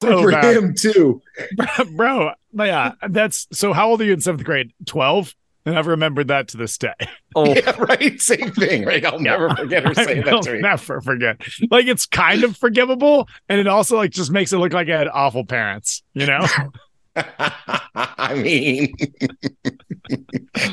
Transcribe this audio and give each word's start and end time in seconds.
So 0.00 0.22
for 0.22 0.30
bad. 0.30 0.56
him 0.56 0.74
too. 0.74 1.20
bro. 1.96 2.30
Yeah, 2.54 2.92
that's 3.08 3.46
so. 3.52 3.72
How 3.72 3.88
old 3.90 4.00
are 4.00 4.04
you 4.04 4.12
in 4.12 4.20
seventh 4.20 4.44
grade? 4.44 4.72
Twelve, 4.86 5.34
and 5.66 5.76
I've 5.78 5.86
remembered 5.88 6.28
that 6.28 6.48
to 6.48 6.56
this 6.56 6.78
day. 6.78 6.94
Oh, 7.34 7.46
Yeah, 7.54 7.70
right. 7.78 8.20
Same 8.20 8.52
thing. 8.52 8.84
Right. 8.84 9.04
I'll 9.04 9.18
never 9.18 9.50
forget 9.50 9.84
her 9.86 9.94
saying 10.04 10.28
I'll 10.28 10.36
that 10.40 10.42
to 10.44 10.52
me. 10.54 10.60
never 10.60 11.00
forget. 11.00 11.40
Like 11.70 11.86
it's 11.86 12.06
kind 12.06 12.44
of 12.44 12.56
forgivable, 12.56 13.28
and 13.48 13.58
it 13.60 13.66
also 13.66 13.96
like 13.96 14.10
just 14.12 14.30
makes 14.30 14.52
it 14.52 14.58
look 14.58 14.72
like 14.72 14.88
I 14.88 14.96
had 14.98 15.08
awful 15.08 15.44
parents. 15.44 16.02
You 16.14 16.26
know? 16.26 16.46
I 17.16 18.34
mean, 18.36 18.94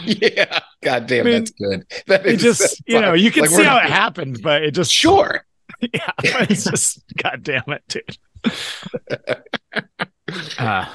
yeah. 0.05 0.59
God 0.83 1.07
damn, 1.07 1.21
I 1.21 1.29
mean, 1.29 1.33
that's 1.39 1.51
good. 1.51 1.85
That 2.07 2.25
It 2.25 2.35
is 2.35 2.41
just 2.43 2.59
that's 2.61 2.81
you 2.85 3.01
know 3.01 3.13
you 3.13 3.31
can 3.31 3.41
Like, 3.41 3.49
see 3.49 3.63
how 3.63 3.75
not- 3.75 3.85
it 3.85 3.91
happened, 3.91 4.39
but 4.43 4.63
it 4.63 4.71
just 4.71 4.91
Sure. 4.93 5.43
yeah. 5.81 6.11
It's 6.21 6.65
just 6.65 7.03
god 7.21 7.41
damn 7.43 7.63
it, 7.67 7.83
dude. 7.87 8.17
Uh, 10.57 10.85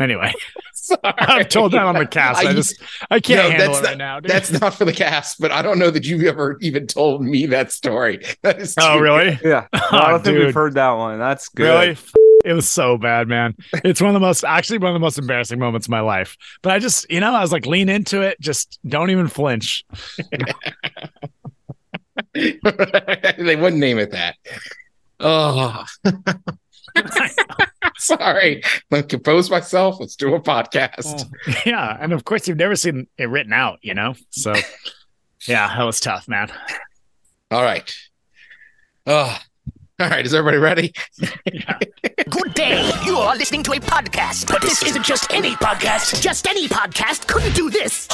anyway, 0.00 0.32
Sorry. 0.74 1.00
I've 1.04 1.48
told 1.48 1.72
that 1.72 1.82
on 1.84 1.94
the 1.94 2.06
cast. 2.06 2.44
I, 2.44 2.50
I- 2.50 2.54
just 2.54 2.82
I 3.10 3.20
can't 3.20 3.42
No, 3.42 3.50
handle 3.50 3.66
that's 3.68 3.78
it 3.78 3.82
not- 3.82 3.88
right 3.88 3.98
now, 3.98 4.20
dude. 4.20 4.30
That's 4.30 4.60
not 4.60 4.74
for 4.74 4.84
the 4.84 4.92
cast, 4.92 5.40
but 5.40 5.50
I 5.52 5.62
don't 5.62 5.78
know 5.78 5.90
that 5.90 6.04
you've 6.04 6.22
ever 6.24 6.58
even 6.60 6.86
told 6.86 7.22
me 7.22 7.46
that 7.46 7.72
story. 7.72 8.20
That 8.42 8.60
is 8.60 8.74
oh 8.78 8.96
too- 8.96 9.02
really? 9.02 9.38
yeah. 9.44 9.66
I 9.72 9.80
Oh, 9.92 10.10
don't 10.10 10.24
think 10.24 10.36
dude. 10.36 10.46
we've 10.46 10.54
heard 10.54 10.74
that 10.74 10.92
one. 10.92 11.18
That's 11.18 11.48
good. 11.50 11.64
Really? 11.64 11.96
It 12.44 12.54
was 12.54 12.68
so 12.68 12.98
bad, 12.98 13.28
man. 13.28 13.54
It's 13.84 14.00
one 14.00 14.10
of 14.10 14.14
the 14.14 14.20
most, 14.26 14.44
actually, 14.44 14.78
one 14.78 14.90
of 14.90 14.94
the 14.94 15.00
most 15.00 15.16
embarrassing 15.16 15.60
moments 15.60 15.86
of 15.86 15.90
my 15.92 16.00
life. 16.00 16.36
But 16.62 16.72
I 16.72 16.80
just, 16.80 17.08
you 17.08 17.20
know, 17.20 17.32
I 17.32 17.40
was 17.40 17.52
like, 17.52 17.66
lean 17.66 17.88
into 17.88 18.20
it. 18.20 18.40
Just 18.40 18.80
don't 18.84 19.10
even 19.10 19.28
flinch. 19.28 19.84
they 22.34 22.58
wouldn't 23.56 23.76
name 23.78 24.00
it 24.00 24.10
that. 24.10 24.34
Oh, 25.22 25.84
sorry. 27.96 28.62
Let 28.90 29.04
me 29.04 29.08
compose 29.08 29.50
myself. 29.50 29.98
Let's 30.00 30.16
do 30.16 30.34
a 30.34 30.40
podcast. 30.40 31.24
Oh, 31.24 31.54
yeah. 31.64 31.96
And 32.00 32.12
of 32.12 32.24
course, 32.24 32.48
you've 32.48 32.58
never 32.58 32.76
seen 32.76 33.06
it 33.16 33.28
written 33.28 33.52
out, 33.52 33.78
you 33.82 33.94
know? 33.94 34.14
So, 34.30 34.52
yeah, 35.46 35.74
that 35.76 35.84
was 35.84 36.00
tough, 36.00 36.28
man. 36.28 36.50
All 37.50 37.62
right. 37.62 37.94
Oh, 39.06 39.38
all 40.02 40.08
right. 40.10 40.26
Is 40.26 40.34
everybody 40.34 40.58
ready? 40.58 40.92
Good 42.30 42.54
day. 42.54 42.90
You 43.04 43.16
are 43.18 43.36
listening 43.36 43.62
to 43.64 43.72
a 43.72 43.76
podcast. 43.76 44.48
But 44.48 44.60
this 44.60 44.82
isn't 44.82 45.04
just 45.04 45.32
any 45.32 45.52
podcast. 45.52 46.20
Just 46.20 46.46
any 46.48 46.68
podcast 46.68 47.26
couldn't 47.28 47.54
do 47.54 47.70
this. 47.70 48.08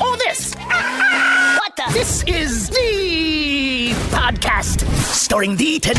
Or 0.00 0.16
this. 0.18 0.54
What 0.54 1.76
the? 1.76 1.84
This 1.92 2.22
is 2.24 2.68
the 2.70 3.90
podcast. 4.10 4.86
Starring 5.02 5.56
the 5.56 5.80
Ted. 5.80 5.98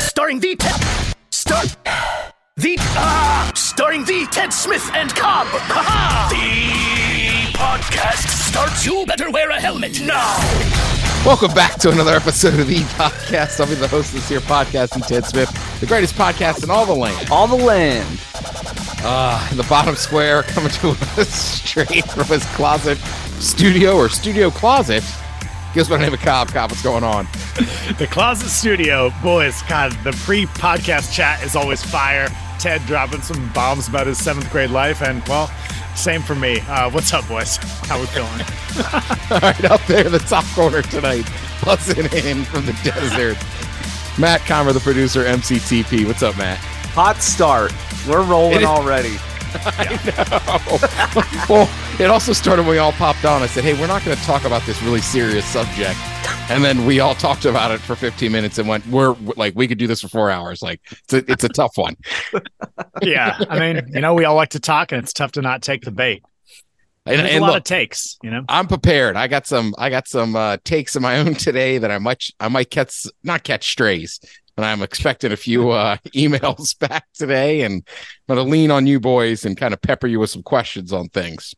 Starring 0.00 0.40
the 0.40 0.56
Ted. 0.56 1.14
Star. 1.30 1.62
The. 2.56 2.76
Ah! 2.78 3.50
starring 3.54 4.04
the 4.04 4.26
Ted 4.30 4.52
Smith 4.52 4.88
and 4.94 5.12
Cobb. 5.14 5.46
Ha-ha! 5.48 6.28
The 6.30 7.58
podcast 7.58 8.28
starts. 8.28 8.86
You 8.86 9.04
better 9.06 9.30
wear 9.30 9.50
a 9.50 9.60
helmet 9.60 10.00
now. 10.00 11.03
Welcome 11.24 11.54
back 11.54 11.76
to 11.76 11.90
another 11.90 12.14
episode 12.14 12.60
of 12.60 12.66
the 12.66 12.80
podcast. 12.80 13.58
I'll 13.58 13.66
be 13.66 13.74
the 13.76 13.88
host 13.88 14.08
of 14.08 14.16
this 14.16 14.28
here 14.28 14.40
podcast, 14.40 14.94
and 14.94 15.02
Ted 15.02 15.24
Smith, 15.24 15.80
the 15.80 15.86
greatest 15.86 16.16
podcast 16.16 16.62
in 16.62 16.70
all 16.70 16.84
the 16.84 16.94
land. 16.94 17.30
All 17.30 17.46
the 17.46 17.56
land. 17.56 18.06
Uh, 19.02 19.48
in 19.50 19.56
the 19.56 19.62
bottom 19.62 19.96
square, 19.96 20.42
coming 20.42 20.70
to 20.72 20.90
us 20.90 21.30
straight 21.62 22.04
from 22.10 22.26
his 22.26 22.44
closet 22.54 22.98
studio 23.40 23.96
or 23.96 24.10
studio 24.10 24.50
closet. 24.50 25.02
Guess 25.72 25.88
by 25.88 25.96
the 25.96 26.04
name 26.04 26.12
of 26.12 26.20
Cobb. 26.20 26.48
Cobb, 26.48 26.70
what's 26.70 26.82
going 26.82 27.02
on? 27.02 27.26
The 27.98 28.06
Closet 28.06 28.48
Studio, 28.50 29.10
boys, 29.22 29.62
God, 29.62 29.92
the 30.04 30.12
pre 30.12 30.44
podcast 30.44 31.10
chat 31.10 31.42
is 31.42 31.56
always 31.56 31.82
fire. 31.82 32.28
Ted 32.58 32.84
dropping 32.86 33.22
some 33.22 33.50
bombs 33.54 33.88
about 33.88 34.06
his 34.06 34.18
seventh 34.18 34.50
grade 34.50 34.70
life. 34.70 35.00
And, 35.02 35.26
well, 35.26 35.50
same 35.96 36.22
for 36.22 36.34
me. 36.34 36.60
Uh, 36.60 36.90
what's 36.90 37.12
up, 37.12 37.26
boys? 37.28 37.56
How 37.86 37.98
we 38.00 38.06
feeling? 38.06 38.30
All 39.30 39.38
right, 39.40 39.64
up 39.70 39.80
there 39.86 40.06
in 40.06 40.12
the 40.12 40.18
top 40.18 40.44
corner 40.54 40.82
tonight, 40.82 41.28
buzzing 41.64 42.06
in 42.12 42.44
from 42.44 42.66
the 42.66 42.72
desert. 42.82 43.36
Matt 44.18 44.40
Comer, 44.42 44.72
the 44.72 44.80
producer, 44.80 45.24
MCTP. 45.24 46.06
What's 46.06 46.22
up, 46.22 46.36
Matt? 46.36 46.58
Hot 46.94 47.16
start. 47.22 47.72
We're 48.08 48.22
rolling 48.24 48.56
It 48.56 48.62
is- 48.62 48.68
already. 48.68 49.16
well, 51.48 51.70
it 52.00 52.10
also 52.10 52.32
started 52.32 52.62
when 52.62 52.72
we 52.72 52.78
all 52.78 52.92
popped 52.92 53.24
on. 53.24 53.40
I 53.42 53.46
said, 53.46 53.62
hey, 53.62 53.74
we're 53.80 53.86
not 53.86 54.04
going 54.04 54.16
to 54.16 54.22
talk 54.24 54.44
about 54.44 54.62
this 54.66 54.82
really 54.82 55.00
serious 55.00 55.44
subject. 55.46 55.98
And 56.50 56.62
then 56.62 56.84
we 56.84 57.00
all 57.00 57.14
talked 57.14 57.46
about 57.46 57.70
it 57.70 57.80
for 57.80 57.96
15 57.96 58.30
minutes 58.30 58.58
and 58.58 58.68
went, 58.68 58.86
we're 58.88 59.16
like, 59.36 59.54
we 59.56 59.66
could 59.66 59.78
do 59.78 59.86
this 59.86 60.02
for 60.02 60.08
four 60.08 60.30
hours. 60.30 60.60
Like, 60.60 60.80
it's 60.90 61.12
a, 61.14 61.30
it's 61.32 61.44
a 61.44 61.48
tough 61.48 61.72
one. 61.76 61.96
yeah. 63.02 63.38
I 63.48 63.58
mean, 63.58 63.88
you 63.94 64.00
know, 64.00 64.12
we 64.12 64.26
all 64.26 64.34
like 64.34 64.50
to 64.50 64.60
talk, 64.60 64.92
and 64.92 65.02
it's 65.02 65.14
tough 65.14 65.32
to 65.32 65.42
not 65.42 65.62
take 65.62 65.82
the 65.82 65.90
bait. 65.90 66.22
And, 67.06 67.20
and 67.20 67.38
a 67.38 67.40
lot 67.40 67.48
look, 67.48 67.56
of 67.58 67.64
takes, 67.64 68.18
you 68.22 68.30
know? 68.30 68.44
I'm 68.48 68.66
prepared. 68.66 69.16
I 69.16 69.26
got 69.26 69.46
some, 69.46 69.74
I 69.78 69.88
got 69.88 70.06
some 70.06 70.36
uh, 70.36 70.58
takes 70.64 70.96
of 70.96 71.02
my 71.02 71.18
own 71.20 71.34
today 71.34 71.78
that 71.78 71.90
I 71.90 71.98
might, 71.98 72.24
I 72.38 72.48
might 72.48 72.70
catch, 72.70 73.06
not 73.22 73.42
catch 73.42 73.70
strays, 73.70 74.20
but 74.54 74.64
I'm 74.64 74.82
expecting 74.82 75.32
a 75.32 75.36
few 75.36 75.70
uh, 75.70 75.96
emails 76.14 76.78
back 76.78 77.06
today 77.14 77.62
and 77.62 77.82
I'm 78.28 78.36
going 78.36 78.46
to 78.46 78.50
lean 78.50 78.70
on 78.70 78.86
you 78.86 79.00
boys 79.00 79.46
and 79.46 79.56
kind 79.56 79.72
of 79.72 79.80
pepper 79.80 80.06
you 80.06 80.20
with 80.20 80.30
some 80.30 80.42
questions 80.42 80.92
on 80.92 81.08
things. 81.08 81.54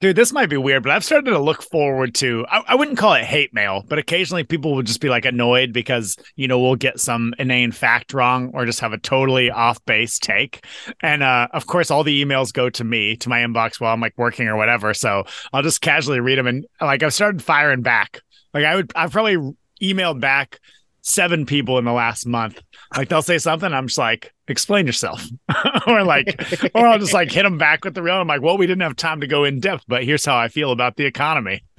Dude, 0.00 0.16
this 0.16 0.32
might 0.32 0.48
be 0.48 0.56
weird, 0.56 0.82
but 0.82 0.92
I've 0.92 1.04
started 1.04 1.30
to 1.30 1.38
look 1.38 1.62
forward 1.62 2.14
to. 2.16 2.46
I, 2.48 2.62
I 2.68 2.74
wouldn't 2.74 2.96
call 2.96 3.12
it 3.12 3.24
hate 3.24 3.52
mail, 3.52 3.84
but 3.86 3.98
occasionally 3.98 4.44
people 4.44 4.74
will 4.74 4.82
just 4.82 5.02
be 5.02 5.10
like 5.10 5.26
annoyed 5.26 5.74
because 5.74 6.16
you 6.36 6.48
know 6.48 6.58
we'll 6.58 6.76
get 6.76 6.98
some 6.98 7.34
inane 7.38 7.70
fact 7.70 8.14
wrong 8.14 8.50
or 8.54 8.64
just 8.64 8.80
have 8.80 8.94
a 8.94 8.98
totally 8.98 9.50
off 9.50 9.84
base 9.84 10.18
take. 10.18 10.64
And 11.02 11.22
uh, 11.22 11.48
of 11.52 11.66
course, 11.66 11.90
all 11.90 12.02
the 12.02 12.24
emails 12.24 12.50
go 12.50 12.70
to 12.70 12.82
me 12.82 13.14
to 13.16 13.28
my 13.28 13.40
inbox 13.40 13.78
while 13.78 13.92
I'm 13.92 14.00
like 14.00 14.14
working 14.16 14.48
or 14.48 14.56
whatever. 14.56 14.94
So 14.94 15.24
I'll 15.52 15.62
just 15.62 15.82
casually 15.82 16.20
read 16.20 16.38
them 16.38 16.46
and 16.46 16.66
like 16.80 17.02
I've 17.02 17.12
started 17.12 17.42
firing 17.42 17.82
back. 17.82 18.22
Like 18.54 18.64
I 18.64 18.76
would, 18.76 18.92
I've 18.96 19.12
probably 19.12 19.36
emailed 19.82 20.18
back 20.18 20.60
seven 21.02 21.46
people 21.46 21.78
in 21.78 21.84
the 21.84 21.92
last 21.92 22.26
month. 22.26 22.60
Like 22.96 23.08
they'll 23.08 23.22
say 23.22 23.38
something, 23.38 23.72
I'm 23.72 23.86
just 23.86 23.98
like, 23.98 24.32
explain 24.48 24.86
yourself, 24.86 25.24
or 25.86 26.02
like, 26.02 26.34
or 26.74 26.86
I'll 26.86 26.98
just 26.98 27.14
like 27.14 27.30
hit 27.30 27.44
them 27.44 27.58
back 27.58 27.84
with 27.84 27.94
the 27.94 28.02
real. 28.02 28.16
I'm 28.16 28.26
like, 28.26 28.42
well, 28.42 28.58
we 28.58 28.66
didn't 28.66 28.82
have 28.82 28.96
time 28.96 29.20
to 29.20 29.26
go 29.26 29.44
in 29.44 29.60
depth, 29.60 29.84
but 29.86 30.04
here's 30.04 30.24
how 30.24 30.36
I 30.36 30.48
feel 30.48 30.72
about 30.72 30.96
the 30.96 31.04
economy. 31.04 31.62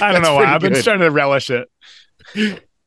I 0.00 0.12
don't 0.12 0.22
know 0.22 0.34
why. 0.34 0.44
I've 0.44 0.60
been 0.60 0.72
good. 0.72 0.82
starting 0.82 1.02
to 1.02 1.10
relish 1.10 1.50
it. 1.50 1.68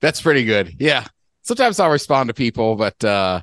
That's 0.01 0.21
pretty 0.21 0.43
good. 0.43 0.75
Yeah. 0.79 1.05
Sometimes 1.43 1.79
I'll 1.79 1.89
respond 1.89 2.27
to 2.27 2.33
people, 2.33 2.75
but 2.75 3.03
uh 3.03 3.41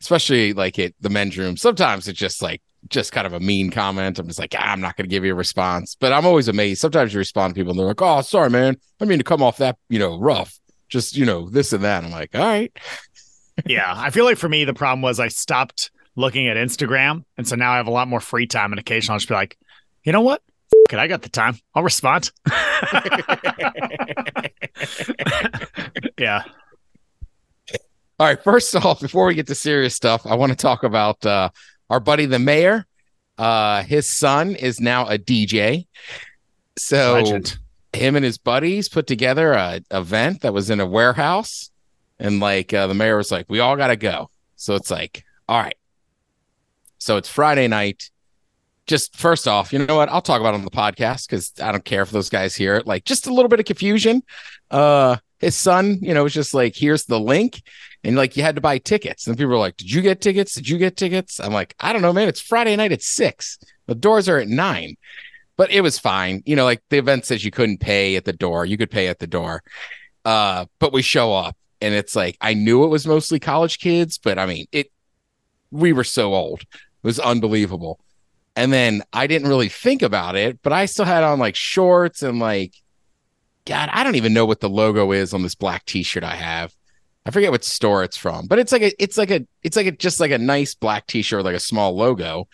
especially 0.00 0.52
like 0.52 0.78
at 0.78 0.92
the 1.00 1.10
men's 1.10 1.38
room, 1.38 1.56
sometimes 1.56 2.06
it's 2.08 2.18
just 2.18 2.42
like 2.42 2.62
just 2.88 3.12
kind 3.12 3.26
of 3.26 3.32
a 3.32 3.40
mean 3.40 3.70
comment. 3.70 4.18
I'm 4.18 4.26
just 4.26 4.38
like, 4.38 4.54
ah, 4.58 4.72
I'm 4.72 4.80
not 4.80 4.96
gonna 4.96 5.08
give 5.08 5.24
you 5.24 5.32
a 5.32 5.36
response. 5.36 5.96
But 5.98 6.12
I'm 6.12 6.26
always 6.26 6.48
amazed. 6.48 6.80
Sometimes 6.80 7.12
you 7.12 7.18
respond 7.18 7.54
to 7.54 7.58
people 7.58 7.72
and 7.72 7.78
they're 7.78 7.86
like, 7.86 8.02
Oh, 8.02 8.20
sorry, 8.22 8.50
man. 8.50 8.76
I 9.00 9.04
mean 9.04 9.18
to 9.18 9.24
come 9.24 9.42
off 9.42 9.58
that, 9.58 9.76
you 9.88 9.98
know, 9.98 10.18
rough. 10.18 10.58
Just, 10.88 11.16
you 11.16 11.26
know, 11.26 11.50
this 11.50 11.72
and 11.72 11.82
that. 11.84 12.04
I'm 12.04 12.10
like, 12.10 12.34
all 12.34 12.42
right. 12.42 12.76
Yeah, 13.64 13.90
I 13.96 14.10
feel 14.10 14.26
like 14.26 14.36
for 14.36 14.50
me 14.50 14.66
the 14.66 14.74
problem 14.74 15.00
was 15.00 15.18
I 15.18 15.28
stopped 15.28 15.90
looking 16.14 16.46
at 16.46 16.58
Instagram, 16.58 17.24
and 17.38 17.48
so 17.48 17.56
now 17.56 17.72
I 17.72 17.78
have 17.78 17.86
a 17.86 17.90
lot 17.90 18.06
more 18.06 18.20
free 18.20 18.46
time. 18.46 18.70
And 18.70 18.78
occasionally 18.78 19.14
I'll 19.14 19.18
just 19.18 19.30
be 19.30 19.34
like, 19.34 19.56
you 20.04 20.12
know 20.12 20.20
what? 20.20 20.42
F- 20.90 20.92
it, 20.92 20.98
I 20.98 21.06
got 21.06 21.22
the 21.22 21.30
time. 21.30 21.58
I'll 21.74 21.82
respond. 21.82 22.30
yeah. 26.18 26.42
All 28.18 28.26
right. 28.26 28.42
First 28.42 28.74
off, 28.84 29.00
before 29.00 29.26
we 29.26 29.34
get 29.34 29.46
to 29.48 29.54
serious 29.54 29.94
stuff, 29.94 30.26
I 30.26 30.34
want 30.34 30.52
to 30.52 30.56
talk 30.56 30.82
about 30.82 31.24
uh 31.24 31.50
our 31.90 32.00
buddy 32.00 32.26
the 32.26 32.38
mayor. 32.38 32.86
Uh 33.38 33.82
his 33.82 34.10
son 34.10 34.54
is 34.54 34.80
now 34.80 35.06
a 35.06 35.18
DJ. 35.18 35.86
So 36.78 37.14
Legend. 37.14 37.58
him 37.92 38.16
and 38.16 38.24
his 38.24 38.38
buddies 38.38 38.88
put 38.88 39.06
together 39.06 39.52
a 39.52 39.80
event 39.90 40.42
that 40.42 40.54
was 40.54 40.70
in 40.70 40.80
a 40.80 40.86
warehouse. 40.86 41.70
And 42.18 42.40
like 42.40 42.72
uh, 42.72 42.86
the 42.86 42.94
mayor 42.94 43.16
was 43.16 43.30
like 43.30 43.46
we 43.48 43.60
all 43.60 43.76
got 43.76 43.88
to 43.88 43.96
go. 43.96 44.30
So 44.56 44.74
it's 44.74 44.90
like 44.90 45.24
all 45.48 45.60
right. 45.60 45.76
So 46.98 47.16
it's 47.16 47.28
friday 47.28 47.68
night. 47.68 48.10
Just 48.86 49.16
first 49.16 49.46
off 49.46 49.72
you 49.72 49.84
know 49.84 49.96
what? 49.96 50.08
I'll 50.08 50.22
talk 50.22 50.40
about 50.40 50.54
on 50.54 50.64
the 50.64 50.70
podcast 50.70 51.28
because 51.28 51.52
i 51.60 51.72
don't 51.72 51.84
care 51.84 52.02
if 52.02 52.10
those 52.10 52.30
guys 52.30 52.54
hear 52.54 52.76
it. 52.76 52.86
Like 52.86 53.04
just 53.04 53.26
a 53.26 53.34
little 53.34 53.48
bit 53.48 53.60
of 53.60 53.66
confusion. 53.66 54.22
Uh 54.70 55.16
his 55.38 55.54
son 55.54 55.98
you 56.00 56.14
know 56.14 56.22
was 56.22 56.32
just 56.32 56.54
like 56.54 56.74
here's 56.74 57.04
the 57.04 57.20
link 57.20 57.62
and 58.04 58.16
like 58.16 58.36
you 58.36 58.42
had 58.42 58.54
to 58.54 58.60
buy 58.60 58.78
tickets 58.78 59.26
and 59.26 59.36
people 59.36 59.50
were 59.50 59.58
like 59.58 59.76
did 59.76 59.90
you 59.90 60.02
get 60.02 60.20
tickets 60.20 60.54
did 60.54 60.68
you 60.68 60.78
get 60.78 60.96
tickets 60.96 61.40
i'm 61.40 61.52
like 61.52 61.74
i 61.80 61.92
don't 61.92 62.02
know 62.02 62.12
man 62.12 62.28
it's 62.28 62.40
friday 62.40 62.76
night 62.76 62.92
at 62.92 63.02
six 63.02 63.58
the 63.86 63.94
doors 63.94 64.28
are 64.28 64.38
at 64.38 64.48
nine 64.48 64.96
but 65.56 65.70
it 65.70 65.80
was 65.80 65.98
fine. 65.98 66.42
You 66.46 66.56
know, 66.56 66.64
like 66.64 66.82
the 66.90 66.98
event 66.98 67.24
says 67.24 67.44
you 67.44 67.50
couldn't 67.50 67.80
pay 67.80 68.16
at 68.16 68.24
the 68.24 68.32
door. 68.32 68.66
You 68.66 68.76
could 68.76 68.90
pay 68.90 69.08
at 69.08 69.18
the 69.18 69.26
door. 69.26 69.62
Uh, 70.24 70.66
but 70.78 70.92
we 70.92 71.02
show 71.02 71.32
up 71.34 71.56
and 71.80 71.94
it's 71.94 72.16
like 72.16 72.36
I 72.40 72.54
knew 72.54 72.84
it 72.84 72.88
was 72.88 73.06
mostly 73.06 73.38
college 73.38 73.78
kids, 73.78 74.18
but 74.18 74.38
I 74.38 74.46
mean 74.46 74.66
it 74.72 74.90
we 75.70 75.92
were 75.92 76.04
so 76.04 76.34
old. 76.34 76.62
It 76.62 76.68
was 77.02 77.18
unbelievable. 77.18 78.00
And 78.54 78.72
then 78.72 79.02
I 79.12 79.26
didn't 79.26 79.48
really 79.48 79.68
think 79.68 80.02
about 80.02 80.34
it, 80.34 80.60
but 80.62 80.72
I 80.72 80.86
still 80.86 81.04
had 81.04 81.22
on 81.22 81.38
like 81.38 81.54
shorts 81.54 82.22
and 82.22 82.38
like 82.38 82.74
God, 83.66 83.88
I 83.92 84.04
don't 84.04 84.14
even 84.14 84.32
know 84.32 84.46
what 84.46 84.60
the 84.60 84.68
logo 84.68 85.12
is 85.12 85.34
on 85.34 85.42
this 85.42 85.54
black 85.54 85.84
T-shirt 85.86 86.22
I 86.22 86.36
have. 86.36 86.72
I 87.26 87.30
forget 87.32 87.50
what 87.50 87.64
store 87.64 88.04
it's 88.04 88.16
from, 88.16 88.46
but 88.46 88.60
it's 88.60 88.70
like 88.70 88.82
a, 88.82 89.02
it's 89.02 89.18
like 89.18 89.32
a, 89.32 89.44
it's 89.64 89.76
like 89.76 89.86
a, 89.86 89.90
just 89.90 90.20
like 90.20 90.30
a 90.30 90.38
nice 90.38 90.74
black 90.74 91.08
T-shirt, 91.08 91.44
like 91.44 91.56
a 91.56 91.60
small 91.60 91.96
logo. 91.96 92.46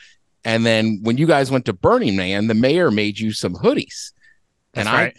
And 0.44 0.64
then 0.64 1.00
when 1.02 1.18
you 1.18 1.26
guys 1.26 1.50
went 1.50 1.66
to 1.66 1.74
Burning 1.74 2.16
Man, 2.16 2.46
the 2.46 2.54
mayor 2.54 2.90
made 2.90 3.18
you 3.18 3.32
some 3.32 3.54
hoodies, 3.54 4.12
That's 4.72 4.86
and 4.86 4.88
right. 4.88 5.14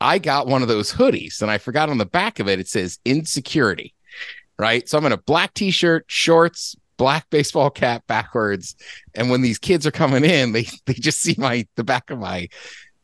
I, 0.00 0.14
I 0.14 0.18
got 0.18 0.48
one 0.48 0.62
of 0.62 0.68
those 0.68 0.92
hoodies, 0.92 1.40
and 1.40 1.50
I 1.50 1.58
forgot 1.58 1.88
on 1.88 1.98
the 1.98 2.04
back 2.04 2.40
of 2.40 2.48
it 2.48 2.58
it 2.58 2.68
says 2.68 2.98
insecurity, 3.04 3.94
right? 4.58 4.86
So 4.88 4.98
I'm 4.98 5.06
in 5.06 5.12
a 5.12 5.16
black 5.16 5.54
T-shirt, 5.54 6.04
shorts, 6.08 6.76
black 6.96 7.30
baseball 7.30 7.70
cap 7.70 8.06
backwards, 8.06 8.74
and 9.14 9.30
when 9.30 9.40
these 9.40 9.58
kids 9.58 9.86
are 9.86 9.92
coming 9.92 10.24
in, 10.24 10.52
they 10.52 10.66
they 10.84 10.94
just 10.94 11.20
see 11.20 11.36
my 11.38 11.66
the 11.76 11.84
back 11.84 12.10
of 12.10 12.18
my 12.18 12.48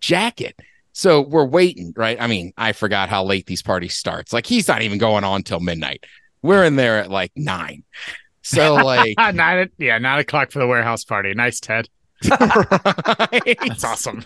jacket. 0.01 0.59
So 0.93 1.23
we're 1.23 1.47
waiting, 1.47 1.93
right? 1.97 2.21
I 2.21 2.27
mean, 2.27 2.53
I 2.57 2.73
forgot 2.73 3.09
how 3.09 3.25
late 3.25 3.47
these 3.47 3.63
parties 3.63 3.95
starts. 3.95 4.33
Like 4.33 4.47
he's 4.47 4.69
not 4.69 4.83
even 4.83 4.99
going 4.99 5.25
on 5.25 5.43
till 5.43 5.61
midnight. 5.61 6.05
We're 6.43 6.65
in 6.65 6.77
there 6.77 6.99
at 6.99 7.11
like 7.11 7.33
nine. 7.35 7.85
So 8.43 8.75
like 8.85 9.17
nine, 9.19 9.71
yeah, 9.79 9.99
nine 9.99 10.19
o'clock 10.19 10.51
for 10.51 10.59
the 10.59 10.67
warehouse 10.67 11.05
party. 11.05 11.33
Nice, 11.35 11.61
Ted. 11.61 11.89
right? 12.31 13.57
That's 13.67 13.85
awesome. 13.85 14.25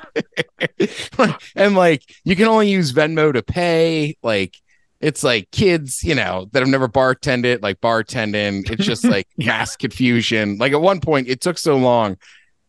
and 1.57 1.75
like 1.75 2.03
you 2.25 2.37
can 2.37 2.47
only 2.47 2.69
use 2.71 2.93
Venmo 2.93 3.33
to 3.33 3.43
pay. 3.43 4.17
Like 4.23 4.57
it's 5.01 5.23
like 5.23 5.51
kids, 5.51 6.03
you 6.03 6.15
know, 6.15 6.49
that 6.53 6.61
have 6.61 6.69
never 6.69 6.89
bartended, 6.89 7.63
like 7.63 7.81
bartending. 7.81 8.69
It's 8.71 8.85
just 8.85 9.05
like 9.05 9.29
Yeah. 9.37 9.49
mass 9.49 9.77
confusion. 9.77 10.59
Like 10.59 10.73
at 10.73 10.81
one 10.81 11.01
point, 11.01 11.29
it 11.29 11.41
took 11.41 11.59
so 11.59 11.77
long. 11.77 12.17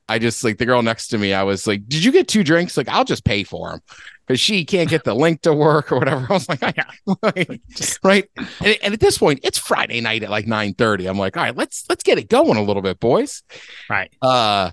I 0.09 0.19
just 0.19 0.43
like 0.43 0.57
the 0.57 0.65
girl 0.65 0.81
next 0.81 1.07
to 1.09 1.17
me. 1.17 1.33
I 1.33 1.43
was 1.43 1.67
like, 1.67 1.87
"Did 1.87 2.03
you 2.03 2.11
get 2.11 2.27
two 2.27 2.43
drinks?" 2.43 2.77
Like, 2.77 2.87
I'll 2.87 3.05
just 3.05 3.25
pay 3.25 3.43
for 3.43 3.71
them 3.71 3.81
because 4.25 4.39
she 4.39 4.65
can't 4.65 4.89
get 4.89 5.03
the 5.03 5.13
link 5.13 5.41
to 5.41 5.53
work 5.53 5.91
or 5.91 5.99
whatever. 5.99 6.25
I 6.29 6.33
was 6.33 6.49
like, 6.49 6.63
I, 6.63 6.73
like, 7.21 7.61
right. 8.03 8.29
And, 8.63 8.77
and 8.83 8.93
at 8.93 8.99
this 8.99 9.17
point, 9.17 9.39
it's 9.43 9.57
Friday 9.57 10.01
night 10.01 10.23
at 10.23 10.29
like 10.29 10.47
nine 10.47 10.73
thirty. 10.73 11.07
I'm 11.07 11.17
like, 11.17 11.37
all 11.37 11.43
right, 11.43 11.55
let's 11.55 11.85
let's 11.89 12.03
get 12.03 12.17
it 12.17 12.29
going 12.29 12.57
a 12.57 12.63
little 12.63 12.81
bit, 12.81 12.99
boys. 12.99 13.43
Right. 13.89 14.11
Uh 14.21 14.71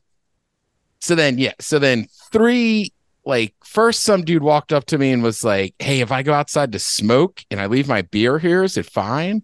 so 1.00 1.14
then 1.14 1.38
yeah, 1.38 1.52
so 1.60 1.78
then 1.78 2.06
three 2.32 2.92
like 3.26 3.54
first 3.64 4.02
some 4.02 4.24
dude 4.24 4.42
walked 4.42 4.72
up 4.72 4.86
to 4.86 4.98
me 4.98 5.12
and 5.12 5.22
was 5.22 5.44
like, 5.44 5.74
Hey, 5.78 6.00
if 6.00 6.12
I 6.12 6.22
go 6.22 6.32
outside 6.32 6.72
to 6.72 6.78
smoke 6.78 7.42
and 7.50 7.60
I 7.60 7.66
leave 7.66 7.88
my 7.88 8.02
beer 8.02 8.38
here, 8.38 8.62
is 8.62 8.76
it 8.76 8.86
fine? 8.86 9.42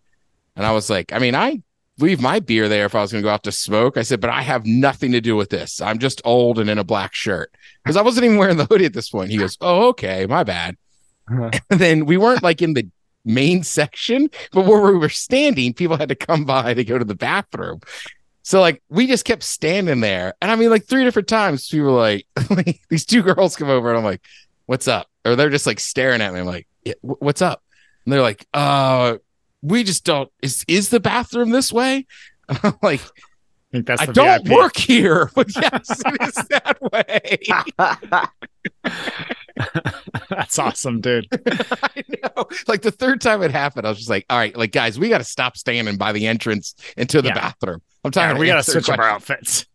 And 0.56 0.66
I 0.66 0.72
was 0.72 0.90
like, 0.90 1.12
I 1.12 1.19
mean, 1.19 1.34
I 1.34 1.62
leave 2.00 2.20
my 2.20 2.41
beer 2.41 2.69
there 2.69 2.87
if 2.87 2.94
I 2.94 3.00
was 3.00 3.12
gonna 3.12 3.23
go 3.23 3.31
out 3.31 3.43
to 3.44 3.52
smoke. 3.52 3.97
I 3.97 4.02
said, 4.02 4.20
but 4.20 4.31
I 4.31 4.43
have 4.43 4.67
nothing 4.67 5.12
to 5.12 5.20
do 5.20 5.37
with 5.37 5.50
this. 5.50 5.81
I'm 5.81 5.99
just 5.99 6.20
old 6.25 6.58
and 6.58 6.70
in 6.70 6.79
a 6.79 6.85
black 6.85 7.14
shirt. 7.14 7.52
Because 7.82 7.97
I 7.97 8.02
wasn't 8.02 8.25
even 8.26 8.37
wearing 8.37 8.56
the 8.56 8.67
hoodie 8.67 8.85
at 8.85 8.93
this 8.93 9.11
point. 9.11 9.31
He 9.31 9.38
goes, 9.38 9.56
Oh, 9.61 9.88
okay, 9.88 10.26
my 10.26 10.44
bad. 10.44 10.76
And 11.31 11.79
then 11.79 12.06
we 12.06 12.17
weren't 12.17 12.43
like 12.43 12.61
in 12.61 12.75
the 12.75 12.88
main 13.25 13.62
section, 13.62 14.29
but 14.52 14.67
where 14.67 14.81
we 14.81 14.99
were 14.99 15.08
standing, 15.08 15.73
people 15.73 15.97
had 15.97 16.08
to 16.08 16.17
come 16.17 16.44
by 16.44 16.75
to 16.75 16.82
go 16.82 16.99
to 16.99 17.05
the 17.05 17.14
bathroom. 17.14 17.81
So 18.43 18.61
like 18.61 18.82
we 18.88 19.06
just 19.06 19.25
kept 19.25 19.44
standing 19.44 20.00
there. 20.00 20.35
And 20.41 20.50
I 20.50 20.56
mean, 20.56 20.70
like 20.70 20.87
three 20.87 21.05
different 21.05 21.29
times, 21.29 21.69
people 21.69 21.94
were 21.94 22.20
like, 22.50 22.81
these 22.88 23.05
two 23.05 23.23
girls 23.23 23.55
come 23.55 23.69
over 23.69 23.91
and 23.91 23.99
I'm 23.99 24.05
like, 24.05 24.23
what's 24.67 24.88
up? 24.88 25.08
Or 25.25 25.37
they're 25.37 25.50
just 25.50 25.67
like 25.67 25.79
staring 25.81 26.20
at 26.20 26.32
me. 26.32 26.41
I'm 26.41 26.46
like, 26.46 26.67
yeah, 26.85 26.94
wh- 27.03 27.20
what's 27.23 27.43
up? 27.43 27.62
And 28.05 28.12
they're 28.12 28.23
like, 28.23 28.46
uh, 28.55 29.19
we 29.62 29.82
just 29.84 30.04
don't 30.04 30.30
is 30.42 30.64
is 30.68 30.90
the 30.90 31.00
bathroom 31.00 31.50
this 31.50 31.72
way? 31.72 32.06
Like, 32.82 33.00
I 33.00 33.72
think 33.72 33.86
that's 33.86 34.02
I 34.02 34.06
don't 34.06 34.44
VIP. 34.44 34.56
work 34.58 34.76
here, 34.76 35.30
but 35.36 35.54
yes, 35.54 36.02
it 36.04 36.22
is 36.22 36.34
that 36.48 36.76
way. 36.82 37.38
That's 40.30 40.58
awesome, 40.58 41.00
dude. 41.00 41.26
I 41.82 42.02
know. 42.08 42.46
Like 42.66 42.82
the 42.82 42.90
third 42.90 43.20
time 43.20 43.42
it 43.42 43.50
happened, 43.50 43.86
I 43.86 43.90
was 43.90 43.98
just 43.98 44.10
like, 44.10 44.24
all 44.30 44.38
right, 44.38 44.56
like 44.56 44.72
guys, 44.72 44.98
we 44.98 45.08
got 45.08 45.18
to 45.18 45.24
stop 45.24 45.56
standing 45.56 45.96
by 45.96 46.12
the 46.12 46.26
entrance 46.26 46.74
into 46.96 47.20
the 47.22 47.28
Yeah. 47.28 47.34
bathroom. 47.34 47.82
I'm 48.04 48.08
Yeah, 48.08 48.10
tired. 48.10 48.32
of 48.32 48.38
we 48.38 48.46
got 48.46 48.64
to 48.64 48.70
switch 48.70 48.88
up 48.88 48.98
our 48.98 49.08
outfits. 49.08 49.66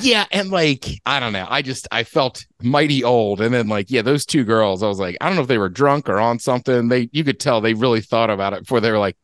Yeah, 0.00 0.26
and 0.30 0.50
like 0.50 0.86
I 1.06 1.20
don't 1.20 1.32
know, 1.32 1.46
I 1.48 1.62
just 1.62 1.88
I 1.90 2.04
felt 2.04 2.44
mighty 2.62 3.04
old, 3.04 3.40
and 3.40 3.52
then 3.54 3.68
like 3.68 3.90
yeah, 3.90 4.02
those 4.02 4.26
two 4.26 4.44
girls, 4.44 4.82
I 4.82 4.88
was 4.88 4.98
like, 4.98 5.16
I 5.20 5.26
don't 5.26 5.36
know 5.36 5.42
if 5.42 5.48
they 5.48 5.58
were 5.58 5.68
drunk 5.68 6.08
or 6.08 6.18
on 6.18 6.38
something. 6.38 6.88
They 6.88 7.08
you 7.12 7.24
could 7.24 7.40
tell 7.40 7.60
they 7.60 7.74
really 7.74 8.00
thought 8.00 8.30
about 8.30 8.52
it 8.52 8.60
before 8.60 8.80
they 8.80 8.90
were 8.90 8.98
like, 8.98 9.16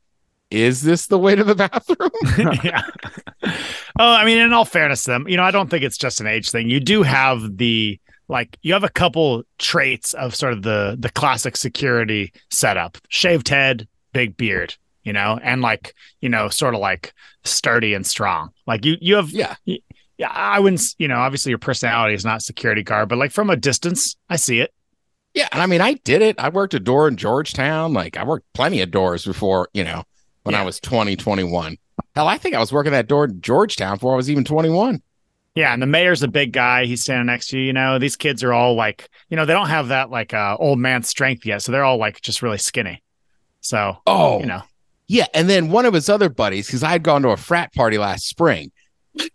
is 0.50 0.82
this 0.82 1.06
the 1.06 1.18
way 1.18 1.34
to 1.34 1.44
the 1.44 1.54
bathroom? 1.56 2.10
yeah. 2.64 2.82
Oh, 3.98 4.10
I 4.12 4.24
mean, 4.24 4.38
in 4.38 4.52
all 4.52 4.64
fairness 4.64 5.04
to 5.04 5.12
them, 5.12 5.28
you 5.28 5.36
know, 5.36 5.42
I 5.42 5.50
don't 5.50 5.68
think 5.70 5.84
it's 5.84 5.98
just 5.98 6.20
an 6.20 6.26
age 6.26 6.50
thing. 6.50 6.68
You 6.68 6.80
do 6.80 7.02
have 7.02 7.56
the 7.56 7.98
like 8.28 8.56
you 8.62 8.72
have 8.72 8.84
a 8.84 8.88
couple 8.88 9.42
traits 9.58 10.14
of 10.14 10.34
sort 10.34 10.52
of 10.52 10.62
the 10.62 10.96
the 10.98 11.10
classic 11.10 11.56
security 11.56 12.32
setup. 12.50 12.98
Shaved 13.08 13.48
head, 13.48 13.86
big 14.12 14.36
beard, 14.36 14.74
you 15.02 15.12
know, 15.12 15.38
and 15.42 15.62
like, 15.62 15.94
you 16.20 16.28
know, 16.28 16.48
sort 16.48 16.74
of 16.74 16.80
like 16.80 17.12
sturdy 17.44 17.94
and 17.94 18.06
strong. 18.06 18.50
Like 18.66 18.84
you 18.84 18.96
you 19.00 19.16
have 19.16 19.30
Yeah. 19.30 19.56
Yeah, 20.18 20.30
I 20.30 20.60
wouldn't, 20.60 20.82
you 20.98 21.08
know, 21.08 21.16
obviously 21.16 21.50
your 21.50 21.58
personality 21.58 22.14
is 22.14 22.24
not 22.24 22.42
security 22.42 22.82
guard, 22.82 23.08
but 23.08 23.18
like 23.18 23.32
from 23.32 23.50
a 23.50 23.56
distance, 23.56 24.16
I 24.28 24.36
see 24.36 24.60
it. 24.60 24.72
Yeah, 25.34 25.48
and 25.50 25.60
I 25.60 25.66
mean, 25.66 25.80
I 25.80 25.94
did 25.94 26.22
it. 26.22 26.38
I 26.38 26.48
worked 26.48 26.74
a 26.74 26.80
door 26.80 27.08
in 27.08 27.16
Georgetown. 27.16 27.92
Like, 27.92 28.16
I 28.16 28.24
worked 28.24 28.46
plenty 28.54 28.80
of 28.82 28.92
doors 28.92 29.24
before, 29.24 29.68
you 29.74 29.82
know, 29.82 30.04
when 30.44 30.54
I 30.54 30.62
was 30.62 30.78
20, 30.78 31.16
21. 31.16 31.76
Hell, 32.14 32.28
I 32.28 32.38
think 32.38 32.54
I 32.54 32.60
was 32.60 32.72
working 32.72 32.92
that 32.92 33.08
door 33.08 33.24
in 33.24 33.40
Georgetown 33.40 33.96
before 33.96 34.12
I 34.12 34.16
was 34.16 34.30
even 34.30 34.44
21. 34.44 35.02
Yeah, 35.56 35.72
and 35.72 35.82
the 35.82 35.86
mayor's 35.86 36.22
a 36.22 36.28
big 36.28 36.52
guy. 36.52 36.84
He's 36.84 37.02
standing 37.02 37.26
next 37.26 37.48
to 37.48 37.58
you. 37.58 37.64
You 37.64 37.72
know, 37.72 37.98
these 37.98 38.14
kids 38.16 38.44
are 38.44 38.52
all 38.52 38.74
like, 38.74 39.08
you 39.28 39.36
know, 39.36 39.44
they 39.44 39.52
don't 39.52 39.68
have 39.68 39.88
that 39.88 40.10
like 40.10 40.34
uh, 40.34 40.56
old 40.58 40.78
man 40.78 41.02
strength 41.02 41.44
yet, 41.44 41.62
so 41.62 41.72
they're 41.72 41.84
all 41.84 41.96
like 41.96 42.20
just 42.20 42.42
really 42.42 42.58
skinny. 42.58 43.02
So, 43.60 43.96
Oh, 44.06 44.40
you 44.40 44.46
know, 44.46 44.62
yeah. 45.08 45.26
And 45.32 45.48
then 45.48 45.70
one 45.70 45.86
of 45.86 45.94
his 45.94 46.08
other 46.08 46.28
buddies, 46.28 46.66
because 46.66 46.82
I 46.82 46.90
had 46.90 47.02
gone 47.02 47.22
to 47.22 47.30
a 47.30 47.36
frat 47.36 47.72
party 47.72 47.98
last 47.98 48.28
spring. 48.28 48.72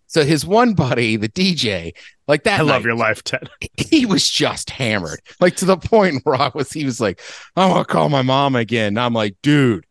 So 0.08 0.24
his 0.26 0.46
one 0.46 0.74
buddy, 0.74 1.16
the 1.16 1.30
DJ, 1.30 1.92
like 2.28 2.44
that 2.44 2.60
I 2.60 2.64
love 2.64 2.84
your 2.84 2.96
life, 2.96 3.24
Ted. 3.24 3.50
he 3.78 4.06
was 4.06 4.28
just 4.28 4.70
hammered, 4.70 5.20
like 5.40 5.56
to 5.58 5.66
the 5.66 5.78
point 5.78 6.22
where 6.24 6.36
I 6.36 6.52
was, 6.54 6.72
he 6.72 6.84
was 6.86 7.00
like, 7.00 7.22
I'm 7.56 7.70
gonna 7.72 7.86
call 7.86 8.10
my 8.10 8.22
mom 8.22 8.56
again. 8.56 8.88
And 8.90 9.00
I'm 9.00 9.14
like, 9.14 9.36
dude, 9.42 9.86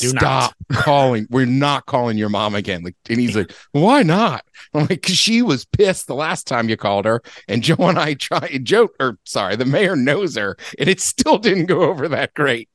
Do 0.00 0.12
not. 0.14 0.20
stop 0.20 0.54
calling. 0.72 1.26
We're 1.30 1.46
not 1.46 1.86
calling 1.86 2.16
your 2.16 2.28
mom 2.28 2.54
again. 2.54 2.82
Like, 2.82 2.96
and 3.10 3.20
he's 3.20 3.36
like, 3.36 3.52
why 3.72 4.02
not? 4.02 4.44
I'm 4.72 4.80
like, 4.82 4.88
because 4.88 5.16
she 5.16 5.42
was 5.42 5.64
pissed 5.64 6.06
the 6.06 6.14
last 6.14 6.46
time 6.46 6.68
you 6.68 6.76
called 6.76 7.04
her, 7.04 7.22
and 7.48 7.62
Joe 7.62 7.76
and 7.80 7.98
I 7.98 8.14
tried. 8.14 8.64
Joe, 8.64 8.88
or 9.00 9.18
sorry, 9.24 9.56
the 9.56 9.64
mayor 9.66 9.96
knows 9.96 10.36
her, 10.36 10.56
and 10.78 10.88
it 10.88 11.00
still 11.00 11.38
didn't 11.38 11.66
go 11.66 11.82
over 11.82 12.08
that 12.08 12.34
great. 12.34 12.68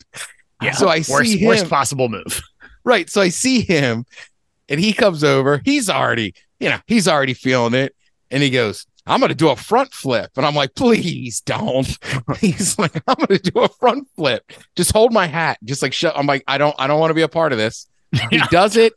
Yeah. 0.62 0.74
So 0.74 0.88
I 0.88 0.98
worst, 1.10 1.31
see 1.31 1.46
worst 1.46 1.69
possible 1.69 2.07
move. 2.10 2.42
right? 2.83 3.09
So 3.09 3.19
I 3.21 3.30
see 3.30 3.62
him, 3.62 4.06
and 4.69 4.80
he 4.80 4.94
comes 4.94 5.24
over. 5.24 5.62
He's 5.66 5.90
already, 5.90 6.33
you 6.61 6.69
know, 6.69 6.80
he's 6.87 7.07
already 7.07 7.33
feeling 7.33 7.73
it, 7.73 7.94
and 8.30 8.41
he 8.41 8.49
goes, 8.49 8.85
I'm 9.07 9.19
gonna 9.19 9.33
do 9.35 9.49
a 9.49 9.56
front 9.56 9.91
flip. 9.94 10.30
And 10.37 10.45
I'm 10.45 10.53
like, 10.56 10.75
please 10.75 11.41
don't. 11.41 11.87
He's 12.39 12.77
like, 12.77 12.95
I'm 13.07 13.15
gonna 13.15 13.39
do 13.39 13.59
a 13.61 13.68
front 13.68 14.07
flip. 14.15 14.51
Just 14.75 14.91
hold 14.94 15.11
my 15.11 15.25
hat. 15.25 15.57
Just 15.63 15.81
like 15.81 15.91
shut. 15.91 16.15
I'm 16.15 16.27
like, 16.27 16.44
I 16.47 16.59
don't 16.59 16.75
I 16.77 16.85
don't 16.85 16.99
want 16.99 17.09
to 17.09 17.15
be 17.15 17.23
a 17.23 17.27
part 17.27 17.51
of 17.51 17.57
this. 17.57 17.87
He 18.30 18.37
does 18.51 18.77
it, 18.77 18.94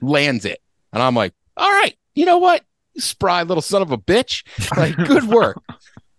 lands 0.00 0.44
it. 0.44 0.60
And 0.92 1.02
I'm 1.02 1.16
like, 1.16 1.34
all 1.56 1.68
right, 1.68 1.98
you 2.14 2.24
know 2.24 2.38
what? 2.38 2.62
You 2.94 3.00
spry 3.00 3.42
little 3.42 3.60
son 3.60 3.82
of 3.82 3.90
a 3.90 3.98
bitch. 3.98 4.44
Like, 4.76 4.96
good 4.96 5.24
work. 5.24 5.60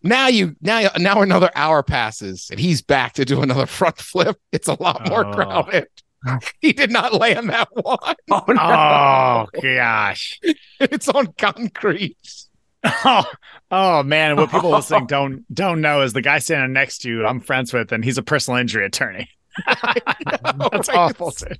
Now 0.03 0.27
you 0.27 0.55
now 0.61 0.89
now 0.97 1.21
another 1.21 1.49
hour 1.55 1.81
passes 1.81 2.49
and 2.51 2.59
he's 2.59 2.81
back 2.81 3.13
to 3.13 3.25
do 3.25 3.41
another 3.41 3.65
front 3.79 3.97
flip. 3.99 4.37
It's 4.51 4.67
a 4.67 4.81
lot 4.83 5.07
more 5.09 5.25
Oh. 5.25 5.33
crowded. 5.33 5.87
He 6.61 6.73
did 6.73 6.91
not 6.91 7.13
land 7.13 7.49
that 7.49 7.69
one. 7.71 8.15
Oh, 8.29 8.43
no. 8.47 8.55
Oh 8.61 9.45
gosh. 9.61 10.39
It's 10.79 11.09
on 11.09 11.33
concrete. 11.37 12.17
Oh, 12.83 13.25
oh 13.71 14.03
man. 14.03 14.35
What 14.37 14.51
people 14.51 14.69
listening 14.75 15.07
don't 15.07 15.53
don't 15.53 15.81
know 15.81 16.01
is 16.01 16.13
the 16.13 16.21
guy 16.21 16.39
standing 16.39 16.73
next 16.73 16.99
to 16.99 17.09
you, 17.09 17.25
I'm 17.25 17.39
friends 17.39 17.73
with, 17.73 17.91
and 17.91 18.03
he's 18.03 18.17
a 18.17 18.23
personal 18.23 18.59
injury 18.59 18.85
attorney. 18.85 19.29
That's 19.65 20.87
Right? 20.87 20.97
awful. 20.97 21.31
dude. 21.31 21.59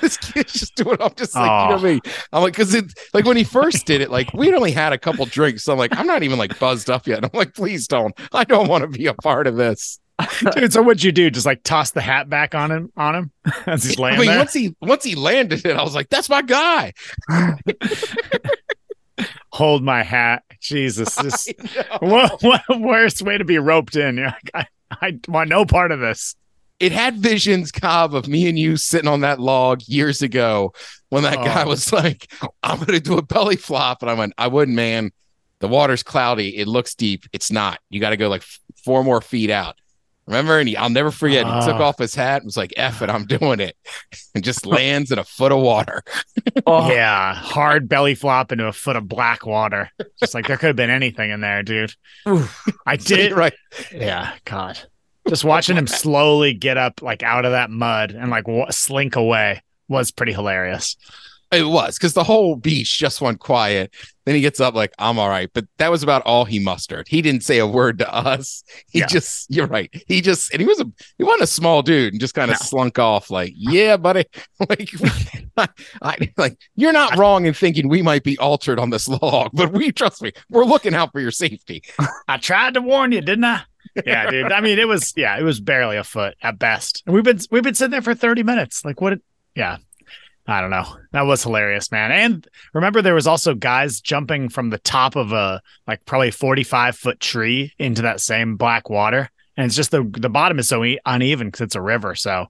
this 0.00 0.16
kid's 0.18 0.52
just 0.52 0.74
doing 0.74 0.94
it. 0.94 1.00
I'm 1.00 1.14
just 1.14 1.34
like, 1.34 1.44
you 1.44 1.76
know 1.76 1.80
oh. 1.80 1.94
me. 1.94 2.00
I'm 2.32 2.42
like, 2.42 2.52
because 2.52 2.74
it 2.74 2.92
like 3.14 3.24
when 3.24 3.36
he 3.36 3.44
first 3.44 3.86
did 3.86 4.00
it, 4.00 4.10
like 4.10 4.32
we'd 4.34 4.54
only 4.54 4.72
had 4.72 4.92
a 4.92 4.98
couple 4.98 5.24
drinks. 5.26 5.64
So 5.64 5.72
I'm 5.72 5.78
like, 5.78 5.96
I'm 5.96 6.06
not 6.06 6.22
even 6.22 6.38
like 6.38 6.58
buzzed 6.58 6.90
up 6.90 7.06
yet. 7.06 7.24
I'm 7.24 7.30
like, 7.32 7.54
please 7.54 7.86
don't. 7.86 8.14
I 8.32 8.44
don't 8.44 8.68
want 8.68 8.82
to 8.82 8.88
be 8.88 9.06
a 9.06 9.14
part 9.14 9.46
of 9.46 9.56
this. 9.56 9.98
Dude, 10.54 10.72
so 10.72 10.82
what'd 10.82 11.02
you 11.02 11.12
do? 11.12 11.30
Just 11.30 11.46
like 11.46 11.62
toss 11.62 11.92
the 11.92 12.00
hat 12.00 12.28
back 12.28 12.54
on 12.54 12.70
him 12.70 12.92
on 12.96 13.14
him 13.14 13.30
as 13.66 13.84
he's 13.84 14.00
I 14.00 14.16
mean, 14.16 14.26
there? 14.26 14.38
once 14.38 14.52
he 14.52 14.74
once 14.80 15.04
he 15.04 15.14
landed 15.14 15.64
it, 15.64 15.76
I 15.76 15.82
was 15.82 15.94
like, 15.94 16.08
that's 16.08 16.28
my 16.28 16.42
guy. 16.42 16.92
Hold 19.52 19.82
my 19.82 20.02
hat. 20.02 20.42
Jesus. 20.60 21.14
This, 21.16 21.48
what, 22.00 22.42
what 22.42 22.62
worst 22.78 23.22
way 23.22 23.38
to 23.38 23.44
be 23.44 23.58
roped 23.58 23.96
in? 23.96 24.16
You're 24.16 24.26
like, 24.26 24.50
I, 24.54 24.66
I 24.90 25.18
want 25.28 25.48
no 25.48 25.64
part 25.64 25.90
of 25.92 26.00
this. 26.00 26.36
It 26.78 26.92
had 26.92 27.16
visions, 27.16 27.72
Cobb, 27.72 28.14
of 28.14 28.28
me 28.28 28.48
and 28.48 28.56
you 28.58 28.76
sitting 28.76 29.08
on 29.08 29.20
that 29.22 29.40
log 29.40 29.82
years 29.86 30.22
ago 30.22 30.72
when 31.08 31.24
that 31.24 31.36
guy 31.36 31.64
Oh. 31.64 31.68
was 31.68 31.92
like, 31.92 32.30
I'm 32.62 32.78
gonna 32.84 33.00
do 33.00 33.18
a 33.18 33.22
belly 33.22 33.56
flop. 33.56 34.02
And 34.02 34.10
I 34.10 34.14
went, 34.14 34.32
I 34.38 34.46
wouldn't, 34.46 34.76
man. 34.76 35.10
The 35.60 35.66
water's 35.68 36.04
cloudy. 36.04 36.56
It 36.56 36.68
looks 36.68 36.94
deep. 36.94 37.24
It's 37.32 37.50
not. 37.50 37.80
You 37.90 37.98
got 38.00 38.10
to 38.10 38.16
go 38.16 38.28
like 38.28 38.44
four 38.84 39.02
more 39.02 39.20
feet 39.20 39.50
out. 39.50 39.74
Remember? 40.28 40.58
And 40.58 40.68
he, 40.68 40.76
I'll 40.76 40.90
never 40.90 41.10
forget. 41.10 41.46
He 41.46 41.52
took 41.62 41.80
Ah. 41.80 41.84
off 41.84 41.98
his 41.98 42.14
hat 42.14 42.42
and 42.42 42.44
was 42.46 42.56
like, 42.56 42.72
F 42.76 43.00
it, 43.02 43.08
I'm 43.10 43.24
doing 43.26 43.60
it. 43.60 43.76
And 44.34 44.44
just 44.44 44.66
lands 44.66 45.10
in 45.10 45.18
a 45.18 45.24
foot 45.24 45.50
of 45.52 45.60
water. 45.60 46.02
Oh, 46.66 46.90
Yeah, 46.92 47.34
hard 47.34 47.88
belly 47.88 48.14
flop 48.14 48.52
into 48.52 48.66
a 48.66 48.72
foot 48.72 48.96
of 48.96 49.08
black 49.08 49.46
water. 49.46 49.90
Just 50.20 50.34
like 50.34 50.46
there 50.46 50.56
could 50.58 50.66
have 50.68 50.76
been 50.76 50.90
anything 50.90 51.30
in 51.30 51.40
there, 51.40 51.62
dude. 51.62 51.94
I 52.86 52.96
did. 52.96 53.32
It 53.32 53.34
right. 53.36 53.54
Yeah, 53.92 54.32
God. 54.44 54.78
Just 55.28 55.44
watching 55.44 55.76
him 55.76 55.86
slowly 55.86 56.52
get 56.54 56.76
up, 56.76 57.00
like 57.02 57.22
out 57.22 57.44
of 57.46 57.52
that 57.52 57.70
mud 57.70 58.10
and 58.12 58.30
like 58.30 58.46
wa- 58.46 58.70
slink 58.70 59.16
away 59.16 59.62
was 59.88 60.10
pretty 60.10 60.32
hilarious. 60.32 60.96
It 61.50 61.62
was 61.66 61.96
because 61.96 62.12
the 62.12 62.24
whole 62.24 62.56
beach 62.56 62.98
just 62.98 63.20
went 63.22 63.40
quiet. 63.40 63.94
Then 64.26 64.34
he 64.34 64.42
gets 64.42 64.60
up 64.60 64.74
like, 64.74 64.92
I'm 64.98 65.18
all 65.18 65.30
right. 65.30 65.48
But 65.54 65.64
that 65.78 65.90
was 65.90 66.02
about 66.02 66.20
all 66.26 66.44
he 66.44 66.58
mustered. 66.58 67.08
He 67.08 67.22
didn't 67.22 67.42
say 67.42 67.56
a 67.58 67.66
word 67.66 67.98
to 68.00 68.14
us. 68.14 68.62
He 68.90 68.98
Yeah. 68.98 69.06
just, 69.06 69.46
you're 69.50 69.66
right. 69.66 69.90
He 70.08 70.20
just, 70.20 70.52
and 70.52 70.60
he 70.60 70.66
was 70.66 70.78
a, 70.80 70.84
he 71.16 71.24
wasn't 71.24 71.44
a 71.44 71.46
small 71.46 71.80
dude 71.80 72.12
and 72.12 72.20
just 72.20 72.34
kind 72.34 72.50
of 72.50 72.58
No. 72.60 72.66
slunk 72.66 72.98
off 72.98 73.30
like, 73.30 73.54
yeah, 73.56 73.96
buddy. 73.96 74.26
like, 74.68 74.90
I, 75.56 75.68
I, 76.02 76.32
like, 76.36 76.58
you're 76.76 76.92
not 76.92 77.16
wrong 77.16 77.46
in 77.46 77.54
thinking 77.54 77.88
we 77.88 78.02
might 78.02 78.24
be 78.24 78.36
altered 78.38 78.78
on 78.78 78.90
this 78.90 79.08
log, 79.22 79.50
but 79.54 79.72
we, 79.72 79.90
trust 79.90 80.20
me, 80.20 80.32
we're 80.50 80.66
looking 80.66 80.94
out 80.94 81.12
for 81.12 81.20
your 81.20 81.30
safety. 81.30 81.82
I 82.28 82.36
tried 82.36 82.74
to 82.74 82.82
warn 82.82 83.12
you, 83.12 83.22
didn't 83.22 83.44
I? 83.44 83.62
Yeah, 84.04 84.30
dude. 84.30 84.52
I 84.52 84.60
mean, 84.60 84.78
it 84.78 84.86
was 84.86 85.14
yeah, 85.16 85.38
it 85.38 85.42
was 85.42 85.60
barely 85.60 85.96
a 85.96 86.04
foot 86.04 86.34
at 86.42 86.58
best. 86.58 87.02
And 87.06 87.14
we've 87.14 87.24
been 87.24 87.38
we've 87.50 87.62
been 87.62 87.74
sitting 87.74 87.90
there 87.90 88.02
for 88.02 88.14
30 88.14 88.42
minutes. 88.42 88.84
Like 88.84 89.00
what 89.00 89.18
yeah. 89.56 89.78
I 90.48 90.62
don't 90.62 90.70
know. 90.70 90.86
That 91.12 91.26
was 91.26 91.42
hilarious, 91.42 91.92
man. 91.92 92.10
And 92.10 92.48
remember 92.72 93.02
there 93.02 93.14
was 93.14 93.26
also 93.26 93.54
guys 93.54 94.00
jumping 94.00 94.48
from 94.48 94.70
the 94.70 94.78
top 94.78 95.14
of 95.14 95.32
a 95.32 95.60
like 95.86 96.06
probably 96.06 96.30
45 96.30 96.96
foot 96.96 97.20
tree 97.20 97.74
into 97.78 98.00
that 98.02 98.20
same 98.20 98.56
black 98.56 98.88
water. 98.88 99.28
And 99.58 99.66
it's 99.66 99.76
just 99.76 99.90
the 99.90 100.10
the 100.18 100.30
bottom 100.30 100.58
is 100.58 100.68
so 100.68 100.82
uneven 101.04 101.48
because 101.48 101.60
it's 101.60 101.74
a 101.74 101.82
river. 101.82 102.14
So 102.14 102.46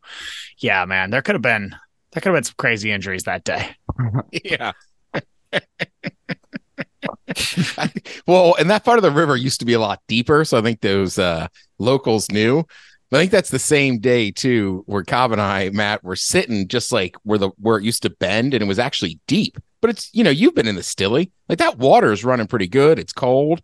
yeah, 0.59 0.85
man, 0.85 1.11
there 1.11 1.23
could 1.23 1.35
have 1.35 1.43
been 1.43 1.75
there 2.13 2.21
could 2.21 2.29
have 2.31 2.37
been 2.37 2.45
some 2.45 2.55
crazy 2.57 2.93
injuries 2.93 3.25
that 3.25 3.45
day. 3.45 3.75
Yeah. 4.45 4.73
well, 8.27 8.55
and 8.59 8.71
that 8.71 8.85
part 8.85 8.99
of 8.99 9.03
the 9.03 9.11
river 9.11 9.37
used 9.37 9.61
to 9.61 9.67
be 9.67 9.73
a 9.73 9.81
lot 9.81 10.01
deeper, 10.07 10.45
so 10.45 10.59
I 10.59 10.63
think 10.63 10.81
those 10.81 11.19
uh, 11.19 11.49
locals 11.79 12.31
knew. 12.31 12.65
I 13.13 13.17
think 13.21 13.31
that's 13.31 13.51
the 13.51 13.59
same 13.59 13.99
day 13.99 14.31
too, 14.31 14.83
where 14.87 15.03
Cobb 15.03 15.33
and 15.33 15.41
I, 15.41 15.71
Matt, 15.71 16.05
were 16.05 16.17
sitting 16.17 16.69
just 16.69 16.93
like 16.93 17.17
where 17.23 17.39
the 17.39 17.51
where 17.59 17.79
it 17.79 17.85
used 17.85 18.03
to 18.03 18.11
bend, 18.11 18.53
and 18.55 18.63
it 18.63 18.67
was 18.67 18.79
actually 18.79 19.19
deep. 19.27 19.57
But 19.81 19.91
it's 19.91 20.11
you 20.13 20.23
know 20.25 20.31
you've 20.31 20.55
been 20.55 20.69
in 20.69 20.77
the 20.77 20.83
Stilly, 20.83 21.31
like 21.49 21.59
that 21.59 21.79
water 21.79 22.13
is 22.13 22.25
running 22.25 22.47
pretty 22.47 22.69
good. 22.69 22.99
It's 22.99 23.13
cold, 23.13 23.63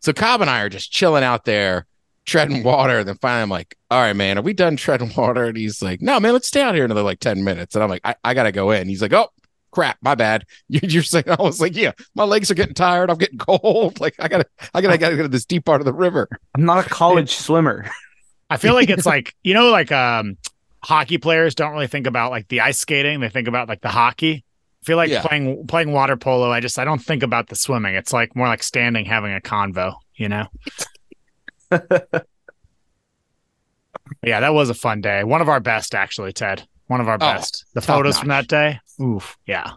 so 0.00 0.12
Cobb 0.12 0.40
and 0.42 0.50
I 0.50 0.60
are 0.60 0.68
just 0.68 0.92
chilling 0.92 1.24
out 1.24 1.44
there, 1.44 1.86
treading 2.24 2.62
water. 2.62 2.98
And 3.00 3.08
then 3.08 3.16
finally, 3.20 3.42
I'm 3.42 3.50
like, 3.50 3.76
"All 3.90 4.00
right, 4.00 4.12
man, 4.14 4.38
are 4.38 4.42
we 4.42 4.52
done 4.52 4.76
treading 4.76 5.12
water?" 5.16 5.44
And 5.46 5.56
he's 5.56 5.82
like, 5.82 6.00
"No, 6.00 6.20
man, 6.20 6.32
let's 6.32 6.46
stay 6.48 6.62
out 6.62 6.74
here 6.76 6.84
another 6.84 7.02
like 7.02 7.18
ten 7.20 7.42
minutes." 7.42 7.74
And 7.74 7.82
I'm 7.82 7.90
like, 7.90 8.02
"I, 8.04 8.14
I 8.22 8.34
gotta 8.34 8.52
go 8.52 8.70
in." 8.70 8.88
He's 8.88 9.02
like, 9.02 9.12
"Oh." 9.12 9.28
crap, 9.72 9.98
my 10.02 10.14
bad. 10.14 10.44
You- 10.68 10.78
You're 10.84 11.02
saying 11.02 11.24
I 11.28 11.42
was 11.42 11.60
like, 11.60 11.74
yeah, 11.74 11.90
my 12.14 12.22
legs 12.22 12.48
are 12.48 12.54
getting 12.54 12.74
tired. 12.74 13.10
I'm 13.10 13.18
getting 13.18 13.38
cold. 13.40 13.98
Like 13.98 14.14
I 14.20 14.28
gotta, 14.28 14.46
I 14.72 14.80
gotta, 14.80 14.94
I 14.94 14.96
gotta 14.98 15.16
go 15.16 15.22
to 15.22 15.28
this 15.28 15.44
deep 15.44 15.64
part 15.64 15.80
of 15.80 15.84
the 15.84 15.92
river. 15.92 16.28
I'm 16.54 16.64
not 16.64 16.86
a 16.86 16.88
college 16.88 17.34
swimmer. 17.34 17.90
I 18.50 18.56
feel 18.56 18.74
like 18.74 18.90
it's 18.90 19.06
like 19.14 19.34
you 19.42 19.54
know, 19.54 19.70
like 19.70 19.90
um, 19.92 20.36
hockey 20.82 21.18
players 21.18 21.54
don't 21.54 21.72
really 21.72 21.86
think 21.86 22.06
about 22.06 22.30
like 22.30 22.48
the 22.48 22.60
ice 22.60 22.78
skating; 22.78 23.20
they 23.20 23.28
think 23.28 23.48
about 23.48 23.68
like 23.68 23.80
the 23.80 23.88
hockey. 23.88 24.44
I 24.82 24.84
feel 24.84 24.96
like 24.96 25.10
Yeah. 25.10 25.22
playing 25.22 25.66
playing 25.66 25.92
water 25.92 26.16
polo. 26.16 26.50
I 26.50 26.60
just 26.60 26.78
I 26.78 26.84
don't 26.84 26.98
think 27.02 27.22
about 27.22 27.48
the 27.48 27.56
swimming. 27.56 27.94
It's 27.94 28.12
like 28.12 28.36
more 28.36 28.46
like 28.48 28.62
standing, 28.62 29.04
having 29.06 29.34
a 29.34 29.40
convo. 29.40 29.94
You 30.14 30.28
know? 30.28 30.46
yeah, 34.22 34.40
that 34.40 34.54
was 34.54 34.70
a 34.70 34.74
fun 34.74 35.00
day. 35.00 35.24
One 35.24 35.40
of 35.40 35.48
our 35.48 35.60
best, 35.60 35.94
actually, 35.94 36.32
Ted. 36.32 36.66
One 36.86 37.00
of 37.00 37.08
our 37.08 37.14
Oh, 37.14 37.18
best. 37.18 37.64
The 37.74 37.80
photos 37.80 38.18
from 38.18 38.28
that 38.28 38.46
day. 38.46 38.78
Oof. 39.00 39.36
Yeah. 39.46 39.72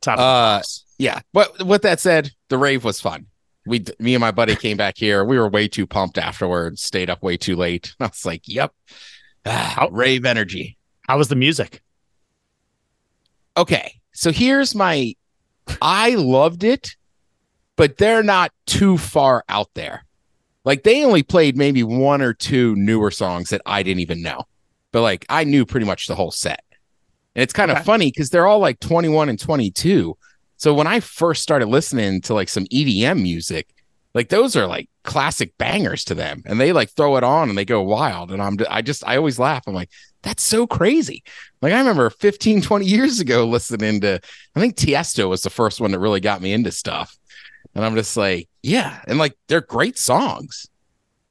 Top. 0.00 0.18
Uh. 0.18 0.62
Yeah, 0.98 1.20
but 1.32 1.64
with 1.66 1.82
that 1.82 2.00
said, 2.00 2.30
the 2.48 2.56
rave 2.58 2.84
was 2.84 3.00
fun. 3.00 3.26
We, 3.66 3.84
me 3.98 4.14
and 4.14 4.20
my 4.20 4.30
buddy 4.32 4.56
came 4.56 4.76
back 4.76 4.96
here. 4.96 5.24
We 5.24 5.38
were 5.38 5.48
way 5.48 5.68
too 5.68 5.86
pumped 5.86 6.18
afterwards. 6.18 6.82
Stayed 6.82 7.08
up 7.10 7.22
way 7.22 7.36
too 7.36 7.54
late. 7.56 7.94
I 8.00 8.06
was 8.06 8.26
like, 8.26 8.42
"Yep, 8.46 8.72
ah, 9.46 9.88
rave 9.90 10.24
energy." 10.24 10.76
How 11.08 11.18
was 11.18 11.28
the 11.28 11.36
music? 11.36 11.80
Okay, 13.56 14.00
so 14.12 14.32
here's 14.32 14.74
my. 14.74 15.14
I 15.80 16.14
loved 16.16 16.64
it, 16.64 16.96
but 17.76 17.98
they're 17.98 18.22
not 18.22 18.50
too 18.66 18.98
far 18.98 19.44
out 19.48 19.68
there. 19.74 20.04
Like 20.64 20.82
they 20.82 21.04
only 21.04 21.22
played 21.22 21.56
maybe 21.56 21.82
one 21.82 22.22
or 22.22 22.32
two 22.34 22.74
newer 22.76 23.10
songs 23.10 23.50
that 23.50 23.62
I 23.66 23.82
didn't 23.82 24.00
even 24.00 24.22
know, 24.22 24.42
but 24.92 25.02
like 25.02 25.26
I 25.28 25.44
knew 25.44 25.66
pretty 25.66 25.86
much 25.86 26.06
the 26.06 26.14
whole 26.14 26.30
set. 26.30 26.62
And 27.34 27.42
it's 27.42 27.52
kind 27.52 27.70
Okay. 27.70 27.80
of 27.80 27.86
funny 27.86 28.08
because 28.10 28.30
they're 28.30 28.46
all 28.46 28.58
like 28.58 28.78
21 28.80 29.28
and 29.28 29.38
22. 29.38 30.16
So 30.62 30.72
when 30.72 30.86
I 30.86 31.00
first 31.00 31.42
started 31.42 31.66
listening 31.66 32.20
to 32.20 32.34
like 32.34 32.48
some 32.48 32.66
EDM 32.66 33.20
music, 33.20 33.74
like 34.14 34.28
those 34.28 34.54
are 34.54 34.68
like 34.68 34.88
classic 35.02 35.58
bangers 35.58 36.04
to 36.04 36.14
them, 36.14 36.44
and 36.46 36.60
they 36.60 36.72
like 36.72 36.90
throw 36.90 37.16
it 37.16 37.24
on 37.24 37.48
and 37.48 37.58
they 37.58 37.64
go 37.64 37.82
wild. 37.82 38.30
And 38.30 38.40
I'm 38.40 38.56
I 38.70 38.80
just 38.80 39.02
I 39.04 39.16
always 39.16 39.40
laugh. 39.40 39.64
I'm 39.66 39.74
like, 39.74 39.90
that's 40.22 40.44
so 40.44 40.68
crazy. 40.68 41.24
Like 41.62 41.72
I 41.72 41.80
remember 41.80 42.08
15, 42.10 42.62
20 42.62 42.86
years 42.86 43.18
ago 43.18 43.44
listening 43.44 44.02
to 44.02 44.20
I 44.54 44.60
think 44.60 44.76
Tiesto 44.76 45.28
was 45.28 45.42
the 45.42 45.50
first 45.50 45.80
one 45.80 45.90
that 45.90 45.98
really 45.98 46.20
got 46.20 46.40
me 46.40 46.52
into 46.52 46.70
stuff. 46.70 47.18
And 47.74 47.84
I'm 47.84 47.96
just 47.96 48.16
like, 48.16 48.48
yeah, 48.62 49.02
and 49.08 49.18
like 49.18 49.36
they're 49.48 49.62
great 49.62 49.98
songs. 49.98 50.68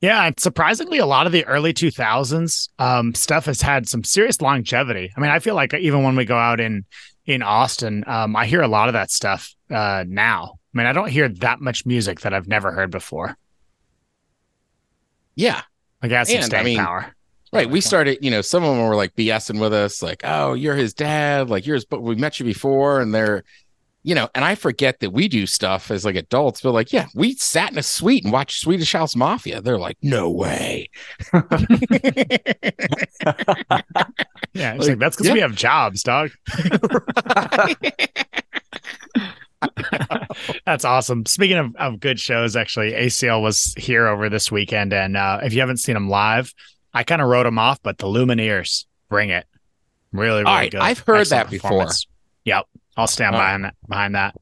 Yeah, 0.01 0.25
and 0.25 0.39
surprisingly, 0.39 0.97
a 0.97 1.05
lot 1.05 1.27
of 1.27 1.31
the 1.31 1.45
early 1.45 1.73
2000s 1.73 2.69
um, 2.79 3.13
stuff 3.13 3.45
has 3.45 3.61
had 3.61 3.87
some 3.87 4.03
serious 4.03 4.41
longevity. 4.41 5.11
I 5.15 5.19
mean, 5.19 5.29
I 5.29 5.37
feel 5.37 5.53
like 5.53 5.75
even 5.75 6.03
when 6.03 6.15
we 6.15 6.25
go 6.25 6.37
out 6.37 6.59
in 6.59 6.85
in 7.27 7.43
Austin, 7.43 8.03
um, 8.07 8.35
I 8.35 8.47
hear 8.47 8.61
a 8.61 8.67
lot 8.67 8.89
of 8.89 8.93
that 8.93 9.11
stuff 9.11 9.53
uh, 9.69 10.03
now. 10.07 10.57
I 10.73 10.77
mean, 10.77 10.87
I 10.87 10.93
don't 10.93 11.09
hear 11.09 11.29
that 11.29 11.61
much 11.61 11.85
music 11.85 12.21
that 12.21 12.33
I've 12.33 12.47
never 12.47 12.71
heard 12.71 12.89
before. 12.89 13.37
Yeah. 15.35 15.61
Like, 16.01 16.11
it 16.11 16.15
has 16.15 16.29
some 16.29 16.37
And, 16.37 16.45
I 16.45 16.47
staying 16.47 16.65
mean, 16.65 16.77
power. 16.77 17.13
Right. 17.53 17.69
We 17.69 17.79
started, 17.79 18.19
you 18.21 18.31
know, 18.31 18.41
some 18.41 18.63
of 18.63 18.75
them 18.75 18.87
were 18.87 18.95
like 18.95 19.15
BSing 19.15 19.59
with 19.59 19.73
us, 19.73 20.01
like, 20.01 20.21
oh, 20.23 20.53
you're 20.53 20.75
his 20.75 20.93
dad, 20.93 21.49
like 21.49 21.67
you're 21.67 21.75
his, 21.75 21.85
but 21.85 22.01
we 22.01 22.15
met 22.15 22.39
you 22.39 22.45
before, 22.45 23.01
and 23.01 23.13
they're, 23.13 23.43
you 24.03 24.15
know, 24.15 24.29
and 24.33 24.43
I 24.43 24.55
forget 24.55 24.99
that 24.99 25.11
we 25.11 25.27
do 25.27 25.45
stuff 25.45 25.91
as 25.91 26.05
like 26.05 26.15
adults, 26.15 26.61
but 26.61 26.71
like, 26.71 26.91
yeah, 26.91 27.07
we 27.13 27.35
sat 27.35 27.71
in 27.71 27.77
a 27.77 27.83
suite 27.83 28.23
and 28.23 28.33
watched 28.33 28.61
Swedish 28.61 28.93
House 28.93 29.15
Mafia. 29.15 29.61
They're 29.61 29.77
like, 29.77 29.97
no 30.01 30.29
way. 30.29 30.89
Yeah, 34.53 34.73
it's 34.73 34.87
like, 34.87 34.99
that's 34.99 35.15
because 35.15 35.27
yeah. 35.27 35.33
we 35.33 35.39
have 35.39 35.55
jobs, 35.55 36.03
dog. 36.03 36.31
That's 40.65 40.85
awesome. 40.85 41.25
Speaking 41.25 41.57
of, 41.57 41.75
of 41.77 41.99
good 41.99 42.19
shows, 42.19 42.55
actually, 42.55 42.91
ACL 42.91 43.41
was 43.41 43.73
here 43.77 44.07
over 44.07 44.29
this 44.29 44.51
weekend, 44.51 44.93
and 44.93 45.15
uh, 45.15 45.39
if 45.43 45.53
you 45.53 45.59
haven't 45.59 45.77
seen 45.77 45.93
them 45.93 46.09
live, 46.09 46.53
I 46.93 47.03
kind 47.03 47.21
of 47.21 47.29
wrote 47.29 47.43
them 47.43 47.59
off, 47.59 47.81
but 47.81 47.97
the 47.97 48.07
Lumineers 48.07 48.85
bring 49.09 49.29
it. 49.29 49.45
Really, 50.11 50.39
really 50.39 50.43
All 50.43 50.53
right, 50.53 50.71
good. 50.71 50.81
I've 50.81 50.99
heard 50.99 51.21
Excellent 51.21 51.45
that 51.45 51.51
before. 51.51 51.87
Yep, 52.43 52.65
I'll 53.01 53.07
stand 53.07 53.33
right. 53.33 53.39
behind 53.39 53.63
that. 53.65 53.75
Behind 53.87 54.15
that, 54.15 54.35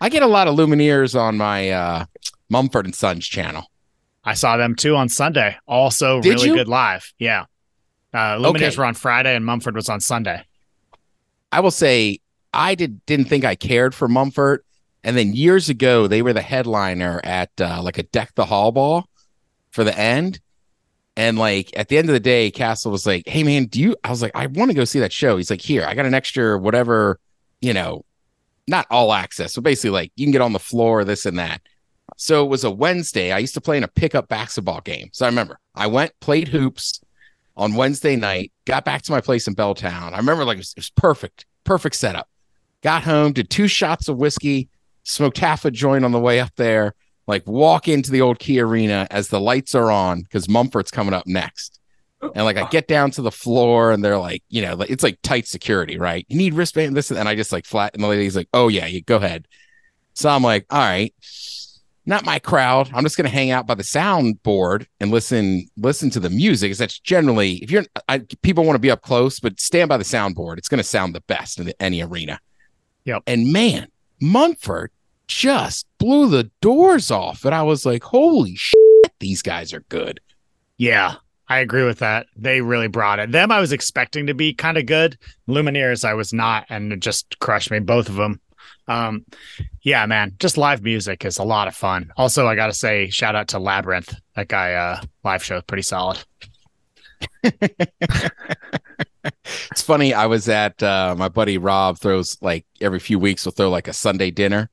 I 0.00 0.08
get 0.08 0.22
a 0.22 0.26
lot 0.26 0.48
of 0.48 0.56
Lumineers 0.56 1.18
on 1.18 1.36
my 1.36 1.70
uh 1.70 2.04
Mumford 2.48 2.86
and 2.86 2.94
Sons 2.94 3.26
channel. 3.26 3.70
I 4.24 4.34
saw 4.34 4.56
them 4.56 4.74
too 4.74 4.96
on 4.96 5.08
Sunday. 5.08 5.56
Also, 5.66 6.20
Did 6.20 6.30
really 6.34 6.48
you? 6.48 6.54
good 6.54 6.68
live. 6.68 7.12
Yeah, 7.18 7.44
uh, 8.14 8.36
Lumineers 8.38 8.68
Okay. 8.68 8.76
were 8.78 8.84
on 8.84 8.94
Friday, 8.94 9.34
and 9.36 9.44
Mumford 9.44 9.74
was 9.74 9.88
on 9.88 10.00
Sunday. 10.00 10.42
I 11.52 11.60
will 11.60 11.70
say 11.70 12.20
I 12.52 12.74
did 12.74 13.04
didn't 13.06 13.26
think 13.26 13.44
I 13.44 13.54
cared 13.54 13.94
for 13.94 14.08
Mumford, 14.08 14.62
and 15.04 15.16
then 15.16 15.34
years 15.34 15.68
ago 15.68 16.06
they 16.06 16.22
were 16.22 16.32
the 16.32 16.42
headliner 16.42 17.20
at 17.22 17.50
uh, 17.60 17.80
like 17.82 17.98
a 17.98 18.02
deck 18.04 18.32
the 18.34 18.46
hall 18.46 18.72
ball 18.72 19.06
for 19.70 19.84
the 19.84 19.96
end, 19.96 20.40
and 21.16 21.38
like 21.38 21.70
at 21.76 21.88
the 21.88 21.98
end 21.98 22.08
of 22.08 22.12
the 22.14 22.20
day, 22.20 22.50
Castle 22.50 22.90
was 22.90 23.06
like, 23.06 23.28
"Hey 23.28 23.42
man, 23.44 23.66
do 23.66 23.80
you?" 23.80 23.96
I 24.02 24.10
was 24.10 24.22
like, 24.22 24.32
"I 24.34 24.46
want 24.46 24.70
to 24.70 24.74
go 24.74 24.84
see 24.84 25.00
that 25.00 25.12
show." 25.12 25.36
He's 25.36 25.50
like, 25.50 25.60
"Here, 25.60 25.84
I 25.86 25.94
got 25.94 26.06
an 26.06 26.14
extra 26.14 26.58
whatever, 26.58 27.20
you 27.66 27.74
know, 27.74 28.04
not 28.68 28.86
all 28.90 29.12
access, 29.12 29.54
but 29.54 29.64
basically 29.64 29.90
like 29.90 30.12
you 30.16 30.24
can 30.24 30.32
get 30.32 30.40
on 30.40 30.52
the 30.52 30.58
floor, 30.58 31.04
this 31.04 31.26
and 31.26 31.38
that." 31.38 31.60
So 32.16 32.44
it 32.44 32.48
was 32.48 32.64
a 32.64 32.70
Wednesday. 32.70 33.32
I 33.32 33.38
used 33.38 33.54
to 33.54 33.60
play 33.60 33.76
in 33.76 33.84
a 33.84 33.88
pickup 33.88 34.28
basketball 34.28 34.80
game, 34.80 35.08
so 35.12 35.26
I 35.26 35.28
remember 35.28 35.58
I 35.74 35.86
went 35.88 36.12
played 36.20 36.48
hoops 36.48 37.00
on 37.56 37.74
Wednesday 37.74 38.16
night, 38.16 38.52
got 38.66 38.84
back 38.84 39.02
to 39.02 39.12
my 39.12 39.20
place 39.20 39.48
in 39.48 39.54
Belltown. 39.54 40.12
I 40.12 40.18
remember 40.18 40.44
like 40.44 40.56
it 40.56 40.60
was, 40.60 40.74
it 40.76 40.80
was 40.80 40.90
perfect, 40.90 41.46
perfect 41.64 41.96
setup. 41.96 42.28
Got 42.82 43.02
home, 43.02 43.32
did 43.32 43.50
two 43.50 43.66
shots 43.68 44.08
of 44.08 44.18
whiskey, 44.18 44.68
smoked 45.02 45.38
half 45.38 45.64
a 45.64 45.70
joint 45.70 46.04
on 46.04 46.12
the 46.12 46.20
way 46.20 46.38
up 46.38 46.54
there, 46.56 46.94
like 47.26 47.46
walk 47.46 47.88
into 47.88 48.10
the 48.10 48.20
old 48.20 48.38
Key 48.38 48.60
Arena 48.60 49.06
as 49.10 49.28
the 49.28 49.40
lights 49.40 49.74
are 49.74 49.90
on 49.90 50.22
because 50.22 50.48
Mumford's 50.48 50.90
coming 50.90 51.14
up 51.14 51.26
next. 51.26 51.75
And 52.34 52.44
like 52.44 52.56
I 52.56 52.68
get 52.68 52.88
down 52.88 53.10
to 53.12 53.22
the 53.22 53.30
floor 53.30 53.90
and 53.92 54.04
they're 54.04 54.18
like, 54.18 54.42
you 54.48 54.62
know, 54.62 54.74
like, 54.74 54.90
it's 54.90 55.02
like 55.04 55.18
tight 55.22 55.46
security, 55.46 55.98
right? 55.98 56.24
You 56.28 56.36
need 56.36 56.54
wristband, 56.54 56.96
this 56.96 57.10
and 57.10 57.28
I 57.28 57.34
just 57.34 57.52
like 57.52 57.64
flat 57.66 57.94
and 57.94 58.02
the 58.02 58.08
lady's 58.08 58.36
like, 58.36 58.48
oh 58.52 58.68
yeah, 58.68 58.86
you 58.86 59.02
go 59.02 59.16
ahead. 59.16 59.46
So 60.14 60.28
I'm 60.28 60.42
like, 60.42 60.66
all 60.70 60.80
right. 60.80 61.14
not 62.08 62.24
my 62.24 62.38
crowd. 62.38 62.90
I'm 62.94 63.02
just 63.02 63.16
going 63.16 63.28
to 63.28 63.34
hang 63.34 63.50
out 63.50 63.66
by 63.66 63.74
the 63.74 63.82
soundboard 63.82 64.86
and 65.00 65.10
listen 65.10 65.66
listen 65.76 66.08
to 66.10 66.20
the 66.20 66.30
music. 66.30 66.70
'cause 66.70 66.78
that's 66.78 66.98
generally 67.00 67.54
if 67.56 67.70
you're 67.70 67.84
I, 68.08 68.20
people 68.42 68.64
want 68.64 68.76
to 68.76 68.80
be 68.80 68.90
up 68.90 69.02
close, 69.02 69.40
but 69.40 69.58
stand 69.60 69.88
by 69.88 69.96
the 69.96 70.04
soundboard. 70.04 70.58
It's 70.58 70.68
going 70.68 70.78
to 70.78 70.84
sound 70.84 71.14
the 71.14 71.20
best 71.22 71.58
in 71.58 71.66
the, 71.66 71.82
any 71.82 72.02
arena. 72.02 72.38
Yep. 73.04 73.24
And 73.26 73.52
man, 73.52 73.88
Mumford 74.20 74.90
just 75.28 75.86
blew 75.98 76.28
the 76.30 76.50
doors 76.60 77.10
off, 77.10 77.44
and 77.44 77.54
I 77.54 77.62
was 77.62 77.84
like, 77.84 78.04
"Holy 78.04 78.54
shit, 78.56 79.12
these 79.18 79.42
guys 79.42 79.72
are 79.72 79.84
good." 79.88 80.20
Yeah, 80.78 81.16
I 81.48 81.58
agree 81.58 81.84
with 81.84 82.00
that. 82.00 82.26
They 82.36 82.60
really 82.60 82.88
brought 82.88 83.18
it. 83.18 83.30
Them, 83.30 83.52
I 83.52 83.60
was 83.60 83.72
expecting 83.72 84.26
to 84.26 84.34
be 84.34 84.52
kind 84.52 84.76
of 84.76 84.86
good. 84.86 85.16
Lumineers, 85.48 86.04
I 86.04 86.14
was 86.14 86.32
not, 86.32 86.66
and 86.68 86.92
it 86.92 87.00
just 87.00 87.38
crushed 87.38 87.70
me. 87.70 87.78
Both 87.78 88.08
of 88.08 88.16
them. 88.16 88.40
Um, 88.88 89.24
yeah, 89.82 90.06
man, 90.06 90.34
just 90.38 90.58
live 90.58 90.82
music 90.82 91.24
is 91.24 91.38
a 91.38 91.44
lot 91.44 91.68
of 91.68 91.74
fun. 91.74 92.12
Also, 92.16 92.46
I 92.46 92.54
got 92.54 92.66
to 92.68 92.72
say, 92.72 93.08
shout 93.10 93.34
out 93.34 93.48
to 93.48 93.58
Labrinth. 93.58 94.14
That 94.34 94.48
guy, 94.48 94.74
uh, 94.74 95.00
live 95.24 95.42
show 95.42 95.60
pretty 95.62 95.82
solid. 95.82 96.22
It's 99.70 99.82
funny. 99.82 100.14
I 100.14 100.26
was 100.26 100.48
at 100.48 100.82
uh, 100.82 101.14
my 101.16 101.28
buddy 101.28 101.58
Rob 101.58 101.98
throws 101.98 102.36
like 102.40 102.64
every 102.80 102.98
few 102.98 103.18
weeks 103.18 103.44
will 103.44 103.52
throw 103.52 103.70
like 103.70 103.88
a 103.88 103.92
Sunday 103.92 104.30
dinner. 104.30 104.70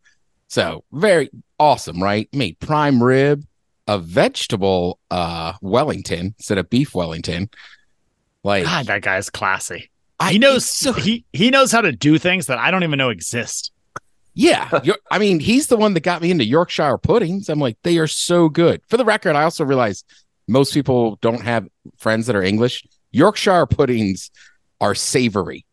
So 0.47 0.83
very 0.91 1.29
awesome, 1.59 2.01
right? 2.01 2.29
Made 2.33 2.59
prime 2.59 3.01
rib, 3.01 3.43
a 3.87 3.99
vegetable 3.99 4.99
uh 5.11 5.53
Wellington 5.61 6.35
instead 6.37 6.57
of 6.57 6.69
beef 6.69 6.93
Wellington. 6.95 7.49
Like 8.43 8.65
God, 8.65 8.85
that 8.87 9.01
guy's 9.01 9.29
classy. 9.29 9.89
I- 10.19 10.31
he 10.33 10.39
knows 10.39 10.65
so 10.65 10.93
he 10.93 11.25
he 11.33 11.49
knows 11.49 11.71
how 11.71 11.81
to 11.81 11.91
do 11.91 12.17
things 12.17 12.45
that 12.47 12.57
I 12.57 12.71
don't 12.71 12.83
even 12.83 12.97
know 12.97 13.09
exist. 13.09 13.71
yeah. 14.35 14.67
I 15.11 15.19
mean, 15.19 15.39
he's 15.39 15.67
the 15.67 15.77
one 15.77 15.93
that 15.93 16.01
got 16.01 16.21
me 16.21 16.31
into 16.31 16.43
Yorkshire 16.43 16.97
puddings. 16.97 17.49
I'm 17.49 17.59
like, 17.59 17.77
they 17.83 17.99
are 17.99 18.07
so 18.07 18.49
good. 18.49 18.81
For 18.89 18.97
the 18.97 19.05
record, 19.05 19.35
I 19.35 19.43
also 19.43 19.63
realize 19.63 20.03
most 20.47 20.73
people 20.73 21.17
don't 21.21 21.41
have 21.41 21.67
friends 21.97 22.25
that 22.27 22.35
are 22.35 22.41
English. 22.41 22.83
Yorkshire 23.11 23.67
puddings 23.67 24.31
are 24.81 24.95
savory. 24.95 25.65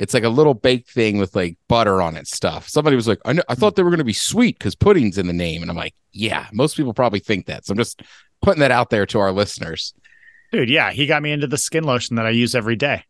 It's 0.00 0.14
like 0.14 0.24
a 0.24 0.30
little 0.30 0.54
baked 0.54 0.90
thing 0.90 1.18
with 1.18 1.36
like 1.36 1.58
butter 1.68 2.00
on 2.00 2.16
it 2.16 2.26
stuff. 2.26 2.66
Somebody 2.68 2.96
was 2.96 3.06
like, 3.06 3.20
I, 3.26 3.34
know, 3.34 3.42
I 3.50 3.54
thought 3.54 3.76
they 3.76 3.82
were 3.82 3.90
going 3.90 3.98
to 3.98 4.04
be 4.04 4.14
sweet 4.14 4.58
because 4.58 4.74
pudding's 4.74 5.18
in 5.18 5.26
the 5.26 5.34
name. 5.34 5.60
And 5.60 5.70
I'm 5.70 5.76
like, 5.76 5.94
yeah, 6.12 6.46
most 6.52 6.74
people 6.74 6.94
probably 6.94 7.20
think 7.20 7.46
that. 7.46 7.66
So 7.66 7.72
I'm 7.72 7.78
just 7.78 8.02
putting 8.40 8.60
that 8.60 8.70
out 8.70 8.88
there 8.88 9.04
to 9.04 9.20
our 9.20 9.30
listeners. 9.30 9.92
Dude, 10.52 10.70
yeah, 10.70 10.90
he 10.90 11.06
got 11.06 11.22
me 11.22 11.32
into 11.32 11.46
the 11.46 11.58
skin 11.58 11.84
lotion 11.84 12.16
that 12.16 12.24
I 12.24 12.30
use 12.30 12.54
every 12.54 12.76
day. 12.76 13.04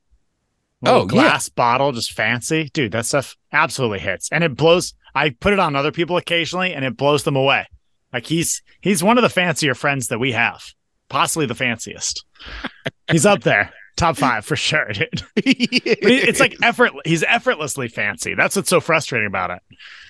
Oh, 0.84 1.04
glass 1.04 1.48
bottle, 1.48 1.92
just 1.92 2.12
fancy. 2.12 2.70
Dude, 2.72 2.92
that 2.92 3.06
stuff 3.06 3.36
absolutely 3.52 4.00
hits. 4.00 4.28
And 4.32 4.42
it 4.42 4.56
blows 4.56 4.94
I 5.14 5.30
put 5.30 5.52
it 5.52 5.58
on 5.58 5.76
other 5.76 5.92
people 5.92 6.16
occasionally 6.16 6.74
and 6.74 6.84
it 6.84 6.96
blows 6.96 7.22
them 7.22 7.36
away. 7.36 7.66
Like 8.12 8.26
he's 8.26 8.62
he's 8.80 9.02
one 9.02 9.18
of 9.18 9.22
the 9.22 9.28
fancier 9.28 9.74
friends 9.74 10.08
that 10.08 10.18
we 10.18 10.32
have. 10.32 10.64
Possibly 11.08 11.46
the 11.46 11.54
fanciest. 11.54 12.24
he's 13.10 13.26
up 13.26 13.42
there. 13.42 13.72
Top 14.00 14.16
five 14.16 14.46
for 14.46 14.56
sure, 14.56 14.88
dude. 14.92 15.22
It's 15.36 16.40
like 16.40 16.56
effort 16.62 16.92
he's 17.04 17.22
effortlessly 17.22 17.86
fancy. 17.88 18.34
That's 18.34 18.56
what's 18.56 18.70
so 18.70 18.80
frustrating 18.80 19.26
about 19.26 19.50
it. 19.50 19.60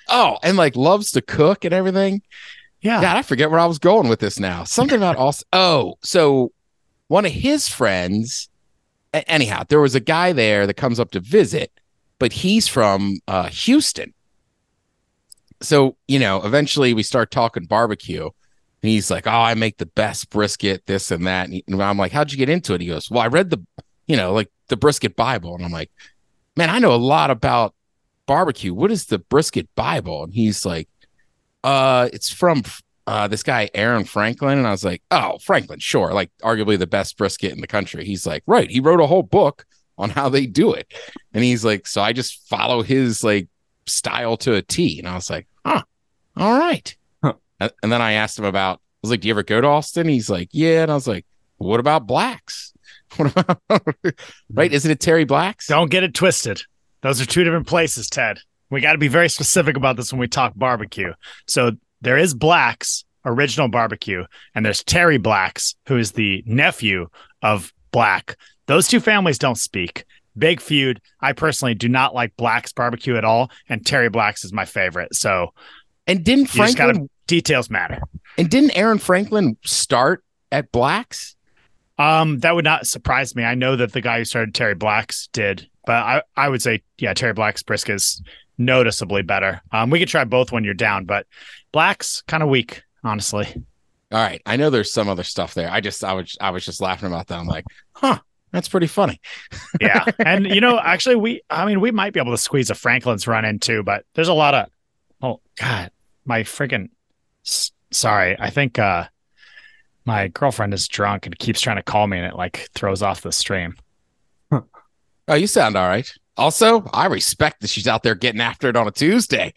oh, 0.09 0.38
and 0.44 0.56
like 0.56 0.76
loves 0.76 1.11
to 1.12 1.20
cook 1.23 1.64
and 1.64 1.75
everything. 1.75 2.23
Yeah. 2.82 3.00
God, 3.00 3.16
I 3.16 3.23
forget 3.23 3.50
where 3.50 3.59
I 3.59 3.66
was 3.66 3.78
going 3.80 4.09
with 4.09 4.20
this 4.20 4.38
now. 4.38 4.62
Something 4.64 4.97
about 4.97 5.16
also. 5.16 5.44
Oh, 5.52 5.94
so 6.02 6.52
one 7.09 7.26
of 7.26 7.32
his 7.32 7.68
friends. 7.68 8.49
Anyhow, 9.12 9.64
there 9.68 9.80
was 9.80 9.97
a 9.97 10.00
guy 10.00 10.32
there 10.32 10.68
that 10.68 10.75
comes 10.75 11.00
up 11.00 11.11
to 11.11 11.20
visit, 11.20 11.73
but 12.20 12.32
he's 12.32 12.68
from 12.68 13.18
uh, 13.26 13.49
Houston. 13.49 14.14
So 15.61 15.97
you 16.06 16.20
know, 16.20 16.42
eventually 16.44 16.94
we 16.94 17.02
start 17.02 17.32
talking 17.32 17.64
barbecue. 17.64 18.30
And 18.82 18.90
he's 18.90 19.10
like, 19.10 19.26
"Oh, 19.26 19.30
I 19.30 19.54
make 19.54 19.78
the 19.78 19.87
best 19.87 20.30
brisket, 20.30 20.87
this 20.87 21.10
and 21.10 21.26
that." 21.26 21.49
And, 21.49 21.82
I'm 21.82 21.99
like, 21.99 22.12
"How'd 22.12 22.32
you 22.32 22.38
get 22.38 22.49
into 22.49 22.75
it?" 22.75 22.80
He 22.80 22.87
goes, 22.87 23.10
"Well, 23.10 23.22
I 23.22 23.26
read 23.26 23.50
the, 23.50 23.64
you 24.06 24.16
know, 24.16 24.32
like 24.32 24.50
the 24.68 24.76
brisket 24.76 25.16
Bible." 25.16 25.54
And 25.54 25.64
I'm 25.64 25.72
like, 25.72 25.90
"Man, 26.56 26.70
I 26.70 26.78
know 26.78 26.94
a 26.94 26.96
lot 26.96 27.30
about 27.30 27.75
barbecue. 28.26 28.72
What 28.72 28.90
is 28.90 29.06
the 29.06 29.18
brisket 29.18 29.69
Bible?" 29.75 30.25
And 30.25 30.32
he's 30.32 30.64
like, 30.64 30.88
"Uh, 31.62 32.08
it's 32.12 32.30
from 32.30 32.62
uh, 33.10 33.26
this 33.26 33.43
guy 33.43 33.69
Aaron 33.75 34.04
Franklin, 34.04 34.58
and 34.58 34.66
I 34.69 34.71
was 34.71 34.84
like, 34.84 35.02
oh, 35.10 35.38
Franklin, 35.38 35.80
sure, 35.80 36.12
like 36.12 36.30
arguably 36.45 36.78
the 36.78 36.86
best 36.86 37.16
brisket 37.16 37.52
in 37.52 37.60
the 37.60 37.66
country. 37.66 38.04
He's 38.04 38.25
like, 38.25 38.45
right, 38.47 38.71
he 38.71 38.78
wrote 38.78 39.00
a 39.00 39.06
whole 39.06 39.25
book 39.25 39.66
on 39.99 40.10
how 40.10 40.28
they 40.28 40.47
do 40.47 40.73
it, 40.73 40.93
and 41.34 41.43
he's 41.43 41.64
like, 41.64 41.88
so 41.88 42.02
I 42.02 42.12
just 42.12 42.49
follow 42.49 42.82
his 42.82 43.25
like 43.25 43.49
style 43.86 44.36
to 44.38 44.54
a 44.54 44.62
T, 44.62 45.00
and 45.00 45.08
I 45.08 45.16
was 45.16 45.28
like, 45.28 45.49
huh, 45.66 45.82
all 46.36 46.56
right. 46.56 46.97
And 47.60 47.92
then 47.92 48.00
I 48.02 48.12
asked 48.12 48.38
him 48.38 48.44
about, 48.44 48.76
I 48.76 48.80
was 49.02 49.10
like, 49.10 49.20
do 49.20 49.28
you 49.28 49.34
ever 49.34 49.42
go 49.42 49.60
to 49.60 49.66
Austin? 49.66 50.08
He's 50.08 50.30
like, 50.30 50.49
yeah, 50.52 50.82
and 50.82 50.90
I 50.90 50.94
was 50.94 51.08
like, 51.08 51.26
what 51.58 51.80
about 51.80 52.06
blacks? 52.06 52.73
What 53.16 53.32
about 53.36 53.60
right? 54.52 54.73
Isn't 54.73 54.90
it 54.90 55.00
Terry 55.00 55.25
Blacks? 55.25 55.66
Don't 55.66 55.90
get 55.90 56.04
it 56.04 56.14
twisted. 56.14 56.62
Those 57.02 57.20
are 57.20 57.26
two 57.26 57.42
different 57.42 57.66
places, 57.66 58.08
Ted. 58.08 58.38
We 58.70 58.80
got 58.80 58.92
to 58.92 58.99
be 58.99 59.08
very 59.08 59.28
specific 59.28 59.76
about 59.76 59.96
this 59.96 60.12
when 60.12 60.20
we 60.20 60.28
talk 60.28 60.52
barbecue. 60.54 61.12
So 61.49 61.73
there 62.00 62.16
is 62.16 62.34
Black's 62.34 63.04
original 63.25 63.66
barbecue, 63.66 64.25
and 64.54 64.64
there's 64.64 64.84
Terry 64.84 65.18
Black's, 65.18 65.75
who 65.86 65.96
is 65.96 66.12
the 66.12 66.44
nephew 66.46 67.08
of 67.42 67.73
Black. 67.90 68.36
Those 68.66 68.86
two 68.86 69.00
families 69.00 69.38
don't 69.38 69.58
speak. 69.58 70.04
Big 70.38 70.60
feud. 70.60 71.00
I 71.20 71.32
personally 71.32 71.75
do 71.75 71.88
not 71.88 72.14
like 72.14 72.36
Black's 72.36 72.73
barbecue 72.73 73.16
at 73.16 73.25
all, 73.25 73.50
and 73.68 73.84
Terry 73.84 74.08
Black's 74.08 74.44
is 74.44 74.52
my 74.52 74.64
favorite. 74.64 75.14
So 75.16 75.52
And 76.10 76.25
didn't 76.25 76.54
you 76.54 76.64
just 76.64 76.76
Franklin 76.76 76.96
gotta 76.96 77.10
details 77.28 77.70
matter. 77.70 78.00
and 78.36 78.50
didn't 78.50 78.76
Aaron 78.76 78.99
Franklin 78.99 79.56
start 79.64 80.25
at 80.50 80.73
Blacks? 80.73 81.36
Um, 81.99 82.40
that 82.40 82.54
would 82.54 82.64
not 82.64 82.86
surprise 82.86 83.36
me. 83.36 83.44
I 83.44 83.54
know 83.54 83.76
that 83.76 83.92
the 83.92 84.00
guy 84.00 84.18
who 84.18 84.25
started 84.25 84.54
Terry 84.54 84.75
Black's 84.75 85.28
did, 85.32 85.68
but 85.86 85.96
I, 85.96 86.23
I 86.36 86.49
would 86.49 86.62
say, 86.62 86.82
yeah, 86.99 87.14
Terry 87.14 87.34
Black's 87.34 87.62
brisk 87.62 87.90
is 87.90 88.23
noticeably 88.58 89.23
better. 89.23 89.60
Um, 89.70 89.90
we 89.90 89.99
could 89.99 90.08
try 90.08 90.25
both 90.25 90.50
when 90.50 90.64
you're 90.64 90.75
down, 90.75 91.04
but 91.04 91.26
Black's 91.73 92.23
kind 92.23 92.42
of 92.42 92.49
weak, 92.49 92.82
honestly. 93.04 93.46
All 94.10 94.18
right, 94.18 94.42
I 94.46 94.56
know 94.56 94.70
there's 94.70 94.92
some 94.92 95.08
other 95.08 95.23
stuff 95.23 95.54
there. 95.54 95.70
I 95.70 95.80
just 95.80 96.02
I 96.02 96.14
was 96.14 96.36
I 96.40 96.50
was 96.50 96.64
just 96.64 96.80
laughing 96.80 97.06
about 97.06 97.28
that. 97.28 97.38
I'm 97.38 97.46
like, 97.46 97.66
huh, 97.92 98.18
that's 98.50 98.68
pretty 98.68 98.88
funny. 98.88 99.20
Yeah, 99.80 100.04
and 100.18 100.46
you 100.46 100.60
know, 100.60 100.80
actually, 100.84 101.16
we, 101.16 101.42
I 101.49 101.64
mean, 101.66 101.80
we 101.80 101.92
might 101.92 102.12
be 102.12 102.18
able 102.20 102.32
to 102.32 102.38
squeeze 102.38 102.70
a 102.70 102.75
Franklin's 102.75 103.28
run 103.28 103.44
in 103.44 103.60
too, 103.60 103.82
but 103.84 104.04
there's 104.14 104.28
a 104.28 104.34
lot 104.34 104.54
of, 104.54 104.68
oh 105.23 105.40
God, 105.58 105.90
my 106.25 106.43
freaking, 106.43 106.89
s- 107.45 107.73
sorry, 107.91 108.37
I 108.39 108.50
think 108.50 108.78
uh 108.78 109.06
my 110.04 110.28
girlfriend 110.28 110.73
is 110.75 110.89
drunk 110.89 111.26
and 111.26 111.39
keeps 111.39 111.61
trying 111.61 111.76
to 111.76 111.83
call 111.83 112.06
me, 112.06 112.19
and 112.19 112.26
it 112.26 112.37
like 112.37 112.69
throws 112.75 113.02
off 113.02 113.21
the 113.23 113.33
stream. 113.33 113.76
Oh, 115.28 115.35
you 115.35 115.47
sound 115.47 115.76
all 115.76 115.87
right. 115.89 116.11
Also, 116.37 116.83
I 116.93 117.06
respect 117.06 117.61
that 117.61 117.71
she's 117.71 117.87
out 117.87 118.02
there 118.02 118.15
getting 118.15 118.41
after 118.41 118.69
it 118.69 118.76
on 118.76 118.89
a 118.89 118.91
Tuesday. 118.91 119.52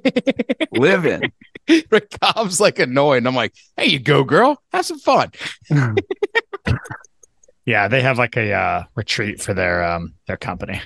Living. 0.72 1.32
Rick 1.90 2.10
Cobb's 2.20 2.60
like 2.60 2.78
annoyed. 2.78 3.26
I'm 3.26 3.34
like, 3.34 3.54
hey, 3.76 3.86
you 3.86 3.98
go, 3.98 4.24
girl. 4.24 4.60
Have 4.72 4.84
some 4.84 4.98
fun. 4.98 5.30
Yeah, 7.64 7.88
they 7.88 8.00
have 8.00 8.16
like 8.16 8.36
a 8.38 8.50
uh, 8.52 8.84
retreat 8.94 9.42
for 9.42 9.52
their 9.52 9.84
um 9.84 10.14
their 10.26 10.38
company. 10.38 10.80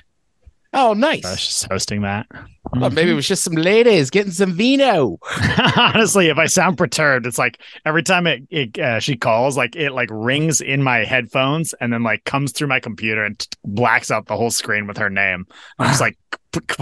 Oh, 0.75 0.95
nice. 0.95 1.25
I 1.25 1.33
was 1.33 1.47
just 1.47 1.69
hosting 1.71 2.03
that. 2.03 2.27
Oh, 2.75 2.89
maybe 2.89 3.11
it 3.11 3.15
was 3.15 3.29
just 3.29 3.45
some 3.45 3.55
ladies 3.55 4.09
getting 4.09 4.33
some 4.33 4.55
vino. 4.55 5.19
Honestly, 5.77 6.29
if 6.29 6.39
I 6.39 6.47
sound 6.47 6.79
perturbed, 6.79 7.27
it's 7.27 7.37
like 7.37 7.61
every 7.85 8.03
time 8.03 8.27
it, 8.27 8.43
it 8.49 8.79
uh, 8.79 8.99
she 8.99 9.17
calls, 9.17 9.57
like 9.57 9.77
it 9.77 9.91
like 9.93 10.09
rings 10.11 10.63
in 10.63 10.83
my 10.83 11.05
headphones 11.05 11.75
and 11.75 11.93
then 11.93 12.03
like 12.03 12.25
comes 12.25 12.53
through 12.53 12.69
my 12.69 12.81
computer 12.81 13.23
and 13.23 13.39
t- 13.39 13.47
blacks 13.65 14.11
out 14.11 14.27
the 14.27 14.37
whole 14.37 14.51
screen 14.51 14.87
with 14.87 14.97
her 14.97 15.11
name. 15.11 15.47
I'm 15.79 15.89
just 15.89 16.01
like, 16.01 16.17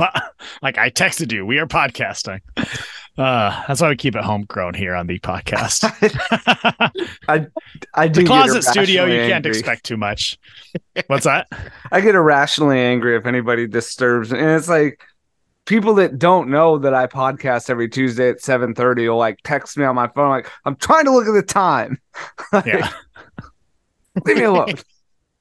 like 0.62 0.78
I 0.78 0.90
texted 0.90 1.32
you. 1.32 1.44
We 1.44 1.58
are 1.58 1.66
podcasting. 1.66 2.40
Uh, 3.18 3.64
that's 3.68 3.80
why 3.80 3.88
we 3.90 3.96
keep 3.96 4.14
it 4.16 4.22
homegrown 4.22 4.74
here 4.74 4.94
on 4.94 5.06
the 5.06 5.18
podcast. 5.18 5.84
I 7.28 7.46
I 7.94 8.08
do 8.08 8.22
the 8.22 8.26
closet 8.26 8.62
studio, 8.62 9.04
you 9.04 9.12
irrationally 9.12 9.30
can't 9.30 9.46
expect 9.46 9.84
too 9.84 9.96
much. 9.96 10.38
What's 11.08 11.24
that? 11.24 11.48
I 11.92 12.00
get 12.00 12.14
irrationally 12.14 12.78
angry 12.78 13.16
if 13.16 13.26
anybody 13.26 13.66
disturbs, 13.66 14.32
and 14.32 14.40
it's 14.40 14.68
like 14.68 15.02
people 15.66 15.94
that 15.96 16.18
don't 16.18 16.48
know 16.48 16.78
that 16.78 16.94
I 16.94 17.06
podcast 17.06 17.68
every 17.68 17.88
Tuesday 17.88 18.30
at 18.30 18.40
seven 18.40 18.74
thirty 18.74 19.08
will 19.08 19.18
like 19.18 19.38
text 19.44 19.76
me 19.76 19.84
on 19.84 19.94
my 19.94 20.08
phone 20.08 20.30
like 20.30 20.50
I'm 20.64 20.76
trying 20.76 21.04
to 21.04 21.10
look 21.12 21.26
at 21.26 21.32
the 21.34 21.42
time. 21.42 22.00
Like, 22.52 22.66
Yeah. 22.66 22.90
leave 24.24 24.36
me 24.38 24.44
alone. 24.44 24.74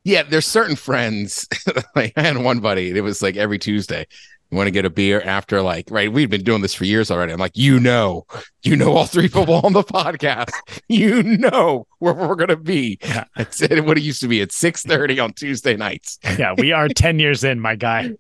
Yeah, 0.04 0.24
there's 0.24 0.46
certain 0.46 0.76
friends. 0.76 1.48
like 1.96 2.14
I 2.18 2.22
had 2.22 2.38
one 2.38 2.60
buddy. 2.60 2.90
It 2.92 3.02
was 3.02 3.22
like 3.22 3.36
every 3.38 3.58
Tuesday. 3.60 4.06
You 4.52 4.58
want 4.58 4.68
to 4.68 4.72
get 4.72 4.86
a 4.86 4.90
beer 4.90 5.22
after 5.22 5.62
like 5.62 5.88
right? 5.92 6.12
We've 6.12 6.30
been 6.30 6.44
doing 6.44 6.62
this 6.62 6.74
for 6.74 6.86
years 6.86 7.12
already. 7.12 7.32
I'm 7.34 7.40
like, 7.40 7.56
you 7.56 7.80
know, 7.80 8.26
you 8.64 8.76
know, 8.76 8.94
all 8.94 9.06
three 9.06 9.28
people 9.30 9.54
on 9.54 9.74
the 9.74 9.84
podcast. 9.84 10.52
You 10.88 11.22
know 11.22 11.86
where 12.00 12.14
we're 12.14 12.36
gonna 12.36 12.56
be. 12.56 12.98
Yeah. 13.04 13.26
It's 13.38 13.62
at 13.62 13.86
what 13.86 13.98
it 13.98 14.02
used 14.02 14.22
to 14.22 14.28
be 14.28 14.42
at 14.42 14.52
six 14.52 14.84
thirty 14.84 15.20
on 15.20 15.34
Tuesday 15.34 15.76
nights. 15.76 16.18
Yeah, 16.38 16.54
we 16.58 16.72
are 16.72 16.88
10 16.88 17.20
years 17.20 17.44
in, 17.44 17.60
my 17.60 17.76
guy. 17.76 18.12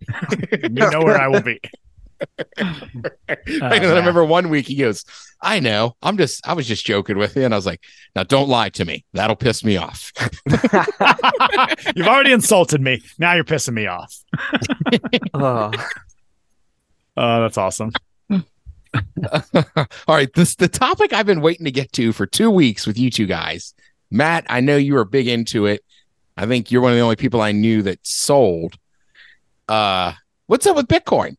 you 0.52 0.70
know 0.70 1.02
where 1.02 1.20
I 1.20 1.28
will 1.28 1.42
be. 1.42 1.60
and 2.58 3.12
I 3.62 3.80
oh, 3.80 3.96
remember 3.96 4.24
one 4.24 4.50
week 4.50 4.68
he 4.68 4.76
goes, 4.76 5.06
I 5.42 5.60
know. 5.60 5.96
I'm 6.02 6.18
just 6.18 6.46
I 6.48 6.54
was 6.54 6.68
just 6.68 6.86
joking 6.86 7.18
with 7.18 7.36
you. 7.36 7.44
And 7.44 7.54
I 7.54 7.58
was 7.58 7.66
like, 7.66 7.82
now 8.16 8.24
don't 8.24 8.50
lie 8.50 8.70
to 8.70 8.86
me. 8.86 9.06
That'll 9.14 9.36
piss 9.36 9.64
me 9.64 9.78
off. 9.78 10.12
You've 11.96 12.08
already 12.08 12.32
insulted 12.32 12.82
me. 12.82 13.02
Now 13.18 13.34
you're 13.34 13.44
pissing 13.44 13.74
me 13.74 13.88
off. 13.88 14.16
Oh, 15.34 15.72
Oh, 17.22 17.42
that's 17.42 17.58
awesome. 17.58 17.92
All 18.32 18.42
right. 20.08 20.30
This 20.34 20.56
the 20.56 20.70
topic 20.70 21.12
I've 21.14 21.26
been 21.26 21.42
waiting 21.42 21.66
to 21.66 21.72
get 21.72 21.92
to 21.94 22.14
for 22.14 22.26
two 22.26 22.50
weeks 22.50 22.88
with 22.88 22.98
you 22.98 23.10
two 23.12 23.26
guys. 23.26 23.74
Matt, 24.10 24.46
I 24.50 24.62
know 24.62 24.78
you 24.78 24.94
were 24.94 25.04
big 25.06 25.28
into 25.28 25.66
it. 25.66 25.84
I 26.38 26.46
think 26.46 26.72
you're 26.72 26.82
one 26.82 26.92
of 26.94 26.98
the 26.98 27.04
only 27.04 27.18
people 27.18 27.42
I 27.42 27.52
knew 27.52 27.82
that 27.84 28.00
sold. 28.08 28.76
Uh 29.68 30.14
what's 30.48 30.66
up 30.66 30.78
with 30.78 30.88
Bitcoin? 30.88 31.36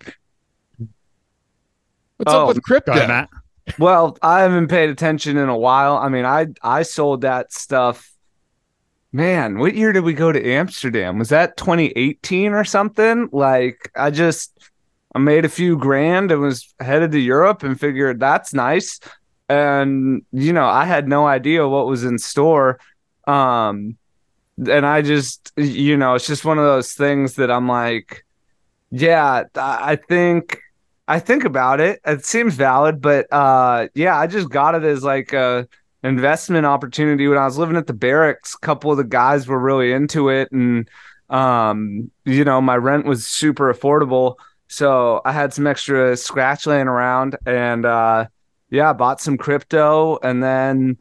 What's 2.19 2.33
Oh, 2.35 2.43
up 2.43 2.49
with 2.55 2.63
crypto? 2.63 2.93
ahead, 2.93 3.09
Matt. 3.09 3.31
well, 3.79 4.19
I 4.23 4.41
haven't 4.43 4.69
paid 4.69 4.91
attention 4.91 5.37
in 5.39 5.49
a 5.49 5.57
while. 5.57 5.97
I 5.97 6.09
mean, 6.11 6.27
I 6.27 6.49
I 6.63 6.83
sold 6.83 7.23
that 7.23 7.53
stuff. 7.53 8.13
Man, 9.13 9.59
what 9.59 9.75
year 9.75 9.93
did 9.93 10.05
we 10.05 10.13
go 10.13 10.31
to 10.31 10.47
Amsterdam? 10.47 11.19
Was 11.19 11.31
that 11.31 11.57
2018 11.57 12.53
or 12.53 12.63
something? 12.63 13.29
Like, 13.33 13.91
I 13.97 14.11
just 14.11 14.57
I 15.15 15.19
made 15.19 15.45
a 15.45 15.49
few 15.49 15.77
grand 15.77 16.31
and 16.31 16.41
was 16.41 16.73
headed 16.81 17.13
to 17.13 17.19
Europe 17.19 17.63
and 17.63 17.79
figured 17.79 18.21
that's 18.21 18.55
nice. 18.55 19.01
And 19.49 20.23
you 20.33 20.53
know, 20.53 20.67
I 20.67 20.85
had 20.85 21.09
no 21.09 21.27
idea 21.27 21.67
what 21.69 21.87
was 21.87 22.05
in 22.05 22.19
store. 22.19 22.79
Um 23.27 23.97
and 24.59 24.87
I 24.87 25.03
just 25.03 25.53
you 25.57 25.97
know, 25.97 26.15
it's 26.15 26.27
just 26.27 26.45
one 26.45 26.59
of 26.59 26.65
those 26.65 26.93
things 26.93 27.35
that 27.37 27.51
I'm 27.51 27.69
like, 27.69 28.25
yeah, 28.91 29.45
I 29.57 29.97
think 29.97 30.61
I 31.09 31.19
think 31.19 31.45
about 31.45 31.81
it. 31.81 32.01
It 32.07 32.25
seems 32.25 32.55
valid, 32.55 33.01
but 33.01 33.27
uh 33.33 33.89
yeah, 33.95 34.17
I 34.17 34.27
just 34.27 34.51
got 34.51 34.75
it 34.75 34.85
as 34.85 35.03
like 35.03 35.33
a 35.33 35.69
investment 36.03 36.67
opportunity 36.67 37.29
when 37.29 37.37
I 37.39 37.45
was 37.45 37.59
living 37.59 37.77
at 37.77 37.87
the 37.87 37.93
barracks. 37.93 38.55
A 38.55 38.59
couple 38.65 38.91
of 38.91 38.97
the 38.97 39.05
guys 39.05 39.47
were 39.47 39.59
really 39.59 39.93
into 39.93 40.29
it 40.29 40.53
and 40.53 40.89
um 41.31 42.11
you 42.25 42.45
know, 42.45 42.61
my 42.61 42.77
rent 42.77 43.07
was 43.07 43.27
super 43.27 43.73
affordable. 43.73 44.37
So 44.71 45.21
I 45.25 45.33
had 45.33 45.53
some 45.53 45.67
extra 45.67 46.17
scratch 46.17 46.65
laying 46.65 46.87
around 46.87 47.37
and 47.45 47.85
uh 47.85 48.27
yeah, 48.71 48.91
I 48.91 48.93
bought 48.93 49.21
some 49.21 49.37
crypto 49.37 50.19
and 50.23 50.41
then 50.43 50.97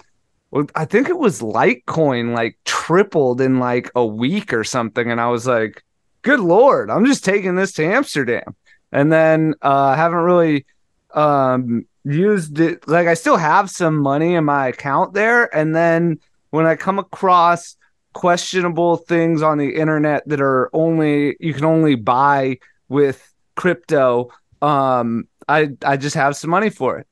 I 0.73 0.85
think 0.85 1.07
it 1.07 1.19
was 1.19 1.41
Litecoin 1.41 2.33
like 2.33 2.57
tripled 2.65 3.39
in 3.41 3.59
like 3.59 3.91
a 3.93 4.03
week 4.03 4.53
or 4.53 4.63
something 4.63 5.11
and 5.11 5.21
I 5.21 5.27
was 5.27 5.45
like, 5.45 5.83
"Good 6.23 6.39
lord, 6.39 6.89
I'm 6.89 7.05
just 7.05 7.23
taking 7.23 7.55
this 7.55 7.71
to 7.73 7.85
Amsterdam." 7.85 8.55
and 8.91 9.11
then 9.13 9.53
uh 9.61 9.95
haven't 9.95 10.17
really 10.17 10.65
um 11.13 11.85
used 12.03 12.59
it 12.59 12.87
like 12.87 13.05
I 13.07 13.13
still 13.13 13.37
have 13.37 13.69
some 13.69 13.97
money 13.97 14.33
in 14.33 14.45
my 14.45 14.69
account 14.69 15.13
there 15.13 15.55
and 15.55 15.75
then 15.75 16.17
when 16.49 16.65
I 16.65 16.75
come 16.75 16.97
across 16.97 17.75
questionable 18.13 18.97
things 18.97 19.43
on 19.43 19.59
the 19.59 19.75
internet 19.75 20.27
that 20.27 20.41
are 20.41 20.71
only 20.73 21.37
you 21.39 21.53
can 21.53 21.65
only 21.65 21.93
buy 21.93 22.57
with 22.87 23.28
crypto 23.59 24.29
um 24.61 25.27
I 25.47 25.69
I 25.83 25.97
just 25.97 26.15
have 26.15 26.35
some 26.35 26.49
money 26.49 26.69
for 26.69 26.99
it. 26.99 27.07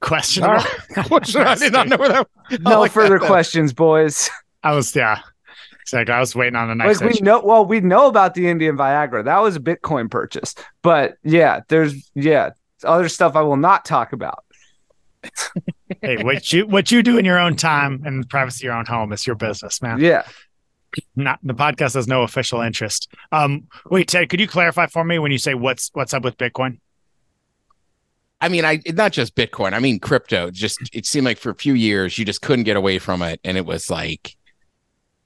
Questionable. 0.00 0.64
I 0.96 1.54
did 1.54 1.72
not 1.72 1.88
know 1.88 1.96
that 1.96 2.26
No 2.60 2.80
like 2.80 2.92
further 2.92 3.18
though. 3.18 3.26
questions, 3.26 3.72
boys. 3.72 4.30
I 4.62 4.72
was 4.74 4.94
yeah. 4.96 5.20
It's 5.82 5.92
like 5.92 6.10
I 6.10 6.20
was 6.20 6.34
waiting 6.34 6.56
on 6.56 6.68
the 6.68 6.74
next. 6.74 7.00
like 7.00 7.12
we 7.14 7.20
know 7.20 7.40
well 7.40 7.64
we 7.64 7.80
know 7.80 8.08
about 8.08 8.34
the 8.34 8.48
Indian 8.48 8.76
Viagra. 8.76 9.24
That 9.24 9.40
was 9.40 9.56
a 9.56 9.60
Bitcoin 9.60 10.10
purchase. 10.10 10.54
But 10.82 11.16
yeah, 11.22 11.60
there's 11.68 12.10
yeah, 12.14 12.50
other 12.84 13.08
stuff 13.08 13.36
I 13.36 13.42
will 13.42 13.56
not 13.56 13.84
talk 13.84 14.12
about. 14.12 14.44
hey, 16.02 16.22
what 16.22 16.52
you 16.52 16.66
what 16.66 16.90
you 16.90 17.02
do 17.02 17.18
in 17.18 17.24
your 17.24 17.38
own 17.38 17.56
time 17.56 18.02
and 18.04 18.22
the 18.22 18.26
privacy 18.26 18.64
of 18.64 18.70
your 18.70 18.74
own 18.74 18.86
home 18.86 19.12
is 19.12 19.26
your 19.26 19.36
business, 19.36 19.80
man. 19.82 20.00
Yeah. 20.00 20.24
Not 21.16 21.38
the 21.42 21.54
podcast 21.54 21.94
has 21.94 22.08
no 22.08 22.22
official 22.22 22.60
interest. 22.60 23.08
Um, 23.30 23.68
wait, 23.90 24.08
Ted, 24.08 24.28
could 24.28 24.40
you 24.40 24.48
clarify 24.48 24.86
for 24.86 25.04
me 25.04 25.18
when 25.18 25.30
you 25.30 25.38
say 25.38 25.54
what's 25.54 25.90
what's 25.92 26.14
up 26.14 26.24
with 26.24 26.36
Bitcoin? 26.38 26.78
I 28.40 28.48
mean, 28.48 28.64
I 28.64 28.80
not 28.86 29.12
just 29.12 29.34
Bitcoin. 29.34 29.74
I 29.74 29.80
mean, 29.80 30.00
crypto. 30.00 30.50
Just 30.50 30.78
it 30.92 31.06
seemed 31.06 31.26
like 31.26 31.38
for 31.38 31.50
a 31.50 31.54
few 31.54 31.74
years 31.74 32.18
you 32.18 32.24
just 32.24 32.40
couldn't 32.40 32.64
get 32.64 32.76
away 32.76 32.98
from 32.98 33.22
it, 33.22 33.40
and 33.44 33.56
it 33.56 33.66
was 33.66 33.90
like 33.90 34.36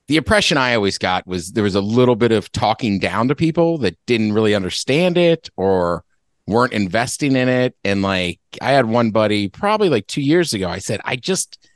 the 0.09 0.17
impression 0.17 0.59
I 0.59 0.75
always 0.75 0.99
got 0.99 1.27
was 1.27 1.53
there 1.53 1.65
was 1.65 1.75
a 1.75 1.81
little 1.81 2.17
bit 2.17 2.33
of 2.33 2.51
talking 2.53 2.99
down 2.99 3.29
to 3.29 3.35
people 3.35 3.79
that 3.79 3.97
didn't 4.07 4.33
really 4.33 4.55
understand 4.55 5.17
it 5.17 5.49
or 5.57 6.05
weren't 6.47 6.73
investing 6.73 7.37
in 7.37 7.49
it. 7.49 7.77
And 7.85 8.03
like 8.03 8.41
I 8.61 8.73
had 8.73 8.87
one 8.87 9.11
buddy 9.11 9.49
probably 9.49 9.89
like 9.89 10.07
two 10.07 10.21
years 10.21 10.53
ago. 10.53 10.69
I 10.69 10.79
said, 10.79 11.01
I 11.05 11.17
just, 11.17 11.67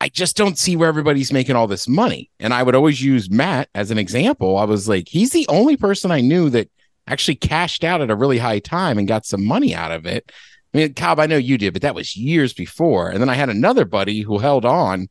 I 0.00 0.08
just 0.08 0.36
don't 0.36 0.58
see 0.58 0.76
where 0.76 0.88
everybody's 0.88 1.32
making 1.32 1.56
all 1.56 1.66
this 1.66 1.86
money. 1.86 2.30
And 2.40 2.54
I 2.54 2.62
would 2.62 2.74
always 2.74 3.02
use 3.02 3.30
Matt 3.30 3.68
as 3.74 3.90
an 3.90 3.98
example. 3.98 4.56
I 4.56 4.64
was 4.64 4.88
like, 4.88 5.08
he's 5.08 5.30
the 5.30 5.46
only 5.48 5.76
person 5.76 6.10
I 6.10 6.22
knew 6.22 6.48
that 6.50 6.70
actually 7.06 7.34
cashed 7.34 7.84
out 7.84 8.00
at 8.00 8.10
a 8.10 8.16
really 8.16 8.38
high 8.38 8.60
time 8.60 8.96
and 8.98 9.06
got 9.06 9.26
some 9.26 9.44
money 9.44 9.74
out 9.74 9.92
of 9.92 10.06
it. 10.06 10.32
I 10.72 10.78
mean, 10.78 10.94
Cobb, 10.94 11.20
I 11.20 11.26
know 11.26 11.36
you 11.36 11.58
did, 11.58 11.72
but 11.72 11.82
that 11.82 11.94
was 11.94 12.16
years 12.16 12.52
before. 12.52 13.10
And 13.10 13.20
then 13.20 13.28
I 13.28 13.34
had 13.34 13.50
another 13.50 13.84
buddy 13.84 14.20
who 14.20 14.38
held 14.38 14.64
on, 14.64 15.08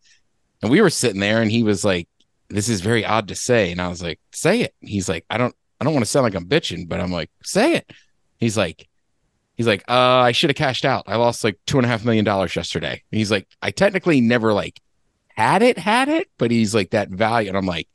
and 0.62 0.72
we 0.72 0.82
were 0.82 0.90
sitting 0.90 1.20
there, 1.20 1.42
and 1.42 1.52
he 1.52 1.64
was 1.64 1.84
like, 1.84 2.08
"This 2.50 2.70
is 2.70 2.82
very 2.82 3.06
odd 3.06 3.28
to 3.28 3.36
say," 3.36 3.72
and 3.72 3.82
I 3.82 3.90
was 3.90 4.02
like, 4.02 4.20
"Say 4.32 4.62
it." 4.62 4.74
He's 4.80 5.10
like, 5.10 5.26
"I 5.30 5.38
don't, 5.38 5.54
I 5.80 5.84
don't 5.84 5.94
want 5.94 6.06
to 6.06 6.10
sound 6.10 6.24
like 6.24 6.36
I'm 6.36 6.48
bitching, 6.48 6.88
but 6.88 7.02
I'm 7.02 7.12
like, 7.12 7.30
say 7.44 7.76
it." 7.76 7.92
He's 8.38 8.58
like, 8.58 8.88
he's 9.60 9.68
like, 9.68 9.84
"Uh, 9.90 10.22
I 10.22 10.32
should 10.32 10.50
have 10.50 10.56
cashed 10.56 10.86
out. 10.86 11.04
I 11.06 11.18
lost 11.18 11.44
like 11.44 11.60
two 11.68 11.78
and 11.78 11.86
a 11.86 11.90
half 11.90 12.06
million 12.06 12.24
dollars 12.24 12.56
yesterday." 12.56 13.04
And 13.12 13.18
he's 13.18 13.30
like, 13.30 13.46
"I 13.62 13.72
technically 13.72 14.22
never 14.22 14.54
like 14.54 14.80
had 15.36 15.62
it, 15.62 15.78
had 15.78 16.08
it, 16.08 16.30
but 16.38 16.50
he's 16.50 16.74
like 16.74 16.92
that 16.92 17.10
value," 17.10 17.50
and 17.50 17.58
I'm 17.58 17.66
like. 17.66 17.88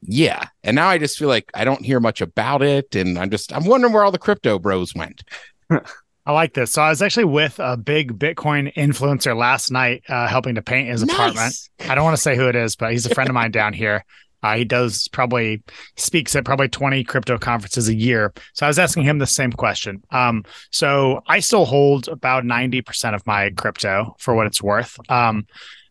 Yeah. 0.00 0.44
And 0.62 0.76
now 0.76 0.86
I 0.86 0.96
just 0.98 1.18
feel 1.18 1.26
like 1.26 1.50
I 1.54 1.64
don't 1.64 1.84
hear 1.84 1.98
much 1.98 2.20
about 2.20 2.62
it. 2.62 2.94
And 2.94 3.18
I'm 3.18 3.30
just, 3.30 3.52
I'm 3.52 3.64
wondering 3.64 3.92
where 3.92 4.04
all 4.04 4.12
the 4.12 4.16
crypto 4.16 4.60
bros 4.60 4.94
went. 4.94 5.24
I 5.70 6.32
like 6.32 6.54
this. 6.54 6.72
So 6.72 6.82
I 6.82 6.90
was 6.90 7.02
actually 7.02 7.24
with 7.24 7.58
a 7.58 7.76
big 7.76 8.18
Bitcoin 8.18 8.72
influencer 8.74 9.36
last 9.36 9.72
night, 9.72 10.04
uh, 10.08 10.28
helping 10.28 10.54
to 10.56 10.62
paint 10.62 10.88
his 10.88 11.02
apartment. 11.02 11.54
I 11.80 11.96
don't 11.96 12.04
want 12.04 12.16
to 12.16 12.22
say 12.22 12.36
who 12.36 12.46
it 12.48 12.54
is, 12.54 12.76
but 12.76 12.92
he's 12.92 13.06
a 13.06 13.14
friend 13.14 13.28
of 13.28 13.34
mine 13.34 13.50
down 13.50 13.72
here. 13.72 14.04
Uh, 14.42 14.56
he 14.56 14.64
does 14.64 15.08
probably 15.08 15.62
speaks 15.96 16.34
at 16.36 16.44
probably 16.44 16.68
20 16.68 17.04
crypto 17.04 17.38
conferences 17.38 17.88
a 17.88 17.94
year. 17.94 18.32
So 18.54 18.66
I 18.66 18.68
was 18.68 18.78
asking 18.78 19.04
him 19.04 19.18
the 19.18 19.26
same 19.26 19.52
question. 19.52 20.02
Um, 20.10 20.44
so 20.70 21.22
I 21.26 21.40
still 21.40 21.64
hold 21.64 22.08
about 22.08 22.44
90% 22.44 23.14
of 23.14 23.26
my 23.26 23.50
crypto 23.50 24.14
for 24.18 24.34
what 24.34 24.46
it's 24.46 24.62
worth. 24.62 24.98
Um, 25.10 25.46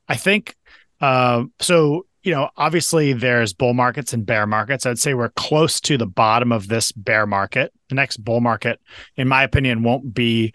I 0.07 0.15
think 0.15 0.55
uh, 1.01 1.45
so. 1.60 2.05
You 2.23 2.33
know, 2.33 2.49
obviously 2.57 3.13
there's 3.13 3.53
bull 3.53 3.73
markets 3.73 4.12
and 4.12 4.25
bear 4.25 4.45
markets. 4.45 4.86
I'd 4.86 4.99
say 4.99 5.13
we're 5.13 5.29
close 5.29 5.79
to 5.81 5.97
the 5.97 6.07
bottom 6.07 6.51
of 6.51 6.67
this 6.67 6.91
bear 6.91 7.25
market. 7.25 7.71
The 7.88 7.95
next 7.95 8.17
bull 8.17 8.41
market, 8.41 8.81
in 9.15 9.29
my 9.29 9.43
opinion, 9.43 9.81
won't 9.81 10.13
be 10.13 10.53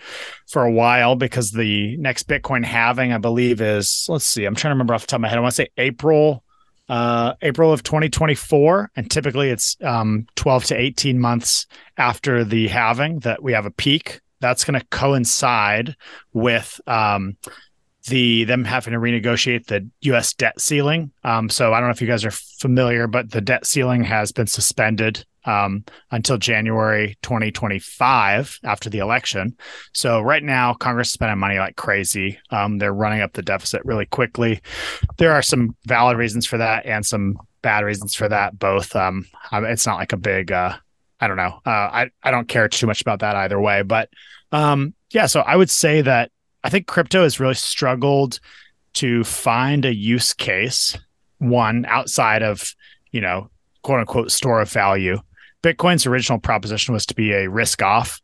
for 0.51 0.65
a 0.65 0.71
while 0.71 1.17
because 1.17 1.51
the 1.51 1.97
next 1.97 2.29
Bitcoin 2.29 2.63
halving, 2.63 3.15
I 3.15 3.17
believe, 3.17 3.63
is 3.63 4.05
let's 4.11 4.27
see, 4.27 4.45
I'm 4.45 4.55
trying 4.55 4.73
to 4.73 4.75
remember 4.75 4.93
off 4.93 5.03
the 5.03 5.07
top 5.07 5.19
of 5.19 5.23
my 5.23 5.29
head. 5.29 5.39
I 5.39 5.41
want 5.41 5.53
to 5.53 5.63
say 5.63 5.69
April, 5.79 6.45
uh, 6.93 7.35
April 7.41 7.73
of 7.73 7.83
2024, 7.83 8.91
and 8.97 9.11
typically 9.11 9.49
it's 9.49 9.79
um, 9.83 10.27
12 10.35 10.65
to 10.67 10.79
18 10.79 11.19
months 11.19 11.67
after 11.97 12.45
the 12.45 12.69
halving 12.69 13.21
that 13.21 13.43
we 13.43 13.55
have 13.55 13.65
a 13.65 13.71
peak. 13.71 14.21
That's 14.41 14.63
going 14.63 14.79
to 14.79 14.87
coincide 14.89 15.97
with 16.35 16.79
um, 16.87 17.39
the 18.09 18.45
them 18.45 18.65
having 18.65 18.93
to 18.93 18.99
renegotiate 18.99 19.69
the 19.69 19.89
U.S. 20.03 20.35
debt 20.35 20.61
ceiling. 20.61 21.13
Um, 21.25 21.49
so 21.49 21.73
I 21.73 21.81
don't 21.81 21.89
know 21.89 21.93
if 21.93 22.03
you 22.03 22.07
guys 22.07 22.27
are 22.27 22.31
familiar, 22.31 23.07
but 23.07 23.31
the 23.31 23.41
debt 23.41 23.65
ceiling 23.65 24.05
has 24.05 24.31
been 24.31 24.47
suspended 24.47 25.25
um, 25.45 25.85
until 26.11 26.39
January 26.39 27.17
2025 27.23 28.61
after 28.65 28.91
the 28.91 28.99
election. 28.99 29.57
So 29.93 30.21
right 30.21 30.43
now, 30.43 30.75
Congress 30.75 31.09
is 31.09 31.15
spending 31.15 31.39
money 31.39 31.59
like 31.59 31.77
crazy. 31.77 32.39
Um, 32.51 32.79
they're 32.79 32.93
running 32.93 33.23
up 33.23 33.33
the 33.33 33.43
deficit 33.43 33.85
really 33.85 34.07
quickly. 34.07 34.61
There 35.19 35.33
are 35.33 35.43
some 35.43 35.77
valid 35.87 36.17
reasons 36.17 36.47
for 36.47 36.59
that 36.59 36.87
and 36.87 37.05
some 37.05 37.39
bad 37.63 37.85
reasons 37.85 38.15
for 38.15 38.29
that. 38.29 38.59
Both. 38.59 38.95
Um, 38.95 39.27
it's 39.53 39.87
not 39.87 39.99
like 39.99 40.13
a 40.13 40.19
big. 40.19 40.53
Uh, 40.53 40.77
I 41.21 41.29
don't 41.29 41.37
know. 41.37 41.61
Uh, 41.65 41.71
I 41.71 42.11
I 42.23 42.31
don't 42.31 42.49
care 42.49 42.69
too 42.69 42.87
much 42.87 43.01
about 43.01 43.21
that 43.21 43.37
either 43.37 43.61
way. 43.61 43.83
But 43.83 44.11
um, 44.51 44.95
yeah, 45.11 45.27
so 45.27 45.41
I 45.41 45.57
would 45.57 45.71
say 45.71 46.03
that 46.03 46.31
I 46.65 46.69
think 46.69 46.87
crypto 46.87 47.23
has 47.23 47.41
really 47.41 47.55
struggled 47.55 48.41
to 48.95 49.25
find 49.25 49.85
a 49.85 49.95
use 49.95 50.35
case. 50.35 50.99
One 51.39 51.85
outside 51.87 52.43
of 52.43 52.75
you 53.11 53.21
know 53.21 53.51
quote 53.83 54.01
unquote 54.01 54.31
store 54.33 54.61
of 54.61 54.71
value. 54.71 55.19
Bitcoin's 55.63 56.07
original 56.07 56.39
proposition 56.39 56.93
was 56.95 57.07
to 57.07 57.15
be 57.15 57.33
a 57.33 57.49
risk 57.49 57.83
off 57.83 58.21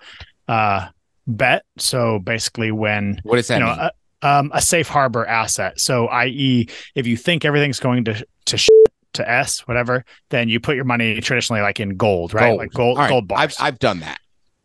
uh, 0.48 0.88
bet. 1.26 1.64
So 1.78 2.18
basically, 2.18 2.72
when 2.72 3.20
What 3.22 3.36
does 3.36 3.48
that 3.48 3.58
you 3.60 3.64
know 3.64 3.70
mean? 3.76 3.90
a, 4.22 4.28
um, 4.28 4.50
a 4.54 4.60
safe 4.60 4.88
harbor 4.88 5.24
asset. 5.26 5.78
So, 5.78 6.06
i.e., 6.08 6.68
if 6.94 7.06
you 7.06 7.16
think 7.16 7.44
everything's 7.44 7.80
going 7.80 8.04
to 8.04 8.24
to 8.46 8.68
to 9.14 9.28
s 9.30 9.60
whatever, 9.66 10.04
then 10.30 10.48
you 10.48 10.60
put 10.60 10.76
your 10.76 10.84
money 10.84 11.20
traditionally 11.20 11.62
like 11.62 11.80
in 11.80 11.96
gold, 11.96 12.34
right? 12.34 12.56
Like 12.56 12.72
gold 12.72 12.98
right, 12.98 13.08
gold 13.08 13.28
bars. 13.28 13.56
I've, 13.58 13.66
I've 13.74 13.78
done 13.78 14.00
that. 14.00 14.18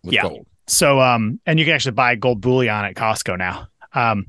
with 0.04 0.14
Yeah. 0.14 0.24
gold. 0.24 0.48
So 0.68 1.00
um 1.00 1.40
and 1.46 1.60
you 1.60 1.66
can 1.66 1.74
actually 1.76 1.92
buy 1.94 2.16
gold 2.16 2.42
bullion 2.42 2.86
at 2.86 2.96
Costco 2.96 3.38
now. 3.38 3.68
Um 3.94 4.26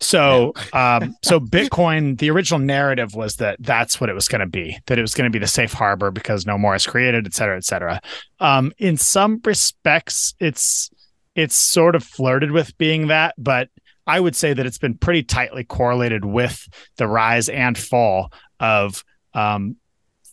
so 0.00 0.52
um 0.72 1.14
so 1.22 1.40
Bitcoin 1.40 2.18
the 2.18 2.30
original 2.30 2.60
narrative 2.60 3.14
was 3.14 3.36
that 3.36 3.56
that's 3.60 4.00
what 4.00 4.10
it 4.10 4.14
was 4.14 4.28
going 4.28 4.40
to 4.40 4.46
be 4.46 4.78
that 4.86 4.98
it 4.98 5.02
was 5.02 5.14
going 5.14 5.30
to 5.30 5.32
be 5.32 5.38
the 5.38 5.46
safe 5.46 5.72
harbor 5.72 6.10
because 6.10 6.46
no 6.46 6.58
more 6.58 6.74
is 6.74 6.86
created 6.86 7.26
et 7.26 7.34
cetera 7.34 7.56
et 7.56 7.64
cetera. 7.64 8.00
Um 8.40 8.72
in 8.78 8.96
some 8.96 9.40
respects 9.44 10.34
it's 10.40 10.90
it's 11.34 11.54
sort 11.54 11.96
of 11.96 12.04
flirted 12.04 12.52
with 12.52 12.76
being 12.78 13.08
that 13.08 13.34
but 13.38 13.68
I 14.06 14.20
would 14.20 14.36
say 14.36 14.52
that 14.52 14.66
it's 14.66 14.78
been 14.78 14.98
pretty 14.98 15.22
tightly 15.22 15.64
correlated 15.64 16.24
with 16.24 16.68
the 16.96 17.08
rise 17.08 17.48
and 17.48 17.76
fall 17.78 18.32
of 18.60 19.04
um 19.34 19.76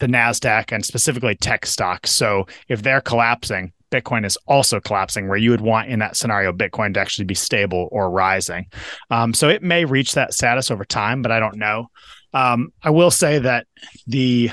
the 0.01 0.07
Nasdaq 0.07 0.73
and 0.73 0.83
specifically 0.83 1.35
tech 1.35 1.65
stocks. 1.65 2.09
So 2.09 2.47
if 2.67 2.81
they're 2.81 3.01
collapsing, 3.01 3.71
Bitcoin 3.91 4.25
is 4.25 4.37
also 4.47 4.79
collapsing, 4.79 5.27
where 5.27 5.37
you 5.37 5.51
would 5.51 5.61
want 5.61 5.89
in 5.89 5.99
that 5.99 6.15
scenario 6.15 6.51
Bitcoin 6.51 6.93
to 6.93 6.99
actually 6.99 7.25
be 7.25 7.35
stable 7.35 7.89
or 7.91 8.09
rising. 8.09 8.65
Um, 9.09 9.33
so 9.33 9.49
it 9.49 9.61
may 9.61 9.85
reach 9.85 10.13
that 10.13 10.33
status 10.33 10.71
over 10.71 10.85
time, 10.85 11.21
but 11.21 11.31
I 11.31 11.39
don't 11.39 11.57
know. 11.57 11.87
Um, 12.33 12.71
I 12.81 12.89
will 12.89 13.11
say 13.11 13.39
that 13.39 13.67
the 14.07 14.51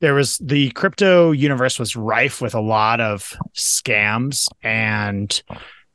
there 0.00 0.14
was 0.14 0.36
the 0.38 0.70
crypto 0.72 1.30
universe 1.32 1.78
was 1.78 1.96
rife 1.96 2.42
with 2.42 2.54
a 2.54 2.60
lot 2.60 3.00
of 3.00 3.32
scams 3.54 4.46
and 4.62 5.42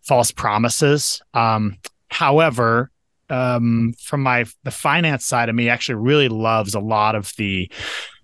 false 0.02 0.32
promises. 0.32 1.22
Um, 1.34 1.78
however, 2.08 2.90
um, 3.30 3.94
from 4.02 4.24
my 4.24 4.46
the 4.64 4.72
finance 4.72 5.26
side 5.26 5.50
of 5.50 5.56
me, 5.56 5.70
actually 5.70 5.96
really 5.96 6.30
loves 6.30 6.74
a 6.74 6.80
lot 6.80 7.16
of 7.16 7.32
the 7.38 7.72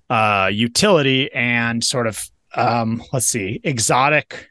uh, 0.09 0.49
utility 0.51 1.31
and 1.33 1.83
sort 1.83 2.07
of 2.07 2.29
um, 2.55 3.03
let's 3.13 3.27
see, 3.27 3.59
exotic 3.63 4.49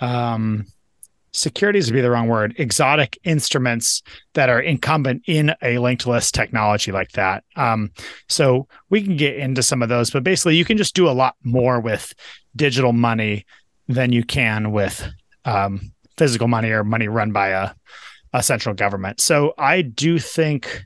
um, 0.00 0.66
securities 1.32 1.86
would 1.86 1.96
be 1.96 2.00
the 2.00 2.10
wrong 2.10 2.28
word. 2.28 2.54
Exotic 2.58 3.18
instruments 3.24 4.02
that 4.34 4.48
are 4.48 4.60
incumbent 4.60 5.22
in 5.26 5.54
a 5.62 5.78
linked 5.78 6.06
list 6.06 6.34
technology 6.34 6.92
like 6.92 7.12
that. 7.12 7.44
Um, 7.56 7.90
so 8.28 8.68
we 8.90 9.02
can 9.02 9.16
get 9.16 9.36
into 9.36 9.62
some 9.62 9.82
of 9.82 9.88
those, 9.88 10.10
but 10.10 10.24
basically, 10.24 10.56
you 10.56 10.64
can 10.64 10.76
just 10.76 10.94
do 10.94 11.08
a 11.08 11.10
lot 11.10 11.36
more 11.42 11.80
with 11.80 12.14
digital 12.56 12.92
money 12.92 13.44
than 13.88 14.12
you 14.12 14.24
can 14.24 14.72
with 14.72 15.06
um, 15.44 15.92
physical 16.16 16.48
money 16.48 16.70
or 16.70 16.84
money 16.84 17.08
run 17.08 17.32
by 17.32 17.48
a 17.48 17.70
a 18.32 18.42
central 18.42 18.74
government. 18.74 19.20
So 19.20 19.54
I 19.58 19.82
do 19.82 20.18
think 20.18 20.84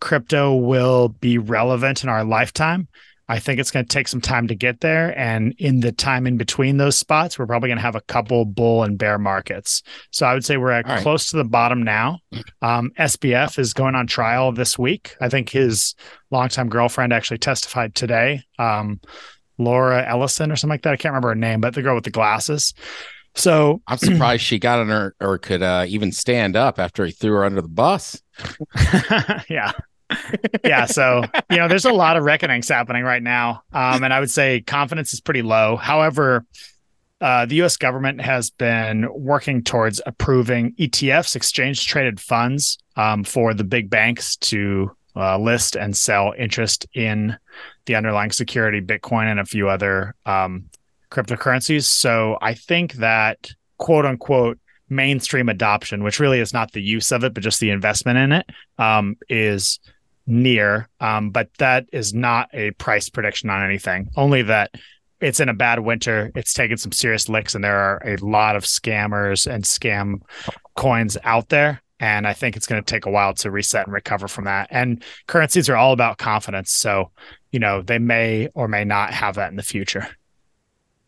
crypto 0.00 0.54
will 0.54 1.08
be 1.08 1.38
relevant 1.38 2.02
in 2.02 2.08
our 2.08 2.24
lifetime. 2.24 2.88
I 3.28 3.38
think 3.38 3.58
it's 3.58 3.70
going 3.70 3.84
to 3.84 3.92
take 3.92 4.08
some 4.08 4.20
time 4.20 4.46
to 4.48 4.54
get 4.54 4.80
there. 4.80 5.18
And 5.18 5.54
in 5.58 5.80
the 5.80 5.92
time 5.92 6.26
in 6.26 6.36
between 6.36 6.76
those 6.76 6.96
spots, 6.96 7.38
we're 7.38 7.46
probably 7.46 7.68
going 7.68 7.78
to 7.78 7.82
have 7.82 7.96
a 7.96 8.00
couple 8.02 8.44
bull 8.44 8.84
and 8.84 8.96
bear 8.96 9.18
markets. 9.18 9.82
So 10.12 10.26
I 10.26 10.34
would 10.34 10.44
say 10.44 10.56
we're 10.56 10.70
at 10.70 10.86
right. 10.86 11.02
close 11.02 11.30
to 11.30 11.36
the 11.36 11.44
bottom 11.44 11.82
now. 11.82 12.20
Um, 12.62 12.92
SBF 12.98 13.58
is 13.58 13.72
going 13.72 13.94
on 13.94 14.06
trial 14.06 14.52
this 14.52 14.78
week. 14.78 15.16
I 15.20 15.28
think 15.28 15.50
his 15.50 15.94
longtime 16.30 16.68
girlfriend 16.68 17.12
actually 17.12 17.38
testified 17.38 17.94
today. 17.94 18.42
Um, 18.58 19.00
Laura 19.58 20.06
Ellison 20.06 20.52
or 20.52 20.56
something 20.56 20.74
like 20.74 20.82
that. 20.82 20.92
I 20.92 20.96
can't 20.96 21.12
remember 21.12 21.28
her 21.28 21.34
name, 21.34 21.60
but 21.60 21.74
the 21.74 21.82
girl 21.82 21.94
with 21.94 22.04
the 22.04 22.10
glasses. 22.10 22.74
So 23.34 23.82
I'm 23.86 23.98
surprised 23.98 24.42
she 24.42 24.58
got 24.58 24.80
on 24.80 24.88
her 24.88 25.14
or 25.20 25.38
could 25.38 25.62
uh, 25.62 25.84
even 25.88 26.10
stand 26.10 26.56
up 26.56 26.78
after 26.78 27.04
he 27.04 27.12
threw 27.12 27.32
her 27.32 27.44
under 27.44 27.60
the 27.60 27.68
bus. 27.68 28.20
yeah. 29.48 29.72
Yeah. 30.64 30.86
So, 30.96 31.24
you 31.50 31.56
know, 31.56 31.68
there's 31.68 31.84
a 31.84 31.92
lot 31.92 32.16
of 32.16 32.24
reckonings 32.24 32.68
happening 32.68 33.02
right 33.02 33.22
now. 33.22 33.62
Um, 33.72 34.04
and 34.04 34.12
I 34.12 34.20
would 34.20 34.30
say 34.30 34.60
confidence 34.60 35.12
is 35.12 35.20
pretty 35.20 35.42
low. 35.42 35.76
However, 35.76 36.44
uh, 37.20 37.46
the 37.46 37.62
US 37.62 37.76
government 37.76 38.20
has 38.20 38.50
been 38.50 39.06
working 39.12 39.62
towards 39.62 40.00
approving 40.06 40.74
ETFs, 40.74 41.34
exchange 41.34 41.86
traded 41.86 42.20
funds, 42.20 42.78
um, 42.96 43.24
for 43.24 43.54
the 43.54 43.64
big 43.64 43.90
banks 43.90 44.36
to 44.36 44.90
uh, 45.16 45.38
list 45.38 45.76
and 45.76 45.96
sell 45.96 46.34
interest 46.38 46.86
in 46.94 47.36
the 47.86 47.94
underlying 47.94 48.30
security, 48.30 48.80
Bitcoin, 48.80 49.30
and 49.30 49.40
a 49.40 49.44
few 49.46 49.68
other 49.68 50.14
um, 50.26 50.66
cryptocurrencies. 51.10 51.84
So 51.84 52.36
I 52.42 52.54
think 52.54 52.94
that 52.94 53.50
quote 53.78 54.04
unquote 54.04 54.58
mainstream 54.88 55.48
adoption, 55.48 56.04
which 56.04 56.20
really 56.20 56.40
is 56.40 56.52
not 56.52 56.72
the 56.72 56.82
use 56.82 57.12
of 57.12 57.24
it, 57.24 57.34
but 57.34 57.42
just 57.42 57.60
the 57.60 57.70
investment 57.70 58.18
in 58.18 58.32
it, 58.32 58.46
um, 58.78 59.16
is 59.28 59.80
near. 60.26 60.88
Um, 61.00 61.30
but 61.30 61.50
that 61.58 61.86
is 61.92 62.14
not 62.14 62.48
a 62.52 62.72
price 62.72 63.08
prediction 63.08 63.50
on 63.50 63.62
anything, 63.62 64.10
only 64.16 64.42
that 64.42 64.72
it's 65.20 65.40
in 65.40 65.48
a 65.48 65.54
bad 65.54 65.80
winter. 65.80 66.30
It's 66.34 66.52
taken 66.52 66.76
some 66.76 66.92
serious 66.92 67.28
licks, 67.28 67.54
and 67.54 67.64
there 67.64 67.78
are 67.78 68.02
a 68.04 68.16
lot 68.16 68.56
of 68.56 68.64
scammers 68.64 69.50
and 69.50 69.64
scam 69.64 70.20
coins 70.76 71.16
out 71.24 71.48
there. 71.48 71.80
And 71.98 72.26
I 72.26 72.34
think 72.34 72.56
it's 72.56 72.66
going 72.66 72.82
to 72.82 72.86
take 72.86 73.06
a 73.06 73.10
while 73.10 73.32
to 73.34 73.50
reset 73.50 73.86
and 73.86 73.94
recover 73.94 74.28
from 74.28 74.44
that. 74.44 74.68
And 74.70 75.02
currencies 75.26 75.70
are 75.70 75.76
all 75.76 75.92
about 75.92 76.18
confidence. 76.18 76.70
So, 76.70 77.10
you 77.50 77.58
know, 77.58 77.80
they 77.80 77.98
may 77.98 78.48
or 78.52 78.68
may 78.68 78.84
not 78.84 79.14
have 79.14 79.36
that 79.36 79.48
in 79.48 79.56
the 79.56 79.62
future. 79.62 80.06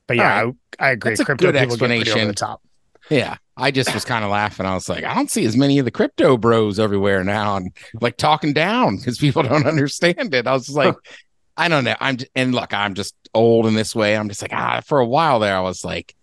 But 0.07 0.17
yeah, 0.17 0.45
All 0.45 0.53
I, 0.79 0.87
I 0.87 0.91
agree. 0.93 1.11
That's 1.11 1.21
a 1.21 1.25
Crypto 1.27 1.53
good 1.53 1.59
people 1.61 1.77
get 1.77 1.79
pretty 1.81 1.95
over 1.97 2.01
explanation. 2.01 2.29
the 2.29 2.35
top. 2.35 2.63
Yeah. 3.11 3.37
I 3.57 3.71
just 3.73 3.93
was 3.93 4.05
kind 4.05 4.25
of 4.25 4.31
laughing. 4.31 4.67
I 4.67 4.75
was 4.75 4.89
like, 4.89 5.03
I 5.05 5.15
don't 5.15 5.31
see 5.31 5.45
as 5.45 5.57
many 5.57 5.79
of 5.81 5.85
the 5.85 5.91
crypto 5.91 6.37
bros 6.37 6.79
everywhere 6.79 7.25
now 7.25 7.57
and 7.57 7.73
like 8.01 8.17
talking 8.17 8.53
down 8.53 8.97
because 8.97 9.19
people 9.19 9.43
don't 9.43 9.67
understand 9.67 10.33
it. 10.35 10.47
I 10.47 10.53
was 10.53 10.71
like, 10.71 10.95
I 11.57 11.67
don't 11.69 11.83
know. 11.83 11.97
I'm 11.99 12.19
j- 12.19 12.29
and 12.37 12.55
look, 12.55 12.73
I'm 12.73 12.95
just 12.95 13.17
old 13.35 13.67
in 13.67 13.75
this 13.75 13.97
way. 13.97 14.17
I'm 14.17 14.29
just 14.29 14.43
like, 14.43 14.53
ah, 14.55 14.81
for 14.87 15.01
a 15.01 15.07
while 15.07 15.41
there, 15.41 15.57
I 15.57 15.61
was 15.61 15.85
like, 15.85 16.15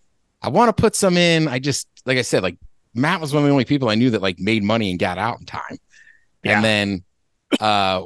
I 0.42 0.48
want 0.48 0.70
to 0.76 0.82
put 0.82 0.96
some 0.96 1.18
in. 1.18 1.50
I 1.50 1.60
just 1.60 1.88
like 2.06 2.18
I 2.18 2.22
said, 2.22 2.42
like 2.42 2.58
Matt 2.94 3.20
was 3.20 3.34
one 3.34 3.44
of 3.44 3.48
the 3.48 3.52
only 3.52 3.66
people 3.66 3.90
I 3.90 3.96
knew 3.96 4.12
that 4.12 4.22
like 4.22 4.40
made 4.40 4.64
money 4.64 4.90
and 4.92 4.98
got 4.98 5.18
out 5.18 5.40
in 5.42 5.46
time. 5.46 5.78
Yeah. 6.42 6.56
And 6.56 6.64
then 6.64 7.04
uh 7.60 8.04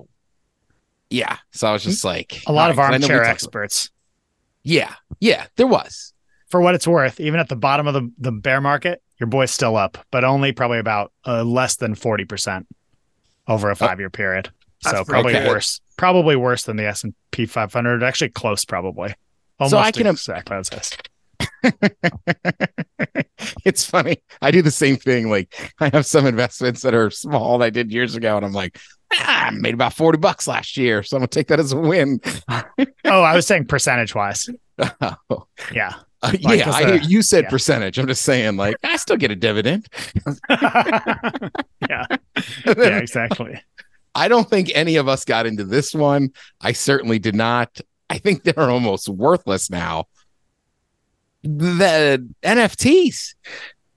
yeah. 1.11 1.37
So 1.51 1.67
I 1.67 1.73
was 1.73 1.83
just 1.83 2.03
like 2.03 2.41
A 2.47 2.51
lot 2.51 2.71
of 2.71 2.79
all 2.79 2.85
right, 2.85 2.99
'cause 2.99 3.09
I 3.09 3.13
armchair 3.13 3.23
experts. 3.31 3.91
Yeah. 4.63 4.93
Yeah, 5.19 5.45
there 5.55 5.67
was. 5.67 6.13
For 6.49 6.61
what 6.61 6.73
it's 6.75 6.87
worth, 6.87 7.19
even 7.19 7.39
at 7.39 7.47
the 7.49 7.55
bottom 7.55 7.87
of 7.87 7.93
the, 7.93 8.11
the 8.17 8.31
bear 8.31 8.59
market, 8.59 9.01
your 9.19 9.27
boy's 9.27 9.51
still 9.51 9.77
up, 9.77 9.97
but 10.11 10.23
only 10.23 10.51
probably 10.51 10.79
about 10.79 11.11
uh, 11.27 11.43
less 11.43 11.75
than 11.75 11.93
40% 11.95 12.65
over 13.47 13.69
a 13.69 13.75
five 13.75 13.99
year 13.99 14.09
period. 14.09 14.49
So 14.81 15.03
probably 15.03 15.33
good. 15.33 15.47
worse, 15.47 15.81
probably 15.97 16.35
worse 16.35 16.63
than 16.63 16.77
the 16.77 16.87
S&P 16.87 17.45
500. 17.45 18.01
Actually 18.01 18.29
close, 18.29 18.65
probably. 18.65 19.13
Almost 19.59 19.71
So 19.71 19.77
I 19.77 19.91
can- 19.91 20.07
exactly 20.07 20.55
as 20.57 20.69
this. 20.69 20.97
it's 23.65 23.85
funny. 23.85 24.17
I 24.41 24.51
do 24.51 24.61
the 24.61 24.71
same 24.71 24.95
thing. 24.97 25.29
Like 25.29 25.73
I 25.79 25.89
have 25.93 26.05
some 26.05 26.25
investments 26.25 26.81
that 26.81 26.93
are 26.93 27.09
small 27.11 27.57
that 27.59 27.65
I 27.65 27.69
did 27.69 27.91
years 27.91 28.15
ago, 28.15 28.37
and 28.37 28.45
I'm 28.45 28.53
like, 28.53 28.79
ah, 29.13 29.47
I 29.47 29.51
made 29.51 29.73
about 29.73 29.93
40 29.93 30.17
bucks 30.19 30.47
last 30.47 30.77
year. 30.77 31.03
So 31.03 31.17
I'm 31.17 31.21
gonna 31.21 31.27
take 31.27 31.47
that 31.47 31.59
as 31.59 31.73
a 31.73 31.77
win. 31.77 32.21
Oh, 33.05 33.23
I 33.23 33.35
was 33.35 33.47
saying 33.47 33.65
percentage 33.65 34.13
wise. 34.13 34.47
Uh, 36.21 36.33
Yeah. 36.39 36.69
I 36.71 36.95
you 37.07 37.21
said 37.21 37.45
yeah. 37.45 37.49
percentage. 37.49 37.97
I'm 37.97 38.07
just 38.07 38.23
saying, 38.23 38.57
like, 38.57 38.75
I 38.83 38.97
still 38.97 39.17
get 39.17 39.31
a 39.31 39.35
dividend. 39.35 39.87
yeah. 40.49 42.05
Yeah, 42.65 42.97
exactly. 42.97 43.61
I 44.15 44.27
don't 44.27 44.49
think 44.49 44.71
any 44.75 44.95
of 44.97 45.07
us 45.07 45.23
got 45.23 45.45
into 45.45 45.63
this 45.63 45.93
one. 45.93 46.31
I 46.61 46.71
certainly 46.73 47.19
did 47.19 47.35
not. 47.35 47.79
I 48.09 48.17
think 48.17 48.43
they're 48.43 48.59
almost 48.69 49.07
worthless 49.07 49.69
now. 49.69 50.05
The 51.43 52.27
NFTs. 52.43 53.35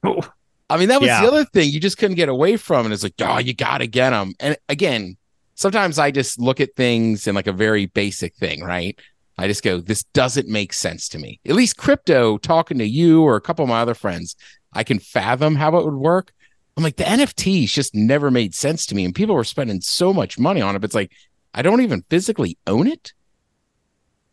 I 0.04 0.76
mean, 0.78 0.88
that 0.88 1.00
was 1.00 1.08
Yeah. 1.08 1.22
the 1.22 1.28
other 1.28 1.44
thing 1.46 1.70
you 1.70 1.80
just 1.80 1.98
couldn't 1.98 2.16
get 2.16 2.28
away 2.28 2.56
from. 2.56 2.86
And 2.86 2.92
it's 2.94 3.02
like, 3.02 3.14
oh, 3.20 3.38
you 3.38 3.54
got 3.54 3.78
to 3.78 3.86
get 3.86 4.10
them. 4.10 4.34
And 4.38 4.56
again, 4.68 5.16
sometimes 5.54 5.98
I 5.98 6.10
just 6.10 6.38
look 6.38 6.60
at 6.60 6.74
things 6.76 7.26
in 7.26 7.34
like 7.34 7.46
a 7.46 7.52
very 7.52 7.86
basic 7.86 8.34
thing, 8.36 8.62
right? 8.62 8.98
I 9.38 9.48
just 9.48 9.62
go, 9.62 9.80
this 9.80 10.04
doesn't 10.04 10.48
make 10.48 10.72
sense 10.72 11.08
to 11.10 11.18
me. 11.18 11.40
At 11.46 11.54
least 11.54 11.76
crypto, 11.76 12.38
talking 12.38 12.78
to 12.78 12.86
you 12.86 13.22
or 13.22 13.36
a 13.36 13.40
couple 13.40 13.62
of 13.62 13.68
my 13.68 13.80
other 13.80 13.94
friends, 13.94 14.36
I 14.72 14.84
can 14.84 14.98
fathom 14.98 15.56
how 15.56 15.76
it 15.76 15.84
would 15.84 15.94
work. 15.94 16.32
I'm 16.76 16.82
like, 16.82 16.96
the 16.96 17.04
NFTs 17.04 17.72
just 17.72 17.94
never 17.94 18.30
made 18.30 18.54
sense 18.54 18.86
to 18.86 18.94
me. 18.94 19.04
And 19.04 19.14
people 19.14 19.34
were 19.34 19.44
spending 19.44 19.80
so 19.80 20.12
much 20.12 20.38
money 20.38 20.60
on 20.60 20.74
it. 20.74 20.78
But 20.78 20.86
it's 20.86 20.94
like, 20.94 21.12
I 21.54 21.62
don't 21.62 21.82
even 21.82 22.04
physically 22.08 22.56
own 22.66 22.86
it. 22.86 23.12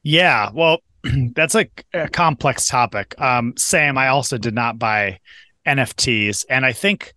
Yeah, 0.04 0.50
well, 0.54 0.80
that's 1.34 1.56
a, 1.56 1.70
a 1.94 2.08
complex 2.10 2.68
topic. 2.68 3.20
Um, 3.20 3.54
Sam, 3.58 3.98
I 3.98 4.08
also 4.08 4.38
did 4.38 4.54
not 4.54 4.80
buy 4.80 5.20
NFTs, 5.66 6.46
and 6.50 6.66
I 6.66 6.74
think 6.74 7.14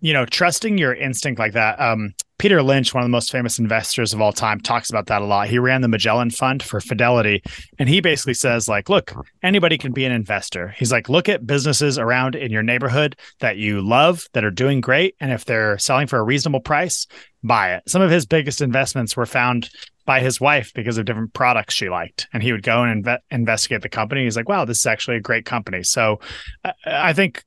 you 0.00 0.12
know 0.12 0.24
trusting 0.24 0.78
your 0.78 0.94
instinct 0.94 1.38
like 1.38 1.52
that. 1.52 1.80
Um, 1.80 2.14
Peter 2.40 2.62
Lynch, 2.62 2.94
one 2.94 3.02
of 3.02 3.04
the 3.04 3.12
most 3.12 3.30
famous 3.30 3.58
investors 3.58 4.14
of 4.14 4.20
all 4.22 4.32
time, 4.32 4.58
talks 4.60 4.88
about 4.88 5.08
that 5.08 5.20
a 5.20 5.26
lot. 5.26 5.46
He 5.46 5.58
ran 5.58 5.82
the 5.82 5.88
Magellan 5.88 6.30
Fund 6.30 6.62
for 6.62 6.80
Fidelity, 6.80 7.42
and 7.78 7.86
he 7.86 8.00
basically 8.00 8.32
says 8.32 8.66
like, 8.66 8.88
look, 8.88 9.12
anybody 9.42 9.76
can 9.76 9.92
be 9.92 10.06
an 10.06 10.12
investor. 10.12 10.74
He's 10.78 10.90
like, 10.90 11.10
look 11.10 11.28
at 11.28 11.46
businesses 11.46 11.98
around 11.98 12.34
in 12.34 12.50
your 12.50 12.62
neighborhood 12.62 13.14
that 13.40 13.58
you 13.58 13.82
love 13.82 14.26
that 14.32 14.42
are 14.42 14.50
doing 14.50 14.80
great, 14.80 15.16
and 15.20 15.30
if 15.30 15.44
they're 15.44 15.76
selling 15.76 16.06
for 16.06 16.18
a 16.18 16.22
reasonable 16.22 16.60
price, 16.60 17.06
buy 17.44 17.74
it. 17.74 17.82
Some 17.86 18.00
of 18.00 18.10
his 18.10 18.24
biggest 18.24 18.62
investments 18.62 19.18
were 19.18 19.26
found 19.26 19.68
by 20.06 20.20
his 20.20 20.40
wife 20.40 20.72
because 20.74 20.96
of 20.96 21.04
different 21.04 21.34
products 21.34 21.74
she 21.74 21.90
liked. 21.90 22.26
And 22.32 22.42
he 22.42 22.52
would 22.52 22.62
go 22.62 22.82
and 22.82 23.04
inve- 23.04 23.18
investigate 23.30 23.82
the 23.82 23.90
company. 23.90 24.24
He's 24.24 24.36
like, 24.36 24.48
wow, 24.48 24.64
this 24.64 24.78
is 24.78 24.86
actually 24.86 25.18
a 25.18 25.20
great 25.20 25.44
company. 25.44 25.82
So 25.82 26.20
uh, 26.64 26.72
I 26.86 27.12
think 27.12 27.44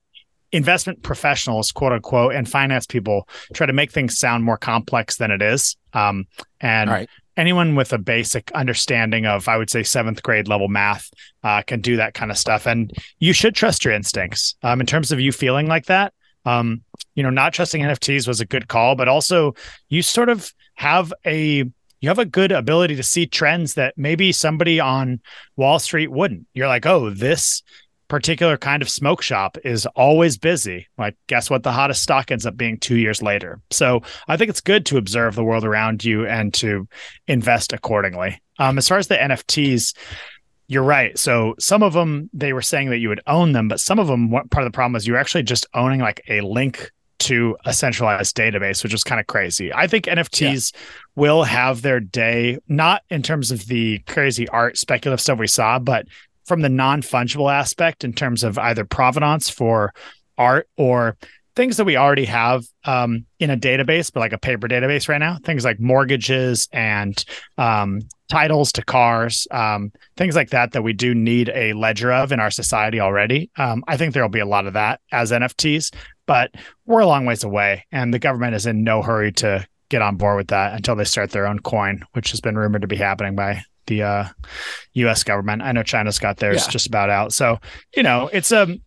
investment 0.54 1.02
professionals, 1.02 1.72
quote 1.72 1.92
unquote, 1.92 2.34
and 2.34 2.48
finance 2.48 2.86
people 2.86 3.28
try 3.52 3.66
to 3.66 3.72
make 3.72 3.90
things 3.90 4.18
sound 4.18 4.44
more 4.44 4.56
complex 4.56 5.16
than 5.16 5.32
it 5.32 5.42
is. 5.42 5.76
Um, 5.92 6.26
and 6.60 6.88
right. 6.88 7.08
anyone 7.36 7.74
with 7.74 7.92
a 7.92 7.98
basic 7.98 8.52
understanding 8.52 9.26
of, 9.26 9.48
I 9.48 9.56
would 9.56 9.68
say, 9.68 9.82
seventh 9.82 10.22
grade 10.22 10.46
level 10.46 10.68
math 10.68 11.10
uh, 11.42 11.62
can 11.62 11.80
do 11.80 11.96
that 11.96 12.14
kind 12.14 12.30
of 12.30 12.38
stuff. 12.38 12.66
And 12.66 12.92
you 13.18 13.32
should 13.32 13.56
trust 13.56 13.84
your 13.84 13.94
instincts 13.94 14.54
um, 14.62 14.80
in 14.80 14.86
terms 14.86 15.10
of 15.10 15.18
you 15.18 15.32
feeling 15.32 15.66
like 15.66 15.86
that. 15.86 16.14
Um, 16.46 16.82
you 17.16 17.24
know, 17.24 17.30
not 17.30 17.52
trusting 17.52 17.82
NFTs 17.82 18.28
was 18.28 18.40
a 18.40 18.46
good 18.46 18.68
call, 18.68 18.94
but 18.94 19.08
also 19.08 19.54
you 19.88 20.02
sort 20.02 20.28
of 20.28 20.52
have 20.74 21.12
a 21.26 21.64
you 22.00 22.08
have 22.10 22.18
a 22.18 22.26
good 22.26 22.52
ability 22.52 22.96
to 22.96 23.02
see 23.02 23.26
trends 23.26 23.74
that 23.74 23.94
maybe 23.96 24.30
somebody 24.30 24.78
on 24.78 25.20
Wall 25.56 25.78
Street 25.78 26.10
wouldn't. 26.10 26.46
You're 26.52 26.68
like, 26.68 26.84
oh, 26.84 27.08
this 27.08 27.62
particular 28.08 28.56
kind 28.56 28.82
of 28.82 28.88
smoke 28.88 29.22
shop 29.22 29.56
is 29.64 29.86
always 29.96 30.36
busy. 30.36 30.88
Like, 30.98 31.16
guess 31.26 31.50
what? 31.50 31.62
The 31.62 31.72
hottest 31.72 32.02
stock 32.02 32.30
ends 32.30 32.46
up 32.46 32.56
being 32.56 32.78
two 32.78 32.96
years 32.96 33.22
later. 33.22 33.60
So 33.70 34.02
I 34.28 34.36
think 34.36 34.50
it's 34.50 34.60
good 34.60 34.86
to 34.86 34.98
observe 34.98 35.34
the 35.34 35.44
world 35.44 35.64
around 35.64 36.04
you 36.04 36.26
and 36.26 36.52
to 36.54 36.86
invest 37.26 37.72
accordingly. 37.72 38.40
Um, 38.58 38.78
as 38.78 38.88
far 38.88 38.98
as 38.98 39.08
the 39.08 39.16
NFTs, 39.16 39.96
you're 40.66 40.82
right. 40.82 41.18
So 41.18 41.54
some 41.58 41.82
of 41.82 41.92
them 41.92 42.30
they 42.32 42.52
were 42.52 42.62
saying 42.62 42.90
that 42.90 42.98
you 42.98 43.08
would 43.08 43.20
own 43.26 43.52
them, 43.52 43.68
but 43.68 43.80
some 43.80 43.98
of 43.98 44.06
them 44.06 44.30
what 44.30 44.50
part 44.50 44.64
of 44.64 44.72
the 44.72 44.74
problem 44.74 44.96
is 44.96 45.06
you're 45.06 45.16
actually 45.16 45.42
just 45.42 45.66
owning 45.74 46.00
like 46.00 46.22
a 46.28 46.40
link 46.40 46.90
to 47.20 47.56
a 47.64 47.72
centralized 47.72 48.36
database, 48.36 48.82
which 48.82 48.92
is 48.92 49.04
kind 49.04 49.20
of 49.20 49.26
crazy. 49.26 49.72
I 49.72 49.86
think 49.86 50.04
NFTs 50.06 50.74
will 51.16 51.44
have 51.44 51.80
their 51.80 52.00
day, 52.00 52.58
not 52.68 53.02
in 53.08 53.22
terms 53.22 53.50
of 53.50 53.66
the 53.66 54.00
crazy 54.00 54.48
art 54.48 54.76
speculative 54.76 55.20
stuff 55.20 55.38
we 55.38 55.46
saw, 55.46 55.78
but 55.78 56.06
from 56.44 56.60
the 56.60 56.68
non-fungible 56.68 57.52
aspect 57.52 58.04
in 58.04 58.12
terms 58.12 58.44
of 58.44 58.58
either 58.58 58.84
provenance 58.84 59.48
for 59.48 59.92
art 60.36 60.68
or 60.76 61.16
things 61.56 61.76
that 61.76 61.84
we 61.84 61.96
already 61.96 62.24
have 62.24 62.64
um, 62.84 63.24
in 63.38 63.50
a 63.50 63.56
database, 63.56 64.12
but 64.12 64.20
like 64.20 64.32
a 64.32 64.38
paper 64.38 64.68
database 64.68 65.08
right 65.08 65.18
now, 65.18 65.38
things 65.44 65.64
like 65.64 65.78
mortgages 65.78 66.68
and 66.72 67.24
um, 67.58 68.00
titles 68.28 68.72
to 68.72 68.84
cars, 68.84 69.46
um, 69.50 69.92
things 70.16 70.34
like 70.34 70.50
that, 70.50 70.72
that 70.72 70.82
we 70.82 70.92
do 70.92 71.14
need 71.14 71.50
a 71.54 71.72
ledger 71.74 72.12
of 72.12 72.32
in 72.32 72.40
our 72.40 72.50
society 72.50 73.00
already. 73.00 73.50
Um, 73.56 73.84
I 73.86 73.96
think 73.96 74.14
there 74.14 74.22
will 74.22 74.30
be 74.30 74.40
a 74.40 74.46
lot 74.46 74.66
of 74.66 74.72
that 74.72 75.00
as 75.12 75.30
NFTs, 75.30 75.94
but 76.26 76.50
we're 76.86 77.00
a 77.00 77.06
long 77.06 77.24
ways 77.24 77.44
away, 77.44 77.86
and 77.92 78.12
the 78.12 78.18
government 78.18 78.54
is 78.54 78.66
in 78.66 78.82
no 78.82 79.02
hurry 79.02 79.32
to 79.32 79.66
get 79.90 80.02
on 80.02 80.16
board 80.16 80.36
with 80.36 80.48
that 80.48 80.74
until 80.74 80.96
they 80.96 81.04
start 81.04 81.30
their 81.30 81.46
own 81.46 81.60
coin, 81.60 82.02
which 82.12 82.30
has 82.30 82.40
been 82.40 82.56
rumored 82.56 82.82
to 82.82 82.88
be 82.88 82.96
happening 82.96 83.36
by 83.36 83.62
the 83.86 84.02
uh, 84.02 84.24
U.S. 84.94 85.24
government. 85.24 85.62
I 85.62 85.72
know 85.72 85.82
China's 85.82 86.18
got 86.18 86.38
theirs 86.38 86.64
Yeah. 86.64 86.70
just 86.70 86.86
about 86.86 87.10
out. 87.10 87.32
So 87.32 87.58
you 87.96 88.02
know, 88.02 88.28
it's 88.32 88.52
a 88.52 88.78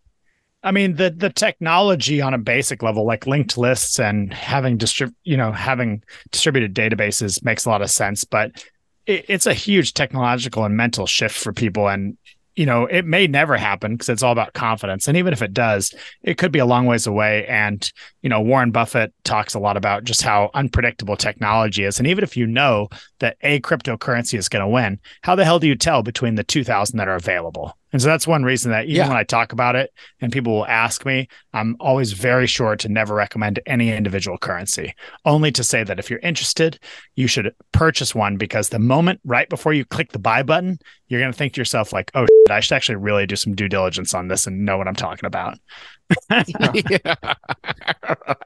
I 0.64 0.72
mean 0.72 0.96
the 0.96 1.10
the 1.10 1.30
technology 1.30 2.22
on 2.22 2.34
a 2.34 2.38
basic 2.38 2.82
level, 2.84 3.06
like 3.06 3.28
linked 3.28 3.58
lists 3.58 4.00
and 4.00 4.34
having 4.34 4.78
distrib- 4.78 5.14
you 5.24 5.38
know 5.38 5.52
having 5.52 6.04
distributed 6.32 6.74
databases, 6.74 7.44
makes 7.44 7.66
a 7.66 7.70
lot 7.70 7.82
of 7.82 7.90
sense. 7.90 8.24
But 8.24 8.66
it, 9.06 9.26
it's 9.30 9.46
a 9.46 9.54
huge 9.54 9.94
technological 9.94 10.66
and 10.66 10.76
mental 10.76 11.06
shift 11.08 11.38
for 11.38 11.54
people, 11.54 11.88
and 11.88 12.18
you 12.58 12.65
know 12.65 12.86
it 12.88 13.06
may 13.06 13.28
never 13.28 13.56
happen 13.56 13.93
because 13.93 14.10
it's 14.10 14.24
all 14.24 14.32
about 14.32 14.54
confidence. 14.54 15.08
And 15.08 15.15
even 15.15 15.32
if 15.32 15.41
it 15.41 15.54
does, 15.54 15.93
it 16.24 16.38
could 16.38 16.52
be 16.52 16.60
a 16.60 16.65
long 16.65 16.86
ways 16.86 17.08
away. 17.08 17.46
And 17.48 17.89
you 18.22 18.30
know 18.30 18.41
Warren 18.41 18.72
Buffett 18.72 19.13
talks 19.24 19.54
a 19.54 19.60
lot 19.60 19.78
about 19.78 20.04
just 20.04 20.24
how 20.24 20.50
unpredictable 20.54 21.15
technology 21.15 21.84
is. 21.84 22.00
And 22.00 22.08
even 22.08 22.24
if 22.24 22.36
you 22.36 22.48
know 22.48 22.89
that 23.20 23.38
a 23.41 23.62
cryptocurrency 23.62 24.38
is 24.38 24.50
going 24.50 24.63
to 24.63 24.67
win, 24.67 25.00
how 25.22 25.36
the 25.36 25.46
hell 25.46 25.60
do 25.60 25.67
you 25.67 25.76
tell 25.76 26.04
between 26.04 26.36
the 26.36 26.43
two 26.43 26.63
thousand 26.63 26.98
that 26.98 27.08
are 27.08 27.15
available? 27.15 27.78
And 27.93 28.02
so 28.02 28.08
that's 28.08 28.28
one 28.28 28.43
reason 28.43 28.71
that 28.71 28.86
even 28.86 28.95
Yeah. 28.95 29.08
when 29.08 29.17
I 29.17 29.23
talk 29.23 29.54
about 29.54 29.76
it 29.76 29.91
and 30.19 30.32
people 30.32 30.54
will 30.54 30.67
ask 30.67 31.06
me, 31.06 31.28
I'm 31.54 31.76
always 31.80 32.12
very 32.12 32.47
sure 32.47 32.76
to 32.76 32.89
never 32.89 33.15
recommend 33.15 33.60
any 33.65 33.91
individual 33.91 34.38
currency, 34.38 34.93
only 35.26 35.52
to 35.54 35.63
say 35.63 35.84
that 35.84 36.00
if 36.00 36.10
you're 36.10 36.19
interested, 36.19 36.80
you 37.15 37.28
should 37.28 37.54
purchase 37.71 38.13
one 38.13 38.38
because 38.38 38.69
the 38.69 38.80
moment 38.80 39.21
right 39.23 39.50
before 39.50 39.73
you 39.73 39.86
click 39.86 40.12
the 40.12 40.19
buy 40.19 40.43
button, 40.43 40.80
you're 41.08 41.21
going 41.21 41.32
to 41.32 41.38
think 41.38 41.54
to 41.54 41.62
yourself, 41.62 41.93
like, 41.93 42.12
oh, 42.13 42.26
shit, 42.26 42.52
I 42.52 42.60
should 42.60 42.76
actually 42.76 42.97
really 42.97 43.26
do 43.26 43.38
some 43.38 43.56
due 43.56 43.69
diligence 43.69 44.13
on 44.13 44.28
this 44.28 44.45
and 44.45 44.65
know 44.65 44.78
what 44.78 44.88
I'm 44.88 44.95
talking 44.95 45.26
about. 45.26 45.58
yeah. 46.30 47.15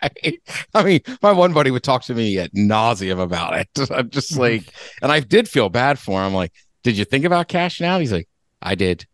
Right. 0.04 0.41
I 0.73 0.84
mean, 0.84 1.01
my 1.21 1.32
one 1.32 1.54
buddy 1.54 1.71
would 1.71 1.84
talk 1.84 2.04
to 2.04 2.13
me 2.13 2.38
at 2.38 2.54
nauseum 2.54 3.19
about 3.19 3.58
it. 3.58 3.69
I'm 3.91 4.10
just 4.10 4.32
mm-hmm. 4.34 4.41
like, 4.41 4.73
and 5.01 5.12
I 5.12 5.19
did 5.19 5.49
feel 5.49 5.69
bad 5.69 5.99
for 5.99 6.23
him. 6.25 6.34
Like, 6.34 6.54
did 6.84 6.97
you 6.97 7.06
think 7.06 7.25
about 7.25 7.47
cashing 7.47 7.86
out? 7.86 8.01
He's 8.01 8.12
like, 8.12 8.27
I 8.62 8.75
did. 8.75 9.06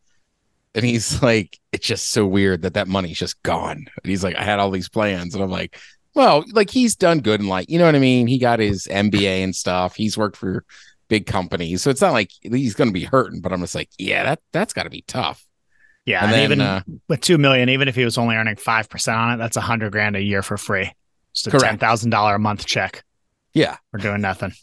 And 0.75 0.85
he's 0.85 1.21
like, 1.23 1.59
it's 1.71 1.87
just 1.87 2.09
so 2.09 2.25
weird 2.25 2.61
that 2.63 2.75
that 2.75 2.87
money's 2.87 3.19
just 3.19 3.41
gone. 3.43 3.77
And 3.77 4.09
he's 4.09 4.23
like, 4.23 4.35
I 4.35 4.43
had 4.43 4.59
all 4.59 4.71
these 4.71 4.89
plans. 4.89 5.33
And 5.33 5.43
I'm 5.43 5.51
like, 5.51 5.77
well, 6.13 6.43
like 6.51 6.69
he's 6.69 6.95
done 6.95 7.19
good 7.19 7.39
in 7.39 7.47
like, 7.47 7.69
you 7.69 7.77
know 7.77 7.85
what 7.85 7.95
I 7.95 7.99
mean? 7.99 8.27
He 8.27 8.39
got 8.39 8.59
his 8.59 8.87
MBA 8.89 9.43
and 9.43 9.55
stuff. 9.55 9.95
He's 9.95 10.17
worked 10.17 10.37
for 10.37 10.63
big 11.09 11.25
companies. 11.25 11.81
So 11.81 11.89
it's 11.89 12.01
not 12.01 12.13
like 12.13 12.31
he's 12.41 12.73
going 12.73 12.89
to 12.89 12.93
be 12.93 13.03
hurting, 13.05 13.41
but 13.41 13.53
I'm 13.53 13.61
just 13.61 13.75
like, 13.75 13.89
yeah, 13.97 14.23
that, 14.23 14.39
that's 14.51 14.73
got 14.73 14.83
to 14.83 14.89
be 14.89 15.03
tough. 15.07 15.45
Yeah. 16.05 16.23
And 16.23 16.33
And, 16.33 16.33
then, 16.33 16.43
even 16.43 16.61
uh, 16.61 16.81
with 17.07 17.21
2 17.21 17.37
million, 17.37 17.69
even 17.69 17.87
if 17.87 17.95
he 17.95 18.03
was 18.05 18.17
only 18.17 18.35
earning 18.35 18.55
5% 18.55 19.15
on 19.15 19.33
it, 19.33 19.37
that's 19.37 19.57
a 19.57 19.61
hundred 19.61 19.91
grand 19.91 20.15
a 20.15 20.21
year 20.21 20.41
for 20.41 20.57
free. 20.57 20.91
Just 21.33 21.47
a 21.47 21.51
Correct. 21.51 21.81
$10,000 21.81 22.35
a 22.35 22.39
month 22.39 22.65
check. 22.65 23.03
Yeah. 23.53 23.77
We're 23.93 23.99
doing 23.99 24.21
nothing. 24.21 24.53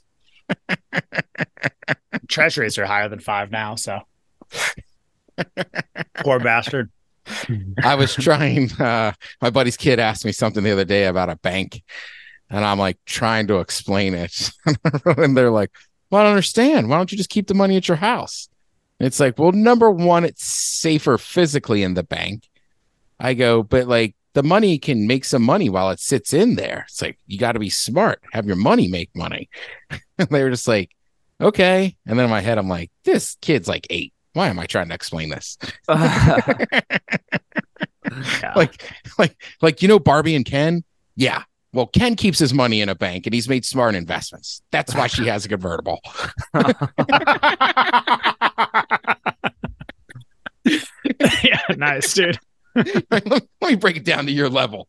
Treasuries 2.28 2.78
are 2.78 2.86
higher 2.86 3.08
than 3.08 3.20
five 3.20 3.50
now, 3.50 3.74
so 3.76 4.00
poor 6.16 6.40
bastard. 6.40 6.90
I 7.82 7.94
was 7.94 8.14
trying. 8.14 8.70
Uh, 8.72 9.12
my 9.40 9.50
buddy's 9.50 9.76
kid 9.76 9.98
asked 9.98 10.24
me 10.24 10.32
something 10.32 10.62
the 10.62 10.72
other 10.72 10.84
day 10.84 11.06
about 11.06 11.30
a 11.30 11.36
bank, 11.36 11.82
and 12.50 12.64
I'm 12.64 12.78
like 12.78 12.98
trying 13.06 13.46
to 13.48 13.60
explain 13.60 14.14
it, 14.14 14.50
and 15.16 15.36
they're 15.36 15.50
like, 15.50 15.70
"Well, 16.10 16.20
I 16.20 16.24
don't 16.24 16.32
understand. 16.32 16.88
Why 16.88 16.96
don't 16.96 17.10
you 17.10 17.18
just 17.18 17.30
keep 17.30 17.46
the 17.46 17.54
money 17.54 17.76
at 17.76 17.88
your 17.88 17.96
house?" 17.96 18.48
And 18.98 19.06
it's 19.06 19.20
like, 19.20 19.38
well, 19.38 19.52
number 19.52 19.90
one, 19.90 20.24
it's 20.24 20.44
safer 20.44 21.18
physically 21.18 21.82
in 21.82 21.92
the 21.92 22.02
bank. 22.02 22.48
I 23.20 23.34
go, 23.34 23.62
but 23.62 23.86
like 23.86 24.14
the 24.34 24.42
money 24.42 24.78
can 24.78 25.06
make 25.06 25.26
some 25.26 25.42
money 25.42 25.68
while 25.68 25.90
it 25.90 26.00
sits 26.00 26.32
in 26.32 26.54
there. 26.54 26.86
It's 26.88 27.02
like 27.02 27.18
you 27.26 27.38
got 27.38 27.52
to 27.52 27.58
be 27.58 27.68
smart. 27.68 28.22
Have 28.32 28.46
your 28.46 28.56
money 28.56 28.88
make 28.88 29.10
money. 29.14 29.50
and 30.18 30.28
they 30.30 30.42
were 30.42 30.48
just 30.48 30.66
like, 30.66 30.90
okay. 31.38 31.96
And 32.06 32.18
then 32.18 32.24
in 32.24 32.30
my 32.30 32.40
head, 32.40 32.56
I'm 32.56 32.68
like, 32.68 32.90
this 33.04 33.36
kid's 33.42 33.68
like 33.68 33.86
eight. 33.90 34.13
Why 34.34 34.48
am 34.48 34.58
I 34.58 34.66
trying 34.66 34.88
to 34.88 34.94
explain 34.94 35.30
this? 35.30 35.56
Yeah. 38.42 38.52
like 38.54 38.80
like 39.18 39.34
like 39.60 39.82
you 39.82 39.88
know 39.88 39.98
Barbie 39.98 40.36
and 40.36 40.44
Ken? 40.44 40.84
Yeah. 41.16 41.42
Well, 41.72 41.86
Ken 41.86 42.14
keeps 42.14 42.38
his 42.38 42.54
money 42.54 42.80
in 42.80 42.88
a 42.88 42.94
bank 42.94 43.26
and 43.26 43.34
he's 43.34 43.48
made 43.48 43.64
smart 43.64 43.96
investments. 43.96 44.62
That's 44.70 44.94
why 44.94 45.08
she 45.08 45.26
has 45.26 45.44
a 45.44 45.48
convertible. 45.48 46.00
yeah, 50.64 51.60
nice, 51.76 52.14
dude. 52.14 52.38
Let 53.10 53.26
me 53.62 53.74
break 53.74 53.96
it 53.96 54.04
down 54.04 54.26
to 54.26 54.32
your 54.32 54.48
level. 54.48 54.88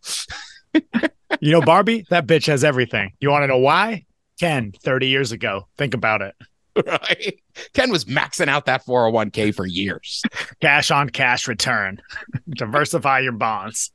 You 1.39 1.51
know, 1.51 1.61
Barbie, 1.61 2.05
that 2.11 2.27
bitch 2.27 2.45
has 2.47 2.63
everything. 2.63 3.13
You 3.19 3.31
want 3.31 3.43
to 3.43 3.47
know 3.47 3.57
why? 3.57 4.05
Ken, 4.39 4.71
30 4.83 5.07
years 5.07 5.31
ago. 5.31 5.67
Think 5.77 5.93
about 5.95 6.21
it. 6.21 6.35
Right? 6.85 7.39
Ken 7.73 7.89
was 7.89 8.03
maxing 8.05 8.49
out 8.49 8.65
that 8.65 8.85
401k 8.85 9.55
for 9.55 9.65
years. 9.65 10.21
Cash 10.59 10.91
on 10.91 11.09
cash 11.09 11.47
return. 11.47 12.01
Diversify 12.49 13.19
your 13.19 13.31
bonds. 13.31 13.91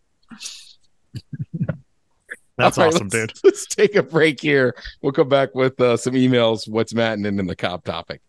That's 2.57 2.79
right, 2.79 2.87
awesome, 2.87 3.09
let's- 3.09 3.33
dude. 3.33 3.33
Let's 3.45 3.67
take 3.67 3.97
a 3.97 4.03
break 4.03 4.41
here. 4.41 4.75
We'll 5.03 5.13
come 5.13 5.29
back 5.29 5.55
with 5.55 5.81
uh, 5.81 5.97
some 5.99 6.15
emails. 6.15 6.69
What's 6.69 6.95
Matt 6.95 7.15
and 7.19 7.25
then 7.25 7.47
the 7.47 7.57
cop 7.57 7.85
topic. 7.85 8.21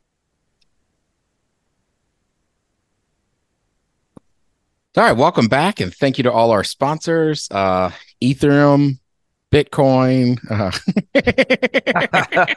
All 4.97 5.03
right, 5.05 5.13
welcome 5.13 5.47
back, 5.47 5.79
and 5.79 5.93
thank 5.93 6.17
you 6.17 6.23
to 6.25 6.31
all 6.31 6.51
our 6.51 6.65
sponsors: 6.65 7.47
uh, 7.51 7.91
Ethereum, 8.21 8.99
Bitcoin, 9.51 10.37
uh, 10.49 10.71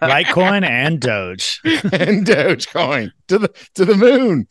Litecoin 0.03 0.65
and 0.69 1.01
Doge 1.01 1.61
and 1.65 2.27
Dogecoin 2.27 3.11
to 3.29 3.39
the 3.39 3.49
to 3.75 3.85
the 3.85 3.97
moon. 3.97 4.47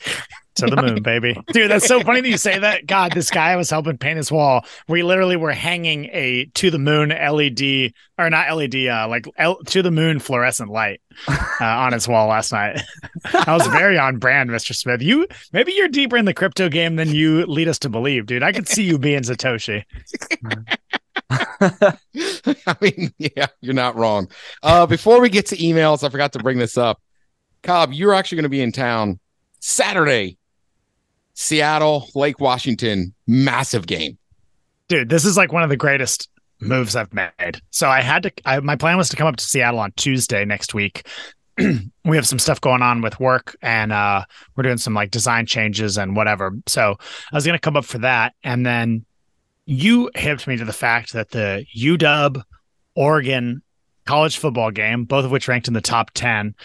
to 0.55 0.67
the 0.67 0.75
moon, 0.75 1.01
baby. 1.01 1.35
Dude, 1.51 1.71
that's 1.71 1.87
so 1.87 2.01
funny 2.01 2.21
that 2.21 2.29
you 2.29 2.37
say 2.37 2.59
that. 2.59 2.85
God, 2.85 3.13
this 3.13 3.31
guy 3.31 3.51
I 3.51 3.55
was 3.55 3.69
helping 3.69 3.97
paint 3.97 4.17
his 4.17 4.31
wall. 4.31 4.65
We 4.87 5.01
literally 5.03 5.35
were 5.37 5.51
hanging 5.53 6.05
a 6.11 6.45
to 6.55 6.69
the 6.69 6.77
moon 6.77 7.09
LED 7.09 7.93
or 8.19 8.29
not 8.29 8.55
LED, 8.55 8.75
uh, 8.87 9.07
like 9.09 9.25
L- 9.37 9.63
to 9.67 9.81
the 9.81 9.89
moon 9.89 10.19
fluorescent 10.19 10.69
light 10.69 11.01
uh, 11.27 11.37
on 11.61 11.93
his 11.93 12.07
wall 12.07 12.27
last 12.27 12.51
night. 12.51 12.81
I 13.33 13.53
was 13.53 13.65
very 13.67 13.97
on 13.97 14.17
brand, 14.19 14.49
Mr. 14.49 14.75
Smith. 14.75 15.01
You 15.01 15.27
maybe 15.53 15.71
you're 15.71 15.87
deeper 15.87 16.17
in 16.17 16.25
the 16.25 16.33
crypto 16.33 16.67
game 16.69 16.97
than 16.97 17.09
you 17.09 17.45
lead 17.45 17.67
us 17.69 17.79
to 17.79 17.89
believe, 17.89 18.25
dude. 18.25 18.43
I 18.43 18.51
could 18.51 18.67
see 18.67 18.83
you 18.83 18.99
being 18.99 19.21
Satoshi. 19.21 19.85
I 22.67 22.75
mean, 22.81 23.13
yeah, 23.17 23.47
you're 23.61 23.73
not 23.73 23.95
wrong. 23.95 24.29
Uh, 24.61 24.85
before 24.85 25.21
we 25.21 25.29
get 25.29 25.47
to 25.47 25.57
emails, 25.57 26.03
I 26.03 26.09
forgot 26.09 26.33
to 26.33 26.39
bring 26.39 26.57
this 26.57 26.77
up. 26.77 27.01
Cobb, 27.61 27.93
you're 27.93 28.13
actually 28.13 28.37
going 28.37 28.43
to 28.43 28.49
be 28.49 28.61
in 28.61 28.71
town 28.71 29.19
Saturday. 29.59 30.37
Seattle, 31.35 32.07
Lake 32.13 32.39
Washington, 32.39 33.13
massive 33.25 33.87
game. 33.87 34.17
Dude, 34.87 35.09
this 35.09 35.25
is 35.25 35.35
like 35.35 35.51
one 35.51 35.63
of 35.63 35.69
the 35.69 35.77
greatest 35.77 36.29
moves 36.59 36.95
I've 36.95 37.13
made. 37.13 37.61
So 37.71 37.89
I 37.89 38.01
had 38.01 38.23
to. 38.23 38.31
I, 38.45 38.59
my 38.59 38.75
plan 38.75 38.97
was 38.97 39.09
to 39.09 39.15
come 39.15 39.27
up 39.27 39.37
to 39.37 39.43
Seattle 39.43 39.79
on 39.79 39.91
Tuesday 39.95 40.45
next 40.45 40.73
week. 40.73 41.07
we 41.57 42.15
have 42.15 42.27
some 42.27 42.39
stuff 42.39 42.61
going 42.61 42.81
on 42.81 43.01
with 43.01 43.19
work, 43.19 43.55
and 43.61 43.91
uh, 43.91 44.25
we're 44.55 44.63
doing 44.63 44.77
some 44.77 44.93
like 44.93 45.11
design 45.11 45.45
changes 45.45 45.97
and 45.97 46.15
whatever. 46.15 46.51
So 46.67 46.95
I 47.31 47.35
was 47.35 47.45
going 47.45 47.57
to 47.57 47.61
come 47.61 47.77
up 47.77 47.85
for 47.85 47.99
that, 47.99 48.33
and 48.43 48.65
then 48.65 49.05
you 49.65 50.09
hipped 50.15 50.47
me 50.47 50.57
to 50.57 50.65
the 50.65 50.73
fact 50.73 51.13
that 51.13 51.29
the 51.31 51.65
UW 51.75 52.43
Oregon 52.95 53.61
college 54.05 54.37
football 54.37 54.71
game, 54.71 55.05
both 55.05 55.25
of 55.25 55.31
which 55.31 55.47
ranked 55.47 55.67
in 55.67 55.73
the 55.73 55.81
top 55.81 56.11
ten, 56.11 56.55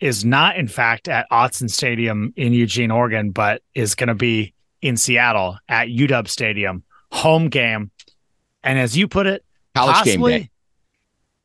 is 0.00 0.24
not 0.24 0.56
in 0.56 0.68
fact 0.68 1.08
at 1.08 1.28
Autzen 1.30 1.70
Stadium 1.70 2.32
in 2.36 2.52
Eugene, 2.52 2.90
Oregon, 2.90 3.30
but 3.30 3.62
is 3.74 3.94
going 3.94 4.08
to 4.08 4.14
be 4.14 4.54
in 4.82 4.96
Seattle 4.96 5.58
at 5.68 5.88
UW 5.88 6.28
Stadium, 6.28 6.84
home 7.12 7.48
game. 7.48 7.90
And 8.62 8.78
as 8.78 8.96
you 8.96 9.08
put 9.08 9.26
it, 9.26 9.44
College 9.74 9.94
possibly, 9.94 10.32
game 10.32 10.40
day. 10.42 10.50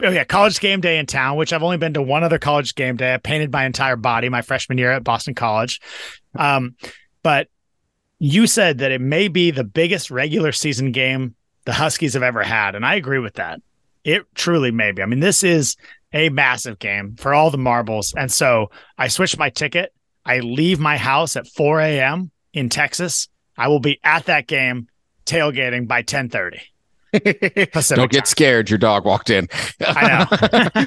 Oh 0.04 0.10
yeah, 0.10 0.24
college 0.24 0.60
game 0.60 0.82
day 0.82 0.98
in 0.98 1.06
town, 1.06 1.38
which 1.38 1.54
I've 1.54 1.64
only 1.64 1.78
been 1.78 1.94
to 1.94 2.02
one 2.02 2.24
other 2.24 2.40
college 2.40 2.76
game 2.76 2.96
day. 2.96 3.14
I 3.14 3.18
painted 3.18 3.52
my 3.52 3.66
entire 3.66 3.96
body 3.96 4.30
my 4.30 4.42
freshman 4.42 4.78
year 4.78 4.92
at 4.92 5.04
Boston 5.04 5.36
College. 5.36 5.80
Um, 6.36 6.76
but 7.24 7.48
you 8.24 8.46
said 8.46 8.78
that 8.78 8.92
it 8.92 9.02
may 9.02 9.28
be 9.28 9.50
the 9.50 9.64
biggest 9.64 10.12
regular 10.12 10.52
season 10.52 10.92
game 10.92 11.34
the 11.66 11.74
Huskies 11.74 12.14
have 12.14 12.22
ever 12.22 12.44
had, 12.44 12.76
and 12.76 12.86
I 12.86 12.94
agree 12.96 13.18
with 13.18 13.34
that. 13.36 13.60
It 14.04 14.24
truly 14.36 14.70
may 14.70 14.92
be. 14.92 15.02
I 15.02 15.08
mean, 15.08 15.22
this 15.22 15.44
is 15.44 15.76
a 16.14 16.30
massive 16.30 16.78
game 16.78 17.16
for 17.18 17.34
all 17.34 17.50
the 17.50 17.58
marbles, 17.58 18.14
and 18.16 18.32
so 18.32 18.70
I 18.96 19.08
switched 19.08 19.40
my 19.40 19.50
ticket. 19.50 19.92
I 20.24 20.40
leave 20.42 20.80
my 20.80 20.98
house 20.98 21.36
at 21.36 21.48
4 21.48 21.80
a.m. 21.82 22.30
in 22.54 22.70
Texas. 22.70 23.28
I 23.58 23.70
will 23.70 23.80
be 23.80 24.00
at 24.04 24.26
that 24.26 24.46
game 24.46 24.88
tailgating 25.26 25.88
by 25.88 26.04
10:30. 26.04 26.60
Pacific 27.72 27.98
Don't 27.98 28.12
get 28.12 28.20
time. 28.20 28.26
scared. 28.26 28.70
Your 28.70 28.78
dog 28.78 29.04
walked 29.04 29.32
in. 29.32 29.48
I 29.82 30.26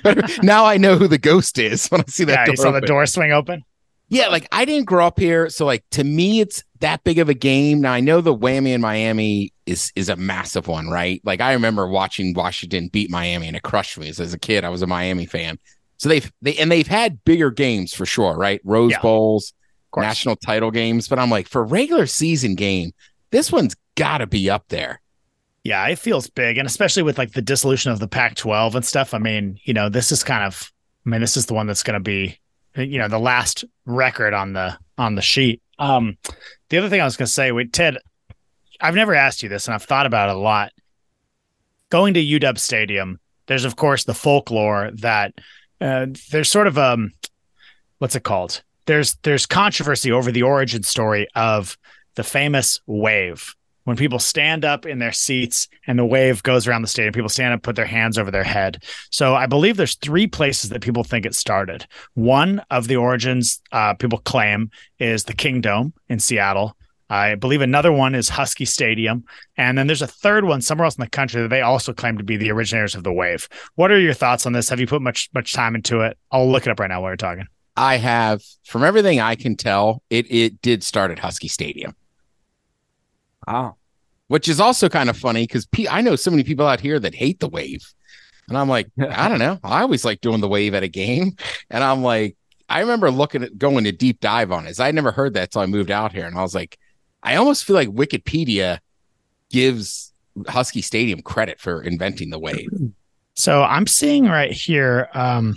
know. 0.05 0.23
now 0.43 0.65
I 0.67 0.77
know 0.77 0.97
who 0.97 1.09
the 1.09 1.19
ghost 1.19 1.59
is 1.59 1.89
when 1.89 2.01
I 2.01 2.05
see 2.07 2.25
that 2.25 2.33
Yeah, 2.33 2.45
door. 2.47 2.53
you 2.53 2.57
saw 2.57 2.71
the 2.71 2.81
door 2.81 3.05
swing 3.07 3.33
open. 3.33 3.65
Yeah, 4.09 4.29
like 4.29 4.47
I 4.53 4.65
didn't 4.65 4.87
grow 4.87 5.07
up 5.07 5.19
here, 5.19 5.49
so 5.51 5.67
like 5.67 5.85
to 5.93 6.05
me, 6.05 6.41
it's 6.41 6.63
that 6.85 7.03
big 7.03 7.19
of 7.19 7.31
a 7.31 7.35
game. 7.35 7.81
Now 7.81 7.95
I 7.95 8.01
know 8.01 8.21
the 8.21 8.37
whammy 8.37 8.69
in 8.75 8.83
Miami 8.83 9.55
is 9.65 9.91
is 9.97 10.11
a 10.11 10.17
massive 10.17 10.69
one, 10.69 10.89
right? 10.89 11.21
Like 11.25 11.41
I 11.41 11.55
remember 11.55 11.89
watching 11.89 12.35
Washington 12.35 12.89
beat 12.89 13.11
Miami, 13.11 13.49
and 13.49 13.57
it 13.57 13.63
crushed 13.63 13.99
me. 13.99 14.11
As, 14.11 14.21
as 14.21 14.35
a 14.35 14.39
kid, 14.39 14.65
I 14.65 14.69
was 14.69 14.83
a 14.83 14.87
Miami 14.87 15.25
fan. 15.25 15.59
So 15.97 16.11
they've 16.11 16.31
they 16.43 16.55
and 16.57 16.71
they've 16.71 16.87
had 16.87 17.25
bigger 17.25 17.51
games 17.51 17.95
for 17.95 18.05
sure, 18.05 18.37
right? 18.37 18.61
Rose 18.65 18.93
Yeah. 18.93 19.01
Bowls, 19.01 19.55
national 19.97 20.37
title 20.37 20.71
games. 20.71 21.09
But 21.09 21.19
I'm 21.19 21.31
like, 21.31 21.49
for 21.49 21.65
regular 21.65 22.07
season 22.07 22.55
game, 22.55 22.93
this 23.31 23.51
one's 23.51 23.75
got 23.95 24.19
to 24.19 24.27
be 24.27 24.51
up 24.51 24.65
there. 24.69 25.01
Yeah, 25.63 25.87
it 25.89 25.99
feels 25.99 26.29
big, 26.29 26.59
and 26.59 26.67
especially 26.67 27.03
with 27.03 27.17
like 27.17 27.33
the 27.33 27.41
dissolution 27.41 27.93
of 27.93 27.99
the 27.99 28.09
Pac-12 28.09 28.75
and 28.75 28.85
stuff. 28.85 29.15
I 29.15 29.19
mean, 29.19 29.59
you 29.65 29.73
know, 29.73 29.89
this 29.89 30.13
is 30.13 30.23
kind 30.23 30.45
of, 30.45 30.71
I 31.07 31.09
mean, 31.09 31.23
this 31.23 31.39
is 31.39 31.47
the 31.47 31.55
one 31.55 31.67
that's 31.67 31.83
going 31.83 31.95
to 31.95 32.01
be, 32.01 32.39
you 32.77 32.99
know, 32.99 33.09
the 33.09 33.19
last 33.19 33.65
record 33.87 34.35
on 34.35 34.53
the 34.53 34.77
on 34.99 35.15
the 35.15 35.23
sheet. 35.23 35.63
Um, 35.79 36.17
the 36.69 36.79
other 36.79 36.89
thing 36.89 37.01
I 37.01 37.05
was 37.05 37.17
going 37.17 37.27
to 37.27 37.33
say, 37.33 37.53
wait, 37.53 37.73
Ted, 37.73 37.99
I've 38.81 38.95
never 38.95 39.15
asked 39.15 39.43
you 39.43 39.49
this, 39.49 39.67
and 39.67 39.75
I've 39.75 39.83
thought 39.83 40.07
about 40.07 40.29
it 40.29 40.37
a 40.37 40.39
lot. 40.39 40.73
Going 41.91 42.15
to 42.15 42.25
UW 42.25 42.59
Stadium, 42.59 43.21
there's 43.47 43.65
of 43.65 43.77
course 43.77 44.05
the 44.05 44.15
folklore 44.15 44.91
that 44.95 45.35
uh, 45.81 46.07
there's 46.31 46.51
sort 46.51 46.67
of 46.67 46.79
um, 46.79 47.13
what's 47.99 48.17
it 48.17 48.25
called? 48.25 48.63
There's 48.87 49.15
there's 49.23 49.47
controversy 49.47 50.11
over 50.11 50.33
the 50.33 50.43
origin 50.43 50.83
story 50.83 51.29
of 51.35 51.79
the 52.15 52.25
famous 52.25 52.81
wave 52.87 53.55
when 53.85 53.97
people 53.97 54.19
stand 54.19 54.65
up 54.65 54.87
in 54.87 54.99
their 54.99 55.13
seats 55.13 55.69
and 55.87 55.99
the 55.99 56.05
wave 56.05 56.43
goes 56.43 56.67
around 56.67 56.83
the 56.83 56.89
stadium 56.89 57.13
people 57.13 57.29
stand 57.29 57.55
up 57.55 57.63
put 57.63 57.77
their 57.77 57.85
hands 57.85 58.19
over 58.19 58.31
their 58.31 58.45
head. 58.45 58.83
So 59.11 59.35
i 59.35 59.47
believe 59.47 59.77
there's 59.77 59.97
three 59.97 60.27
places 60.27 60.71
that 60.71 60.83
people 60.83 61.05
think 61.05 61.25
it 61.25 61.35
started. 61.35 61.87
One 62.15 62.63
of 62.71 62.89
the 62.89 62.97
origins 62.97 63.61
uh, 63.73 63.95
people 63.95 64.19
claim 64.19 64.71
is 64.99 65.25
the 65.25 65.35
Kingdome 65.35 65.93
in 66.09 66.19
seattle. 66.19 66.77
I 67.11 67.35
believe 67.35 67.61
another 67.61 67.93
one 67.93 68.15
is 68.15 68.29
husky 68.29 68.65
stadium. 68.65 69.25
And 69.57 69.77
then 69.77 69.87
there's 69.87 70.03
a 70.03 70.07
third 70.07 70.45
one 70.45 70.63
somewhere 70.63 70.87
else 70.87 70.97
in 70.97 71.03
the 71.03 71.11
country 71.11 71.43
that 71.43 71.49
they 71.49 71.61
also 71.61 71.93
claim 71.93 72.19
to 72.19 72.25
be 72.25 72.37
the 72.37 72.51
originators 72.51 72.95
of 72.95 73.05
the 73.05 73.13
wave. 73.13 73.49
What 73.75 73.91
are 73.91 74.01
your 74.01 74.15
thoughts 74.15 74.47
on 74.47 74.53
this? 74.53 74.69
Have 74.71 74.81
you 74.81 74.87
put 74.87 75.03
much 75.03 75.29
much 75.35 75.53
time 75.53 75.75
into 75.75 76.01
it? 76.01 76.19
I'll 76.31 76.51
look 76.51 76.67
it 76.67 76.71
up 76.71 76.81
right 76.81 76.89
now 76.89 77.03
while 77.03 77.11
we're 77.13 77.17
talking. 77.17 77.47
I 77.77 77.97
have, 77.97 78.43
from 78.65 78.85
everything 78.85 79.21
I 79.21 79.35
can 79.35 79.57
tell, 79.57 80.03
it 80.09 80.31
it 80.31 80.63
did 80.63 80.83
start 80.83 81.11
at 81.11 81.19
Husky 81.19 81.49
Stadium. 81.49 81.95
Wow. 83.47 83.77
which 84.29 84.49
is 84.49 84.61
also 84.61 84.89
kind 84.89 85.11
of 85.11 85.17
funny 85.17 85.43
because 85.45 85.67
P- 85.67 85.89
I 85.89 86.01
know 86.01 86.17
so 86.17 86.31
many 86.31 86.45
people 86.45 86.67
out 86.67 86.81
here 86.81 86.99
that 86.99 87.15
hate 87.15 87.41
the 87.41 87.49
wave. 87.49 87.87
And 88.49 88.59
I'm 88.59 88.69
like, 88.69 88.89
I 88.99 89.29
don't 89.29 89.39
know. 89.39 89.59
I 89.65 89.81
always 89.83 90.05
like 90.05 90.21
doing 90.21 90.41
the 90.41 90.49
wave 90.49 90.75
at 90.75 90.83
a 90.83 90.89
game. 90.89 91.33
And 91.71 91.83
I'm 91.83 92.03
like, 92.03 92.37
I 92.69 92.81
remember 92.81 93.11
looking 93.11 93.43
at 93.43 93.57
going 93.59 93.85
to 93.85 93.93
deep 93.93 94.21
dive 94.21 94.53
on 94.53 94.67
it. 94.67 94.79
I'd 94.81 94.95
never 94.95 95.13
heard 95.13 95.35
that 95.35 95.45
until 95.45 95.63
I 95.63 95.67
moved 95.67 95.91
out 95.91 96.13
here. 96.13 96.27
And 96.27 96.37
I 96.37 96.43
was 96.43 96.55
like, 96.55 96.79
I 97.23 97.37
almost 97.37 97.65
feel 97.65 97.77
like 97.77 97.89
Wikipedia 97.89 98.81
gives 99.51 100.13
Husky 100.47 100.83
Stadium 100.83 101.23
credit 101.23 101.59
for 101.61 101.83
inventing 101.83 102.31
the 102.31 102.39
wave. 102.39 102.69
So 103.37 103.65
I'm 103.65 103.89
seeing 103.89 104.27
right 104.27 104.53
here 104.53 105.09
um, 105.13 105.57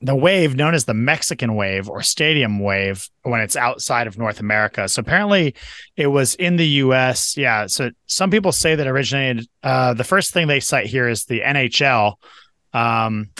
the 0.00 0.14
wave 0.14 0.54
known 0.54 0.74
as 0.74 0.84
the 0.84 0.94
Mexican 0.94 1.56
wave 1.56 1.88
or 1.88 2.02
stadium 2.02 2.60
wave 2.60 3.08
when 3.22 3.40
it's 3.40 3.56
outside 3.56 4.06
of 4.06 4.16
North 4.16 4.38
America. 4.38 4.88
So 4.88 5.00
apparently 5.00 5.54
it 5.96 6.06
was 6.06 6.34
in 6.36 6.56
the 6.56 6.66
US. 6.66 7.36
Yeah. 7.36 7.66
So 7.66 7.90
some 8.06 8.30
people 8.30 8.52
say 8.52 8.76
that 8.76 8.86
originated. 8.86 9.48
Uh, 9.62 9.94
the 9.94 10.04
first 10.04 10.32
thing 10.32 10.46
they 10.46 10.60
cite 10.60 10.86
here 10.86 11.08
is 11.08 11.24
the 11.24 11.40
NHL 11.40 12.14
um, 12.72 13.30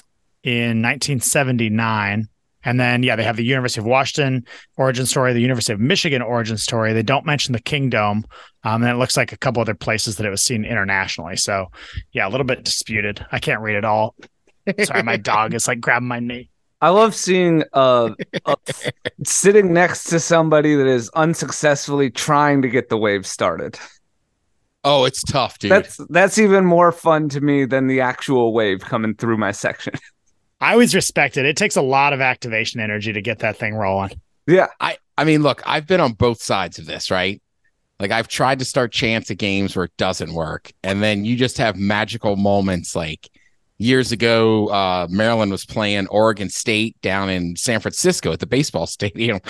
in 0.42 0.82
1979. 0.82 2.28
And 2.64 2.80
then, 2.80 3.04
yeah, 3.04 3.14
they 3.14 3.22
have 3.22 3.36
the 3.36 3.44
University 3.44 3.80
of 3.80 3.86
Washington 3.86 4.44
origin 4.76 5.06
story, 5.06 5.32
the 5.32 5.40
University 5.40 5.72
of 5.72 5.80
Michigan 5.80 6.22
origin 6.22 6.58
story. 6.58 6.92
They 6.92 7.04
don't 7.04 7.24
mention 7.24 7.52
the 7.52 7.62
Kingdome. 7.62 8.24
Um, 8.64 8.82
and 8.82 8.90
it 8.90 8.96
looks 8.96 9.16
like 9.16 9.32
a 9.32 9.38
couple 9.38 9.62
other 9.62 9.76
places 9.76 10.16
that 10.16 10.26
it 10.26 10.30
was 10.30 10.42
seen 10.42 10.64
internationally. 10.64 11.36
So, 11.36 11.70
yeah, 12.12 12.26
a 12.26 12.30
little 12.30 12.44
bit 12.44 12.64
disputed. 12.64 13.24
I 13.30 13.38
can't 13.38 13.62
read 13.62 13.76
it 13.76 13.84
all. 13.84 14.16
Sorry, 14.84 15.02
my 15.02 15.16
dog 15.16 15.54
is 15.54 15.68
like 15.68 15.80
grabbing 15.80 16.08
my 16.08 16.20
knee. 16.20 16.50
I 16.80 16.90
love 16.90 17.14
seeing 17.14 17.64
uh, 17.72 18.10
uh 18.44 18.54
sitting 19.24 19.72
next 19.72 20.04
to 20.04 20.20
somebody 20.20 20.74
that 20.74 20.86
is 20.86 21.10
unsuccessfully 21.10 22.10
trying 22.10 22.62
to 22.62 22.68
get 22.68 22.88
the 22.88 22.96
wave 22.96 23.26
started. 23.26 23.78
Oh, 24.84 25.04
it's 25.04 25.22
tough, 25.22 25.58
dude. 25.58 25.70
That's 25.70 26.00
that's 26.08 26.38
even 26.38 26.64
more 26.64 26.92
fun 26.92 27.28
to 27.30 27.40
me 27.40 27.64
than 27.64 27.88
the 27.88 28.00
actual 28.00 28.52
wave 28.52 28.80
coming 28.80 29.14
through 29.14 29.36
my 29.36 29.52
section. 29.52 29.94
I 30.60 30.72
always 30.72 30.94
respect 30.94 31.36
it. 31.36 31.46
It 31.46 31.56
takes 31.56 31.76
a 31.76 31.82
lot 31.82 32.12
of 32.12 32.20
activation 32.20 32.80
energy 32.80 33.12
to 33.12 33.20
get 33.20 33.40
that 33.40 33.56
thing 33.56 33.74
rolling. 33.74 34.20
yeah, 34.46 34.68
I 34.80 34.98
I 35.16 35.24
mean, 35.24 35.42
look, 35.42 35.62
I've 35.66 35.86
been 35.86 36.00
on 36.00 36.12
both 36.12 36.40
sides 36.40 36.78
of 36.78 36.86
this, 36.86 37.10
right? 37.10 37.42
Like 38.00 38.12
I've 38.12 38.28
tried 38.28 38.60
to 38.60 38.64
start 38.64 38.92
chance 38.92 39.30
at 39.30 39.38
games 39.38 39.74
where 39.74 39.84
it 39.84 39.96
doesn't 39.96 40.32
work, 40.32 40.72
and 40.84 41.02
then 41.02 41.24
you 41.24 41.36
just 41.36 41.58
have 41.58 41.76
magical 41.76 42.36
moments. 42.36 42.94
Like 42.94 43.28
years 43.78 44.12
ago, 44.12 44.68
uh, 44.68 45.06
Maryland 45.10 45.50
was 45.50 45.64
playing 45.64 46.06
Oregon 46.08 46.50
State 46.50 47.00
down 47.00 47.30
in 47.30 47.56
San 47.56 47.80
Francisco 47.80 48.32
at 48.32 48.40
the 48.40 48.46
baseball 48.46 48.86
stadium. 48.98 49.40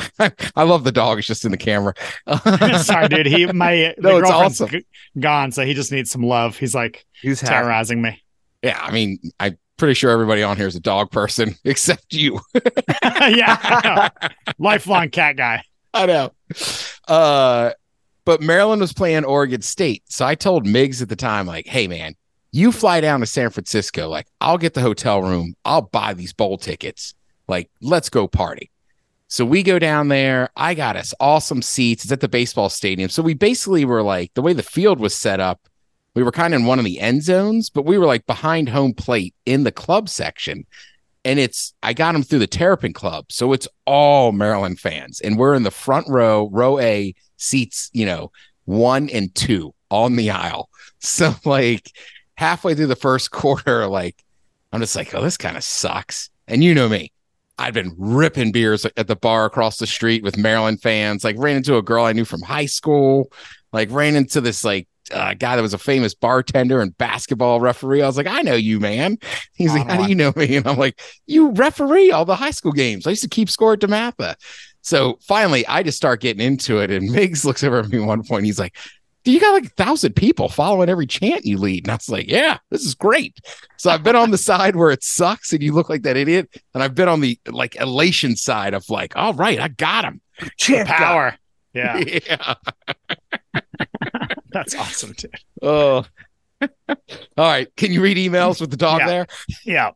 I 0.54 0.62
love 0.62 0.84
the 0.84 0.92
dog; 0.92 1.18
it's 1.18 1.26
just 1.26 1.44
in 1.44 1.50
the 1.50 1.56
camera. 1.56 1.94
Sorry, 2.82 3.08
dude. 3.08 3.26
He 3.26 3.46
my 3.52 3.94
the 3.98 4.10
No, 4.10 4.18
it's 4.18 4.30
awesome. 4.30 4.68
g- 4.68 4.86
gone, 5.18 5.52
so 5.52 5.64
he 5.64 5.74
just 5.74 5.90
needs 5.92 6.10
some 6.10 6.22
love. 6.22 6.56
He's 6.56 6.74
like 6.74 7.04
he's 7.20 7.40
happy. 7.40 7.52
terrorizing 7.54 8.00
me. 8.02 8.22
Yeah, 8.62 8.78
I 8.80 8.90
mean, 8.92 9.18
I'm 9.40 9.56
pretty 9.76 9.94
sure 9.94 10.10
everybody 10.10 10.42
on 10.42 10.56
here 10.56 10.66
is 10.66 10.74
a 10.76 10.80
dog 10.80 11.10
person 11.10 11.54
except 11.64 12.12
you. 12.12 12.40
yeah, 13.28 14.08
lifelong 14.58 15.10
cat 15.10 15.36
guy. 15.36 15.62
I 15.94 16.06
know. 16.06 16.32
Uh, 17.06 17.70
but 18.24 18.42
Maryland 18.42 18.80
was 18.80 18.92
playing 18.92 19.24
Oregon 19.24 19.62
State. 19.62 20.02
So 20.08 20.26
I 20.26 20.34
told 20.34 20.66
Miggs 20.66 21.00
at 21.00 21.08
the 21.08 21.16
time, 21.16 21.46
like, 21.46 21.66
hey, 21.66 21.88
man, 21.88 22.14
you 22.50 22.72
fly 22.72 23.00
down 23.00 23.20
to 23.20 23.26
San 23.26 23.50
Francisco. 23.50 24.08
Like, 24.08 24.26
I'll 24.40 24.58
get 24.58 24.74
the 24.74 24.80
hotel 24.80 25.22
room. 25.22 25.54
I'll 25.64 25.82
buy 25.82 26.14
these 26.14 26.32
bowl 26.32 26.56
tickets. 26.58 27.14
Like, 27.46 27.70
let's 27.80 28.08
go 28.08 28.26
party. 28.26 28.70
So 29.28 29.44
we 29.44 29.62
go 29.62 29.78
down 29.78 30.08
there. 30.08 30.48
I 30.56 30.74
got 30.74 30.96
us 30.96 31.12
awesome 31.20 31.60
seats. 31.60 32.04
It's 32.04 32.12
at 32.12 32.20
the 32.20 32.28
baseball 32.28 32.70
stadium. 32.70 33.10
So 33.10 33.22
we 33.22 33.34
basically 33.34 33.84
were 33.84 34.02
like, 34.02 34.32
the 34.34 34.42
way 34.42 34.54
the 34.54 34.62
field 34.62 35.00
was 35.00 35.14
set 35.14 35.38
up, 35.38 35.68
we 36.14 36.22
were 36.22 36.32
kind 36.32 36.54
of 36.54 36.60
in 36.60 36.66
one 36.66 36.78
of 36.78 36.84
the 36.86 36.98
end 36.98 37.22
zones, 37.22 37.68
but 37.68 37.84
we 37.84 37.98
were 37.98 38.06
like 38.06 38.26
behind 38.26 38.70
home 38.70 38.94
plate 38.94 39.34
in 39.44 39.64
the 39.64 39.72
club 39.72 40.08
section. 40.08 40.66
And 41.24 41.38
it's, 41.38 41.74
I 41.82 41.92
got 41.92 42.12
them 42.12 42.22
through 42.22 42.38
the 42.38 42.46
Terrapin 42.46 42.94
Club. 42.94 43.26
So 43.28 43.52
it's 43.52 43.68
all 43.84 44.32
Maryland 44.32 44.80
fans. 44.80 45.20
And 45.20 45.38
we're 45.38 45.54
in 45.54 45.62
the 45.62 45.70
front 45.70 46.08
row, 46.08 46.48
row 46.50 46.78
A, 46.78 47.14
seats, 47.36 47.90
you 47.92 48.06
know, 48.06 48.32
one 48.64 49.10
and 49.10 49.34
two 49.34 49.74
on 49.90 50.16
the 50.16 50.30
aisle. 50.30 50.68
So, 51.00 51.32
like, 51.44 51.92
halfway 52.38 52.72
through 52.72 52.86
the 52.86 52.96
first 52.96 53.30
quarter, 53.32 53.86
like, 53.86 54.24
I'm 54.72 54.80
just 54.80 54.96
like, 54.96 55.14
oh, 55.14 55.22
this 55.22 55.36
kind 55.36 55.56
of 55.56 55.64
sucks. 55.64 56.30
And 56.46 56.62
you 56.62 56.74
know 56.74 56.88
me, 56.88 57.12
I'd 57.58 57.74
been 57.74 57.94
ripping 57.98 58.52
beers 58.52 58.86
at 58.96 59.08
the 59.08 59.16
bar 59.16 59.44
across 59.44 59.78
the 59.78 59.86
street 59.86 60.22
with 60.22 60.38
Maryland 60.38 60.80
fans. 60.80 61.24
Like 61.24 61.36
ran 61.38 61.56
into 61.56 61.76
a 61.76 61.82
girl 61.82 62.04
I 62.04 62.12
knew 62.12 62.24
from 62.24 62.42
high 62.42 62.66
school. 62.66 63.32
Like 63.72 63.90
ran 63.90 64.14
into 64.14 64.40
this 64.40 64.64
like 64.64 64.86
uh, 65.12 65.34
guy 65.34 65.56
that 65.56 65.62
was 65.62 65.74
a 65.74 65.78
famous 65.78 66.14
bartender 66.14 66.80
and 66.80 66.96
basketball 66.96 67.60
referee. 67.60 68.02
I 68.02 68.06
was 68.06 68.16
like, 68.16 68.26
I 68.26 68.42
know 68.42 68.54
you, 68.54 68.78
man. 68.78 69.18
He's 69.54 69.72
like, 69.72 69.88
How 69.88 69.96
do 69.96 70.08
you 70.08 70.14
know 70.14 70.32
me? 70.36 70.56
And 70.56 70.66
I'm 70.66 70.76
like, 70.76 71.00
You 71.26 71.50
referee 71.50 72.12
all 72.12 72.24
the 72.24 72.36
high 72.36 72.52
school 72.52 72.72
games. 72.72 73.06
I 73.06 73.10
used 73.10 73.22
to 73.22 73.28
keep 73.28 73.50
score 73.50 73.72
at 73.72 73.80
DeMatha. 73.80 74.36
So 74.82 75.18
finally, 75.22 75.66
I 75.66 75.82
just 75.82 75.96
start 75.96 76.20
getting 76.20 76.44
into 76.44 76.78
it. 76.78 76.90
And 76.90 77.10
Miggs 77.12 77.44
looks 77.44 77.64
over 77.64 77.80
at 77.80 77.88
me 77.88 77.98
one 77.98 78.22
point. 78.22 78.44
He's 78.44 78.58
like, 78.58 78.76
you 79.24 79.40
got 79.40 79.52
like 79.52 79.66
a 79.66 79.70
thousand 79.70 80.14
people 80.16 80.48
following 80.48 80.88
every 80.88 81.06
chant 81.06 81.44
you 81.44 81.58
lead. 81.58 81.84
And 81.86 81.92
I 81.92 81.94
was 81.96 82.08
like, 82.08 82.30
yeah, 82.30 82.58
this 82.70 82.82
is 82.84 82.94
great. 82.94 83.38
So 83.76 83.90
I've 83.90 84.02
been 84.02 84.16
on 84.16 84.30
the 84.30 84.38
side 84.50 84.76
where 84.76 84.90
it 84.90 85.02
sucks 85.04 85.52
and 85.52 85.62
you 85.62 85.72
look 85.72 85.88
like 85.90 86.02
that 86.02 86.16
idiot. 86.16 86.48
And 86.74 86.82
I've 86.82 86.94
been 86.94 87.08
on 87.08 87.20
the 87.20 87.38
like 87.46 87.76
elation 87.76 88.36
side 88.36 88.74
of 88.74 88.88
like, 88.88 89.16
all 89.16 89.34
right, 89.34 89.60
I 89.60 89.68
got 89.68 90.04
him. 90.04 90.20
Chant 90.56 90.88
power. 90.88 91.36
Yeah. 91.74 92.02
Yeah. 92.26 92.54
That's 94.50 94.74
awesome, 94.74 95.14
too. 95.14 95.28
Oh. 95.62 96.04
all 96.62 96.68
right. 97.36 97.68
Can 97.76 97.92
you 97.92 98.00
read 98.02 98.16
emails 98.16 98.60
with 98.60 98.70
the 98.70 98.76
dog 98.76 99.00
Yeah. 99.00 99.06
there? 99.06 99.26
Yeah. 99.64 99.90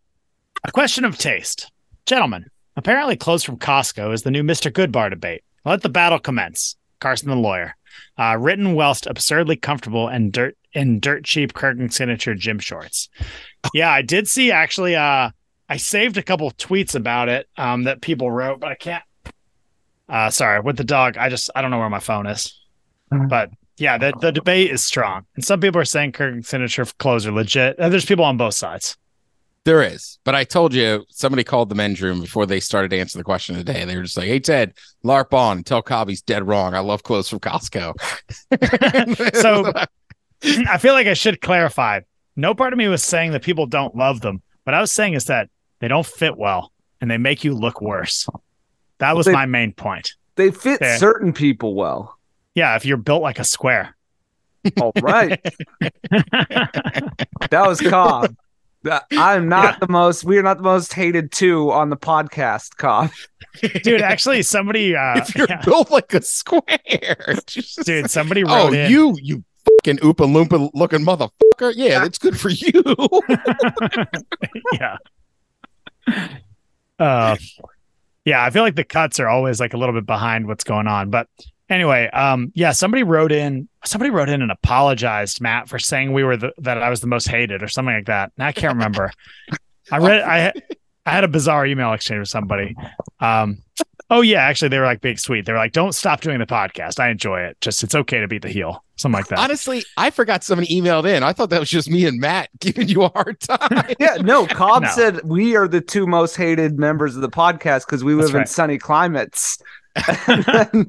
A 0.65 0.71
question 0.73 1.05
of 1.05 1.17
taste. 1.19 1.71
Gentlemen, 2.07 2.47
apparently 2.77 3.17
clothes 3.17 3.43
from 3.43 3.57
Costco 3.59 4.13
is 4.13 4.23
the 4.23 4.31
new 4.31 4.43
Mr. 4.43 4.71
Goodbar 4.71 5.11
debate. 5.11 5.43
Let 5.65 5.83
the 5.83 5.89
battle 5.89 6.19
commence. 6.19 6.77
Carson 7.01 7.31
the 7.31 7.37
lawyer. 7.37 7.75
Uh, 8.19 8.37
written 8.39 8.75
whilst 8.75 9.07
absurdly 9.07 9.57
comfortable 9.57 10.07
and 10.07 10.33
dirt 10.33 10.57
in 10.75 11.01
dirt 11.01 11.25
cheap 11.25 11.55
Kirkland 11.55 11.95
signature 11.95 12.35
gym 12.35 12.59
shorts. 12.59 13.09
Yeah, 13.73 13.91
I 13.91 14.03
did 14.03 14.29
see 14.29 14.51
actually 14.53 14.97
uh 14.97 15.31
I 15.69 15.77
saved 15.79 16.19
a 16.19 16.23
couple 16.23 16.51
tweets 16.53 16.95
about 16.95 17.29
it 17.29 17.49
um 17.57 17.85
that 17.85 18.03
people 18.03 18.31
wrote, 18.31 18.61
but 18.61 18.71
I 18.71 18.75
can't 18.75 19.05
uh 20.09 20.31
sorry, 20.31 20.61
with 20.61 20.77
the 20.77 20.85
dog, 20.85 21.17
I 21.17 21.31
just 21.31 21.51
I 21.55 21.63
don't 21.63 21.71
know 21.71 21.79
where 21.79 21.89
my 21.89 22.01
phone 22.01 22.27
is. 22.27 22.59
But 23.11 23.51
yeah, 23.79 23.99
the, 23.99 24.13
the 24.21 24.31
debate 24.31 24.71
is 24.71 24.85
strong. 24.85 25.25
And 25.35 25.45
some 25.45 25.61
people 25.61 25.81
are 25.81 25.85
saying 25.85 26.13
Kirkland 26.13 26.47
signature 26.47 26.85
clothes 26.99 27.27
are 27.27 27.33
legit. 27.33 27.77
And 27.79 27.93
there's 27.93 28.05
people 28.05 28.25
on 28.25 28.37
both 28.37 28.55
sides. 28.55 28.97
There 29.65 29.83
is, 29.83 30.19
but 30.25 30.35
I 30.35 30.43
told 30.43 30.75
you 30.75 31.05
somebody 31.09 31.45
called 31.45 31.69
the 31.69 31.77
men's 31.77 32.03
room 32.03 32.21
before 32.21 32.47
they 32.47 32.59
started 32.59 32.91
to 32.91 32.99
answer 32.99 33.17
the 33.17 33.23
question 33.25 33.55
today. 33.55 33.85
They 33.85 33.95
were 33.97 34.03
just 34.03 34.17
like, 34.17 34.27
"Hey 34.27 34.41
Ted, 34.41 34.75
LARP 35.05 35.33
on 35.33 35.63
tell 35.63 35.83
Cobb 35.83 36.09
he's 36.09 36.21
dead 36.21 36.47
wrong. 36.49 36.75
I 36.75 36.81
love 36.81 37.05
clothes 37.05 37.29
from 37.29 37.39
Costco." 37.39 37.95
So- 39.41 39.73
I 40.69 40.79
feel 40.79 40.95
like 40.95 41.07
I 41.07 41.15
should 41.15 41.41
clarify. 41.41 42.01
No 42.35 42.53
part 42.53 42.73
of 42.73 42.77
me 42.77 42.89
was 42.89 43.05
saying 43.05 43.31
that 43.31 43.43
people 43.45 43.67
don't 43.67 43.95
love 43.95 44.21
them. 44.23 44.43
What 44.65 44.75
I 44.75 44.81
was 44.81 44.91
saying 44.91 45.15
is 45.15 45.27
that 45.27 45.49
they 45.79 45.87
don't 45.87 46.05
fit 46.05 46.37
well 46.37 46.73
and 47.01 47.09
they 47.09 47.19
make 47.19 47.45
you 47.45 47.55
look 47.55 47.81
worse. 47.81 48.27
That 48.99 49.15
was 49.15 49.27
They- 49.27 49.33
my 49.33 49.47
main 49.47 49.73
point. 49.73 50.15
They 50.35 50.51
fit 50.51 50.81
Fair. 50.81 50.99
certain 50.99 51.33
people 51.33 51.75
well. 51.77 52.19
Yeah, 52.57 52.75
if 52.75 52.85
you're 52.85 52.97
built 52.97 53.23
like 53.23 53.39
a 53.39 53.45
square. 53.45 53.97
All 54.81 54.93
right. 55.01 55.41
that 55.81 57.65
was 57.67 57.81
Cobb. 57.81 58.35
That- 58.85 59.05
I'm 59.13 59.49
not 59.49 59.75
Yeah. 59.75 59.79
the 59.87 59.89
most. 59.89 60.25
We 60.25 60.39
are 60.39 60.43
not 60.43 60.57
the 60.59 60.63
most 60.65 60.93
hated 60.93 61.31
two 61.33 61.71
on 61.71 61.91
the 61.91 61.97
podcast, 61.97 62.77
Cobb. 62.77 63.11
Dude, 63.83 64.01
actually 64.01 64.43
somebody 64.43 64.97
uh 64.97 65.19
if 65.19 65.35
you're 65.37 65.47
yeah, 65.49 65.63
built 65.65 65.91
like 65.91 66.13
a 66.15 66.23
square, 66.23 66.63
Jesus. 67.47 67.85
dude, 67.85 68.11
somebody 68.11 68.45
oh, 68.45 68.65
wrote 68.67 68.75
in 68.75 68.91
you, 68.91 69.17
you 69.21 69.45
fucking 69.85 69.99
Oompa 69.99 70.27
Loompa 70.27 70.71
looking 70.75 71.01
motherfucker. 71.05 71.73
Yeah, 71.77 72.01
that's 72.01 72.19
good 72.19 72.39
for 72.39 72.49
you. 72.49 72.83
yeah. 74.73 74.97
Uh, 76.99 77.37
yeah, 78.25 78.45
I 78.45 78.51
feel 78.51 78.63
like 78.63 78.77
the 78.77 78.85
cuts 78.85 79.21
are 79.21 79.29
always 79.29 79.61
like 79.61 79.75
a 79.75 79.77
little 79.77 79.95
bit 79.95 80.07
behind 80.07 80.47
what's 80.47 80.65
going 80.65 80.87
on. 80.87 81.11
But 81.11 81.29
anyway, 81.69 82.09
um, 82.11 82.53
yeah, 82.55 82.73
somebody 82.73 83.03
wrote 83.03 83.33
in, 83.33 83.69
somebody 83.85 84.11
wrote 84.11 84.29
in 84.29 84.43
and 84.43 84.51
apologized, 84.51 85.41
Matt, 85.41 85.69
for 85.69 85.79
saying 85.79 86.13
we 86.13 86.25
were 86.25 86.37
the, 86.37 86.53
that 86.59 86.83
I 86.83 86.91
was 86.91 87.01
the 87.01 87.07
most 87.07 87.29
hated 87.29 87.63
or 87.63 87.69
something 87.69 87.95
like 87.95 88.07
that. 88.07 88.33
And 88.37 88.45
I 88.47 88.53
can't 88.53 88.75
remember. 88.75 89.13
I 89.91 89.99
read, 89.99 90.23
I, 90.23 90.53
I 91.07 91.11
had 91.11 91.25
a 91.25 91.29
bizarre 91.29 91.67
email 91.67 91.93
exchange 91.93 92.21
with 92.21 92.29
somebody. 92.29 92.77
Um, 93.21 93.63
oh 94.11 94.21
yeah, 94.21 94.43
actually, 94.43 94.69
they 94.69 94.79
were 94.79 94.85
like 94.85 95.01
big 95.01 95.19
sweet. 95.19 95.47
They 95.47 95.53
were 95.53 95.59
like, 95.59 95.73
"Don't 95.73 95.95
stop 95.95 96.21
doing 96.21 96.39
the 96.39 96.47
podcast. 96.47 97.01
I 97.01 97.11
enjoy 97.11 97.41
it. 97.41 97.61
Just 97.61 97.83
it's 97.83 97.95
okay 97.95 98.21
to 98.21 98.29
be 98.29 98.39
the 98.39 98.49
heel." 98.49 98.85
Something 98.97 99.19
like 99.19 99.27
that. 99.29 99.41
Honestly, 99.41 99.83
I 99.97 100.11
forgot 100.11 100.45
somebody 100.45 100.69
emailed 100.69 101.07
in. 101.09 101.25
I 101.25 101.33
thought 101.33 101.51
that 101.51 101.59
was 101.59 101.71
just 101.71 101.91
me 101.91 102.07
and 102.07 102.21
Matt 102.21 102.51
giving 102.61 102.89
you 102.89 103.03
a 103.03 103.09
hard 103.09 103.41
time. 103.41 103.95
Yeah, 103.99 104.17
no. 104.21 104.47
Cobb 104.47 104.83
No. 104.83 104.89
said 104.91 105.25
we 105.25 105.57
are 105.57 105.67
the 105.67 105.81
two 105.81 106.07
most 106.07 106.37
hated 106.37 106.79
members 106.79 107.17
of 107.17 107.23
the 107.23 107.29
podcast 107.29 107.87
because 107.87 108.05
we 108.05 108.15
That's 108.15 108.29
live 108.29 108.41
in 108.43 108.47
sunny 108.47 108.79
climates. 108.79 109.59
And 110.29 110.45
then 110.45 110.87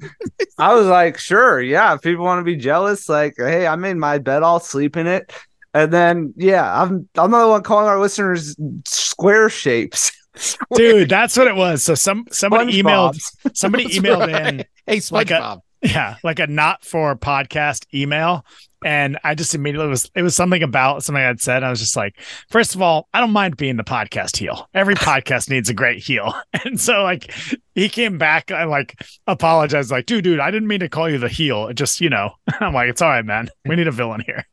I 0.57 0.73
was 0.73 0.87
like, 0.87 1.17
sure, 1.17 1.61
yeah. 1.61 1.93
If 1.95 2.01
people 2.01 2.25
want 2.25 2.39
to 2.39 2.43
be 2.43 2.55
jealous, 2.55 3.09
like, 3.09 3.35
hey, 3.37 3.67
I 3.67 3.75
made 3.75 3.97
my 3.97 4.17
bed, 4.17 4.43
I'll 4.43 4.59
sleep 4.59 4.97
in 4.97 5.07
it. 5.07 5.31
And 5.73 5.91
then, 5.91 6.33
yeah, 6.37 6.81
I'm 6.81 7.09
I'm 7.17 7.31
not 7.31 7.41
the 7.43 7.47
one 7.49 7.63
calling 7.63 7.87
our 7.87 7.99
listeners 7.99 8.55
square 8.85 9.49
shapes. 9.49 10.11
Dude, 10.75 11.09
that's 11.09 11.35
what 11.37 11.47
it 11.47 11.55
was. 11.55 11.83
So 11.83 11.95
some 11.95 12.25
somebody 12.31 12.81
emailed 12.81 13.19
somebody 13.55 13.85
emailed 13.85 14.31
right. 14.31 14.53
in 14.53 14.65
Hey, 14.87 15.01
Like 15.11 15.31
a- 15.31 15.33
SpongeBob. 15.35 15.61
yeah 15.81 16.15
like 16.23 16.39
a 16.39 16.47
not 16.47 16.83
for 16.85 17.15
podcast 17.15 17.85
email 17.93 18.45
and 18.85 19.17
i 19.23 19.35
just 19.35 19.55
immediately 19.55 19.87
was 19.87 20.09
it 20.15 20.21
was 20.21 20.35
something 20.35 20.63
about 20.63 21.03
something 21.03 21.23
i'd 21.23 21.41
said. 21.41 21.63
I 21.63 21.69
was 21.69 21.79
just 21.79 21.95
like 21.95 22.19
first 22.49 22.75
of 22.75 22.81
all 22.81 23.07
i 23.13 23.19
don't 23.19 23.31
mind 23.31 23.57
being 23.57 23.77
the 23.77 23.83
podcast 23.83 24.37
heel. 24.37 24.69
Every 24.73 24.95
podcast 25.09 25.49
needs 25.49 25.69
a 25.69 25.73
great 25.73 26.03
heel. 26.03 26.33
And 26.65 26.79
so 26.79 27.03
like 27.03 27.33
he 27.75 27.89
came 27.89 28.17
back 28.17 28.49
and 28.49 28.69
like 28.69 28.95
apologized 29.27 29.91
like 29.91 30.05
dude 30.05 30.23
dude 30.23 30.39
i 30.39 30.49
didn't 30.51 30.67
mean 30.67 30.79
to 30.79 30.89
call 30.89 31.09
you 31.09 31.17
the 31.17 31.29
heel. 31.29 31.67
It 31.67 31.75
just 31.75 31.99
you 32.01 32.09
know 32.09 32.31
i'm 32.59 32.73
like 32.73 32.89
it's 32.89 33.01
all 33.01 33.09
right 33.09 33.25
man. 33.25 33.49
We 33.65 33.75
need 33.75 33.87
a 33.87 33.91
villain 33.91 34.23
here. 34.25 34.45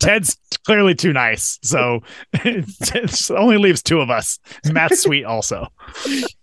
Ted's 0.00 0.36
clearly 0.66 0.94
too 0.94 1.12
nice. 1.12 1.58
So 1.62 2.00
it 2.32 2.64
it 2.94 3.30
only 3.30 3.56
leaves 3.56 3.82
two 3.82 4.00
of 4.00 4.10
us. 4.10 4.38
Matt's 4.66 5.02
sweet 5.02 5.24
also. 5.24 5.68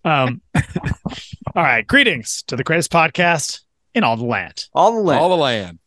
Um 0.04 0.42
all 1.56 1.64
right. 1.64 1.86
Greetings 1.86 2.44
to 2.48 2.56
the 2.56 2.64
greatest 2.64 2.92
podcast 2.92 3.62
in 3.94 4.04
all 4.04 4.16
the 4.16 4.26
land. 4.26 4.66
All 4.74 4.94
the 4.94 5.02
land. 5.02 5.20
All 5.20 5.30
the 5.30 5.38
land. 5.38 5.80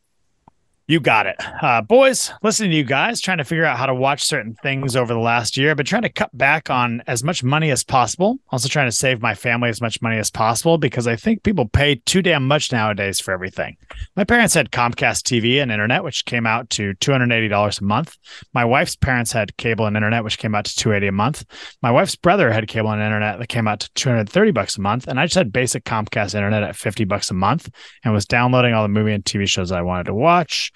You 0.91 0.99
got 0.99 1.27
it. 1.27 1.37
Uh, 1.63 1.83
boys, 1.83 2.33
listening 2.43 2.73
to 2.73 2.77
you 2.77 2.83
guys, 2.83 3.21
trying 3.21 3.39
to 3.39 3.45
figure 3.45 3.65
out 3.65 3.79
how 3.79 3.87
to 3.87 3.95
watch 3.95 4.25
certain 4.25 4.55
things 4.55 4.97
over 4.97 5.15
the 5.15 5.21
last 5.21 5.57
year, 5.57 5.77
but 5.77 5.87
trying 5.87 6.03
to 6.03 6.09
cut 6.09 6.37
back 6.37 6.69
on 6.69 7.01
as 7.07 7.23
much 7.23 7.45
money 7.45 7.71
as 7.71 7.85
possible. 7.85 8.41
Also 8.49 8.69
trying 8.69 8.89
to 8.89 8.93
save 8.93 9.23
my 9.23 9.37
family 9.37 9.69
as 9.69 9.81
much 9.81 10.03
money 10.03 10.19
as 10.19 10.33
possible 10.33 10.79
because 10.79 11.07
I 11.07 11.15
think 11.15 11.45
people 11.45 11.69
pay 11.69 12.03
too 12.07 12.23
damn 12.23 12.49
much 12.49 12.73
nowadays 12.73 13.21
for 13.21 13.31
everything. 13.31 13.77
My 14.17 14.25
parents 14.25 14.53
had 14.53 14.73
Comcast 14.73 15.23
TV 15.23 15.63
and 15.63 15.71
internet, 15.71 16.03
which 16.03 16.25
came 16.25 16.45
out 16.45 16.69
to 16.71 16.95
$280 16.95 17.81
a 17.81 17.85
month. 17.85 18.17
My 18.53 18.65
wife's 18.65 18.97
parents 18.97 19.31
had 19.31 19.57
cable 19.59 19.87
and 19.87 19.97
internet, 19.97 20.25
which 20.25 20.39
came 20.39 20.57
out 20.57 20.65
to 20.65 20.75
280 20.75 21.07
a 21.07 21.13
month. 21.13 21.45
My 21.83 21.93
wife's 21.93 22.17
brother 22.17 22.51
had 22.51 22.67
cable 22.67 22.91
and 22.91 23.01
internet 23.01 23.39
that 23.39 23.47
came 23.47 23.69
out 23.69 23.79
to 23.79 23.91
230 23.95 24.51
bucks 24.51 24.77
a 24.77 24.81
month. 24.81 25.07
And 25.07 25.21
I 25.21 25.27
just 25.27 25.37
had 25.37 25.53
basic 25.53 25.85
Comcast 25.85 26.35
internet 26.35 26.65
at 26.65 26.75
50 26.75 27.05
bucks 27.05 27.31
a 27.31 27.35
month 27.35 27.71
and 28.03 28.13
was 28.13 28.27
downloading 28.27 28.75
all 28.75 28.83
the 28.83 28.89
movie 28.89 29.13
and 29.13 29.25
TV 29.25 29.49
shows 29.49 29.71
I 29.71 29.83
wanted 29.83 30.07
to 30.07 30.15
watch. 30.15 30.73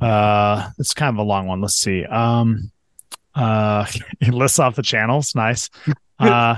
Uh, 0.00 0.68
it's 0.78 0.94
kind 0.94 1.14
of 1.14 1.18
a 1.18 1.22
long 1.28 1.46
one. 1.46 1.60
Let's 1.60 1.74
see. 1.76 2.04
Um, 2.04 2.70
uh, 3.34 3.86
it 4.20 4.32
lists 4.34 4.58
off 4.58 4.76
the 4.76 4.82
channels. 4.82 5.34
Nice. 5.34 5.70
Uh, 6.18 6.56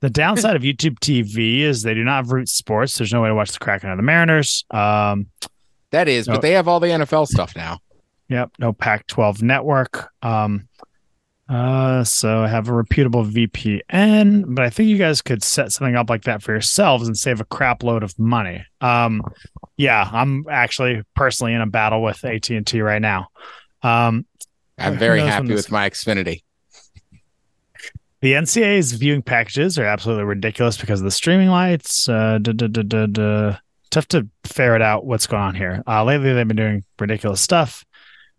the 0.00 0.10
downside 0.10 0.56
of 0.56 0.62
YouTube 0.62 0.98
TV 1.00 1.60
is 1.60 1.82
they 1.82 1.94
do 1.94 2.04
not 2.04 2.16
have 2.24 2.32
root 2.32 2.48
sports. 2.48 2.96
There's 2.96 3.12
no 3.12 3.20
way 3.22 3.28
to 3.28 3.34
watch 3.34 3.52
the 3.52 3.58
Kraken 3.58 3.90
or 3.90 3.96
the 3.96 4.02
Mariners. 4.02 4.64
Um, 4.70 5.26
That 5.90 6.08
is, 6.08 6.26
No. 6.28 6.34
but 6.34 6.42
they 6.42 6.52
have 6.52 6.68
all 6.68 6.80
the 6.80 6.86
NFL 6.88 7.26
stuff 7.28 7.54
now. 7.56 7.80
Yep, 8.28 8.52
no 8.58 8.72
Pac-12 8.72 9.42
network. 9.42 10.08
Um, 10.22 10.68
uh, 11.50 12.04
so 12.04 12.42
I 12.44 12.48
have 12.48 12.68
a 12.68 12.72
reputable 12.72 13.24
VPN, 13.24 14.44
but 14.54 14.64
I 14.64 14.70
think 14.70 14.88
you 14.88 14.96
guys 14.98 15.20
could 15.20 15.42
set 15.42 15.72
something 15.72 15.96
up 15.96 16.08
like 16.08 16.22
that 16.22 16.42
for 16.42 16.52
yourselves 16.52 17.06
and 17.08 17.16
save 17.16 17.40
a 17.40 17.44
crap 17.44 17.82
load 17.82 18.02
of 18.02 18.16
money. 18.18 18.64
Um, 18.80 19.22
yeah, 19.76 20.08
I'm 20.12 20.44
actually 20.50 21.02
personally 21.16 21.52
in 21.54 21.60
a 21.60 21.66
battle 21.66 22.02
with 22.02 22.24
AT 22.24 22.48
and 22.50 22.66
T 22.66 22.80
right 22.80 23.02
now. 23.02 23.28
Um, 23.82 24.26
I'm 24.78 24.96
very 24.96 25.20
happy 25.20 25.48
this- 25.48 25.56
with 25.64 25.72
my 25.72 25.90
Xfinity. 25.90 26.42
the 28.20 28.34
NCAA's 28.34 28.92
viewing 28.92 29.22
packages 29.22 29.78
are 29.78 29.84
absolutely 29.84 30.24
ridiculous 30.24 30.76
because 30.76 31.00
of 31.00 31.04
the 31.04 31.10
streaming 31.10 31.48
lights. 31.48 32.08
Uh, 32.08 32.38
duh, 32.38 32.52
duh, 32.52 32.68
duh. 33.06 33.56
Tough 33.90 34.06
to 34.08 34.28
ferret 34.44 34.82
out 34.82 35.04
what's 35.04 35.26
going 35.26 35.42
on 35.42 35.54
here. 35.56 35.82
Uh, 35.86 36.04
lately, 36.04 36.32
they've 36.32 36.46
been 36.46 36.56
doing 36.56 36.84
ridiculous 37.00 37.40
stuff. 37.40 37.84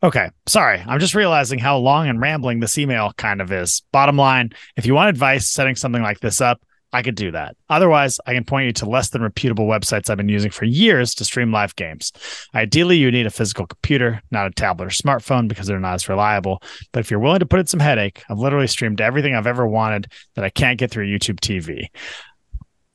Okay, 0.04 0.32
sorry. 0.48 0.84
I'm 0.88 1.00
just 1.00 1.14
realizing 1.14 1.60
how 1.60 1.78
long 1.78 2.08
and 2.08 2.20
rambling 2.20 2.60
this 2.60 2.78
email 2.78 3.12
kind 3.18 3.40
of 3.40 3.52
is. 3.52 3.84
Bottom 3.92 4.18
line, 4.18 4.50
if 4.76 4.88
you 4.88 4.96
want 4.96 5.10
advice 5.10 5.52
setting 5.52 5.76
something 5.76 6.02
like 6.02 6.20
this 6.22 6.42
up, 6.42 6.60
I 6.94 7.04
could 7.04 7.16
do 7.16 7.32
that. 7.32 7.56
Otherwise, 7.70 8.20
I 8.26 8.34
can 8.34 8.44
point 8.44 8.66
you 8.66 8.74
to 8.74 8.90
less 8.90 9.10
than 9.10 9.22
reputable 9.22 9.66
websites 9.66 10.10
I've 10.10 10.18
been 10.18 10.28
using 10.28 10.52
for 10.52 10.66
years 10.66 11.14
to 11.16 11.26
stream 11.26 11.52
live 11.52 11.76
games. 11.76 12.12
Ideally, 12.54 12.98
you 12.98 13.12
need 13.12 13.28
a 13.28 13.32
physical 13.32 13.66
computer, 13.66 14.22
not 14.32 14.48
a 14.48 14.52
tablet 14.52 14.88
or 14.88 14.90
smartphone, 14.90 15.48
because 15.48 15.68
they're 15.68 15.80
not 15.80 15.94
as 15.94 16.10
reliable. 16.10 16.62
But 16.92 17.02
if 17.02 17.12
you're 17.12 17.20
willing 17.20 17.40
to 17.40 17.46
put 17.46 17.60
in 17.60 17.68
some 17.68 17.80
headache, 17.80 18.24
I've 18.30 18.40
literally 18.40 18.68
streamed 18.68 19.00
everything 19.00 19.36
I've 19.36 19.48
ever 19.48 19.66
wanted 19.66 20.08
that 20.36 20.44
I 20.44 20.50
can't 20.50 20.80
get 20.80 20.92
through 20.92 21.08
YouTube 21.08 21.40
TV. 21.40 21.86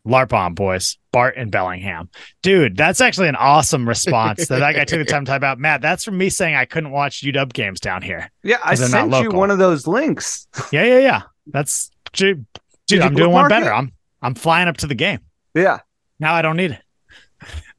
LARP 0.07 0.33
on, 0.33 0.55
boys. 0.55 0.97
Bart 1.13 1.35
and 1.37 1.51
Bellingham. 1.51 2.11
Dude, 2.43 2.77
that's 2.77 3.01
actually 3.01 3.29
an 3.29 3.37
awesome 3.37 3.89
response 3.89 4.49
that 4.49 4.59
that 4.59 4.75
guy 4.75 4.85
took 4.85 4.99
the 4.99 5.05
time 5.11 5.25
to 5.25 5.31
type 5.31 5.43
out. 5.43 5.59
Matt, 5.59 5.81
that's 5.81 6.05
from 6.05 6.19
me 6.19 6.29
saying 6.29 6.55
I 6.55 6.67
couldn't 6.67 6.91
watch 6.91 7.23
UW 7.23 7.53
games 7.53 7.81
down 7.81 8.03
here. 8.03 8.31
Yeah, 8.43 8.59
I 8.63 8.75
they're 8.77 8.89
not 8.89 9.11
sent 9.11 9.25
you 9.25 9.31
one 9.31 9.51
of 9.51 9.59
those 9.59 9.87
links. 9.87 10.47
Yeah, 10.73 10.85
yeah, 10.85 10.99
yeah. 10.99 11.23
That's 11.47 11.91
dude, 12.13 12.47
dude 12.87 13.01
I'm 13.01 13.15
doing 13.15 13.33
one 13.33 13.49
better. 13.49 13.71
it? 13.71 13.75
I'm 13.75 13.93
I'm 14.21 14.35
flying 14.35 14.69
up 14.69 14.77
to 14.79 14.87
the 14.87 14.95
game. 14.95 15.21
Yeah. 15.55 15.81
Now 16.19 16.35
I 16.35 16.43
don't 16.43 16.57
need 16.57 16.73
it. 16.73 16.83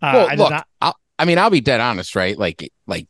Uh, 0.02 0.12
well, 0.14 0.28
I 0.28 0.30
did 0.32 0.40
look, 0.40 0.52
not 0.52 0.68
I'll, 0.82 0.96
I 1.20 1.26
mean, 1.26 1.38
I'll 1.38 1.50
be 1.50 1.62
dead 1.62 1.80
honest, 1.80 2.16
right? 2.16 2.38
Like, 2.38 2.72
like 2.86 3.08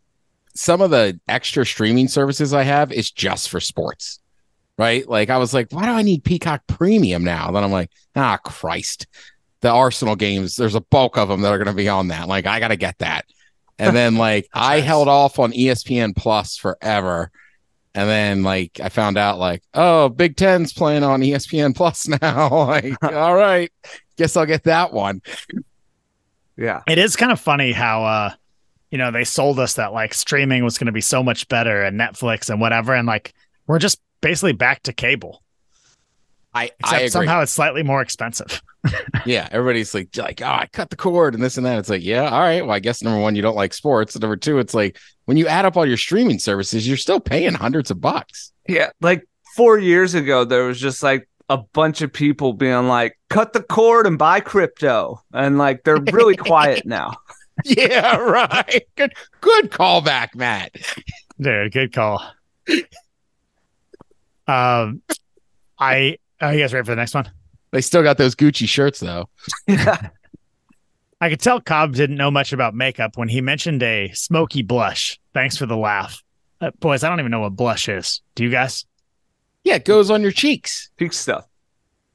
some 0.56 0.82
of 0.82 0.90
the 0.92 1.20
extra 1.28 1.66
streaming 1.66 2.08
services 2.08 2.54
I 2.54 2.64
have 2.64 2.92
is 2.92 3.12
just 3.12 3.50
for 3.50 3.60
sports, 3.60 4.20
right? 4.78 5.08
Like, 5.08 5.30
I 5.30 5.38
was 5.38 5.54
like, 5.54 5.72
why 5.72 5.86
do 5.86 5.92
I 5.92 6.04
need 6.04 6.24
Peacock 6.24 6.62
Premium 6.68 7.24
now? 7.24 7.52
Then 7.52 7.64
I'm 7.64 7.72
like, 7.72 7.92
ah, 8.16 8.38
Christ, 8.38 9.08
the 9.62 9.70
Arsenal 9.70 10.16
games. 10.16 10.56
There's 10.56 10.76
a 10.76 10.82
bulk 10.82 11.18
of 11.18 11.30
them 11.30 11.42
that 11.42 11.52
are 11.52 11.58
going 11.58 11.68
to 11.68 11.74
be 11.74 11.90
on 11.90 12.10
that. 12.10 12.28
Like, 12.28 12.46
I 12.46 12.60
got 12.60 12.70
to 12.70 12.76
get 12.76 12.98
that. 13.00 13.26
And 13.80 13.96
then 13.96 14.16
like 14.18 14.48
I 14.54 14.78
nice. 14.78 14.86
held 14.86 15.08
off 15.08 15.40
on 15.40 15.52
ESPN 15.52 16.16
Plus 16.16 16.58
forever. 16.58 17.32
And 17.94 18.08
then 18.08 18.44
like 18.44 18.80
I 18.82 18.90
found 18.90 19.18
out 19.18 19.40
like, 19.40 19.64
oh, 19.74 20.10
Big 20.10 20.36
Ten's 20.36 20.74
playing 20.74 21.04
on 21.04 21.22
ESPN 21.22 21.76
Plus 21.76 22.08
now. 22.22 22.66
like, 22.68 22.94
all 23.04 23.36
right, 23.36 23.72
guess 24.18 24.38
I'll 24.38 24.46
get 24.46 24.64
that 24.64 24.94
one. 24.94 25.22
Yeah. 26.60 26.82
it 26.88 26.98
is 26.98 27.16
kind 27.16 27.32
of 27.32 27.40
funny 27.40 27.72
how 27.72 28.04
uh 28.04 28.34
you 28.90 28.98
know 28.98 29.12
they 29.12 29.26
sold 29.26 29.60
us 29.60 29.76
that 29.76 29.94
like 29.94 30.12
streaming 30.16 30.64
was 30.64 30.80
going 30.80 30.88
to 30.88 30.92
be 30.92 31.02
so 31.02 31.22
much 31.22 31.48
better 31.50 31.84
and 31.84 32.00
netflix 32.00 32.50
and 32.50 32.60
whatever 32.60 32.96
and 32.96 33.06
like 33.06 33.36
we're 33.68 33.78
just 33.78 34.02
basically 34.22 34.54
back 34.54 34.84
to 34.84 34.94
cable 34.94 35.44
I, 36.54 36.64
I 36.64 36.70
except 36.80 36.96
agree. 36.96 37.10
somehow 37.10 37.42
it's 37.42 37.52
slightly 37.52 37.84
more 37.84 38.02
expensive 38.02 38.62
Yeah, 39.26 39.48
everybody's 39.52 39.94
like, 39.94 40.16
like, 40.18 40.42
oh, 40.42 40.46
I 40.46 40.68
cut 40.72 40.90
the 40.90 40.96
cord 40.96 41.34
and 41.34 41.44
this 41.44 41.58
and 41.58 41.66
that. 41.66 41.80
It's 41.80 41.90
like, 41.90 42.04
yeah, 42.04 42.30
all 42.30 42.40
right. 42.40 42.62
Well, 42.62 42.76
I 42.76 42.80
guess 42.80 43.02
number 43.02 43.20
one, 43.20 43.36
you 43.36 43.42
don't 43.42 43.56
like 43.56 43.74
sports. 43.74 44.16
And 44.16 44.22
number 44.22 44.38
two, 44.38 44.60
it's 44.60 44.74
like 44.74 44.98
when 45.26 45.38
you 45.38 45.48
add 45.48 45.66
up 45.66 45.76
all 45.76 45.86
your 45.86 45.98
streaming 45.98 46.40
services, 46.40 46.88
you're 46.88 46.98
still 46.98 47.20
paying 47.20 47.54
hundreds 47.54 47.92
of 47.92 48.00
bucks. 48.00 48.54
Yeah. 48.68 48.92
Like 49.02 49.28
four 49.56 49.78
years 49.78 50.14
ago, 50.14 50.46
there 50.46 50.64
was 50.64 50.80
just 50.80 51.04
like 51.04 51.28
a 51.50 51.58
bunch 51.58 52.02
of 52.02 52.14
people 52.14 52.54
being 52.54 52.88
like, 52.88 53.18
cut 53.30 53.54
the 53.54 53.64
cord 53.64 54.08
and 54.08 54.18
buy 54.18 54.40
crypto. 54.40 55.22
And 55.34 55.58
like 55.58 55.84
they're 55.84 56.02
really 56.12 56.36
quiet 56.38 56.86
now. 56.86 57.18
yeah, 57.66 58.16
right. 58.18 58.84
Good, 58.96 59.14
good 59.42 59.72
callback, 59.72 60.36
Matt. 60.36 60.76
dude 61.40 61.72
good 61.72 61.94
call 61.94 62.24
um 64.48 65.02
i 65.80 66.18
are 66.42 66.54
you 66.54 66.60
guys 66.62 66.74
ready 66.74 66.86
for 66.86 66.92
the 66.92 66.96
next 66.96 67.14
one 67.14 67.30
They 67.72 67.82
still 67.82 68.04
got 68.04 68.18
those 68.18 68.36
Gucci 68.36 68.68
shirts 68.68 69.00
though. 69.00 69.30
Yeah. 69.68 70.10
i 71.22 71.30
could 71.30 71.40
tell 71.40 71.60
cobb 71.62 71.94
didn't 71.94 72.16
know 72.18 72.32
much 72.32 72.54
about 72.54 72.74
makeup 72.76 73.18
when 73.18 73.28
he 73.28 73.42
mentioned 73.42 73.82
a 73.84 74.12
smoky 74.14 74.62
blush 74.62 75.20
thanks 75.34 75.58
for 75.58 75.66
the 75.66 75.78
laugh 75.78 76.22
uh, 76.62 76.72
boys 76.80 77.04
i 77.04 77.10
don't 77.10 77.20
even 77.20 77.32
know 77.32 77.42
what 77.42 77.56
blush 77.56 77.90
is 77.90 78.22
do 78.36 78.44
you 78.44 78.50
guys 78.52 78.86
Yeah, 79.64 79.76
it 79.76 79.86
goes 79.86 80.10
on 80.10 80.22
your 80.22 80.32
cheeks. 80.32 80.90
Peak 80.96 81.12
stuff. 81.12 81.46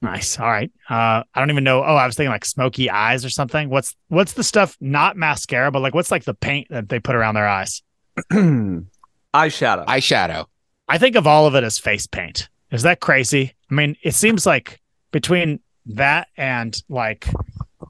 Nice. 0.01 0.41
All 0.41 0.49
right. 0.49 0.73
Uh, 0.89 1.23
I 1.35 1.39
don't 1.41 1.51
even 1.51 1.65
know. 1.65 1.85
Oh, 1.85 1.97
I 1.97 2.07
was 2.07 2.17
thinking 2.17 2.33
like 2.33 2.47
smoky 2.47 2.89
eyes 2.89 3.25
or 3.27 3.31
something. 3.31 3.69
What's 3.69 3.95
what's 4.09 4.33
the 4.33 4.43
stuff? 4.43 4.75
Not 4.81 5.17
mascara, 5.19 5.71
but 5.71 5.81
like 5.83 5.95
what's 5.95 6.11
like 6.11 6.25
the 6.25 6.33
paint 6.35 6.69
that 6.71 6.89
they 6.89 6.99
put 6.99 7.15
around 7.15 7.35
their 7.35 7.47
eyes? 7.47 7.83
Eyeshadow. 8.33 9.87
Eyeshadow. 9.87 10.47
I 10.89 10.99
think 10.99 11.17
of 11.17 11.27
all 11.27 11.47
of 11.47 11.55
it 11.55 11.65
as 11.65 11.79
face 11.79 12.07
paint. 12.07 12.49
Is 12.71 12.83
that 12.83 13.01
crazy? 13.01 13.55
I 13.71 13.75
mean, 13.75 13.97
it 14.03 14.15
seems 14.15 14.47
like 14.47 14.81
between 15.11 15.61
that 15.87 16.29
and 16.37 16.81
like, 16.89 17.29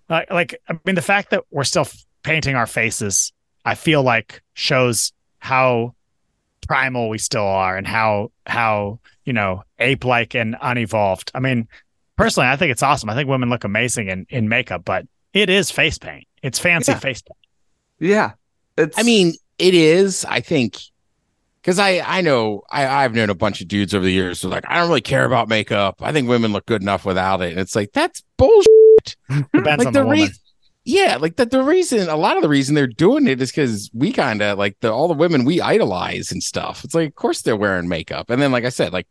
like, 0.08 0.30
like 0.30 0.60
I 0.68 0.78
mean, 0.84 0.94
the 0.94 1.02
fact 1.02 1.30
that 1.30 1.44
we're 1.50 1.64
still 1.64 1.82
f- 1.82 2.04
painting 2.22 2.54
our 2.56 2.66
faces, 2.66 3.32
I 3.64 3.74
feel 3.74 4.02
like 4.02 4.42
shows 4.54 5.12
how 5.38 5.94
primal 6.66 7.08
we 7.08 7.18
still 7.18 7.44
are 7.46 7.76
and 7.76 7.86
how 7.86 8.30
how 8.46 9.00
you 9.24 9.32
know 9.32 9.62
ape 9.78 10.04
like 10.04 10.34
and 10.34 10.56
unevolved. 10.60 11.30
I 11.34 11.40
mean, 11.40 11.68
personally, 12.16 12.48
I 12.48 12.56
think 12.56 12.72
it's 12.72 12.82
awesome. 12.82 13.10
I 13.10 13.14
think 13.14 13.28
women 13.28 13.50
look 13.50 13.64
amazing 13.64 14.08
in 14.08 14.26
in 14.30 14.48
makeup, 14.48 14.82
but 14.84 15.06
it 15.32 15.48
is 15.50 15.70
face 15.70 15.98
paint. 15.98 16.26
It's 16.42 16.58
fancy 16.58 16.92
Yeah. 16.92 16.98
face 16.98 17.22
paint. 17.22 17.38
yeah. 18.00 18.32
It's 18.76 18.98
I 18.98 19.02
mean, 19.02 19.34
it 19.58 19.74
is, 19.74 20.24
I 20.24 20.40
think, 20.40 20.78
because 21.62 21.78
I 21.78 22.00
I 22.00 22.20
know 22.20 22.62
I 22.70 22.86
I've 22.86 23.14
known 23.14 23.30
a 23.30 23.34
bunch 23.34 23.60
of 23.60 23.68
dudes 23.68 23.94
over 23.94 24.04
the 24.04 24.12
years 24.12 24.42
who 24.42 24.48
are 24.48 24.50
like 24.50 24.64
I 24.68 24.78
don't 24.78 24.88
really 24.88 25.00
care 25.00 25.24
about 25.24 25.48
makeup. 25.48 25.96
I 26.00 26.12
think 26.12 26.28
women 26.28 26.52
look 26.52 26.66
good 26.66 26.82
enough 26.82 27.04
without 27.04 27.40
it. 27.40 27.52
And 27.52 27.60
it's 27.60 27.76
like 27.76 27.92
that's 27.92 28.22
bullshit. 28.36 29.16
Depends 29.28 29.66
like 29.78 29.86
on 29.86 29.92
the, 29.92 30.02
the 30.02 30.06
reason. 30.06 30.34
Yeah, 30.84 31.18
like 31.20 31.36
that. 31.36 31.52
The 31.52 31.62
reason, 31.62 32.08
a 32.08 32.16
lot 32.16 32.36
of 32.36 32.42
the 32.42 32.48
reason 32.48 32.74
they're 32.74 32.88
doing 32.88 33.28
it 33.28 33.40
is 33.40 33.52
because 33.52 33.88
we 33.94 34.12
kind 34.12 34.42
of 34.42 34.58
like 34.58 34.80
the 34.80 34.92
all 34.92 35.06
the 35.06 35.14
women 35.14 35.44
we 35.44 35.60
idolize 35.60 36.32
and 36.32 36.42
stuff. 36.42 36.82
It's 36.84 36.94
like, 36.94 37.08
of 37.08 37.14
course 37.14 37.42
they're 37.42 37.56
wearing 37.56 37.88
makeup. 37.88 38.30
And 38.30 38.42
then, 38.42 38.50
like 38.50 38.64
I 38.64 38.68
said, 38.68 38.92
like 38.92 39.06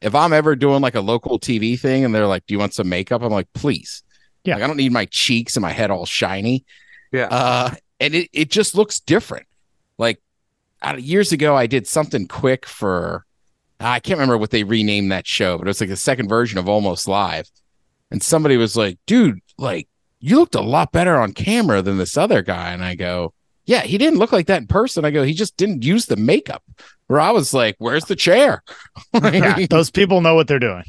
if 0.00 0.14
I'm 0.14 0.32
ever 0.32 0.54
doing 0.54 0.82
like 0.82 0.94
a 0.94 1.00
local 1.00 1.40
TV 1.40 1.78
thing 1.78 2.04
and 2.04 2.14
they're 2.14 2.28
like, 2.28 2.46
"Do 2.46 2.54
you 2.54 2.60
want 2.60 2.74
some 2.74 2.88
makeup?" 2.88 3.22
I'm 3.22 3.32
like, 3.32 3.52
"Please." 3.54 4.04
Yeah. 4.44 4.54
Like 4.54 4.64
I 4.64 4.66
don't 4.68 4.76
need 4.76 4.92
my 4.92 5.06
cheeks 5.06 5.56
and 5.56 5.62
my 5.62 5.72
head 5.72 5.90
all 5.90 6.06
shiny. 6.06 6.64
Yeah. 7.12 7.26
Uh, 7.28 7.74
and 7.98 8.14
it 8.14 8.30
it 8.32 8.50
just 8.50 8.76
looks 8.76 9.00
different. 9.00 9.46
Like 9.98 10.20
I, 10.86 10.96
years 10.96 11.32
ago, 11.32 11.56
I 11.56 11.66
did 11.66 11.86
something 11.86 12.28
quick 12.28 12.64
for 12.64 13.24
I 13.80 14.00
can't 14.00 14.18
remember 14.18 14.38
what 14.38 14.50
they 14.50 14.64
renamed 14.64 15.12
that 15.12 15.26
show, 15.26 15.58
but 15.58 15.66
it 15.66 15.68
was 15.68 15.80
like 15.80 15.90
the 15.90 15.96
second 15.96 16.28
version 16.28 16.58
of 16.58 16.68
Almost 16.68 17.08
Live. 17.08 17.50
And 18.10 18.22
somebody 18.22 18.56
was 18.56 18.76
like, 18.76 18.98
dude, 19.06 19.40
like 19.58 19.88
you 20.20 20.38
looked 20.38 20.54
a 20.54 20.60
lot 20.60 20.92
better 20.92 21.16
on 21.16 21.32
camera 21.32 21.82
than 21.82 21.98
this 21.98 22.16
other 22.16 22.40
guy. 22.40 22.72
And 22.72 22.84
I 22.84 22.94
go, 22.94 23.34
yeah, 23.64 23.82
he 23.82 23.98
didn't 23.98 24.20
look 24.20 24.32
like 24.32 24.46
that 24.46 24.60
in 24.60 24.68
person. 24.68 25.04
I 25.04 25.10
go, 25.10 25.24
he 25.24 25.34
just 25.34 25.56
didn't 25.56 25.82
use 25.82 26.06
the 26.06 26.16
makeup. 26.16 26.62
Where 27.08 27.20
I 27.20 27.32
was 27.32 27.52
like, 27.52 27.74
where's 27.78 28.04
the 28.04 28.16
chair? 28.16 28.62
yeah, 29.12 29.66
those 29.68 29.90
people 29.90 30.20
know 30.20 30.36
what 30.36 30.46
they're 30.46 30.58
doing. 30.58 30.84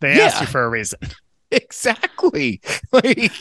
They 0.00 0.20
asked 0.20 0.40
you 0.40 0.46
for 0.46 0.62
a 0.62 0.68
reason. 0.68 0.98
exactly. 1.50 2.60
Like, 2.92 3.32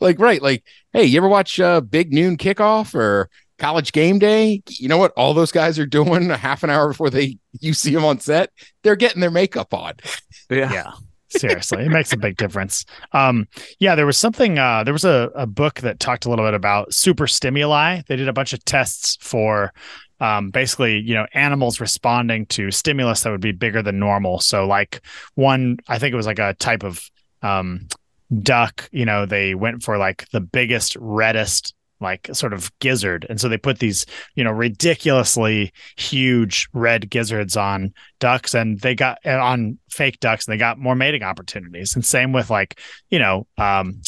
like, 0.00 0.18
right. 0.18 0.42
Like, 0.42 0.64
hey, 0.92 1.04
you 1.04 1.18
ever 1.18 1.28
watch 1.28 1.58
uh, 1.58 1.80
Big 1.80 2.12
Noon 2.12 2.36
Kickoff 2.36 2.94
or 2.94 3.30
College 3.64 3.92
Game 3.92 4.18
Day? 4.18 4.62
You 4.68 4.88
know 4.88 4.98
what 4.98 5.12
all 5.16 5.32
those 5.32 5.50
guys 5.50 5.78
are 5.78 5.86
doing 5.86 6.30
a 6.30 6.36
half 6.36 6.62
an 6.62 6.68
hour 6.68 6.88
before 6.88 7.08
they 7.08 7.38
you 7.60 7.72
see 7.72 7.94
them 7.94 8.04
on 8.04 8.20
set? 8.20 8.50
They're 8.82 8.94
getting 8.94 9.22
their 9.22 9.30
makeup 9.30 9.72
on. 9.72 9.94
yeah. 10.50 10.70
yeah 10.70 10.92
seriously 11.30 11.84
it 11.84 11.88
makes 11.88 12.12
a 12.12 12.16
big 12.16 12.36
difference 12.36 12.84
um 13.12 13.48
yeah 13.80 13.96
there 13.96 14.06
was 14.06 14.16
something 14.16 14.56
uh 14.56 14.84
there 14.84 14.92
was 14.92 15.04
a, 15.04 15.32
a 15.34 15.48
book 15.48 15.80
that 15.80 15.98
talked 15.98 16.26
a 16.26 16.30
little 16.30 16.44
bit 16.44 16.54
about 16.54 16.94
super 16.94 17.26
stimuli 17.26 18.00
they 18.06 18.14
did 18.14 18.28
a 18.28 18.32
bunch 18.32 18.52
of 18.52 18.64
tests 18.64 19.16
for 19.20 19.72
um 20.20 20.50
basically 20.50 21.00
you 21.00 21.12
know 21.12 21.26
animals 21.34 21.80
responding 21.80 22.46
to 22.46 22.70
stimulus 22.70 23.22
that 23.22 23.32
would 23.32 23.40
be 23.40 23.50
bigger 23.50 23.82
than 23.82 23.98
normal 23.98 24.38
so 24.38 24.64
like 24.64 25.00
one 25.34 25.76
i 25.88 25.98
think 25.98 26.12
it 26.12 26.16
was 26.16 26.26
like 26.26 26.38
a 26.38 26.54
type 26.54 26.84
of 26.84 27.10
um 27.42 27.88
duck 28.42 28.88
you 28.92 29.04
know 29.04 29.26
they 29.26 29.56
went 29.56 29.82
for 29.82 29.98
like 29.98 30.28
the 30.30 30.40
biggest 30.40 30.94
reddest 31.00 31.74
like 32.00 32.28
sort 32.32 32.52
of 32.52 32.70
gizzard. 32.80 33.24
And 33.28 33.40
so 33.40 33.48
they 33.48 33.56
put 33.58 33.78
these 33.78 34.04
you 34.34 34.44
know 34.44 34.50
ridiculously 34.52 35.72
huge 35.96 36.68
red 36.72 37.10
gizzards 37.10 37.56
on 37.56 37.92
ducks 38.20 38.54
and 38.54 38.80
they 38.80 38.94
got 38.94 39.24
on 39.26 39.78
fake 39.90 40.20
ducks 40.20 40.46
and 40.46 40.52
they 40.52 40.58
got 40.58 40.78
more 40.78 40.94
mating 40.94 41.22
opportunities. 41.22 41.94
And 41.94 42.04
same 42.04 42.32
with 42.32 42.50
like 42.50 42.80
you 43.10 43.18
know 43.18 43.46
um 43.58 44.00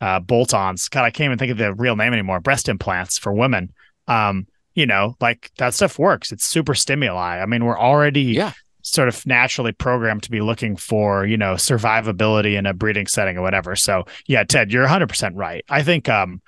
uh 0.00 0.18
bolt-ons. 0.20 0.88
God 0.88 1.04
i 1.04 1.10
can't 1.10 1.26
even 1.26 1.38
think 1.38 1.52
of 1.52 1.58
the 1.58 1.74
real 1.74 1.96
name 1.96 2.12
anymore. 2.12 2.40
Breast 2.40 2.68
implants 2.68 3.18
for 3.18 3.32
women. 3.32 3.72
Um 4.08 4.46
you 4.74 4.86
know 4.86 5.16
like 5.20 5.50
that 5.58 5.74
stuff 5.74 5.98
works. 5.98 6.32
It's 6.32 6.44
super 6.46 6.74
stimuli. 6.74 7.38
I 7.40 7.46
mean 7.46 7.64
we're 7.64 7.78
already 7.78 8.22
Yeah. 8.22 8.52
sort 8.82 9.08
of 9.08 9.24
naturally 9.26 9.72
programmed 9.72 10.22
to 10.24 10.30
be 10.30 10.40
looking 10.40 10.76
for 10.76 11.26
you 11.26 11.36
know 11.36 11.54
survivability 11.54 12.56
in 12.56 12.66
a 12.66 12.72
breeding 12.74 13.06
setting 13.06 13.36
or 13.36 13.42
whatever. 13.42 13.76
So 13.76 14.04
yeah 14.26 14.44
ted 14.44 14.72
you're 14.72 14.86
100% 14.86 15.32
right. 15.34 15.64
I 15.68 15.82
think 15.82 16.08
um 16.08 16.40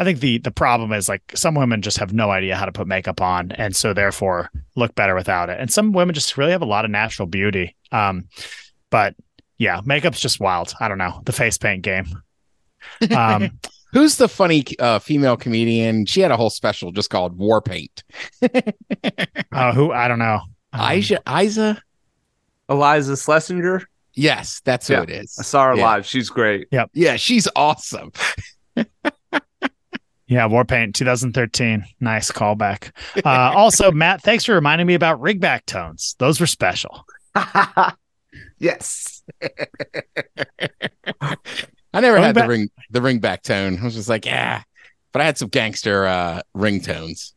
I 0.00 0.04
think 0.04 0.20
the 0.20 0.38
the 0.38 0.50
problem 0.50 0.94
is 0.94 1.10
like 1.10 1.22
some 1.34 1.54
women 1.54 1.82
just 1.82 1.98
have 1.98 2.14
no 2.14 2.30
idea 2.30 2.56
how 2.56 2.64
to 2.64 2.72
put 2.72 2.86
makeup 2.86 3.20
on, 3.20 3.52
and 3.52 3.76
so 3.76 3.92
therefore 3.92 4.50
look 4.74 4.94
better 4.94 5.14
without 5.14 5.50
it. 5.50 5.60
And 5.60 5.70
some 5.70 5.92
women 5.92 6.14
just 6.14 6.38
really 6.38 6.52
have 6.52 6.62
a 6.62 6.66
lot 6.66 6.86
of 6.86 6.90
natural 6.90 7.26
beauty. 7.28 7.76
Um, 7.92 8.24
but 8.88 9.14
yeah, 9.58 9.82
makeup's 9.84 10.18
just 10.18 10.40
wild. 10.40 10.72
I 10.80 10.88
don't 10.88 10.96
know 10.96 11.20
the 11.26 11.32
face 11.32 11.58
paint 11.58 11.82
game. 11.82 12.06
Um, 13.14 13.50
Who's 13.92 14.16
the 14.16 14.26
funny 14.28 14.64
uh, 14.78 15.00
female 15.00 15.36
comedian? 15.36 16.06
She 16.06 16.20
had 16.22 16.30
a 16.30 16.36
whole 16.38 16.48
special 16.48 16.92
just 16.92 17.10
called 17.10 17.36
War 17.36 17.60
Paint. 17.60 18.02
uh, 19.52 19.72
who 19.74 19.92
I 19.92 20.08
don't 20.08 20.18
know. 20.20 20.40
Um, 20.72 20.80
Aisha, 20.80 21.18
Isa? 21.44 21.82
Iliza 22.70 23.16
Shlesinger. 23.16 23.84
Yes, 24.14 24.62
that's 24.64 24.88
who 24.88 24.94
Yeah. 24.94 25.02
it 25.02 25.10
is. 25.10 25.36
I 25.38 25.42
saw 25.42 25.66
her 25.66 25.74
Yeah. 25.76 25.82
live. 25.84 26.06
She's 26.06 26.30
great. 26.30 26.68
Yep. 26.70 26.90
Yeah, 26.94 27.16
she's 27.16 27.48
awesome. 27.54 28.12
Yeah, 30.30 30.46
Warpaint 30.46 30.94
2013. 30.94 31.84
Nice 31.98 32.30
callback. 32.30 32.92
Uh, 33.24 33.28
also, 33.56 33.90
Matt, 33.90 34.22
thanks 34.22 34.44
for 34.44 34.54
reminding 34.54 34.86
me 34.86 34.94
about 34.94 35.20
ringback 35.20 35.66
tones. 35.66 36.14
Those 36.20 36.38
were 36.38 36.46
special. 36.46 37.04
yes. 38.58 39.24
I 41.20 41.36
never 41.94 42.16
Going 42.16 42.22
had 42.22 42.34
back- 42.36 42.44
the 42.44 42.48
ring 42.48 42.70
the 42.90 43.00
ringback 43.00 43.42
tone. 43.42 43.78
I 43.80 43.84
was 43.84 43.96
just 43.96 44.08
like, 44.08 44.24
yeah. 44.24 44.62
But 45.10 45.22
I 45.22 45.24
had 45.24 45.36
some 45.36 45.48
gangster 45.48 46.06
uh 46.06 46.42
ringtones. 46.56 47.32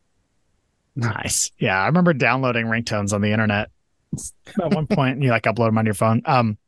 Nice. 0.96 1.50
Yeah, 1.58 1.82
I 1.82 1.88
remember 1.88 2.14
downloading 2.14 2.68
ringtones 2.68 3.12
on 3.12 3.22
the 3.22 3.32
internet 3.32 3.72
at 4.62 4.72
one 4.72 4.86
point. 4.86 5.24
You 5.24 5.32
like 5.32 5.44
upload 5.44 5.70
them 5.70 5.80
on 5.80 5.86
your 5.86 5.96
phone. 5.96 6.22
Um, 6.26 6.60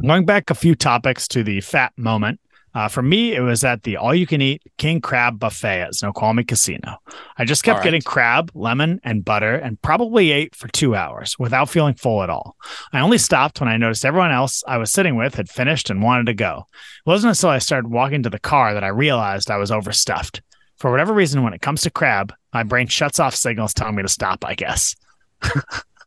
going 0.00 0.24
back 0.24 0.50
a 0.50 0.54
few 0.54 0.76
topics 0.76 1.26
to 1.28 1.42
the 1.42 1.60
fat 1.60 1.92
moment. 1.96 2.38
Uh, 2.76 2.88
for 2.88 3.00
me, 3.00 3.34
it 3.34 3.40
was 3.40 3.64
at 3.64 3.84
the 3.84 3.96
all-you-can-eat 3.96 4.60
king 4.76 5.00
crab 5.00 5.38
buffet 5.38 5.80
at 5.80 5.94
Snoqualmie 5.94 6.44
Casino. 6.44 6.98
I 7.38 7.46
just 7.46 7.64
kept 7.64 7.76
All 7.76 7.78
right. 7.78 7.84
getting 7.84 8.02
crab, 8.02 8.50
lemon, 8.54 9.00
and 9.02 9.24
butter, 9.24 9.54
and 9.54 9.80
probably 9.80 10.30
ate 10.30 10.54
for 10.54 10.68
two 10.68 10.94
hours 10.94 11.38
without 11.38 11.70
feeling 11.70 11.94
full 11.94 12.22
at 12.22 12.28
all. 12.28 12.54
I 12.92 13.00
only 13.00 13.16
stopped 13.16 13.60
when 13.60 13.70
I 13.70 13.78
noticed 13.78 14.04
everyone 14.04 14.30
else 14.30 14.62
I 14.68 14.76
was 14.76 14.92
sitting 14.92 15.16
with 15.16 15.36
had 15.36 15.48
finished 15.48 15.88
and 15.88 16.02
wanted 16.02 16.26
to 16.26 16.34
go. 16.34 16.66
It 17.06 17.08
wasn't 17.08 17.34
until 17.34 17.48
I 17.48 17.60
started 17.60 17.90
walking 17.90 18.22
to 18.24 18.30
the 18.30 18.38
car 18.38 18.74
that 18.74 18.84
I 18.84 18.88
realized 18.88 19.50
I 19.50 19.56
was 19.56 19.70
overstuffed. 19.70 20.42
For 20.76 20.90
whatever 20.90 21.14
reason, 21.14 21.42
when 21.42 21.54
it 21.54 21.62
comes 21.62 21.80
to 21.80 21.90
crab, 21.90 22.34
my 22.52 22.62
brain 22.62 22.88
shuts 22.88 23.18
off 23.18 23.34
signals 23.34 23.72
telling 23.72 23.94
me 23.94 24.02
to 24.02 24.08
stop, 24.08 24.44
I 24.44 24.54
guess. 24.54 24.94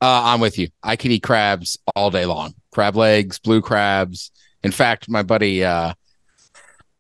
Uh, 0.02 0.22
I'm 0.24 0.40
with 0.40 0.58
you. 0.58 0.70
I 0.82 0.96
could 0.96 1.12
eat 1.12 1.24
crabs 1.24 1.78
all 1.94 2.10
day 2.10 2.26
long. 2.26 2.54
Crab 2.72 2.96
legs, 2.96 3.38
blue 3.38 3.62
crabs. 3.62 4.32
In 4.64 4.72
fact, 4.72 5.10
my 5.10 5.24
buddy, 5.24 5.62
uh, 5.62 5.94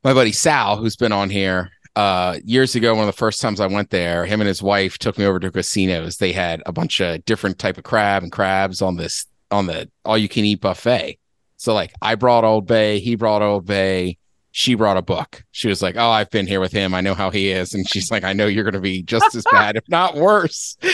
my 0.04 0.14
buddy 0.14 0.32
Sal, 0.32 0.78
who's 0.78 0.96
been 0.96 1.12
on 1.12 1.30
here 1.30 1.72
uh, 1.96 2.40
years 2.46 2.76
ago, 2.76 2.94
one 2.94 3.08
of 3.08 3.14
the 3.14 3.18
first 3.18 3.42
times 3.42 3.60
I 3.60 3.68
went 3.68 3.90
there, 3.90 4.26
him 4.26 4.40
and 4.42 4.48
his 4.48 4.64
wife 4.64 4.98
took 4.98 5.18
me 5.18 5.26
over 5.26 5.40
to 5.40 5.52
casinos. 5.52 6.18
They 6.18 6.32
had 6.32 6.62
a 6.66 6.72
bunch 6.72 7.02
of 7.02 7.26
different 7.26 7.60
type 7.60 7.78
of 7.78 7.84
crab 7.84 8.24
and 8.24 8.32
crabs 8.32 8.82
on 8.82 8.96
this 8.96 9.26
on 9.52 9.66
the 9.66 9.90
all 10.06 10.18
you 10.18 10.30
can 10.30 10.46
eat 10.46 10.62
buffet. 10.62 11.20
So 11.58 11.74
like, 11.74 11.92
I 12.02 12.16
brought 12.16 12.46
Old 12.46 12.68
Bay, 12.68 13.00
he 13.00 13.16
brought 13.16 13.42
Old 13.42 13.66
Bay. 13.66 14.18
She 14.52 14.74
brought 14.74 14.98
a 14.98 15.04
book. 15.04 15.44
She 15.52 15.68
was 15.68 15.84
like, 15.84 15.96
"Oh, 15.96 16.10
I've 16.10 16.32
been 16.32 16.48
here 16.48 16.60
with 16.60 16.72
him. 16.72 16.96
I 16.96 17.02
know 17.02 17.14
how 17.14 17.30
he 17.30 17.52
is." 17.52 17.76
And 17.76 17.88
she's 17.88 18.10
like, 18.10 18.24
"I 18.24 18.34
know 18.34 18.48
you're 18.48 18.64
going 18.64 18.74
to 18.74 18.80
be 18.80 19.04
just 19.04 19.36
as 19.36 19.46
bad, 19.52 19.76
if 19.76 19.88
not 19.88 20.16
worse." 20.16 20.76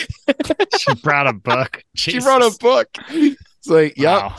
She 0.77 0.93
brought 0.95 1.27
a 1.27 1.33
book. 1.33 1.83
She 1.95 2.19
wrote 2.19 2.41
a 2.41 2.55
book. 2.59 2.89
It's 3.09 3.67
like, 3.67 3.97
yep. 3.97 4.23
Wow. 4.23 4.35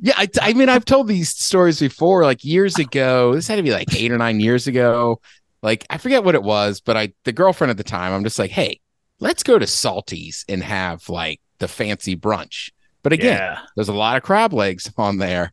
Yeah, 0.00 0.14
I, 0.16 0.28
I 0.42 0.52
mean, 0.52 0.68
I've 0.68 0.84
told 0.84 1.08
these 1.08 1.30
stories 1.30 1.80
before, 1.80 2.22
like 2.24 2.44
years 2.44 2.78
ago. 2.78 3.34
This 3.34 3.48
had 3.48 3.56
to 3.56 3.62
be 3.62 3.70
like 3.72 3.94
eight 3.94 4.12
or 4.12 4.18
nine 4.18 4.40
years 4.40 4.66
ago. 4.66 5.20
Like, 5.62 5.86
I 5.90 5.98
forget 5.98 6.22
what 6.22 6.34
it 6.34 6.42
was, 6.42 6.80
but 6.80 6.96
I, 6.96 7.12
the 7.24 7.32
girlfriend 7.32 7.70
at 7.70 7.76
the 7.76 7.84
time, 7.84 8.12
I'm 8.12 8.22
just 8.24 8.38
like, 8.38 8.50
hey, 8.50 8.80
let's 9.20 9.42
go 9.42 9.58
to 9.58 9.66
Salty's 9.66 10.44
and 10.48 10.62
have 10.62 11.08
like 11.08 11.40
the 11.58 11.68
fancy 11.68 12.14
brunch. 12.16 12.70
But 13.02 13.12
again, 13.14 13.38
Yeah. 13.38 13.60
there's 13.74 13.88
a 13.88 13.94
lot 13.94 14.16
of 14.16 14.22
crab 14.22 14.52
legs 14.52 14.92
on 14.98 15.18
there. 15.18 15.52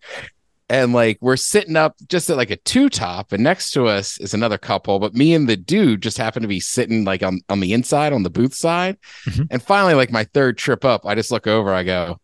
And 0.70 0.92
like, 0.92 1.18
we're 1.22 1.36
sitting 1.38 1.76
up 1.76 1.96
just 2.08 2.30
at 2.30 2.38
like 2.38 2.50
a 2.50 2.56
two 2.58 2.90
top, 2.90 3.32
and 3.32 3.44
next 3.44 3.72
to 3.72 3.88
us 3.88 4.18
is 4.20 4.34
another 4.34 4.58
couple. 4.58 4.98
But 5.00 5.14
me 5.14 5.34
and 5.34 5.48
the 5.48 5.58
dude 5.58 6.02
just 6.02 6.18
happen 6.18 6.42
to 6.42 6.48
be 6.48 6.60
sitting 6.60 7.04
like 7.06 7.22
on, 7.24 7.42
on 7.50 7.60
the 7.60 7.74
inside, 7.74 8.12
on 8.12 8.24
the 8.24 8.30
booth 8.30 8.56
side. 8.56 8.98
Mhm. 9.26 9.48
And 9.52 9.62
finally, 9.64 9.94
like 9.94 10.12
my 10.12 10.24
third 10.26 10.58
trip 10.58 10.84
up, 10.84 11.06
I 11.06 11.16
just 11.16 11.32
look 11.32 11.48
over, 11.48 11.72
I 11.74 11.84
go, 11.84 12.18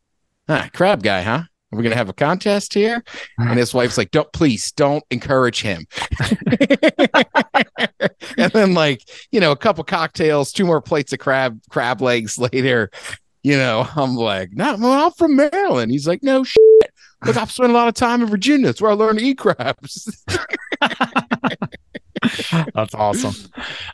ah, 0.47 0.70
crab 0.74 1.03
guy, 1.03 1.22
huh? 1.22 1.43
Are 1.72 1.78
we 1.78 1.84
gonna 1.84 1.95
have 1.95 2.09
a 2.09 2.13
contest 2.13 2.74
here? 2.74 3.03
And 3.38 3.59
his 3.59 3.74
wife's 3.74 3.97
like, 3.97 4.11
"Don't 4.11 4.32
please, 4.34 4.72
don't 4.72 5.03
encourage 5.11 5.61
him." 5.61 5.86
and 8.38 8.51
then, 8.53 8.74
like, 8.74 9.03
you 9.32 9.39
know, 9.39 9.51
a 9.51 9.55
couple 9.57 9.84
cocktails, 9.84 10.51
two 10.51 10.65
more 10.65 10.82
plates 10.82 11.13
of 11.13 11.20
crab 11.20 11.59
crab 11.70 12.01
legs 12.01 12.38
later, 12.39 12.89
you 13.43 13.55
know, 13.55 13.88
I'm 13.95 14.15
like, 14.15 14.49
"No, 14.53 14.76
well, 14.78 15.05
I'm 15.05 15.11
from 15.11 15.36
Maryland." 15.36 15.91
He's 15.91 16.07
like, 16.07 16.24
"No 16.24 16.43
shit. 16.43 16.59
Look, 17.26 17.38
I've 17.38 17.51
spent 17.51 17.70
a 17.70 17.74
lot 17.74 17.88
of 17.88 17.93
time 17.93 18.22
in 18.22 18.28
Virginia. 18.28 18.67
That's 18.67 18.82
where 18.82 18.91
I 18.91 18.95
learned 18.95 19.20
to 19.20 19.26
eat 19.26 19.38
crabs." 19.38 20.26
That's 22.74 22.93
awesome. 22.95 23.36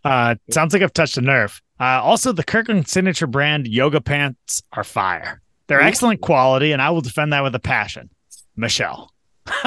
Uh, 0.03 0.35
sounds 0.49 0.73
like 0.73 0.81
I've 0.81 0.93
touched 0.93 1.17
a 1.17 1.21
nerve. 1.21 1.61
Uh, 1.79 2.01
also, 2.01 2.31
the 2.31 2.43
Kirkland 2.43 2.87
signature 2.87 3.27
brand 3.27 3.67
yoga 3.67 4.01
pants 4.01 4.63
are 4.73 4.83
fire. 4.83 5.41
They're 5.67 5.79
Ooh. 5.79 5.83
excellent 5.83 6.21
quality, 6.21 6.71
and 6.71 6.81
I 6.81 6.91
will 6.91 7.01
defend 7.01 7.33
that 7.33 7.43
with 7.43 7.55
a 7.55 7.59
passion. 7.59 8.09
Michelle. 8.55 9.11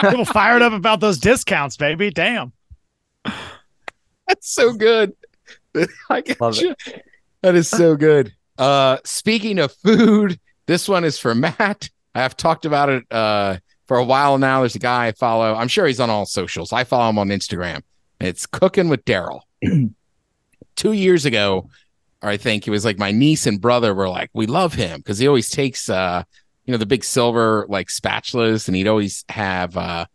People 0.00 0.24
fired 0.24 0.62
up 0.62 0.72
about 0.72 1.00
those 1.00 1.18
discounts, 1.18 1.76
baby. 1.76 2.10
Damn. 2.10 2.52
That's 3.24 4.54
so 4.54 4.72
good. 4.72 5.12
I 6.10 6.20
get 6.20 6.40
Love 6.40 6.56
you. 6.56 6.74
That 7.42 7.54
is 7.54 7.68
so 7.68 7.96
good. 7.96 8.32
Uh 8.58 8.98
speaking 9.04 9.58
of 9.58 9.72
food, 9.72 10.38
this 10.66 10.88
one 10.88 11.04
is 11.04 11.18
for 11.18 11.34
Matt. 11.34 11.90
I 12.14 12.22
have 12.22 12.36
talked 12.36 12.64
about 12.64 12.88
it 12.88 13.04
uh 13.12 13.56
for 13.86 13.96
a 13.96 14.04
while 14.04 14.38
now. 14.38 14.60
There's 14.60 14.76
a 14.76 14.80
guy 14.80 15.08
I 15.08 15.12
follow. 15.12 15.54
I'm 15.54 15.68
sure 15.68 15.86
he's 15.86 16.00
on 16.00 16.10
all 16.10 16.26
socials. 16.26 16.72
I 16.72 16.84
follow 16.84 17.10
him 17.10 17.18
on 17.18 17.28
Instagram. 17.28 17.82
It's 18.20 18.46
cooking 18.46 18.88
with 18.88 19.04
Daryl. 19.04 19.40
Two 20.76 20.92
years 20.92 21.24
ago, 21.24 21.68
or 22.24 22.30
I 22.30 22.38
think 22.38 22.66
it 22.66 22.70
was 22.70 22.84
like 22.84 22.98
my 22.98 23.12
niece 23.12 23.46
and 23.46 23.60
brother 23.60 23.94
were 23.94 24.08
like, 24.08 24.30
we 24.32 24.46
love 24.46 24.72
him 24.72 24.98
because 25.00 25.18
he 25.18 25.28
always 25.28 25.50
takes 25.50 25.88
uh 25.90 26.24
you 26.64 26.72
know 26.72 26.78
the 26.78 26.86
big 26.86 27.04
silver 27.04 27.66
like 27.68 27.88
spatulas 27.88 28.66
and 28.66 28.76
he'd 28.76 28.88
always 28.88 29.24
have 29.28 29.76
uh 29.76 30.06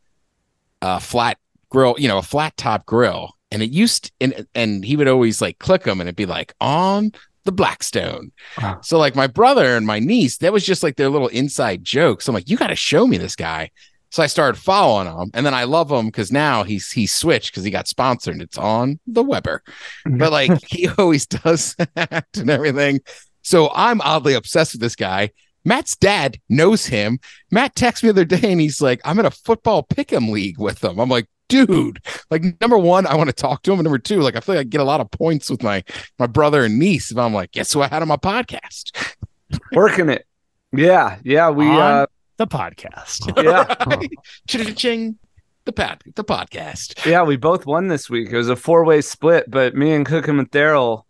a 0.81 0.99
flat 0.99 1.37
grill, 1.69 1.95
you 1.97 2.07
know, 2.07 2.17
a 2.17 2.23
flat 2.23 2.57
top 2.57 2.85
grill. 2.85 3.35
And 3.51 3.61
it 3.61 3.69
used 3.71 4.11
and 4.19 4.47
and 4.55 4.83
he 4.83 4.95
would 4.95 5.07
always 5.07 5.41
like 5.41 5.59
click 5.59 5.83
them 5.83 6.01
and 6.01 6.07
it'd 6.07 6.15
be 6.15 6.25
like 6.25 6.53
on 6.59 7.11
the 7.45 7.51
Blackstone. 7.51 8.31
Ah. 8.57 8.79
So 8.81 8.97
like 8.97 9.15
my 9.15 9.27
brother 9.27 9.75
and 9.77 9.85
my 9.85 9.99
niece, 9.99 10.37
that 10.37 10.53
was 10.53 10.65
just 10.65 10.83
like 10.83 10.97
their 10.97 11.09
little 11.09 11.29
inside 11.29 11.83
jokes. 11.83 12.27
I'm 12.27 12.35
like, 12.35 12.49
you 12.49 12.57
got 12.57 12.67
to 12.67 12.75
show 12.75 13.07
me 13.07 13.17
this 13.17 13.35
guy. 13.35 13.71
So 14.11 14.23
I 14.23 14.27
started 14.27 14.59
following 14.59 15.07
him, 15.07 15.31
and 15.33 15.45
then 15.45 15.53
I 15.53 15.65
love 15.65 15.91
him 15.91 16.07
because 16.07 16.31
now 16.31 16.63
he's 16.63 16.91
he's 16.91 17.13
switched 17.13 17.51
because 17.51 17.63
he 17.63 17.71
got 17.71 17.87
sponsored. 17.87 18.33
And 18.33 18.41
it's 18.41 18.57
on 18.57 18.99
the 19.05 19.23
Weber, 19.23 19.63
but 20.05 20.31
like 20.31 20.51
he 20.67 20.87
always 20.97 21.25
does 21.25 21.75
that 21.95 22.25
and 22.35 22.49
everything. 22.49 23.01
So 23.41 23.71
I'm 23.73 24.01
oddly 24.01 24.33
obsessed 24.33 24.73
with 24.73 24.81
this 24.81 24.95
guy. 24.95 25.31
Matt's 25.65 25.95
dad 25.95 26.39
knows 26.49 26.85
him. 26.85 27.19
Matt 27.51 27.75
texted 27.75 28.03
me 28.03 28.07
the 28.11 28.21
other 28.21 28.25
day 28.25 28.51
and 28.51 28.61
he's 28.61 28.81
like, 28.81 29.01
I'm 29.03 29.19
in 29.19 29.25
a 29.25 29.31
football 29.31 29.85
pick'em 29.85 30.29
league 30.31 30.57
with 30.57 30.79
them. 30.79 30.99
I'm 30.99 31.09
like, 31.09 31.27
dude, 31.49 31.99
like 32.31 32.43
number 32.61 32.77
one, 32.77 33.05
I 33.05 33.15
want 33.15 33.29
to 33.29 33.35
talk 33.35 33.63
to 33.63 33.71
him. 33.71 33.79
And 33.79 33.83
number 33.83 33.99
two, 33.99 34.21
like 34.21 34.35
I 34.35 34.39
feel 34.39 34.55
like 34.55 34.65
I 34.65 34.69
get 34.69 34.81
a 34.81 34.85
lot 34.85 35.01
of 35.01 35.11
points 35.11 35.49
with 35.49 35.61
my 35.61 35.83
my 36.17 36.27
brother 36.27 36.63
and 36.63 36.79
niece 36.79 37.11
if 37.11 37.17
I'm 37.17 37.33
like, 37.33 37.51
guess 37.51 37.73
who 37.73 37.81
I 37.81 37.87
had 37.87 38.01
on 38.01 38.07
my 38.07 38.17
podcast? 38.17 39.15
Working 39.73 40.09
it. 40.09 40.25
Yeah, 40.71 41.17
yeah. 41.23 41.49
We 41.49 41.67
On 41.67 41.79
uh 41.79 42.05
the 42.39 42.47
podcast. 42.47 43.31
yeah. 43.43 44.73
Ching 44.73 45.19
the 45.65 45.73
pad 45.73 46.01
the 46.15 46.23
podcast. 46.23 47.05
Yeah, 47.05 47.21
we 47.23 47.35
both 47.35 47.65
won 47.65 47.89
this 47.89 48.09
week. 48.09 48.29
It 48.31 48.37
was 48.37 48.49
a 48.49 48.55
four 48.55 48.83
way 48.85 49.01
split, 49.01 49.51
but 49.51 49.75
me 49.75 49.91
and 49.91 50.05
Cookham 50.05 50.39
and 50.39 50.49
Daryl 50.49 51.03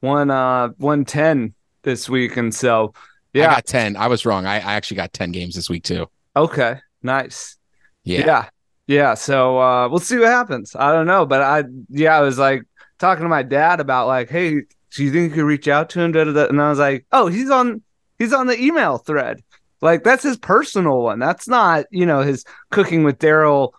won 0.00 0.30
uh 0.30 0.70
won 0.78 1.04
ten 1.04 1.52
this 1.82 2.08
week. 2.08 2.36
And 2.36 2.54
so 2.54 2.94
I 2.96 3.38
yeah, 3.40 3.54
got 3.56 3.66
10. 3.66 3.96
I 3.96 4.06
was 4.06 4.24
wrong. 4.24 4.46
I, 4.46 4.56
I 4.56 4.74
actually 4.74 4.96
got 4.96 5.12
10 5.12 5.30
games 5.32 5.54
this 5.54 5.68
week 5.68 5.84
too. 5.84 6.06
okay. 6.34 6.78
Nice. 7.02 7.58
Yeah. 8.04 8.24
Yeah. 8.26 8.48
Yeah. 8.86 9.14
So 9.14 9.58
uh 9.58 9.88
we'll 9.88 9.98
see 9.98 10.18
what 10.18 10.28
happens. 10.28 10.74
I 10.74 10.92
don't 10.92 11.06
know. 11.06 11.26
But 11.26 11.42
I 11.42 11.64
yeah, 11.90 12.16
I 12.16 12.20
was 12.20 12.38
like 12.38 12.62
talking 12.98 13.24
to 13.24 13.28
my 13.28 13.42
dad 13.42 13.80
about 13.80 14.06
like, 14.06 14.30
hey, 14.30 14.62
do 14.94 15.04
you 15.04 15.10
think 15.10 15.30
you 15.30 15.34
could 15.34 15.46
reach 15.46 15.66
out 15.68 15.90
to 15.90 16.00
him? 16.00 16.16
And 16.16 16.62
I 16.62 16.70
was 16.70 16.78
like, 16.78 17.06
oh, 17.10 17.26
he's 17.26 17.50
on 17.50 17.82
he's 18.18 18.32
on 18.32 18.46
the 18.46 18.60
email 18.60 18.98
thread. 18.98 19.42
Like 19.82 20.04
that's 20.04 20.22
his 20.22 20.36
personal 20.38 21.02
one. 21.02 21.18
That's 21.18 21.48
not, 21.48 21.86
you 21.90 22.06
know, 22.06 22.20
his 22.22 22.44
cooking 22.70 23.04
with 23.04 23.18
Daryl 23.18 23.72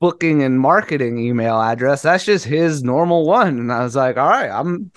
booking 0.00 0.42
and 0.42 0.58
marketing 0.60 1.18
email 1.18 1.60
address. 1.60 2.02
That's 2.02 2.24
just 2.24 2.44
his 2.44 2.82
normal 2.82 3.24
one. 3.26 3.58
And 3.58 3.72
I 3.72 3.84
was 3.84 3.96
like, 3.96 4.16
all 4.16 4.28
right, 4.28 4.50
I'm 4.50 4.90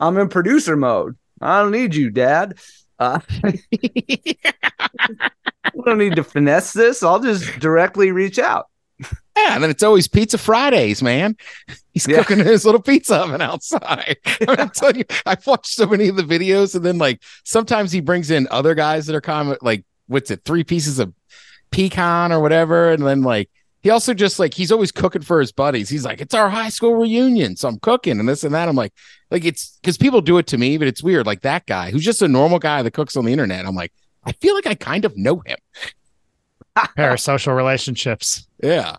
I'm 0.00 0.16
in 0.18 0.28
producer 0.28 0.76
mode. 0.76 1.16
I 1.40 1.60
don't 1.62 1.72
need 1.72 1.94
you, 1.94 2.10
Dad. 2.10 2.58
Uh, 2.98 3.18
I 4.54 5.70
don't 5.84 5.98
need 5.98 6.16
to 6.16 6.24
finesse 6.24 6.72
this. 6.72 7.02
I'll 7.02 7.20
just 7.20 7.58
directly 7.58 8.12
reach 8.12 8.38
out. 8.38 8.66
Yeah, 9.36 9.54
and 9.54 9.62
then 9.62 9.70
it's 9.70 9.82
always 9.82 10.06
Pizza 10.06 10.38
Fridays, 10.38 11.02
man. 11.02 11.36
He's 11.92 12.06
Yeah. 12.06 12.18
cooking 12.18 12.38
in 12.38 12.46
his 12.46 12.64
little 12.64 12.80
pizza 12.80 13.16
oven 13.16 13.40
outside. 13.42 14.16
I'm 14.48 14.70
telling 14.70 14.98
you, 14.98 15.04
I've 15.26 15.44
watched 15.46 15.74
so 15.74 15.86
many 15.86 16.06
of 16.08 16.14
the 16.16 16.22
videos, 16.22 16.76
and 16.76 16.84
then 16.84 16.98
like 16.98 17.20
sometimes 17.44 17.90
he 17.90 18.00
brings 18.00 18.30
in 18.30 18.46
other 18.52 18.74
guys 18.76 19.06
that 19.06 19.16
are 19.16 19.20
kind 19.20 19.50
of 19.50 19.58
like, 19.60 19.84
what's 20.06 20.30
it, 20.30 20.42
three 20.44 20.64
pieces 20.64 20.98
of 20.98 21.12
pecan 21.70 22.32
or 22.32 22.40
whatever, 22.40 22.92
and 22.92 23.06
then 23.06 23.22
like 23.22 23.50
he 23.82 23.90
also 23.90 24.14
just 24.14 24.38
like 24.38 24.54
he's 24.54 24.72
always 24.72 24.92
cooking 24.92 25.22
for 25.22 25.40
his 25.40 25.52
buddies. 25.52 25.88
He's 25.88 26.04
like, 26.04 26.20
it's 26.20 26.34
our 26.34 26.48
high 26.48 26.70
school 26.70 26.94
reunion, 26.94 27.56
so 27.56 27.68
I'm 27.68 27.78
cooking 27.78 28.18
and 28.18 28.28
this 28.28 28.44
and 28.44 28.54
that. 28.54 28.68
I'm 28.68 28.76
like, 28.76 28.92
like 29.30 29.44
it's 29.44 29.78
because 29.82 29.98
people 29.98 30.20
do 30.20 30.38
it 30.38 30.46
to 30.48 30.58
me, 30.58 30.78
but 30.78 30.88
it's 30.88 31.02
weird. 31.02 31.26
Like 31.26 31.42
that 31.42 31.66
guy 31.66 31.90
who's 31.90 32.04
just 32.04 32.22
a 32.22 32.28
normal 32.28 32.58
guy 32.58 32.82
that 32.82 32.92
cooks 32.92 33.16
on 33.16 33.24
the 33.24 33.32
internet. 33.32 33.66
I'm 33.66 33.74
like, 33.74 33.92
I 34.24 34.32
feel 34.32 34.54
like 34.54 34.66
I 34.66 34.74
kind 34.74 35.04
of 35.04 35.16
know 35.16 35.42
him. 35.44 35.58
Parasocial 36.76 37.54
relationships. 37.54 38.48
Yeah. 38.62 38.96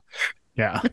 Yeah. 0.56 0.82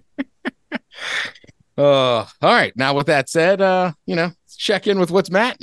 Uh, 1.77 2.19
all 2.19 2.29
right. 2.43 2.77
Now, 2.77 2.95
with 2.95 3.07
that 3.07 3.31
said, 3.31 3.63
uh, 3.63 3.93
you 4.05 4.15
know, 4.15 4.33
check 4.59 4.87
in 4.87 4.99
with 4.99 5.11
what's 5.11 5.31
Matt. 5.31 5.57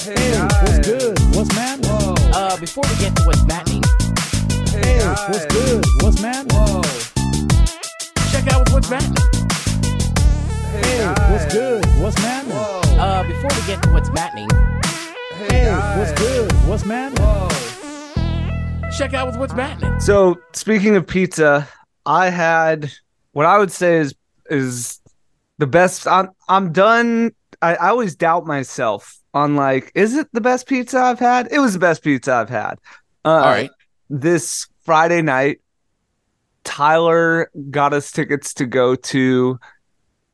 Hey, 0.00 0.38
What's 0.38 0.78
good? 0.86 1.18
What's 1.34 1.54
man? 1.54 1.87
Whoa. 2.58 2.58
Uh, 2.58 2.60
before 2.60 2.82
we 2.88 2.96
get 2.98 3.14
to 3.14 3.22
what's 3.22 3.44
Matt 3.44 3.68
Hey, 3.68 4.98
what's 5.28 5.46
good? 5.46 5.84
What's 6.02 6.20
man? 6.20 6.44
Whoa. 6.50 6.82
check 8.32 8.52
out 8.52 8.68
what's 8.72 8.88
happening. 8.88 9.14
Hey, 10.72 11.06
what's 11.30 11.46
good? 11.52 11.86
What's 12.00 12.18
happening? 12.18 12.56
Uh, 12.98 13.22
before 13.22 13.50
we 13.54 13.62
get 13.68 13.80
to 13.84 13.92
what's 13.92 14.10
mattening, 14.10 14.48
Hey, 15.36 15.70
what's 15.98 16.10
good? 16.20 16.50
What's 16.66 16.82
happening? 16.82 17.24
Check 18.90 19.14
out 19.14 19.38
what's 19.38 19.52
happening. 19.52 20.00
So 20.00 20.40
speaking 20.52 20.96
of 20.96 21.06
pizza, 21.06 21.68
I 22.04 22.30
had 22.30 22.90
what 23.32 23.46
I 23.46 23.58
would 23.58 23.70
say 23.70 23.98
is 23.98 24.16
is 24.50 24.98
the 25.58 25.68
best. 25.68 26.08
I'm 26.08 26.30
I'm 26.48 26.72
done. 26.72 27.30
I, 27.62 27.76
I 27.76 27.90
always 27.90 28.16
doubt 28.16 28.46
myself 28.46 29.17
on 29.34 29.56
like, 29.56 29.92
is 29.94 30.16
it 30.16 30.28
the 30.32 30.40
best 30.40 30.66
pizza 30.66 30.98
I've 30.98 31.18
had? 31.18 31.48
It 31.50 31.58
was 31.58 31.74
the 31.74 31.78
best 31.78 32.02
pizza 32.02 32.34
I've 32.34 32.48
had. 32.48 32.78
Uh, 33.24 33.28
All 33.28 33.40
right. 33.40 33.70
This 34.10 34.66
Friday 34.84 35.22
night, 35.22 35.60
Tyler 36.64 37.50
got 37.70 37.92
us 37.92 38.10
tickets 38.10 38.54
to 38.54 38.66
go 38.66 38.94
to 38.94 39.58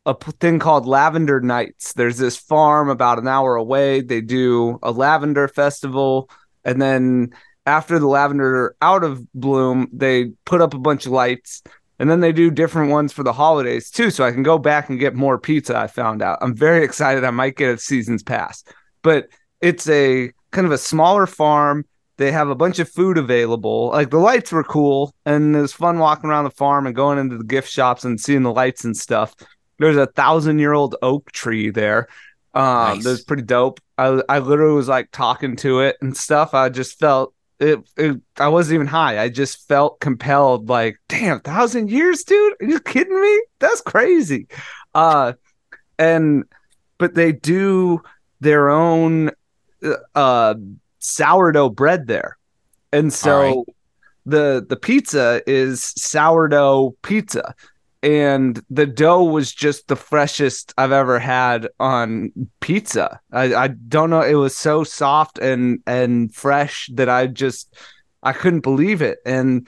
a 0.07 0.14
thing 0.14 0.59
called 0.59 0.86
Lavender 0.86 1.40
Nights. 1.40 1.95
There's 1.95 2.18
this 2.18 2.36
farm 2.36 2.88
about 2.88 3.18
an 3.18 3.28
hour 3.28 3.57
away. 3.57 4.01
They 4.01 4.20
do 4.20 4.78
a 4.82 4.90
lavender 4.90 5.49
festival, 5.49 6.28
and 6.64 6.80
then 6.80 7.30
after 7.66 7.99
the 7.99 8.07
lavender 8.07 8.76
out 8.82 9.05
of 9.05 9.30
bloom, 9.32 9.88
they 9.92 10.26
put 10.45 10.61
up 10.61 10.74
a 10.74 10.78
bunch 10.78 11.07
of 11.07 11.12
lights, 11.12 11.62
and 11.99 12.11
then 12.11 12.20
they 12.20 12.32
do 12.32 12.51
different 12.51 12.90
ones 12.90 13.12
for 13.12 13.22
the 13.22 13.32
holidays 13.32 13.90
too. 13.90 14.11
So 14.11 14.24
I 14.24 14.32
can 14.32 14.42
go 14.42 14.59
back 14.59 14.90
and 14.90 14.99
get 14.99 15.14
more 15.14 15.38
pizza. 15.38 15.76
I 15.76 15.86
found 15.86 16.20
out. 16.20 16.38
I'm 16.42 16.55
very 16.55 16.84
excited. 16.88 17.24
I 17.24 17.30
might 17.30 17.57
get 17.57 17.74
a 17.74 17.78
season's 17.78 18.22
pass, 18.22 18.62
but 19.05 19.29
it's 19.61 19.89
a 19.89 20.33
kind 20.51 20.67
of 20.67 20.73
a 20.73 20.79
smaller 20.79 21.27
farm. 21.27 21.85
They 22.17 22.33
have 22.33 22.49
a 22.49 22.55
bunch 22.57 22.81
of 22.81 22.89
food 22.89 23.19
available. 23.19 23.91
Like 23.91 24.11
the 24.11 24.19
lights 24.19 24.51
were 24.53 24.65
cool, 24.65 25.15
and 25.25 25.55
it 25.55 25.61
was 25.61 25.73
fun 25.73 26.01
walking 26.01 26.31
around 26.31 26.45
the 26.45 26.51
farm 26.51 26.87
and 26.89 26.97
going 26.97 27.19
into 27.19 27.39
the 27.39 27.45
gift 27.45 27.71
shops 27.71 28.05
and 28.05 28.21
seeing 28.21 28.43
the 28.43 28.53
lights 28.53 28.85
and 28.85 28.97
stuff. 28.97 29.35
There's 29.79 29.97
a 29.97 30.07
thousand 30.07 30.59
year 30.59 30.73
old 30.73 30.97
oak 31.03 31.31
tree 31.33 31.71
there. 31.71 32.09
Um, 32.55 32.99
Nice. 32.99 33.05
that 33.05 33.11
was 33.11 33.25
pretty 33.25 33.43
dope. 33.45 33.81
I 33.99 34.23
I 34.29 34.39
literally 34.41 34.75
was 34.77 34.89
like 34.89 35.11
talking 35.13 35.57
to 35.57 35.81
it 35.81 35.97
and 36.01 36.17
stuff. 36.17 36.55
I 36.55 36.69
just 36.69 36.99
felt 37.01 37.35
it, 37.61 37.81
it. 37.97 38.21
I 38.39 38.49
wasn't 38.49 38.75
even 38.77 38.87
high. 38.87 39.21
I 39.21 39.29
just 39.29 39.67
felt 39.69 40.01
compelled. 40.01 40.69
Like, 40.69 40.99
damn, 41.09 41.41
thousand 41.41 41.91
years, 41.91 42.25
dude. 42.25 42.55
Are 42.61 42.67
you 42.67 42.81
kidding 42.81 43.21
me? 43.21 43.43
That's 43.61 43.81
crazy. 43.81 44.47
Uh, 44.95 45.33
and 45.99 46.45
but 46.99 47.15
they 47.15 47.33
do 47.33 48.03
their 48.45 48.70
own 48.70 49.30
uh 50.14 50.55
sourdough 50.99 51.70
bread 51.70 52.07
there, 52.07 52.38
and 52.92 53.12
so 53.12 53.40
right. 53.40 53.76
the 54.24 54.66
the 54.68 54.76
pizza 54.76 55.42
is 55.47 55.82
sourdough 55.82 56.95
pizza 57.03 57.55
and 58.05 58.62
the 58.68 58.84
dough 58.84 59.24
was 59.24 59.51
just 59.51 59.88
the 59.88 59.97
freshest 59.97 60.74
I've 60.76 60.92
ever 60.92 61.18
had 61.18 61.68
on 61.80 62.32
pizza. 62.61 63.18
I, 63.32 63.55
I 63.55 63.68
don't 63.68 64.11
know. 64.11 64.20
It 64.20 64.34
was 64.34 64.55
so 64.55 64.84
soft 64.84 65.38
and 65.38 65.78
and 65.86 66.32
fresh 66.34 66.90
that 66.92 67.09
I 67.09 67.28
just 67.28 67.74
I 68.22 68.34
couldn't 68.34 68.61
believe 68.61 69.01
it. 69.01 69.20
And 69.24 69.66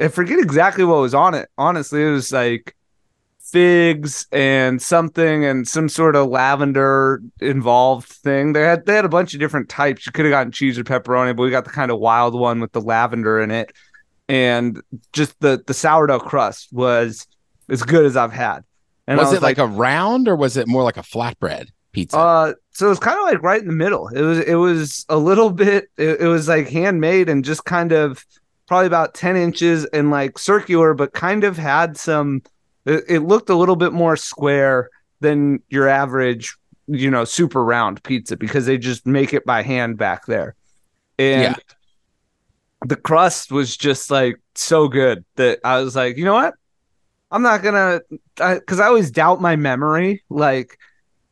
I 0.00 0.08
forget 0.08 0.38
exactly 0.38 0.84
what 0.84 1.02
was 1.02 1.14
on 1.14 1.34
it. 1.34 1.50
Honestly, 1.58 2.02
it 2.02 2.10
was 2.10 2.32
like 2.32 2.74
figs 3.50 4.26
and 4.32 4.80
something 4.80 5.44
and 5.44 5.66
some 5.66 5.88
sort 5.88 6.16
of 6.16 6.28
lavender 6.28 7.20
involved 7.40 8.08
thing. 8.08 8.52
They 8.52 8.62
had 8.62 8.86
they 8.86 8.94
had 8.94 9.04
a 9.04 9.08
bunch 9.08 9.34
of 9.34 9.40
different 9.40 9.68
types. 9.68 10.06
You 10.06 10.12
could 10.12 10.24
have 10.24 10.32
gotten 10.32 10.52
cheese 10.52 10.78
or 10.78 10.84
pepperoni, 10.84 11.34
but 11.36 11.42
we 11.42 11.50
got 11.50 11.64
the 11.64 11.70
kind 11.70 11.90
of 11.90 11.98
wild 11.98 12.38
one 12.38 12.60
with 12.60 12.72
the 12.72 12.80
lavender 12.80 13.40
in 13.40 13.50
it. 13.50 13.72
And 14.28 14.80
just 15.12 15.38
the 15.40 15.62
the 15.66 15.74
sourdough 15.74 16.20
crust 16.20 16.72
was 16.72 17.26
as 17.68 17.82
good 17.82 18.04
as 18.04 18.16
I've 18.16 18.32
had. 18.32 18.64
And 19.06 19.18
I 19.18 19.24
was, 19.24 19.32
it 19.32 19.42
like, 19.42 19.56
a 19.56 19.66
round 19.66 20.28
or 20.28 20.36
was 20.36 20.58
it 20.58 20.68
more 20.68 20.82
like 20.82 20.98
a 20.98 21.02
flatbread 21.02 21.70
pizza? 21.92 22.18
uh, 22.18 22.52
so 22.72 22.86
it 22.86 22.90
was 22.90 22.98
kind 22.98 23.18
of 23.18 23.24
like 23.24 23.42
right 23.42 23.60
in 23.60 23.66
the 23.66 23.72
middle. 23.72 24.08
It 24.08 24.20
was 24.20 24.38
it 24.40 24.54
was 24.54 25.06
a 25.08 25.16
little 25.16 25.50
bit. 25.64 25.88
It, 25.96 26.20
it 26.20 26.26
was 26.26 26.46
like 26.46 26.68
handmade 26.68 27.28
and 27.28 27.44
just 27.44 27.64
kind 27.64 27.92
of 27.92 28.24
probably 28.66 28.86
about 28.86 29.14
ten 29.14 29.36
inches 29.36 29.84
and 29.86 30.10
like 30.10 30.38
circular, 30.38 30.94
but 30.94 31.12
kind 31.12 31.44
of 31.44 31.56
had 31.56 31.96
some. 31.96 32.42
It, 32.84 33.04
it 33.08 33.20
looked 33.20 33.50
a 33.50 33.54
little 33.54 33.76
bit 33.76 33.92
more 33.92 34.16
square 34.16 34.90
than 35.20 35.62
your 35.68 35.88
average, 35.88 36.56
you 36.86 37.10
know, 37.10 37.24
super 37.24 37.64
round 37.64 38.02
pizza 38.02 38.36
because 38.36 38.66
they 38.66 38.78
just 38.78 39.06
make 39.06 39.34
it 39.34 39.44
by 39.44 39.62
hand 39.62 39.98
back 39.98 40.26
there, 40.26 40.54
and 41.18 41.42
Yeah. 41.42 41.54
the 42.86 42.96
crust 42.96 43.50
was 43.50 43.76
just 43.76 44.10
like 44.10 44.40
so 44.54 44.88
good 44.88 45.24
that 45.36 45.58
I 45.64 45.80
was 45.80 45.96
like, 45.96 46.16
you 46.16 46.24
know 46.24 46.34
what, 46.34 46.54
I'm 47.30 47.42
not 47.42 47.62
gonna, 47.62 48.00
because 48.36 48.80
I 48.80 48.86
always 48.86 49.10
doubt 49.10 49.40
my 49.40 49.56
memory, 49.56 50.22
like 50.30 50.78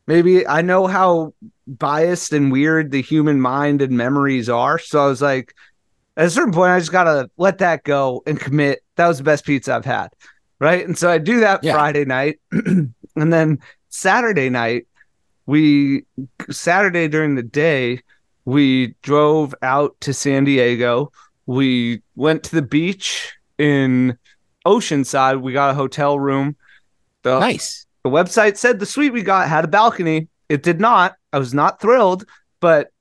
maybe 0.05 0.45
I 0.45 0.61
know 0.61 0.85
how 0.87 1.33
biased 1.65 2.33
and 2.33 2.51
weird 2.51 2.91
the 2.91 3.01
human 3.01 3.41
mind 3.41 3.81
and 3.81 3.97
memories 3.97 4.47
are. 4.49 4.77
So 4.79 5.03
I 5.03 5.07
was 5.07 5.21
like, 5.21 5.53
at 6.15 6.25
a 6.25 6.29
certain 6.29 6.53
point, 6.53 6.71
I 6.71 6.79
just 6.79 6.91
gotta 6.91 7.29
let 7.37 7.59
that 7.59 7.83
go 7.83 8.21
and 8.27 8.39
commit. 8.39 8.83
That 8.95 9.07
was 9.07 9.17
the 9.17 9.23
best 9.23 9.45
pizza 9.45 9.73
I've 9.75 9.85
had. 9.85 10.09
Right. 10.59 10.85
And 10.85 10.97
so 10.97 11.09
I 11.09 11.17
do 11.17 11.41
that 11.41 11.63
Yeah. 11.63 11.73
Friday 11.73 12.05
night. 12.05 12.39
and 12.51 12.93
then 13.15 13.59
Saturday 13.89 14.49
night, 14.49 14.87
we 15.45 16.05
Saturday 16.49 17.07
during 17.07 17.35
the 17.35 17.43
day, 17.43 18.01
we 18.45 18.95
drove 19.01 19.53
out 19.61 19.95
to 20.01 20.13
San 20.13 20.43
Diego. 20.45 21.11
We 21.45 22.01
went 22.15 22.43
to 22.43 22.55
the 22.55 22.61
beach 22.61 23.33
in 23.57 24.17
Oceanside. 24.65 25.41
We 25.41 25.53
got 25.53 25.71
a 25.71 25.73
hotel 25.73 26.19
room. 26.19 26.55
The, 27.23 27.39
nice. 27.39 27.85
the 28.03 28.09
website 28.09 28.57
said 28.57 28.79
the 28.79 28.85
suite 28.85 29.13
we 29.13 29.21
got 29.21 29.47
had 29.47 29.65
a 29.65 29.67
balcony. 29.67 30.27
It 30.49 30.63
did 30.63 30.79
not. 30.79 31.15
I 31.33 31.39
was 31.39 31.53
not 31.53 31.79
thrilled, 31.79 32.25
but 32.59 32.91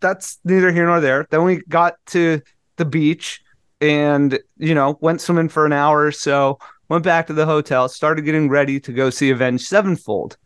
that's 0.00 0.38
neither 0.44 0.72
here 0.72 0.86
nor 0.86 1.00
there. 1.00 1.26
Then 1.30 1.44
we 1.44 1.62
got 1.68 1.94
to 2.06 2.40
the 2.76 2.84
beach 2.84 3.42
and, 3.80 4.38
you 4.58 4.74
know, 4.74 4.98
went 5.00 5.20
swimming 5.20 5.48
for 5.48 5.66
an 5.66 5.72
hour 5.72 6.04
or 6.04 6.12
so, 6.12 6.58
went 6.92 7.04
back 7.04 7.26
to 7.26 7.32
the 7.32 7.46
hotel, 7.46 7.88
started 7.88 8.20
getting 8.20 8.50
ready 8.50 8.78
to 8.78 8.92
go 8.92 9.08
see 9.08 9.30
Avenged 9.30 9.66
Sevenfold. 9.66 10.36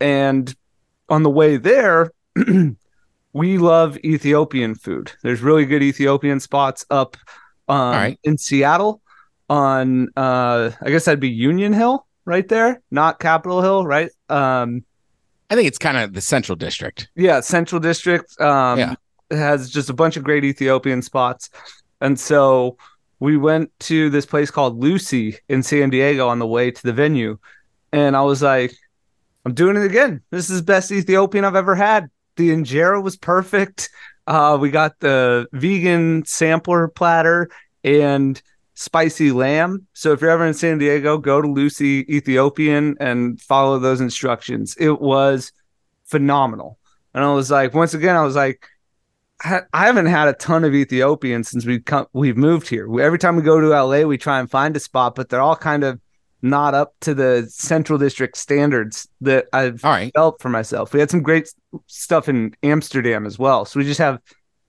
And 0.00 0.54
on 1.10 1.22
the 1.22 1.28
way 1.28 1.58
there, 1.58 2.10
we 3.34 3.58
love 3.58 3.98
Ethiopian 3.98 4.74
food. 4.74 5.12
There's 5.22 5.42
really 5.42 5.66
good 5.66 5.82
Ethiopian 5.82 6.40
spots 6.40 6.86
up 6.88 7.18
um, 7.68 7.92
right. 7.92 8.18
in 8.24 8.38
Seattle 8.38 9.02
on, 9.50 10.08
uh, 10.16 10.70
I 10.80 10.88
guess 10.90 11.04
that'd 11.04 11.20
be 11.20 11.28
Union 11.28 11.74
Hill 11.74 12.06
right 12.24 12.48
there, 12.48 12.80
not 12.90 13.20
Capitol 13.20 13.60
Hill, 13.60 13.86
right? 13.86 14.10
Um, 14.30 14.86
I 15.50 15.54
think 15.54 15.68
it's 15.68 15.78
kind 15.78 15.98
of 15.98 16.14
the 16.14 16.22
central 16.22 16.56
district. 16.56 17.10
yeah, 17.14 17.40
Central 17.40 17.78
District. 17.78 18.40
Um, 18.40 18.78
Yeah. 18.78 18.94
it 19.28 19.36
has 19.36 19.68
just 19.68 19.90
a 19.90 19.92
bunch 19.92 20.16
of 20.16 20.24
great 20.24 20.44
Ethiopian 20.44 21.02
spots, 21.02 21.50
and 22.00 22.18
so 22.18 22.78
we 23.20 23.36
went 23.36 23.70
to 23.80 24.10
this 24.10 24.26
place 24.26 24.50
called 24.50 24.80
Lucy 24.80 25.36
in 25.48 25.62
San 25.62 25.90
Diego 25.90 26.26
on 26.26 26.38
the 26.38 26.46
way 26.46 26.70
to 26.70 26.82
the 26.82 26.92
venue, 26.92 27.38
and 27.92 28.16
I 28.16 28.22
was 28.22 28.42
like, 28.42 28.74
"I'm 29.44 29.54
doing 29.54 29.76
it 29.76 29.84
again. 29.84 30.22
This 30.30 30.50
is 30.50 30.60
the 30.60 30.64
best 30.64 30.90
Ethiopian 30.90 31.44
I've 31.44 31.54
ever 31.54 31.76
had. 31.76 32.10
The 32.36 32.50
injera 32.50 33.02
was 33.02 33.16
perfect. 33.16 33.90
Uh, 34.26 34.58
we 34.60 34.70
got 34.70 34.98
the 34.98 35.46
vegan 35.52 36.24
sampler 36.24 36.88
platter 36.88 37.48
and." 37.84 38.42
Spicy 38.74 39.30
lamb. 39.30 39.86
So 39.92 40.12
if 40.12 40.22
you're 40.22 40.30
ever 40.30 40.46
in 40.46 40.54
San 40.54 40.78
Diego, 40.78 41.18
go 41.18 41.42
to 41.42 41.46
Lucy 41.46 42.06
Ethiopian 42.08 42.96
and 42.98 43.38
follow 43.38 43.78
those 43.78 44.00
instructions. 44.00 44.74
It 44.80 45.02
was 45.02 45.52
phenomenal. 46.06 46.78
And 47.12 47.22
I 47.22 47.30
was 47.34 47.50
like, 47.50 47.74
once 47.74 47.92
again, 47.92 48.16
I 48.16 48.22
was 48.22 48.36
like, 48.36 48.66
I 49.44 49.62
haven't 49.86 50.06
had 50.06 50.28
a 50.28 50.34
ton 50.34 50.64
of 50.64 50.74
Ethiopian 50.74 51.44
since 51.44 51.64
we've 51.64 51.84
come, 51.84 52.06
we've 52.12 52.36
moved 52.36 52.68
here. 52.68 52.88
We- 52.88 53.02
Every 53.02 53.18
time 53.18 53.36
we 53.36 53.42
go 53.42 53.60
to 53.60 53.68
LA, 53.68 54.02
we 54.02 54.18
try 54.18 54.38
and 54.38 54.50
find 54.50 54.76
a 54.76 54.80
spot, 54.80 55.14
but 55.14 55.28
they're 55.28 55.40
all 55.40 55.56
kind 55.56 55.82
of 55.84 55.98
not 56.42 56.74
up 56.74 56.94
to 57.00 57.14
the 57.14 57.46
Central 57.50 57.98
District 57.98 58.36
standards 58.36 59.08
that 59.22 59.46
I've 59.52 59.84
All 59.84 59.90
right. 59.92 60.12
developed 60.12 60.42
for 60.42 60.48
myself. 60.50 60.92
We 60.92 61.00
had 61.00 61.10
some 61.10 61.22
great 61.22 61.52
stuff 61.86 62.28
in 62.28 62.54
Amsterdam 62.62 63.26
as 63.26 63.38
well, 63.38 63.64
so 63.64 63.78
we 63.80 63.84
just 63.86 63.98
have 63.98 64.18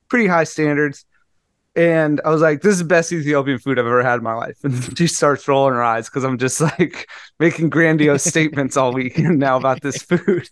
pretty 0.10 0.28
high 0.28 0.44
standards. 0.46 1.06
And 1.74 2.20
I 2.26 2.30
was 2.32 2.42
like, 2.42 2.62
"This 2.62 2.74
is 2.74 2.80
the 2.80 2.86
best 2.86 3.14
Ethiopian 3.14 3.58
food 3.58 3.80
I've 3.80 3.86
ever 3.86 4.04
had 4.04 4.16
in 4.18 4.24
my 4.24 4.34
life." 4.34 4.58
And 4.64 4.98
she 4.98 5.08
starts 5.08 5.48
rolling 5.48 5.74
her 5.74 5.82
eyes 5.84 6.10
because 6.10 6.26
I'm 6.26 6.38
just 6.38 6.60
like 6.80 7.10
making 7.40 7.70
grandiose 7.70 8.24
statements 8.36 8.76
all 8.76 8.92
weekend 8.94 9.40
now 9.40 9.56
about 9.56 9.82
this 9.82 10.02
food. 10.04 10.50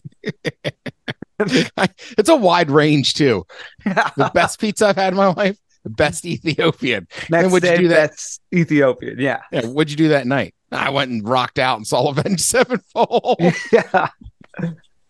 it's 2.17 2.29
a 2.29 2.35
wide 2.35 2.69
range 2.71 3.13
too. 3.13 3.45
The 3.85 4.31
best 4.33 4.59
pizza 4.59 4.87
I've 4.87 4.95
had 4.95 5.13
in 5.13 5.17
my 5.17 5.27
life, 5.33 5.57
the 5.83 5.89
best 5.89 6.25
Ethiopian. 6.25 7.07
Next 7.29 7.51
would 7.51 7.63
you 7.63 7.77
do 7.77 7.87
that? 7.89 8.09
that's 8.11 8.39
Ethiopian. 8.53 9.19
Yeah. 9.19 9.41
Yeah, 9.51 9.65
what'd 9.65 9.89
you 9.91 9.97
do 9.97 10.09
that 10.09 10.27
night? 10.27 10.53
I 10.71 10.89
went 10.89 11.11
and 11.11 11.27
rocked 11.27 11.57
out 11.59 11.77
and 11.77 11.87
saw 11.87 12.09
Avenged 12.09 12.41
Sevenfold. 12.45 13.39
yeah. 13.71 14.09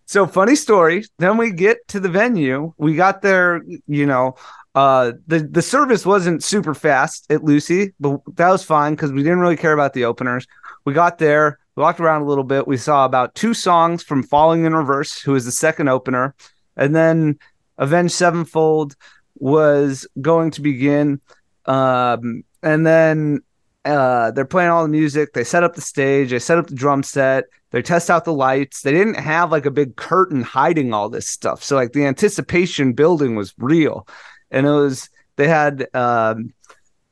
So 0.05 0.25
funny 0.25 0.55
story. 0.55 1.05
Then 1.19 1.37
we 1.37 1.51
get 1.51 1.87
to 1.89 1.99
the 1.99 2.09
venue. 2.09 2.73
We 2.77 2.95
got 2.95 3.21
there, 3.21 3.61
you 3.87 4.05
know, 4.05 4.35
uh 4.75 5.13
the 5.27 5.39
the 5.39 5.61
service 5.63 6.05
wasn't 6.05 6.43
super 6.43 6.73
fast 6.75 7.25
at 7.31 7.43
Lucy, 7.43 7.93
but 7.99 8.21
that 8.35 8.49
was 8.49 8.63
fine 8.63 8.93
because 8.93 9.11
we 9.11 9.23
didn't 9.23 9.39
really 9.39 9.57
care 9.57 9.73
about 9.73 9.93
the 9.93 10.05
openers. 10.05 10.45
We 10.85 10.93
got 10.93 11.17
there, 11.17 11.59
we 11.75 11.81
walked 11.81 11.99
around 11.99 12.21
a 12.21 12.25
little 12.25 12.43
bit. 12.43 12.67
We 12.67 12.77
saw 12.77 13.05
about 13.05 13.35
two 13.35 13.53
songs 13.53 14.03
from 14.03 14.23
Falling 14.23 14.65
in 14.65 14.75
Reverse, 14.75 15.19
who 15.19 15.35
is 15.35 15.45
the 15.45 15.51
second 15.51 15.87
opener, 15.87 16.35
and 16.75 16.95
then 16.95 17.39
Avenged 17.77 18.13
Sevenfold 18.13 18.95
was 19.35 20.07
going 20.21 20.51
to 20.51 20.61
begin. 20.61 21.21
Um, 21.65 22.43
and 22.61 22.85
then 22.85 23.41
uh, 23.85 24.31
they're 24.31 24.45
playing 24.45 24.69
all 24.69 24.83
the 24.83 24.89
music. 24.89 25.33
They 25.33 25.43
set 25.43 25.63
up 25.63 25.75
the 25.75 25.81
stage. 25.81 26.31
They 26.31 26.39
set 26.39 26.57
up 26.57 26.67
the 26.67 26.75
drum 26.75 27.03
set. 27.03 27.45
They 27.71 27.81
test 27.81 28.09
out 28.09 28.25
the 28.25 28.33
lights. 28.33 28.81
They 28.81 28.91
didn't 28.91 29.15
have 29.15 29.51
like 29.51 29.65
a 29.65 29.71
big 29.71 29.95
curtain 29.95 30.41
hiding 30.41 30.93
all 30.93 31.09
this 31.09 31.27
stuff. 31.27 31.63
So 31.63 31.75
like 31.75 31.93
the 31.93 32.05
anticipation 32.05 32.93
building 32.93 33.35
was 33.35 33.53
real, 33.57 34.07
and 34.51 34.65
it 34.65 34.71
was 34.71 35.09
they 35.35 35.47
had 35.47 35.87
um, 35.93 36.53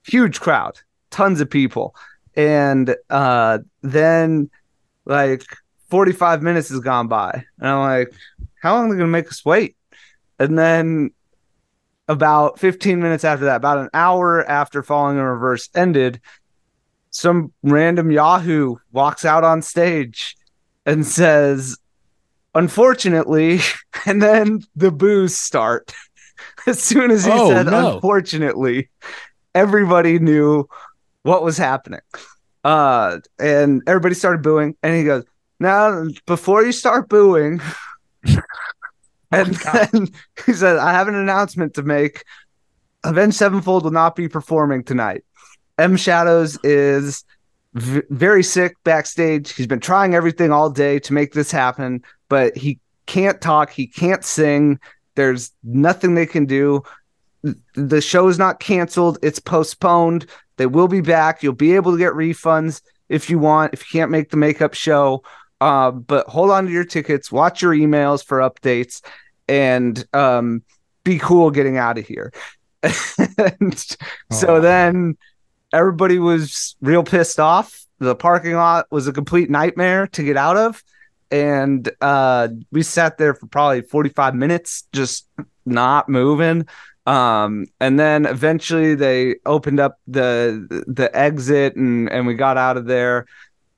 huge 0.03 0.39
crowd, 0.39 0.79
tons 1.11 1.39
of 1.41 1.49
people, 1.49 1.95
and 2.37 2.95
uh, 3.09 3.57
then 3.81 4.49
like 5.05 5.43
45 5.89 6.41
minutes 6.41 6.69
has 6.69 6.79
gone 6.79 7.07
by, 7.09 7.43
and 7.59 7.67
I'm 7.69 7.79
like, 7.79 8.13
how 8.61 8.75
long 8.75 8.87
are 8.89 8.93
they 8.93 8.99
gonna 8.99 9.11
make 9.11 9.27
us 9.27 9.43
wait? 9.43 9.75
And 10.39 10.57
then 10.57 11.09
about 12.07 12.59
15 12.59 13.01
minutes 13.01 13.25
after 13.25 13.45
that, 13.45 13.57
about 13.57 13.79
an 13.79 13.89
hour 13.93 14.49
after 14.49 14.83
Falling 14.83 15.17
in 15.17 15.23
Reverse 15.23 15.67
ended, 15.75 16.21
some 17.09 17.51
random 17.63 18.11
Yahoo 18.11 18.75
walks 18.91 19.25
out 19.25 19.43
on 19.43 19.61
stage 19.61 20.37
and 20.85 21.05
says, 21.05 21.77
Unfortunately, 22.55 23.59
and 24.05 24.21
then 24.21 24.61
the 24.75 24.91
boos 24.91 25.35
start. 25.35 25.93
as 26.67 26.81
soon 26.81 27.11
as 27.11 27.25
he 27.25 27.31
Oh, 27.33 27.49
said, 27.49 27.65
no. 27.65 27.95
Unfortunately, 27.95 28.89
everybody 29.55 30.19
knew 30.19 30.67
what 31.27 31.43
was 31.43 31.57
happening. 31.57 31.99
Uh, 32.63 33.19
and 33.37 33.83
everybody 33.85 34.15
started 34.15 34.41
booing, 34.41 34.75
and 34.81 34.95
he 34.95 35.03
goes, 35.03 35.25
Now, 35.59 36.07
before 36.25 36.63
you 36.63 36.71
start 36.71 37.09
booing, 37.09 37.61
and 39.31 39.55
then 39.55 40.07
he 40.45 40.53
said, 40.53 40.77
I 40.77 40.93
have 40.93 41.07
an 41.07 41.15
announcement 41.15 41.73
to 41.75 41.83
make. 41.83 42.23
Avenged 43.03 43.37
Sevenfold 43.37 43.83
will 43.83 43.91
not 43.91 44.15
be 44.15 44.27
performing 44.27 44.83
tonight. 44.83 45.23
M 45.77 45.97
Shadows 45.97 46.57
is 46.63 47.23
v- 47.73 48.01
very 48.09 48.43
sick 48.43 48.75
backstage. 48.83 49.53
He's 49.53 49.67
been 49.67 49.79
trying 49.79 50.15
everything 50.15 50.51
all 50.51 50.69
day 50.69 50.99
to 50.99 51.13
make 51.13 51.33
this 51.33 51.51
happen, 51.51 52.03
but 52.29 52.57
he 52.57 52.79
can't 53.05 53.39
talk. 53.39 53.71
He 53.71 53.87
can't 53.87 54.23
sing. 54.23 54.79
There's 55.15 55.51
nothing 55.63 56.15
they 56.15 56.25
can 56.25 56.45
do. 56.45 56.83
The 57.75 58.01
show 58.01 58.27
is 58.27 58.39
not 58.39 58.59
canceled. 58.59 59.19
It's 59.21 59.39
postponed. 59.39 60.25
They 60.57 60.65
will 60.65 60.87
be 60.87 61.01
back. 61.01 61.43
You'll 61.43 61.53
be 61.53 61.75
able 61.75 61.93
to 61.93 61.97
get 61.97 62.13
refunds 62.13 62.81
if 63.09 63.29
you 63.29 63.39
want, 63.39 63.73
if 63.73 63.81
you 63.81 63.99
can't 63.99 64.11
make 64.11 64.29
the 64.29 64.37
makeup 64.37 64.73
show. 64.73 65.23
Uh, 65.59 65.91
but 65.91 66.27
hold 66.27 66.51
on 66.51 66.65
to 66.65 66.71
your 66.71 66.83
tickets, 66.83 67.31
watch 67.31 67.61
your 67.61 67.73
emails 67.73 68.23
for 68.23 68.39
updates, 68.39 69.01
and 69.47 70.05
um, 70.13 70.61
be 71.03 71.17
cool 71.17 71.49
getting 71.49 71.77
out 71.77 71.97
of 71.97 72.05
here. 72.05 72.31
and 73.59 73.85
so 74.31 74.61
then 74.61 75.17
everybody 75.73 76.19
was 76.19 76.75
real 76.81 77.03
pissed 77.03 77.39
off. 77.39 77.85
The 77.99 78.15
parking 78.15 78.53
lot 78.53 78.85
was 78.91 79.07
a 79.07 79.13
complete 79.13 79.49
nightmare 79.49 80.07
to 80.07 80.23
get 80.23 80.37
out 80.37 80.57
of. 80.57 80.83
And 81.31 81.89
uh, 81.99 82.49
we 82.71 82.83
sat 82.83 83.17
there 83.17 83.33
for 83.33 83.47
probably 83.47 83.81
45 83.81 84.35
minutes, 84.35 84.87
just 84.93 85.27
not 85.65 86.07
moving. 86.07 86.67
Um, 87.07 87.65
and 87.79 87.99
then 87.99 88.27
eventually 88.27 88.93
they 88.95 89.37
opened 89.45 89.79
up 89.79 89.97
the 90.07 90.83
the 90.87 91.09
exit 91.17 91.75
and 91.75 92.11
and 92.11 92.27
we 92.27 92.35
got 92.35 92.57
out 92.57 92.77
of 92.77 92.85
there. 92.85 93.25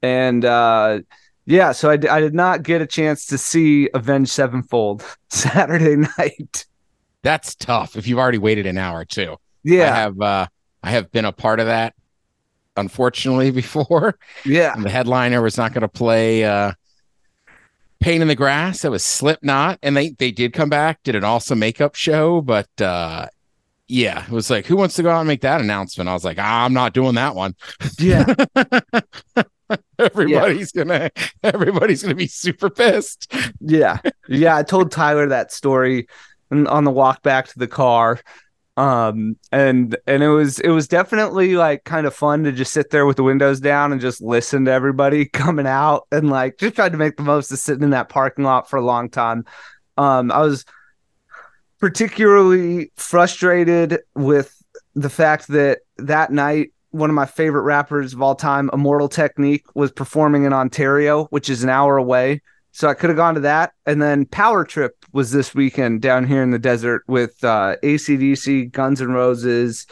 And 0.02 0.44
uh, 0.44 1.02
yeah, 1.46 1.72
so 1.74 1.90
I, 1.90 1.98
d- 1.98 2.08
I 2.10 2.20
did 2.20 2.34
not 2.34 2.64
get 2.64 2.82
a 2.82 2.88
chance 2.88 3.28
to 3.28 3.38
see 3.38 3.90
Avenged 3.94 4.32
Sevenfold 4.32 5.04
Saturday 5.30 5.96
night. 6.18 6.66
That's 7.24 7.56
tough 7.56 7.96
if 7.96 8.08
you've 8.08 8.20
already 8.20 8.38
waited 8.38 8.66
an 8.66 8.78
hour 8.78 9.06
too. 9.06 9.38
Yeah, 9.64 9.92
I 9.94 9.96
have 9.96 10.22
uh 10.22 10.48
I 10.84 10.92
have 10.92 11.12
been 11.12 11.26
a 11.26 11.32
part 11.34 11.60
of 11.60 11.68
that 11.68 11.94
unfortunately 12.78 13.52
before. 13.64 14.18
yeah, 14.46 14.74
And 14.74 14.84
the 14.84 14.90
headliner 14.90 15.42
was 15.42 15.58
not 15.58 15.74
going 15.74 15.82
to 15.82 15.88
play 15.90 16.46
uh 16.46 16.72
Pain 18.00 18.22
in 18.22 18.28
the 18.28 18.36
Grass. 18.36 18.86
It 18.86 18.92
was 18.92 19.04
Slipknot 19.04 19.80
and 19.84 19.96
they 19.96 20.10
they 20.12 20.32
did 20.32 20.54
come 20.54 20.70
back, 20.70 21.04
did 21.04 21.16
an 21.16 21.24
awesome 21.24 21.60
makeup 21.60 21.96
show, 21.96 22.42
but 22.42 22.70
uh 22.82 23.28
yeah, 23.88 24.24
it 24.24 24.32
was 24.32 24.50
like 24.50 24.66
who 24.66 24.76
wants 24.76 24.96
to 24.96 25.04
go 25.04 25.10
out 25.10 25.20
and 25.20 25.28
make 25.28 25.42
that 25.42 25.62
announcement? 25.62 26.10
I 26.10 26.14
was 26.14 26.24
like, 26.24 26.38
ah, 26.40 26.66
I'm 26.66 26.74
not 26.74 26.94
doing 26.94 27.16
that 27.16 27.36
one. 27.36 27.56
yeah. 28.00 28.26
everybody's 30.00 30.72
gonna 30.72 31.10
everybody's 31.44 32.02
gonna 32.02 32.16
be 32.16 32.28
super 32.28 32.70
pissed. 32.70 33.34
Yeah. 33.60 33.98
Yeah. 34.28 34.56
I 34.56 34.64
told 34.64 34.92
Tyler 34.92 35.28
that 35.28 35.52
story 35.52 36.08
on 36.52 36.84
the 36.84 36.92
walk 36.92 37.22
back 37.22 37.48
to 37.50 37.60
the 37.60 37.68
car. 37.68 38.20
Um 38.80 39.36
and 39.52 39.98
and 40.08 40.24
it 40.24 40.30
was 40.30 40.58
it 40.60 40.70
was 40.70 40.88
definitely 40.88 41.56
like 41.56 41.84
kind 41.84 42.08
of 42.08 42.16
fun 42.16 42.46
to 42.46 42.54
just 42.54 42.72
sit 42.72 42.92
there 42.92 43.06
with 43.06 43.18
the 43.18 43.24
windows 43.24 43.60
down 43.60 43.92
and 43.92 44.00
just 44.00 44.22
listen 44.22 44.64
to 44.66 44.72
everybody 44.72 45.26
coming 45.34 45.68
out 45.68 46.08
and 46.14 46.30
like 46.30 46.58
just 46.58 46.76
tried 46.76 46.94
to 46.94 46.98
make 46.98 47.18
the 47.18 47.24
most 47.24 47.52
of 47.52 47.60
sitting 47.60 47.84
in 47.84 47.90
that 47.90 48.08
parking 48.08 48.46
lot 48.46 48.70
for 48.70 48.78
a 48.78 48.86
long 48.86 49.10
time. 49.10 49.44
Um 49.98 50.32
I 50.32 50.40
was 50.40 50.64
particularly 51.80 52.94
frustrated 52.96 54.00
with 54.16 54.56
the 54.96 55.10
fact 55.10 55.50
that 55.50 55.80
that 55.98 56.32
night 56.32 56.72
one 56.92 57.10
of 57.10 57.16
my 57.16 57.26
favorite 57.26 57.64
rappers 57.64 58.14
of 58.14 58.22
all 58.22 58.34
time, 58.34 58.70
Immortal 58.72 59.10
Technique, 59.10 59.66
was 59.76 59.92
performing 59.92 60.46
in 60.46 60.54
Ontario, 60.54 61.26
which 61.26 61.50
is 61.50 61.64
an 61.64 61.70
hour 61.70 61.98
away. 61.98 62.42
So 62.72 62.88
I 62.88 62.94
could 62.94 63.10
have 63.10 63.18
gone 63.18 63.36
to 63.36 63.42
that. 63.42 63.74
And 63.86 64.02
then 64.02 64.26
Power 64.26 64.64
Trip 64.64 64.96
was 65.12 65.32
this 65.32 65.56
weekend 65.56 66.02
down 66.02 66.28
here 66.28 66.44
in 66.44 66.52
the 66.52 66.60
desert 66.60 67.04
with 67.08 67.44
uh, 67.44 67.76
ACDC, 67.84 68.72
Guns 68.72 69.02
N' 69.02 69.12
Roses, 69.12 69.88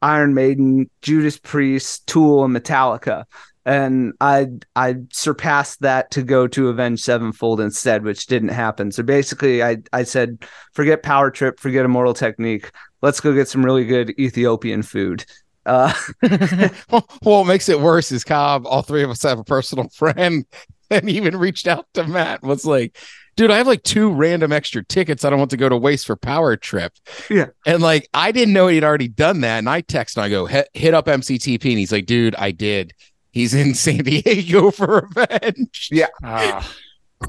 Iron 0.00 0.34
Maiden, 0.34 0.88
Judas 1.02 1.38
Priest, 1.38 2.06
Tool, 2.06 2.44
and 2.44 2.54
Metallica. 2.54 3.24
And 3.66 4.12
I 4.20 4.48
I 4.76 4.96
surpassed 5.10 5.80
that 5.80 6.10
to 6.12 6.22
go 6.22 6.46
to 6.48 6.68
Avenged 6.68 7.02
Sevenfold 7.02 7.60
instead, 7.60 8.04
which 8.04 8.26
didn't 8.26 8.50
happen. 8.50 8.92
So 8.92 9.02
basically, 9.02 9.62
I 9.62 9.78
I 9.92 10.02
said, 10.02 10.44
forget 10.74 11.02
Power 11.02 11.30
Trip, 11.30 11.58
forget 11.58 11.86
Immortal 11.86 12.12
Technique. 12.12 12.70
Let's 13.00 13.20
go 13.20 13.32
get 13.32 13.48
some 13.48 13.64
really 13.64 13.86
good 13.86 14.10
Ethiopian 14.20 14.82
food. 14.82 15.24
Uh, 15.66 15.92
well, 16.90 17.08
what 17.22 17.46
makes 17.46 17.68
it 17.68 17.80
worse 17.80 18.12
is 18.12 18.24
Cobb, 18.24 18.66
all 18.66 18.82
three 18.82 19.02
of 19.02 19.10
us 19.10 19.22
have 19.22 19.38
a 19.38 19.44
personal 19.44 19.88
friend 19.94 20.44
and 20.90 21.08
even 21.08 21.36
reached 21.36 21.66
out 21.66 21.86
to 21.94 22.06
Matt, 22.06 22.42
was 22.42 22.64
like, 22.64 22.96
dude, 23.36 23.50
I 23.50 23.56
have 23.56 23.66
like 23.66 23.82
two 23.82 24.10
random 24.12 24.52
extra 24.52 24.84
tickets 24.84 25.24
I 25.24 25.30
don't 25.30 25.38
want 25.38 25.50
to 25.52 25.56
go 25.56 25.68
to 25.68 25.76
waste 25.76 26.06
for 26.06 26.16
Power 26.16 26.56
Trip. 26.56 26.92
Yeah. 27.30 27.46
And 27.66 27.82
like, 27.82 28.08
I 28.14 28.32
didn't 28.32 28.54
know 28.54 28.68
he'd 28.68 28.84
already 28.84 29.08
done 29.08 29.40
that. 29.42 29.58
And 29.58 29.68
I 29.68 29.80
text 29.80 30.16
and 30.16 30.24
I 30.24 30.28
go, 30.28 30.46
hit, 30.46 30.68
hit 30.74 30.94
up 30.94 31.06
MCTP. 31.06 31.64
And 31.70 31.78
he's 31.78 31.92
like, 31.92 32.06
dude, 32.06 32.34
I 32.36 32.50
did. 32.50 32.92
He's 33.32 33.54
in 33.54 33.74
San 33.74 34.04
Diego 34.04 34.70
for 34.70 35.08
revenge. 35.14 35.88
Yeah. 35.90 36.06
Ah, 36.22 36.70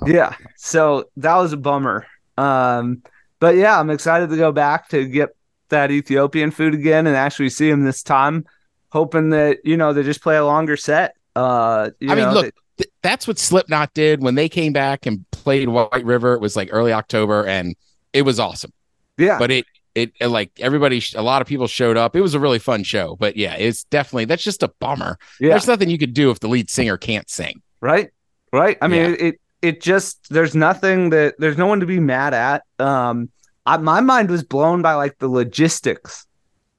yeah 0.05 0.35
so 0.57 1.05
that 1.15 1.35
was 1.37 1.53
a 1.53 1.57
bummer 1.57 2.05
um 2.37 3.01
but 3.39 3.55
yeah 3.55 3.79
i'm 3.79 3.89
excited 3.89 4.29
to 4.29 4.35
go 4.35 4.51
back 4.51 4.89
to 4.89 5.07
get 5.07 5.29
that 5.69 5.89
ethiopian 5.89 6.51
food 6.51 6.73
again 6.73 7.07
and 7.07 7.15
actually 7.15 7.49
see 7.49 7.69
him 7.69 7.85
this 7.85 8.03
time 8.03 8.43
hoping 8.89 9.29
that 9.29 9.59
you 9.63 9.77
know 9.77 9.93
they 9.93 10.03
just 10.03 10.21
play 10.21 10.35
a 10.35 10.45
longer 10.45 10.75
set 10.75 11.15
uh 11.37 11.89
you 12.01 12.11
I 12.11 12.15
mean, 12.15 12.25
know, 12.25 12.33
look, 12.33 12.45
they- 12.45 12.51
th- 12.77 12.89
that's 13.01 13.27
what 13.27 13.37
Slipknot 13.39 13.93
did 13.93 14.21
when 14.21 14.35
they 14.35 14.49
came 14.49 14.73
back 14.73 15.05
and 15.05 15.29
played 15.31 15.69
White 15.69 16.05
River. 16.05 16.33
It 16.33 16.41
was 16.41 16.55
like 16.55 16.69
early 16.71 16.91
October 16.93 17.45
and 17.45 17.75
it 18.13 18.23
was 18.23 18.39
awesome. 18.39 18.71
yeah. 19.17 19.37
But 19.39 19.51
it 19.51 19.65
it 19.93 20.11
it, 20.19 20.27
like 20.27 20.51
everybody 20.59 20.99
sh- 20.99 21.13
a 21.15 21.21
lot 21.21 21.41
of 21.41 21.47
people 21.47 21.67
showed 21.67 21.95
up. 21.97 22.15
It 22.15 22.21
was 22.21 22.33
a 22.33 22.39
really 22.39 22.59
fun 22.59 22.83
show 22.83 23.15
but 23.15 23.37
yeah 23.37 23.55
it's 23.55 23.83
definitely 23.85 24.25
that's 24.25 24.43
just 24.43 24.63
a 24.63 24.67
bummer. 24.79 25.17
Yeah. 25.39 25.49
There's 25.51 25.67
nothing 25.67 25.89
you 25.89 25.97
could 25.97 26.13
do 26.13 26.31
if 26.31 26.39
the 26.39 26.47
lead 26.49 26.69
singer 26.69 26.97
can't 26.97 27.29
sing. 27.29 27.61
Right. 27.81 28.09
Right. 28.51 28.77
I 28.81 28.87
mean 28.87 29.01
Yeah. 29.01 29.07
it, 29.09 29.21
it 29.21 29.35
it 29.61 29.81
just 29.81 30.29
there's 30.29 30.53
nothing 30.55 31.09
that 31.11 31.35
there's 31.39 31.57
no 31.57 31.65
one 31.67 31.79
to 31.79 31.85
be 31.85 31.99
mad 31.99 32.33
at. 32.33 32.63
Um 32.79 33.29
I, 33.65 33.77
my 33.77 33.99
mind 34.01 34.29
was 34.29 34.43
blown 34.43 34.81
by 34.81 34.93
like 34.93 35.17
the 35.17 35.27
logistics 35.29 36.27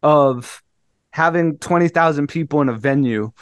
of 0.02 0.62
having 1.10 1.58
20,000 1.58 2.26
people 2.28 2.60
in 2.60 2.68
a 2.68 2.74
venue 2.74 3.32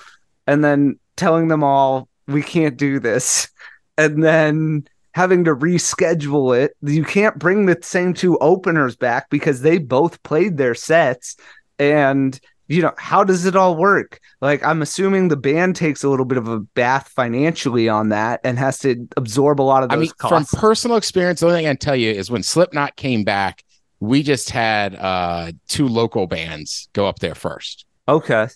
and 0.46 0.64
then 0.64 0.98
telling 1.16 1.48
them 1.48 1.62
all 1.64 2.08
we 2.26 2.42
can't 2.42 2.76
do 2.76 2.98
this. 2.98 3.48
And 3.96 4.22
then 4.22 4.88
having 5.12 5.44
to 5.44 5.54
reschedule 5.54 6.58
it 6.58 6.72
you 6.82 7.04
can't 7.04 7.38
bring 7.38 7.66
the 7.66 7.78
same 7.82 8.12
two 8.12 8.36
openers 8.38 8.96
back 8.96 9.30
because 9.30 9.62
they 9.62 9.78
both 9.78 10.20
played 10.24 10.56
their 10.56 10.74
sets. 10.74 11.36
And 11.78 12.38
you 12.66 12.82
know 12.82 12.92
how 12.98 13.22
does 13.22 13.44
it 13.46 13.54
all 13.54 13.76
work? 13.76 14.18
Like 14.40 14.64
i'm 14.64 14.82
assuming 14.82 15.28
the 15.28 15.36
band 15.36 15.76
takes 15.76 16.02
a 16.02 16.08
little 16.08 16.24
bit 16.24 16.38
of 16.38 16.48
a 16.48 16.60
bath 16.60 17.08
financially 17.08 17.88
on 17.88 18.08
that 18.08 18.40
and 18.42 18.58
has 18.58 18.78
to 18.80 19.06
absorb 19.16 19.60
a 19.60 19.62
lot 19.62 19.82
of 19.84 19.92
i 19.92 19.96
those 19.96 20.08
mean 20.08 20.12
costs. 20.18 20.50
from 20.50 20.60
personal 20.60 20.96
experience 20.96 21.40
the 21.40 21.46
only 21.46 21.58
thing 21.58 21.66
i 21.66 21.70
can 21.70 21.76
tell 21.76 21.96
you 21.96 22.10
is 22.10 22.30
when 22.30 22.42
slipknot 22.42 22.96
came 22.96 23.22
back 23.22 23.62
we 24.00 24.22
just 24.22 24.50
had 24.50 24.94
uh 24.96 25.52
two 25.68 25.86
local 25.88 26.26
bands 26.26 26.88
go 26.92 27.06
up 27.06 27.20
there 27.20 27.34
first. 27.34 27.86
Okay 28.08 28.48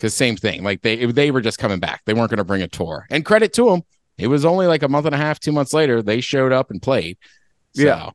because 0.00 0.14
same 0.14 0.36
thing. 0.36 0.62
Like 0.62 0.80
they 0.82 1.04
they 1.06 1.30
were 1.30 1.42
just 1.42 1.58
coming 1.58 1.78
back. 1.78 2.00
They 2.06 2.14
weren't 2.14 2.30
going 2.30 2.38
to 2.38 2.44
bring 2.44 2.62
a 2.62 2.68
tour. 2.68 3.06
And 3.10 3.24
credit 3.24 3.52
to 3.54 3.66
them, 3.66 3.82
it 4.16 4.28
was 4.28 4.44
only 4.46 4.66
like 4.66 4.82
a 4.82 4.88
month 4.88 5.04
and 5.06 5.14
a 5.14 5.18
half, 5.18 5.38
two 5.38 5.52
months 5.52 5.72
later, 5.74 6.02
they 6.02 6.20
showed 6.20 6.52
up 6.52 6.70
and 6.70 6.80
played. 6.80 7.18
So, 7.74 7.82
Yeah. 7.82 8.10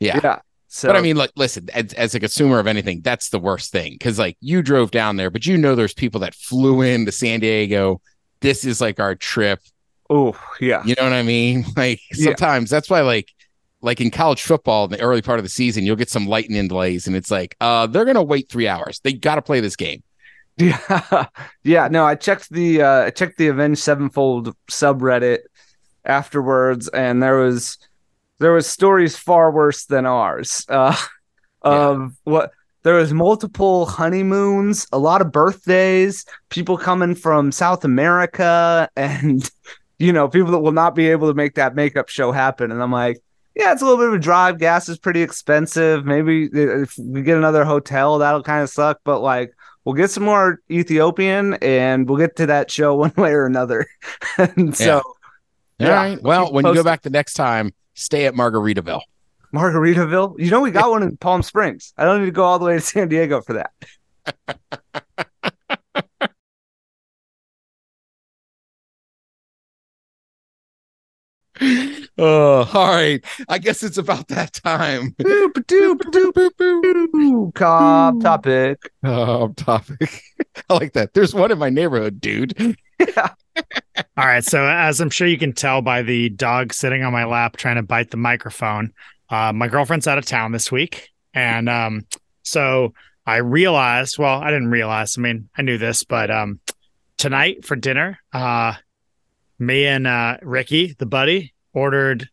yeah. 0.00 0.20
Yeah. 0.22 0.38
So, 0.68 0.88
But 0.88 0.96
I 0.96 1.02
mean, 1.02 1.14
like, 1.14 1.30
listen, 1.36 1.68
as, 1.72 1.92
as 1.92 2.16
a 2.16 2.20
consumer 2.20 2.58
of 2.58 2.66
anything, 2.66 3.00
that's 3.00 3.28
the 3.28 3.38
worst 3.38 3.70
thing 3.70 3.92
because, 3.92 4.18
like, 4.18 4.36
you 4.40 4.60
drove 4.60 4.90
down 4.90 5.14
there, 5.16 5.30
but 5.30 5.46
you 5.46 5.56
know, 5.56 5.76
there's 5.76 5.94
people 5.94 6.18
that 6.22 6.34
flew 6.34 6.82
in 6.82 7.06
to 7.06 7.12
San 7.12 7.38
Diego. 7.38 8.00
This 8.40 8.64
is 8.64 8.80
like 8.80 8.98
our 8.98 9.14
trip. 9.14 9.60
oh 10.10 10.36
yeah, 10.60 10.82
You 10.84 10.96
know 10.98 11.04
what 11.04 11.12
I 11.12 11.22
mean? 11.22 11.64
Like, 11.76 12.00
Yeah. 12.12 12.24
sometimes 12.26 12.70
that's 12.70 12.90
why, 12.90 13.02
like, 13.02 13.28
like 13.82 14.00
in 14.00 14.10
college 14.10 14.42
football, 14.42 14.86
in 14.86 14.90
the 14.90 15.00
early 15.00 15.22
part 15.22 15.38
of 15.38 15.44
the 15.44 15.48
season, 15.50 15.84
you'll 15.84 15.94
get 15.94 16.10
some 16.10 16.26
lightning 16.26 16.66
delays, 16.66 17.06
and 17.06 17.14
it's 17.14 17.30
like, 17.30 17.54
uh, 17.60 17.86
they're 17.86 18.04
gonna 18.04 18.22
wait 18.22 18.48
three 18.50 18.66
hours. 18.66 18.98
They 19.04 19.12
got 19.12 19.36
to 19.36 19.42
play 19.42 19.60
this 19.60 19.76
game. 19.76 20.02
yeah, 20.58 21.26
yeah. 21.64 21.88
No, 21.88 22.04
I 22.04 22.14
checked 22.14 22.50
the 22.50 22.82
uh, 22.82 23.02
I 23.04 23.10
checked 23.10 23.38
the 23.38 23.48
Avenged 23.48 23.80
Sevenfold 23.80 24.54
subreddit 24.70 25.40
afterwards, 26.04 26.88
and 26.88 27.22
there 27.22 27.36
was 27.36 27.78
there 28.38 28.52
was 28.52 28.66
stories 28.66 29.16
far 29.16 29.50
worse 29.50 29.86
than 29.86 30.06
ours. 30.06 30.64
Uh, 30.68 30.96
of 31.62 32.12
what 32.24 32.52
there 32.84 32.94
was 32.94 33.12
multiple 33.12 33.86
honeymoons, 33.86 34.86
a 34.92 34.98
lot 34.98 35.22
of 35.22 35.32
birthdays, 35.32 36.24
people 36.50 36.76
coming 36.76 37.14
from 37.14 37.50
South 37.50 37.84
America, 37.84 38.88
and 38.96 39.50
you 39.98 40.12
know 40.12 40.28
people 40.28 40.52
that 40.52 40.60
will 40.60 40.72
not 40.72 40.94
be 40.94 41.08
able 41.08 41.28
to 41.28 41.34
make 41.34 41.54
that 41.54 41.74
makeup 41.74 42.08
show 42.08 42.30
happen. 42.30 42.70
And 42.70 42.82
I'm 42.82 42.92
like, 42.92 43.20
yeah, 43.56 43.72
it's 43.72 43.82
a 43.82 43.84
little 43.84 43.98
bit 43.98 44.08
of 44.08 44.14
a 44.14 44.18
drive. 44.18 44.58
Gas 44.58 44.88
is 44.88 44.98
pretty 44.98 45.22
expensive. 45.22 46.04
Maybe 46.04 46.48
if 46.52 46.96
we 46.98 47.22
get 47.22 47.38
another 47.38 47.64
hotel, 47.64 48.18
that'll 48.18 48.42
kind 48.42 48.62
of 48.62 48.70
suck. 48.70 49.00
But 49.04 49.20
like, 49.20 49.52
we'll 49.84 49.94
get 49.94 50.10
some 50.10 50.22
more 50.24 50.60
Ethiopian, 50.70 51.54
and 51.54 52.08
we'll 52.08 52.18
get 52.18 52.36
to 52.36 52.46
that 52.46 52.70
show 52.70 52.94
one 52.96 53.12
way 53.16 53.32
or 53.32 53.46
another. 53.46 53.86
and 54.38 54.76
so, 54.76 54.96
All 54.98 55.14
Yeah. 55.78 55.94
right. 55.94 56.22
Well, 56.22 56.52
when 56.52 56.66
you 56.66 56.74
go 56.74 56.84
back 56.84 57.02
the 57.02 57.10
next 57.10 57.34
time, 57.34 57.72
stay 57.94 58.26
at 58.26 58.34
Margaritaville. 58.34 59.02
Margaritaville, 59.54 60.34
you 60.38 60.50
know, 60.50 60.60
we 60.60 60.70
got 60.72 60.90
one 60.90 61.02
in 61.04 61.16
Palm 61.16 61.42
Springs. 61.42 61.92
I 61.96 62.04
don't 62.04 62.20
need 62.20 62.26
to 62.26 62.32
go 62.32 62.42
all 62.44 62.58
the 62.58 62.64
way 62.64 62.74
to 62.74 62.80
San 62.80 63.08
Diego 63.08 63.40
for 63.40 63.52
that. 63.54 63.70
Oh, 72.16 72.70
all 72.72 72.94
right. 72.94 73.24
I 73.48 73.58
guess 73.58 73.82
it's 73.82 73.98
about 73.98 74.28
that 74.28 74.52
time. 74.52 75.12
Boop, 75.12 75.52
doop, 75.52 75.98
doop, 75.98 76.50
doop. 77.12 77.54
Cop 77.54 78.20
topic. 78.20 78.92
Oh, 79.02 79.48
topic. 79.48 80.22
I 80.70 80.74
like 80.74 80.92
that. 80.92 81.14
There's 81.14 81.34
one 81.34 81.50
in 81.50 81.58
my 81.58 81.70
neighborhood, 81.70 82.20
dude. 82.20 82.76
Yeah. 83.00 83.30
All 84.16 84.26
right. 84.26 84.44
So, 84.44 84.64
as 84.64 85.00
I'm 85.00 85.10
sure 85.10 85.26
you 85.26 85.38
can 85.38 85.52
tell 85.52 85.82
by 85.82 86.02
the 86.02 86.28
dog 86.28 86.72
sitting 86.72 87.02
on 87.02 87.12
my 87.12 87.24
lap 87.24 87.56
trying 87.56 87.76
to 87.76 87.82
bite 87.82 88.10
the 88.10 88.16
microphone, 88.16 88.92
uh, 89.30 89.52
my 89.52 89.66
girlfriend's 89.66 90.06
out 90.06 90.18
of 90.18 90.24
town 90.24 90.52
this 90.52 90.70
week. 90.70 91.10
And 91.32 91.68
um, 91.68 92.06
so 92.42 92.94
I 93.26 93.36
realized, 93.38 94.18
well, 94.18 94.40
I 94.40 94.50
didn't 94.50 94.70
realize, 94.70 95.18
I 95.18 95.20
mean, 95.20 95.48
I 95.56 95.62
knew 95.62 95.78
this, 95.78 96.04
but 96.04 96.30
um, 96.30 96.60
tonight 97.16 97.64
for 97.64 97.74
dinner, 97.74 98.18
uh, 98.32 98.74
me 99.58 99.86
and 99.86 100.06
uh, 100.06 100.36
Ricky, 100.42 100.94
the 100.98 101.06
buddy, 101.06 101.53
ordered 101.74 102.28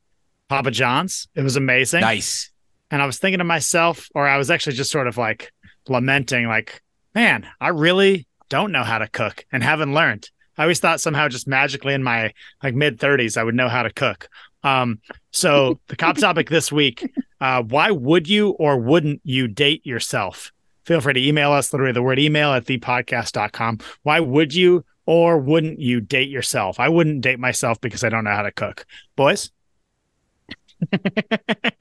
Papa 0.48 0.72
John's. 0.72 1.28
It 1.36 1.42
was 1.42 1.56
amazing. 1.56 2.02
Nice. 2.02 2.52
And 2.90 3.02
I 3.02 3.06
was 3.06 3.20
thinking 3.20 3.40
to 3.40 3.44
myself, 3.44 4.08
or 4.14 4.28
I 4.28 4.38
was 4.38 4.52
actually 4.52 4.76
just 4.76 4.92
sort 4.92 5.08
of 5.08 5.18
like 5.18 5.52
lamenting, 5.88 6.48
like, 6.48 6.82
man, 7.16 7.48
I 7.60 7.70
really 7.70 8.28
don't 8.50 8.72
know 8.72 8.84
how 8.84 8.98
to 8.98 9.08
cook 9.08 9.46
and 9.52 9.64
haven't 9.64 9.94
learned. 9.94 10.30
I 10.58 10.64
always 10.64 10.80
thought 10.80 11.02
somehow 11.02 11.30
just 11.30 11.48
magically 11.48 11.94
in 11.94 12.04
my 12.04 12.34
like 12.62 12.76
mid 12.76 13.00
30s 13.00 13.38
I 13.38 13.44
would 13.44 13.56
know 13.56 13.70
how 13.70 13.84
to 13.84 13.92
cook. 13.92 14.30
Um, 14.64 15.00
so 15.32 15.80
the 15.88 15.96
cop 15.96 16.18
topic 16.18 16.50
this 16.50 16.72
week, 16.72 17.10
uh, 17.40 17.64
why 17.64 17.92
would 17.92 18.28
you 18.28 18.50
or 18.52 18.78
wouldn't 18.78 19.22
you 19.24 19.48
date 19.48 19.86
yourself? 19.86 20.52
Feel 20.84 21.00
free 21.00 21.14
to 21.14 21.26
email 21.26 21.52
us, 21.52 21.72
literally 21.72 21.94
the 21.94 22.02
word 22.02 22.20
email 22.20 22.52
at 22.54 22.66
thepodcast.com. 22.66 23.80
Why 24.04 24.20
would 24.20 24.54
you 24.54 24.84
or 25.12 25.38
wouldn't 25.38 25.78
you 25.82 26.00
date 26.00 26.30
yourself? 26.30 26.80
I 26.80 26.88
wouldn't 26.88 27.20
date 27.20 27.38
myself 27.38 27.82
because 27.82 28.02
I 28.06 28.08
don't 28.08 28.24
know 28.24 28.32
how 28.32 28.44
to 28.44 28.52
cook. 28.54 28.86
Boys? 29.18 29.52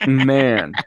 Man. 0.05 0.72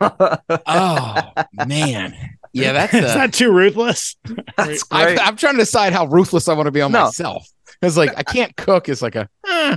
Oh 0.00 1.32
man. 1.66 2.14
Yeah, 2.54 2.72
that's 2.72 2.94
Is 2.94 3.04
uh, 3.04 3.14
that 3.16 3.34
too 3.34 3.52
ruthless? 3.52 4.16
That's 4.56 4.82
I, 4.90 5.04
great. 5.04 5.20
I'm 5.20 5.36
trying 5.36 5.54
to 5.54 5.58
decide 5.58 5.92
how 5.92 6.06
ruthless 6.06 6.48
I 6.48 6.54
want 6.54 6.68
to 6.68 6.70
be 6.70 6.80
on 6.80 6.90
No. 6.90 7.04
myself. 7.04 7.46
It's 7.82 7.98
like 7.98 8.16
I 8.16 8.22
can't 8.22 8.56
cook. 8.56 8.88
It's 8.88 9.02
like 9.02 9.16
a 9.16 9.28
eh. 9.46 9.76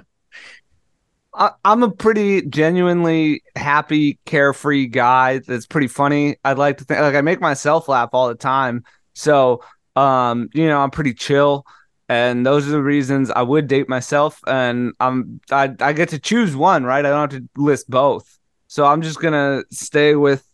I, 1.34 1.52
I'm 1.66 1.84
a 1.84 1.92
pretty 1.92 2.44
genuinely 2.44 3.44
happy, 3.58 4.18
carefree 4.26 4.88
guy. 4.88 5.40
That's 5.40 5.66
pretty 5.66 5.88
funny. 5.88 6.38
I'd 6.46 6.58
like 6.58 6.78
to 6.78 6.86
think 6.86 7.02
like 7.02 7.16
I 7.16 7.22
make 7.22 7.42
myself 7.42 7.90
laugh 7.90 8.12
all 8.14 8.30
the 8.30 8.36
time. 8.36 8.86
So, 9.14 9.64
um, 9.95 10.49
you 10.53 10.68
know, 10.68 10.82
I'm 10.82 10.91
pretty 10.91 11.14
chill, 11.14 11.66
and 12.09 12.45
those 12.45 12.68
are 12.68 12.72
the 12.72 12.82
reasons 12.82 13.32
I 13.32 13.41
would 13.41 13.68
date 13.68 13.89
myself. 13.89 14.39
And 14.47 14.93
I'm 14.99 15.39
I 15.51 15.74
I 15.80 15.93
get 15.93 16.09
to 16.09 16.20
choose 16.20 16.55
one, 16.55 16.84
right? 16.84 17.05
I 17.05 17.09
don't 17.09 17.32
have 17.32 17.41
to 17.41 17.49
list 17.61 17.89
both. 17.89 18.39
So 18.68 18.86
I'm 18.86 19.01
just 19.01 19.20
gonna 19.20 19.64
stay 19.72 20.16
with 20.16 20.47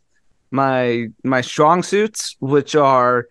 my 0.52 1.08
my 1.24 1.42
strong 1.42 1.84
suits, 1.84 2.36
which 2.40 2.76
are, 2.76 3.28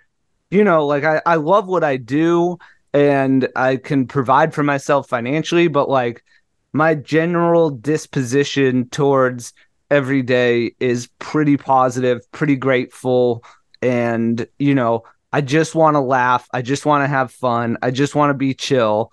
you 0.50 0.64
know, 0.64 0.86
like 0.86 1.04
I 1.04 1.20
I 1.26 1.36
love 1.36 1.66
what 1.66 1.84
I 1.84 1.96
do, 1.96 2.58
and 2.92 3.48
I 3.56 3.76
can 3.76 4.06
provide 4.06 4.54
for 4.54 4.62
myself 4.62 5.08
financially, 5.08 5.68
but 5.68 5.88
like 5.88 6.24
my 6.72 6.94
general 6.94 7.70
disposition 7.70 8.88
towards 8.90 9.52
every 9.90 10.22
day 10.22 10.74
is 10.80 11.08
pretty 11.18 11.56
positive, 11.56 12.20
pretty 12.32 12.56
grateful. 12.56 13.42
And, 13.80 14.46
you 14.58 14.74
know, 14.74 15.04
I 15.32 15.40
just 15.40 15.74
want 15.74 15.94
to 15.94 16.00
laugh. 16.00 16.48
I 16.52 16.62
just 16.62 16.86
want 16.86 17.04
to 17.04 17.08
have 17.08 17.30
fun. 17.30 17.76
I 17.82 17.90
just 17.90 18.14
want 18.14 18.30
to 18.30 18.34
be 18.34 18.54
chill. 18.54 19.12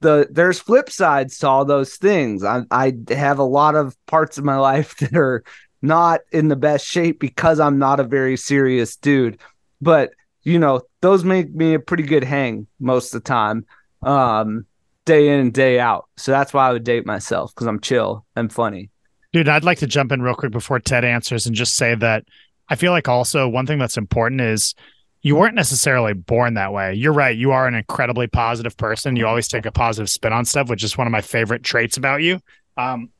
The 0.00 0.28
there's 0.30 0.60
flip 0.60 0.90
sides 0.90 1.38
to 1.38 1.48
all 1.48 1.64
those 1.64 1.96
things. 1.96 2.44
I 2.44 2.62
I 2.70 2.94
have 3.10 3.38
a 3.38 3.44
lot 3.44 3.74
of 3.74 3.96
parts 4.06 4.38
of 4.38 4.44
my 4.44 4.56
life 4.58 4.96
that 4.98 5.16
are 5.16 5.44
not 5.80 6.20
in 6.32 6.48
the 6.48 6.56
best 6.56 6.86
shape 6.86 7.20
because 7.20 7.60
I'm 7.60 7.78
not 7.78 8.00
a 8.00 8.04
very 8.04 8.36
serious 8.36 8.96
dude. 8.96 9.40
But, 9.80 10.10
you 10.42 10.58
know, 10.58 10.82
those 11.00 11.24
make 11.24 11.54
me 11.54 11.74
a 11.74 11.78
pretty 11.78 12.02
good 12.02 12.24
hang 12.24 12.66
most 12.80 13.14
of 13.14 13.22
the 13.22 13.28
time. 13.28 13.64
Um 14.02 14.66
day 15.04 15.28
in 15.28 15.40
and 15.40 15.54
day 15.54 15.80
out. 15.80 16.06
So 16.18 16.32
that's 16.32 16.52
why 16.52 16.68
I 16.68 16.72
would 16.72 16.84
date 16.84 17.06
myself 17.06 17.54
because 17.54 17.66
I'm 17.66 17.80
chill 17.80 18.26
and 18.36 18.52
funny. 18.52 18.90
Dude, 19.32 19.48
I'd 19.48 19.64
like 19.64 19.78
to 19.78 19.86
jump 19.86 20.12
in 20.12 20.20
real 20.20 20.34
quick 20.34 20.52
before 20.52 20.78
Ted 20.80 21.04
answers 21.04 21.46
and 21.46 21.56
just 21.56 21.76
say 21.76 21.94
that 21.94 22.24
I 22.68 22.76
feel 22.76 22.92
like 22.92 23.08
also 23.08 23.48
one 23.48 23.66
thing 23.66 23.78
that's 23.78 23.96
important 23.96 24.42
is 24.42 24.74
you 25.22 25.36
weren't 25.36 25.54
necessarily 25.54 26.12
born 26.12 26.54
that 26.54 26.72
way. 26.72 26.94
You're 26.94 27.12
right. 27.12 27.36
You 27.36 27.50
are 27.52 27.66
an 27.66 27.74
incredibly 27.74 28.26
positive 28.26 28.76
person. 28.76 29.16
You 29.16 29.26
always 29.26 29.48
take 29.48 29.66
a 29.66 29.72
positive 29.72 30.08
spin 30.08 30.32
on 30.32 30.44
stuff, 30.44 30.68
which 30.68 30.84
is 30.84 30.96
one 30.96 31.06
of 31.06 31.10
my 31.10 31.20
favorite 31.20 31.62
traits 31.62 31.96
about 31.96 32.22
you. 32.22 32.40
Um, 32.76 33.10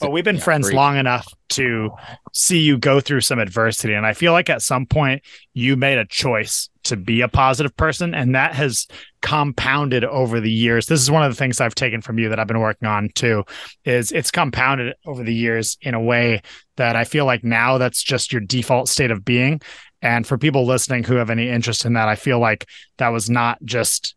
but 0.00 0.10
we've 0.10 0.24
been 0.24 0.36
Yeah, 0.36 0.42
friends 0.42 0.66
great. 0.66 0.76
long 0.76 0.96
enough 0.96 1.26
to 1.50 1.90
see 2.32 2.58
you 2.58 2.78
go 2.78 3.00
through 3.00 3.20
some 3.20 3.38
adversity. 3.38 3.94
And 3.94 4.04
I 4.04 4.12
feel 4.12 4.32
like 4.32 4.50
at 4.50 4.60
some 4.60 4.86
point 4.86 5.22
you 5.52 5.76
made 5.76 5.98
a 5.98 6.04
choice 6.04 6.68
to 6.84 6.96
be 6.96 7.20
a 7.20 7.28
positive 7.28 7.74
person, 7.76 8.14
and 8.14 8.34
that 8.34 8.54
has 8.54 8.86
compounded 9.22 10.04
over 10.04 10.40
the 10.40 10.50
years. 10.50 10.86
This 10.86 11.00
is 11.00 11.10
one 11.10 11.22
of 11.22 11.32
the 11.32 11.36
things 11.36 11.60
I've 11.60 11.74
taken 11.74 12.02
from 12.02 12.18
you 12.18 12.28
that 12.28 12.38
I've 12.38 12.46
been 12.48 12.60
working 12.60 12.88
on 12.88 13.08
too, 13.14 13.44
is 13.84 14.12
it's 14.12 14.30
compounded 14.30 14.94
over 15.06 15.22
the 15.22 15.34
years 15.34 15.78
in 15.80 15.94
a 15.94 16.00
way 16.00 16.42
that 16.76 16.96
I 16.96 17.04
feel 17.04 17.24
like 17.24 17.42
now 17.44 17.78
that's 17.78 18.02
just 18.02 18.32
your 18.32 18.42
default 18.42 18.88
state 18.88 19.10
of 19.10 19.24
being. 19.24 19.60
And 20.04 20.26
for 20.26 20.36
people 20.36 20.66
listening 20.66 21.02
who 21.02 21.14
have 21.14 21.30
any 21.30 21.48
interest 21.48 21.86
in 21.86 21.94
that, 21.94 22.08
I 22.08 22.14
feel 22.14 22.38
like 22.38 22.68
that 22.98 23.08
was 23.08 23.30
not 23.30 23.58
just 23.64 24.14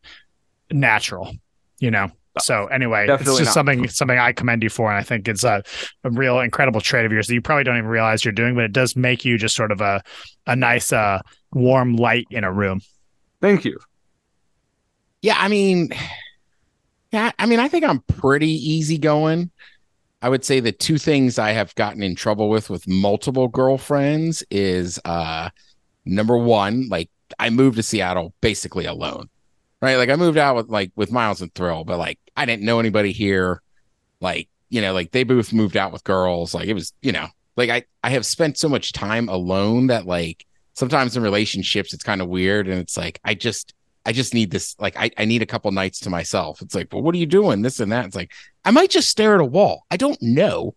natural, 0.70 1.32
you 1.80 1.90
know. 1.90 2.12
So 2.40 2.68
anyway, 2.68 3.08
Definitely 3.08 3.32
it's 3.32 3.40
just 3.40 3.48
not. 3.48 3.54
something 3.54 3.88
something 3.88 4.20
I 4.20 4.34
commend 4.34 4.64
you 4.64 4.70
for, 4.70 4.90
and 4.90 5.00
I 5.00 5.02
think 5.02 5.30
it's 5.30 5.46
a, 5.46 5.64
a 6.04 6.10
real 6.12 6.42
incredible 6.42 6.82
trait 6.82 7.06
of 7.06 7.12
yours 7.14 7.28
that 7.28 7.34
you 7.34 7.42
probably 7.42 7.64
don't 7.64 7.78
even 7.78 7.90
realize 7.90 8.26
you're 8.26 8.34
doing, 8.34 8.54
but 8.54 8.66
it 8.66 8.74
does 8.74 8.98
make 8.98 9.24
you 9.24 9.38
just 9.38 9.56
sort 9.56 9.72
of 9.72 9.80
a 9.80 10.04
a 10.46 10.56
nice 10.58 10.92
uh 10.92 11.22
warm 11.54 11.96
light 11.96 12.28
in 12.30 12.44
a 12.44 12.52
room. 12.52 12.82
Thank 13.42 13.64
you. 13.64 13.80
Yeah, 15.22 15.38
I 15.40 15.48
mean, 15.48 15.90
yeah, 17.12 17.32
I 17.40 17.46
mean, 17.46 17.60
I 17.60 17.70
think 17.70 17.86
I'm 17.86 18.02
pretty 18.02 18.52
easygoing. 18.52 19.52
I 20.22 20.30
would 20.30 20.44
say 20.44 20.60
the 20.60 20.72
two 20.72 20.98
things 20.98 21.40
I 21.40 21.52
have 21.52 21.74
gotten 21.76 22.04
in 22.04 22.14
trouble 22.14 22.50
with 22.50 22.70
with 22.70 22.88
multiple 22.88 23.48
girlfriends 23.48 24.44
is 24.52 25.00
uh 25.06 25.50
number 26.08 26.38
one, 26.38 26.88
like 26.90 27.10
I 27.40 27.50
moved 27.50 27.78
to 27.78 27.84
Seattle 27.84 28.34
basically 28.42 28.86
alone. 28.86 29.30
Right? 29.82 29.96
Like 29.96 30.10
I 30.10 30.16
moved 30.16 30.38
out 30.38 30.56
with 30.56 30.70
like 30.70 30.92
with 30.96 31.12
Miles 31.12 31.42
and 31.42 31.54
Thrill, 31.54 31.84
but 31.84 32.00
like 32.00 32.20
I 32.36 32.46
didn't 32.46 32.66
know 32.66 32.80
anybody 32.80 33.12
here. 33.12 33.62
Like, 34.20 34.50
you 34.70 34.82
know, 34.82 34.94
like 34.94 35.12
they 35.12 35.24
both 35.24 35.54
moved 35.54 35.78
out 35.78 35.92
with 35.92 36.04
girls. 36.04 36.56
Like 36.56 36.68
it 36.68 36.74
was, 36.74 36.94
you 37.02 37.12
know, 37.12 37.28
like 37.56 37.70
I 37.70 37.84
I 38.04 38.10
have 38.12 38.26
spent 38.26 38.58
so 38.58 38.70
much 38.70 38.94
time 38.94 39.30
alone 39.30 39.88
that 39.88 40.06
like 40.06 40.46
sometimes 40.74 41.16
in 41.18 41.24
relationships 41.24 41.94
it's 41.94 42.04
kind 42.04 42.22
of 42.22 42.28
weird 42.28 42.68
and 42.68 42.80
it's 42.80 42.98
like 42.98 43.20
I 43.24 43.34
just 43.34 43.74
I 44.06 44.14
just 44.14 44.34
need 44.34 44.52
this 44.52 44.76
like 44.80 44.96
I, 44.98 45.12
I 45.18 45.26
need 45.26 45.42
a 45.42 45.48
couple 45.48 45.70
nights 45.72 46.00
to 46.02 46.10
myself. 46.10 46.62
It's 46.62 46.74
like, 46.74 46.94
well, 46.94 47.02
what 47.02 47.14
are 47.14 47.20
you 47.20 47.26
doing? 47.26 47.62
This 47.62 47.80
and 47.80 47.92
that. 47.92 48.06
It's 48.06 48.16
like 48.16 48.32
I 48.64 48.72
might 48.72 48.90
just 48.90 49.10
stare 49.10 49.36
at 49.36 49.42
a 49.42 49.46
wall. 49.46 49.86
I 49.92 49.98
don't 49.98 50.22
know. 50.22 50.74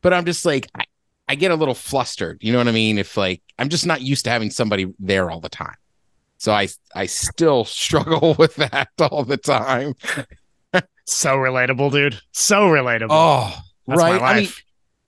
But 0.00 0.14
I'm 0.14 0.24
just 0.24 0.46
like 0.46 0.68
I, 0.74 0.84
I 1.28 1.34
get 1.34 1.50
a 1.50 1.56
little 1.56 1.74
flustered. 1.74 2.38
You 2.42 2.52
know 2.52 2.58
what 2.58 2.68
I 2.68 2.72
mean? 2.72 2.98
If 2.98 3.16
like 3.16 3.42
I'm 3.58 3.68
just 3.68 3.86
not 3.86 4.00
used 4.00 4.24
to 4.24 4.30
having 4.30 4.50
somebody 4.50 4.92
there 4.98 5.30
all 5.30 5.40
the 5.40 5.48
time. 5.48 5.76
So 6.38 6.52
I 6.52 6.68
I 6.94 7.06
still 7.06 7.64
struggle 7.66 8.34
with 8.38 8.56
that 8.56 8.88
all 9.00 9.24
the 9.24 9.36
time. 9.36 9.94
So 11.04 11.36
relatable, 11.36 11.90
dude. 11.92 12.20
So 12.32 12.68
relatable. 12.68 13.08
Oh, 13.10 13.58
That's 13.86 13.98
right. 13.98 14.20
my 14.20 14.26
I 14.26 14.40
mean, 14.40 14.48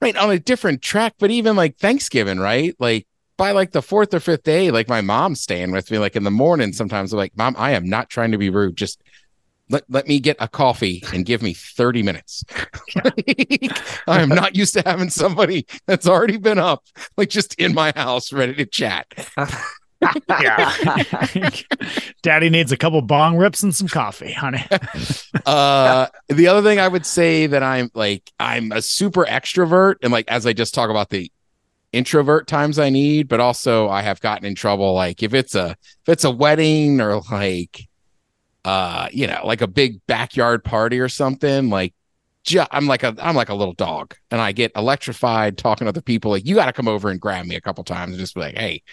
right 0.01 0.15
on 0.17 0.31
a 0.31 0.39
different 0.39 0.81
track, 0.81 1.13
but 1.19 1.29
even 1.29 1.55
like 1.55 1.77
Thanksgiving, 1.77 2.39
right? 2.39 2.75
Like 2.79 3.07
by 3.37 3.51
like 3.51 3.71
the 3.71 3.83
fourth 3.83 4.13
or 4.13 4.19
fifth 4.19 4.43
day, 4.43 4.71
like 4.71 4.89
my 4.89 5.01
mom's 5.01 5.41
staying 5.41 5.71
with 5.71 5.91
me. 5.91 5.99
Like 5.99 6.15
in 6.15 6.23
the 6.23 6.31
morning, 6.31 6.73
sometimes 6.73 7.13
I'm 7.13 7.17
like, 7.17 7.37
Mom, 7.37 7.55
I 7.57 7.71
am 7.71 7.87
not 7.87 8.09
trying 8.09 8.31
to 8.31 8.39
be 8.39 8.49
rude. 8.49 8.75
Just 8.75 9.01
let, 9.71 9.83
let 9.89 10.07
me 10.07 10.19
get 10.19 10.37
a 10.39 10.47
coffee 10.47 11.03
and 11.13 11.25
give 11.25 11.41
me 11.41 11.53
30 11.53 12.03
minutes. 12.03 12.43
Like, 12.95 13.71
I 14.07 14.21
am 14.21 14.29
not 14.29 14.55
used 14.55 14.73
to 14.73 14.83
having 14.85 15.09
somebody 15.09 15.65
that's 15.87 16.07
already 16.07 16.37
been 16.37 16.59
up, 16.59 16.83
like 17.17 17.29
just 17.29 17.55
in 17.55 17.73
my 17.73 17.93
house, 17.95 18.33
ready 18.33 18.53
to 18.55 18.65
chat. 18.65 19.07
yeah. 20.41 20.73
Daddy 22.23 22.49
needs 22.49 22.71
a 22.71 22.77
couple 22.77 23.01
bong 23.01 23.37
rips 23.37 23.63
and 23.63 23.73
some 23.73 23.87
coffee, 23.87 24.33
honey. 24.33 24.65
uh 25.45 26.07
the 26.27 26.47
other 26.47 26.61
thing 26.61 26.79
i 26.79 26.87
would 26.87 27.05
say 27.05 27.47
that 27.47 27.63
i'm 27.63 27.89
like 27.93 28.29
i'm 28.39 28.71
a 28.71 28.81
super 28.81 29.25
extrovert 29.25 29.95
and 30.03 30.11
like 30.11 30.27
as 30.27 30.45
i 30.45 30.53
just 30.53 30.73
talk 30.73 30.89
about 30.89 31.09
the 31.09 31.31
introvert 31.93 32.47
times 32.47 32.77
i 32.77 32.89
need 32.89 33.27
but 33.27 33.39
also 33.39 33.89
i 33.89 34.01
have 34.01 34.19
gotten 34.19 34.45
in 34.45 34.53
trouble 34.53 34.93
like 34.93 35.23
if 35.23 35.33
it's 35.33 35.55
a 35.55 35.69
if 35.71 36.09
it's 36.09 36.23
a 36.23 36.31
wedding 36.31 37.01
or 37.01 37.21
like 37.31 37.87
uh 38.65 39.07
you 39.11 39.27
know 39.27 39.41
like 39.45 39.61
a 39.61 39.67
big 39.67 39.99
backyard 40.07 40.63
party 40.63 40.99
or 40.99 41.09
something 41.09 41.69
like 41.69 41.93
ju- 42.43 42.63
i'm 42.71 42.87
like 42.87 43.03
a 43.03 43.15
i'm 43.19 43.35
like 43.35 43.49
a 43.49 43.55
little 43.55 43.73
dog 43.73 44.15
and 44.29 44.39
i 44.39 44.51
get 44.51 44.71
electrified 44.75 45.57
talking 45.57 45.85
to 45.85 45.89
other 45.89 46.01
people 46.01 46.31
like 46.31 46.45
you 46.45 46.55
got 46.55 46.67
to 46.67 46.73
come 46.73 46.87
over 46.87 47.09
and 47.09 47.19
grab 47.19 47.45
me 47.45 47.55
a 47.55 47.61
couple 47.61 47.83
times 47.83 48.11
and 48.11 48.19
just 48.19 48.35
be 48.35 48.41
like 48.41 48.57
hey 48.57 48.83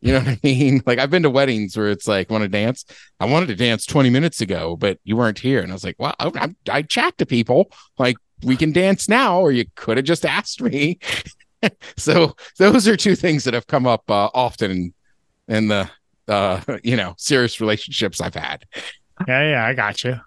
you 0.00 0.12
know 0.12 0.20
what 0.20 0.28
I 0.28 0.40
mean? 0.42 0.82
Like 0.86 0.98
I've 0.98 1.10
been 1.10 1.22
to 1.22 1.30
weddings 1.30 1.76
where 1.76 1.90
it's 1.90 2.08
like, 2.08 2.30
want 2.30 2.42
to 2.42 2.48
dance? 2.48 2.84
I 3.18 3.26
wanted 3.26 3.46
to 3.46 3.56
dance 3.56 3.86
20 3.86 4.10
minutes 4.10 4.40
ago, 4.40 4.76
but 4.76 4.98
you 5.04 5.16
weren't 5.16 5.38
here. 5.38 5.60
And 5.60 5.70
I 5.70 5.74
was 5.74 5.84
like, 5.84 5.96
well, 5.98 6.14
I, 6.18 6.30
I, 6.34 6.54
I 6.70 6.82
chat 6.82 7.18
to 7.18 7.26
people 7.26 7.70
like 7.98 8.16
we 8.42 8.56
can 8.56 8.72
dance 8.72 9.08
now, 9.08 9.40
or 9.40 9.52
you 9.52 9.66
could 9.74 9.98
have 9.98 10.06
just 10.06 10.24
asked 10.24 10.62
me. 10.62 10.98
so 11.96 12.34
those 12.58 12.88
are 12.88 12.96
two 12.96 13.14
things 13.14 13.44
that 13.44 13.54
have 13.54 13.66
come 13.66 13.86
up 13.86 14.10
uh, 14.10 14.30
often 14.32 14.70
in, 14.70 14.94
in 15.48 15.68
the, 15.68 15.90
uh, 16.28 16.60
you 16.82 16.96
know, 16.96 17.14
serious 17.18 17.60
relationships 17.60 18.20
I've 18.20 18.34
had. 18.34 18.64
Yeah, 19.26 19.50
yeah, 19.50 19.66
I 19.66 19.74
got 19.74 20.04
you. 20.04 20.20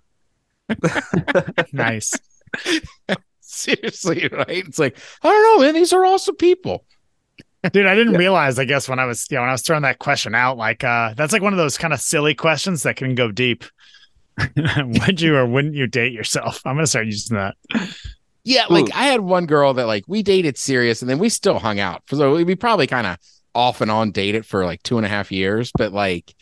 nice. 1.73 2.13
Seriously, 3.41 4.27
right? 4.31 4.47
It's 4.49 4.79
like, 4.79 4.97
I 5.21 5.29
don't 5.29 5.43
know, 5.43 5.65
man. 5.65 5.73
These 5.75 5.93
are 5.93 6.05
awesome 6.05 6.35
people. 6.35 6.85
Dude, 7.71 7.85
I 7.85 7.95
didn't 7.95 8.17
realize, 8.17 8.59
I 8.59 8.65
guess, 8.65 8.89
when 8.89 8.99
I 8.99 9.05
was, 9.05 9.25
yeah, 9.31 9.39
when 9.39 9.49
I 9.49 9.53
was 9.53 9.61
throwing 9.61 9.83
that 9.83 9.99
question 9.99 10.35
out, 10.35 10.57
like, 10.57 10.83
uh, 10.83 11.13
that's 11.15 11.31
like 11.31 11.41
one 11.41 11.53
of 11.53 11.57
those 11.57 11.77
kind 11.77 11.93
of 11.93 12.01
silly 12.01 12.35
questions 12.35 12.83
that 12.83 12.97
can 12.97 13.15
go 13.15 13.31
deep. 13.31 13.63
Would 14.57 15.21
you 15.21 15.35
or 15.35 15.45
wouldn't 15.45 15.75
you 15.75 15.87
date 15.87 16.11
yourself? 16.11 16.61
I'm 16.65 16.75
going 16.75 16.83
to 16.83 16.89
start 16.89 17.05
using 17.05 17.37
that. 17.37 17.55
Yeah, 18.43 18.65
like 18.69 18.89
Ooh. 18.89 18.93
I 18.93 19.05
had 19.05 19.21
one 19.21 19.45
girl 19.45 19.73
that 19.75 19.87
like 19.87 20.03
we 20.07 20.21
dated 20.23 20.57
serious 20.57 21.01
and 21.01 21.09
then 21.09 21.19
we 21.19 21.29
still 21.29 21.59
hung 21.59 21.79
out. 21.79 22.03
So 22.09 22.35
we 22.43 22.55
probably 22.55 22.87
kind 22.87 23.07
of 23.07 23.17
off 23.55 23.79
and 23.79 23.89
on 23.89 24.11
dated 24.11 24.45
for 24.45 24.65
like 24.65 24.83
two 24.83 24.97
and 24.97 25.05
a 25.05 25.09
half 25.09 25.31
years. 25.31 25.71
But 25.77 25.93
like 25.93 26.35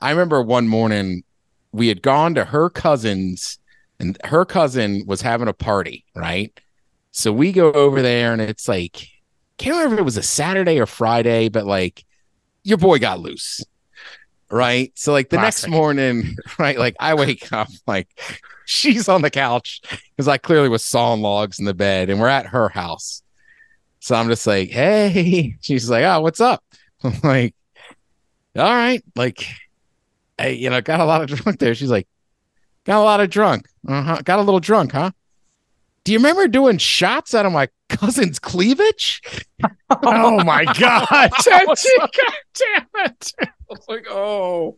I 0.00 0.10
remember 0.10 0.42
one 0.42 0.68
morning 0.68 1.24
we 1.72 1.88
had 1.88 2.02
gone 2.02 2.34
to 2.34 2.44
her 2.44 2.70
cousin's 2.70 3.58
and 3.98 4.18
her 4.24 4.44
cousin 4.44 5.04
was 5.06 5.22
having 5.22 5.48
a 5.48 5.52
party, 5.52 6.04
right? 6.14 6.58
So 7.12 7.32
we 7.32 7.52
go 7.52 7.72
over 7.72 8.02
there 8.02 8.32
and 8.32 8.42
it's 8.42 8.68
like 8.68 9.08
can't 9.58 9.76
remember 9.76 9.94
if 9.96 10.00
it 10.00 10.04
was 10.04 10.16
a 10.16 10.22
Saturday 10.22 10.80
or 10.80 10.86
Friday, 10.86 11.48
but 11.48 11.66
like 11.66 12.04
your 12.64 12.78
boy 12.78 12.98
got 12.98 13.20
loose. 13.20 13.64
Right. 14.50 14.92
So 14.96 15.12
like 15.12 15.30
the 15.30 15.38
Classic. 15.38 15.70
next 15.70 15.72
morning, 15.74 16.36
right? 16.58 16.78
Like 16.78 16.96
I 17.00 17.14
wake 17.14 17.52
up 17.52 17.68
like 17.86 18.08
she's 18.66 19.08
on 19.08 19.22
the 19.22 19.30
couch 19.30 19.80
because 20.10 20.28
I 20.28 20.38
clearly 20.38 20.68
was 20.68 20.84
sawing 20.84 21.22
logs 21.22 21.58
in 21.58 21.64
the 21.64 21.74
bed 21.74 22.10
and 22.10 22.20
we're 22.20 22.28
at 22.28 22.46
her 22.46 22.68
house. 22.68 23.22
So 24.00 24.16
I'm 24.16 24.28
just 24.28 24.46
like, 24.46 24.70
hey, 24.70 25.56
she's 25.60 25.88
like, 25.88 26.04
oh, 26.04 26.20
what's 26.20 26.40
up? 26.40 26.62
I'm 27.04 27.18
like, 27.22 27.54
all 28.56 28.64
right. 28.64 29.02
Like, 29.16 29.46
hey, 30.42 30.54
you 30.54 30.68
know, 30.70 30.80
got 30.80 31.00
a 31.00 31.04
lot 31.04 31.22
of 31.22 31.28
drunk 31.38 31.58
there. 31.58 31.74
She's 31.74 31.90
like, 31.90 32.06
got 32.84 32.98
a 33.00 33.04
lot 33.04 33.20
of 33.20 33.30
drunk. 33.30 33.68
Uh-huh. 33.86 34.20
Got 34.24 34.38
a 34.38 34.42
little 34.42 34.60
drunk, 34.60 34.92
huh? 34.92 35.10
Do 36.04 36.10
you 36.12 36.18
remember 36.18 36.48
doing 36.48 36.78
shots 36.78 37.32
out 37.32 37.46
of 37.46 37.52
my 37.52 37.68
cousin's 37.88 38.38
cleavage? 38.38 39.22
Oh 40.04 40.42
my 40.42 40.64
God. 40.64 41.06
God 41.10 41.30
damn 41.44 42.86
it. 43.04 43.32
I 43.40 43.46
was 43.68 43.84
like, 43.88 44.06
oh. 44.10 44.74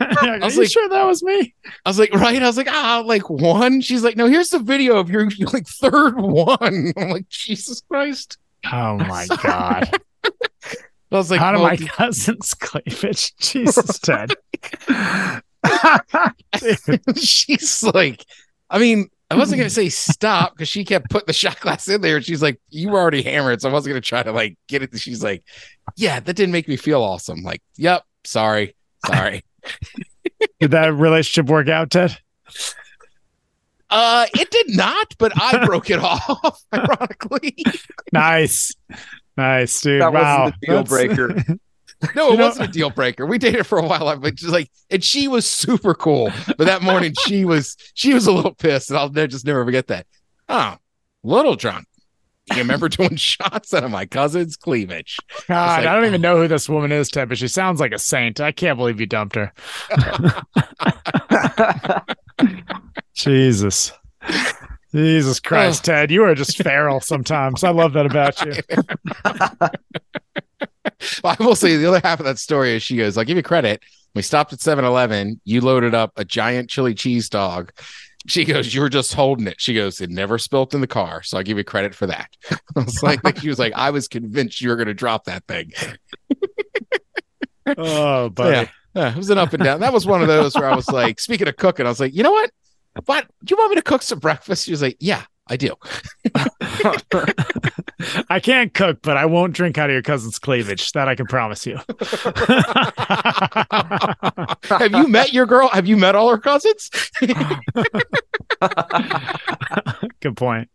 Are 0.00 0.38
was 0.40 0.56
like- 0.56 0.70
sure 0.70 0.88
that 0.88 1.04
was 1.04 1.22
me? 1.22 1.54
I 1.84 1.88
was 1.90 1.98
like, 1.98 2.12
right. 2.14 2.42
I 2.42 2.46
was 2.46 2.56
like, 2.56 2.70
ah, 2.70 3.02
like 3.04 3.28
one. 3.28 3.82
She's 3.82 4.02
like, 4.02 4.16
no, 4.16 4.26
here's 4.26 4.48
the 4.48 4.58
video 4.58 4.96
of 4.96 5.10
your 5.10 5.28
like 5.52 5.66
third 5.68 6.18
one. 6.18 6.92
I'm 6.96 7.10
like, 7.10 7.28
Jesus 7.28 7.82
Christ. 7.82 8.38
Oh 8.72 8.96
my 8.96 9.26
God. 9.42 9.90
I 11.12 11.16
was 11.16 11.30
like, 11.30 11.40
Out 11.40 11.54
of 11.54 11.60
well, 11.60 11.70
my 11.70 11.76
cousin's 11.88 12.54
cleavage. 12.54 13.34
Jesus, 13.36 13.98
Ted. 13.98 14.32
she's 17.16 17.82
like, 17.82 18.24
I 18.68 18.78
mean, 18.78 19.08
I 19.30 19.36
wasn't 19.36 19.58
gonna 19.58 19.70
say 19.70 19.88
stop 19.88 20.54
because 20.54 20.68
she 20.68 20.84
kept 20.84 21.10
putting 21.10 21.26
the 21.26 21.32
shot 21.32 21.60
glass 21.60 21.88
in 21.88 22.00
there. 22.00 22.16
And 22.16 22.24
she's 22.24 22.42
like, 22.42 22.60
you 22.70 22.90
were 22.90 22.98
already 22.98 23.22
hammered, 23.22 23.60
so 23.60 23.68
I 23.68 23.72
wasn't 23.72 23.92
gonna 23.92 24.00
try 24.00 24.22
to 24.22 24.32
like 24.32 24.56
get 24.68 24.82
it. 24.82 24.98
She's 24.98 25.22
like, 25.22 25.44
yeah, 25.96 26.20
that 26.20 26.34
didn't 26.34 26.52
make 26.52 26.68
me 26.68 26.76
feel 26.76 27.02
awesome. 27.02 27.42
Like, 27.42 27.62
yep, 27.76 28.04
sorry, 28.24 28.74
sorry. 29.06 29.44
Did 30.58 30.72
that 30.72 30.94
relationship 30.94 31.50
work 31.50 31.68
out, 31.68 31.90
Ted? 31.90 32.18
uh, 33.90 34.26
it 34.34 34.50
did 34.50 34.76
not, 34.76 35.14
but 35.18 35.32
I 35.36 35.64
broke 35.64 35.90
it 35.90 35.98
off. 36.00 36.62
Ironically, 36.72 37.56
Nice. 38.12 38.74
Nice, 39.40 39.80
dude. 39.80 40.02
That 40.02 40.12
wow. 40.12 40.44
wasn't 40.44 40.60
the 40.60 40.66
deal 40.66 40.84
That's- 40.84 40.88
breaker. 40.88 41.28
no, 42.14 42.28
it 42.28 42.32
You 42.32 42.38
wasn't 42.38 42.68
a 42.68 42.72
deal 42.72 42.90
breaker. 42.90 43.24
We 43.24 43.38
dated 43.38 43.66
for 43.66 43.78
a 43.78 43.86
while, 43.86 44.18
but 44.18 44.34
just 44.34 44.52
like, 44.52 44.70
and 44.90 45.02
she 45.02 45.28
was 45.28 45.48
super 45.48 45.94
cool. 45.94 46.30
But 46.58 46.66
that 46.66 46.82
morning, 46.82 47.14
she 47.26 47.46
was 47.46 47.74
she 47.94 48.12
was 48.12 48.26
a 48.26 48.32
little 48.32 48.54
pissed, 48.54 48.90
and 48.90 48.98
I'll 48.98 49.08
just 49.08 49.46
never 49.46 49.64
forget 49.64 49.86
that. 49.86 50.06
Oh, 50.50 50.76
little 51.22 51.56
drunk. 51.56 51.86
You 52.50 52.58
remember 52.58 52.88
doing 52.90 53.16
shots 53.16 53.72
out 53.72 53.82
of 53.82 53.90
my 53.90 54.04
cousin's 54.04 54.56
cleavage? 54.56 55.16
God, 55.48 55.78
like, 55.78 55.86
I 55.86 55.94
don't 55.94 56.04
oh. 56.04 56.08
even 56.08 56.20
know 56.20 56.36
who 56.36 56.48
this 56.48 56.68
woman 56.68 56.92
is, 56.92 57.08
Ted, 57.08 57.30
but 57.30 57.38
she 57.38 57.48
sounds 57.48 57.80
like 57.80 57.92
a 57.92 57.98
saint. 57.98 58.40
I 58.40 58.52
can't 58.52 58.76
believe 58.76 59.00
you 59.00 59.06
dumped 59.06 59.36
her. 59.36 59.52
Jesus. 63.14 63.92
Jesus 64.92 65.40
Christ, 65.40 65.84
Ted. 65.84 66.10
You 66.10 66.24
are 66.24 66.34
just 66.34 66.62
feral 66.62 67.00
sometimes. 67.00 67.64
I 67.64 67.70
love 67.70 67.92
that 67.92 68.06
about 68.06 68.44
you. 68.44 68.54
I 71.24 71.36
will 71.38 71.54
say 71.54 71.76
the 71.76 71.86
other 71.86 72.00
half 72.02 72.20
of 72.20 72.26
that 72.26 72.38
story 72.38 72.74
is 72.74 72.82
she 72.82 72.96
goes, 72.96 73.16
I'll 73.16 73.24
give 73.24 73.36
you 73.36 73.42
credit. 73.42 73.82
We 74.14 74.22
stopped 74.22 74.52
at 74.52 74.60
7 74.60 74.84
Eleven. 74.84 75.40
You 75.44 75.60
loaded 75.60 75.94
up 75.94 76.12
a 76.16 76.24
giant 76.24 76.68
chili 76.68 76.94
cheese 76.94 77.28
dog. 77.28 77.72
She 78.26 78.44
goes, 78.44 78.74
You 78.74 78.82
were 78.82 78.88
just 78.88 79.14
holding 79.14 79.46
it. 79.46 79.60
She 79.60 79.72
goes, 79.72 80.00
It 80.00 80.10
never 80.10 80.38
spilt 80.38 80.74
in 80.74 80.80
the 80.80 80.86
car. 80.86 81.22
So 81.22 81.38
I'll 81.38 81.44
give 81.44 81.56
you 81.56 81.64
credit 81.64 81.94
for 81.94 82.06
that. 82.06 82.28
I 82.76 82.80
was 82.80 83.02
like, 83.02 83.38
she 83.38 83.48
was 83.48 83.58
like, 83.58 83.72
I 83.74 83.90
was 83.90 84.08
convinced 84.08 84.60
you 84.60 84.68
were 84.68 84.76
going 84.76 84.88
to 84.88 84.94
drop 84.94 85.24
that 85.24 85.44
thing. 85.46 85.72
Oh, 87.78 88.28
buddy. 88.30 88.56
Yeah. 88.56 88.66
Yeah, 88.92 89.10
it 89.10 89.16
was 89.16 89.30
an 89.30 89.38
up 89.38 89.52
and 89.52 89.62
down. 89.62 89.80
That 89.80 89.92
was 89.92 90.04
one 90.04 90.20
of 90.20 90.26
those 90.26 90.56
where 90.56 90.68
I 90.68 90.74
was 90.74 90.88
like, 90.88 91.20
speaking 91.20 91.46
of 91.46 91.56
cooking, 91.56 91.86
I 91.86 91.88
was 91.88 92.00
like, 92.00 92.12
you 92.12 92.24
know 92.24 92.32
what? 92.32 92.50
What 93.06 93.26
do 93.44 93.52
you 93.52 93.56
want 93.56 93.70
me 93.70 93.76
to 93.76 93.82
cook 93.82 94.02
some 94.02 94.18
breakfast? 94.18 94.64
She 94.64 94.72
was 94.72 94.82
like, 94.82 94.96
Yeah, 95.00 95.22
I 95.48 95.56
do. 95.56 95.74
I 98.30 98.40
can't 98.40 98.72
cook, 98.74 99.00
but 99.02 99.16
I 99.16 99.26
won't 99.26 99.52
drink 99.54 99.78
out 99.78 99.90
of 99.90 99.94
your 99.94 100.02
cousin's 100.02 100.38
cleavage. 100.38 100.92
That 100.92 101.08
I 101.08 101.14
can 101.14 101.26
promise 101.26 101.66
you. 101.66 101.76
Have 104.78 104.92
you 104.92 105.08
met 105.08 105.32
your 105.32 105.46
girl? 105.46 105.68
Have 105.68 105.86
you 105.86 105.96
met 105.96 106.14
all 106.14 106.30
her 106.30 106.38
cousins? 106.38 106.90
Good 110.20 110.36
point. 110.36 110.68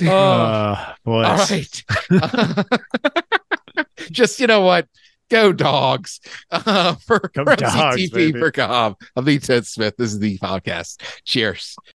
Oh, 0.00 0.06
Uh, 0.06 0.94
boy. 1.04 1.24
all 1.24 1.36
right. 1.36 1.82
Just 4.10 4.38
you 4.40 4.46
know 4.46 4.60
what? 4.62 4.86
Go 5.30 5.52
dogs. 5.52 6.20
Uh, 6.50 6.94
for 6.94 7.18
Go 7.34 7.44
for 7.44 7.56
dogs, 7.56 7.96
MCTP 7.96 8.12
baby. 8.12 8.38
for 8.40 8.50
Cobb. 8.50 8.96
I'm 9.14 9.24
Lee 9.26 9.38
Ted 9.38 9.66
Smith. 9.66 9.94
This 9.98 10.12
is 10.12 10.18
the 10.18 10.38
podcast. 10.38 11.02
Cheers. 11.24 11.76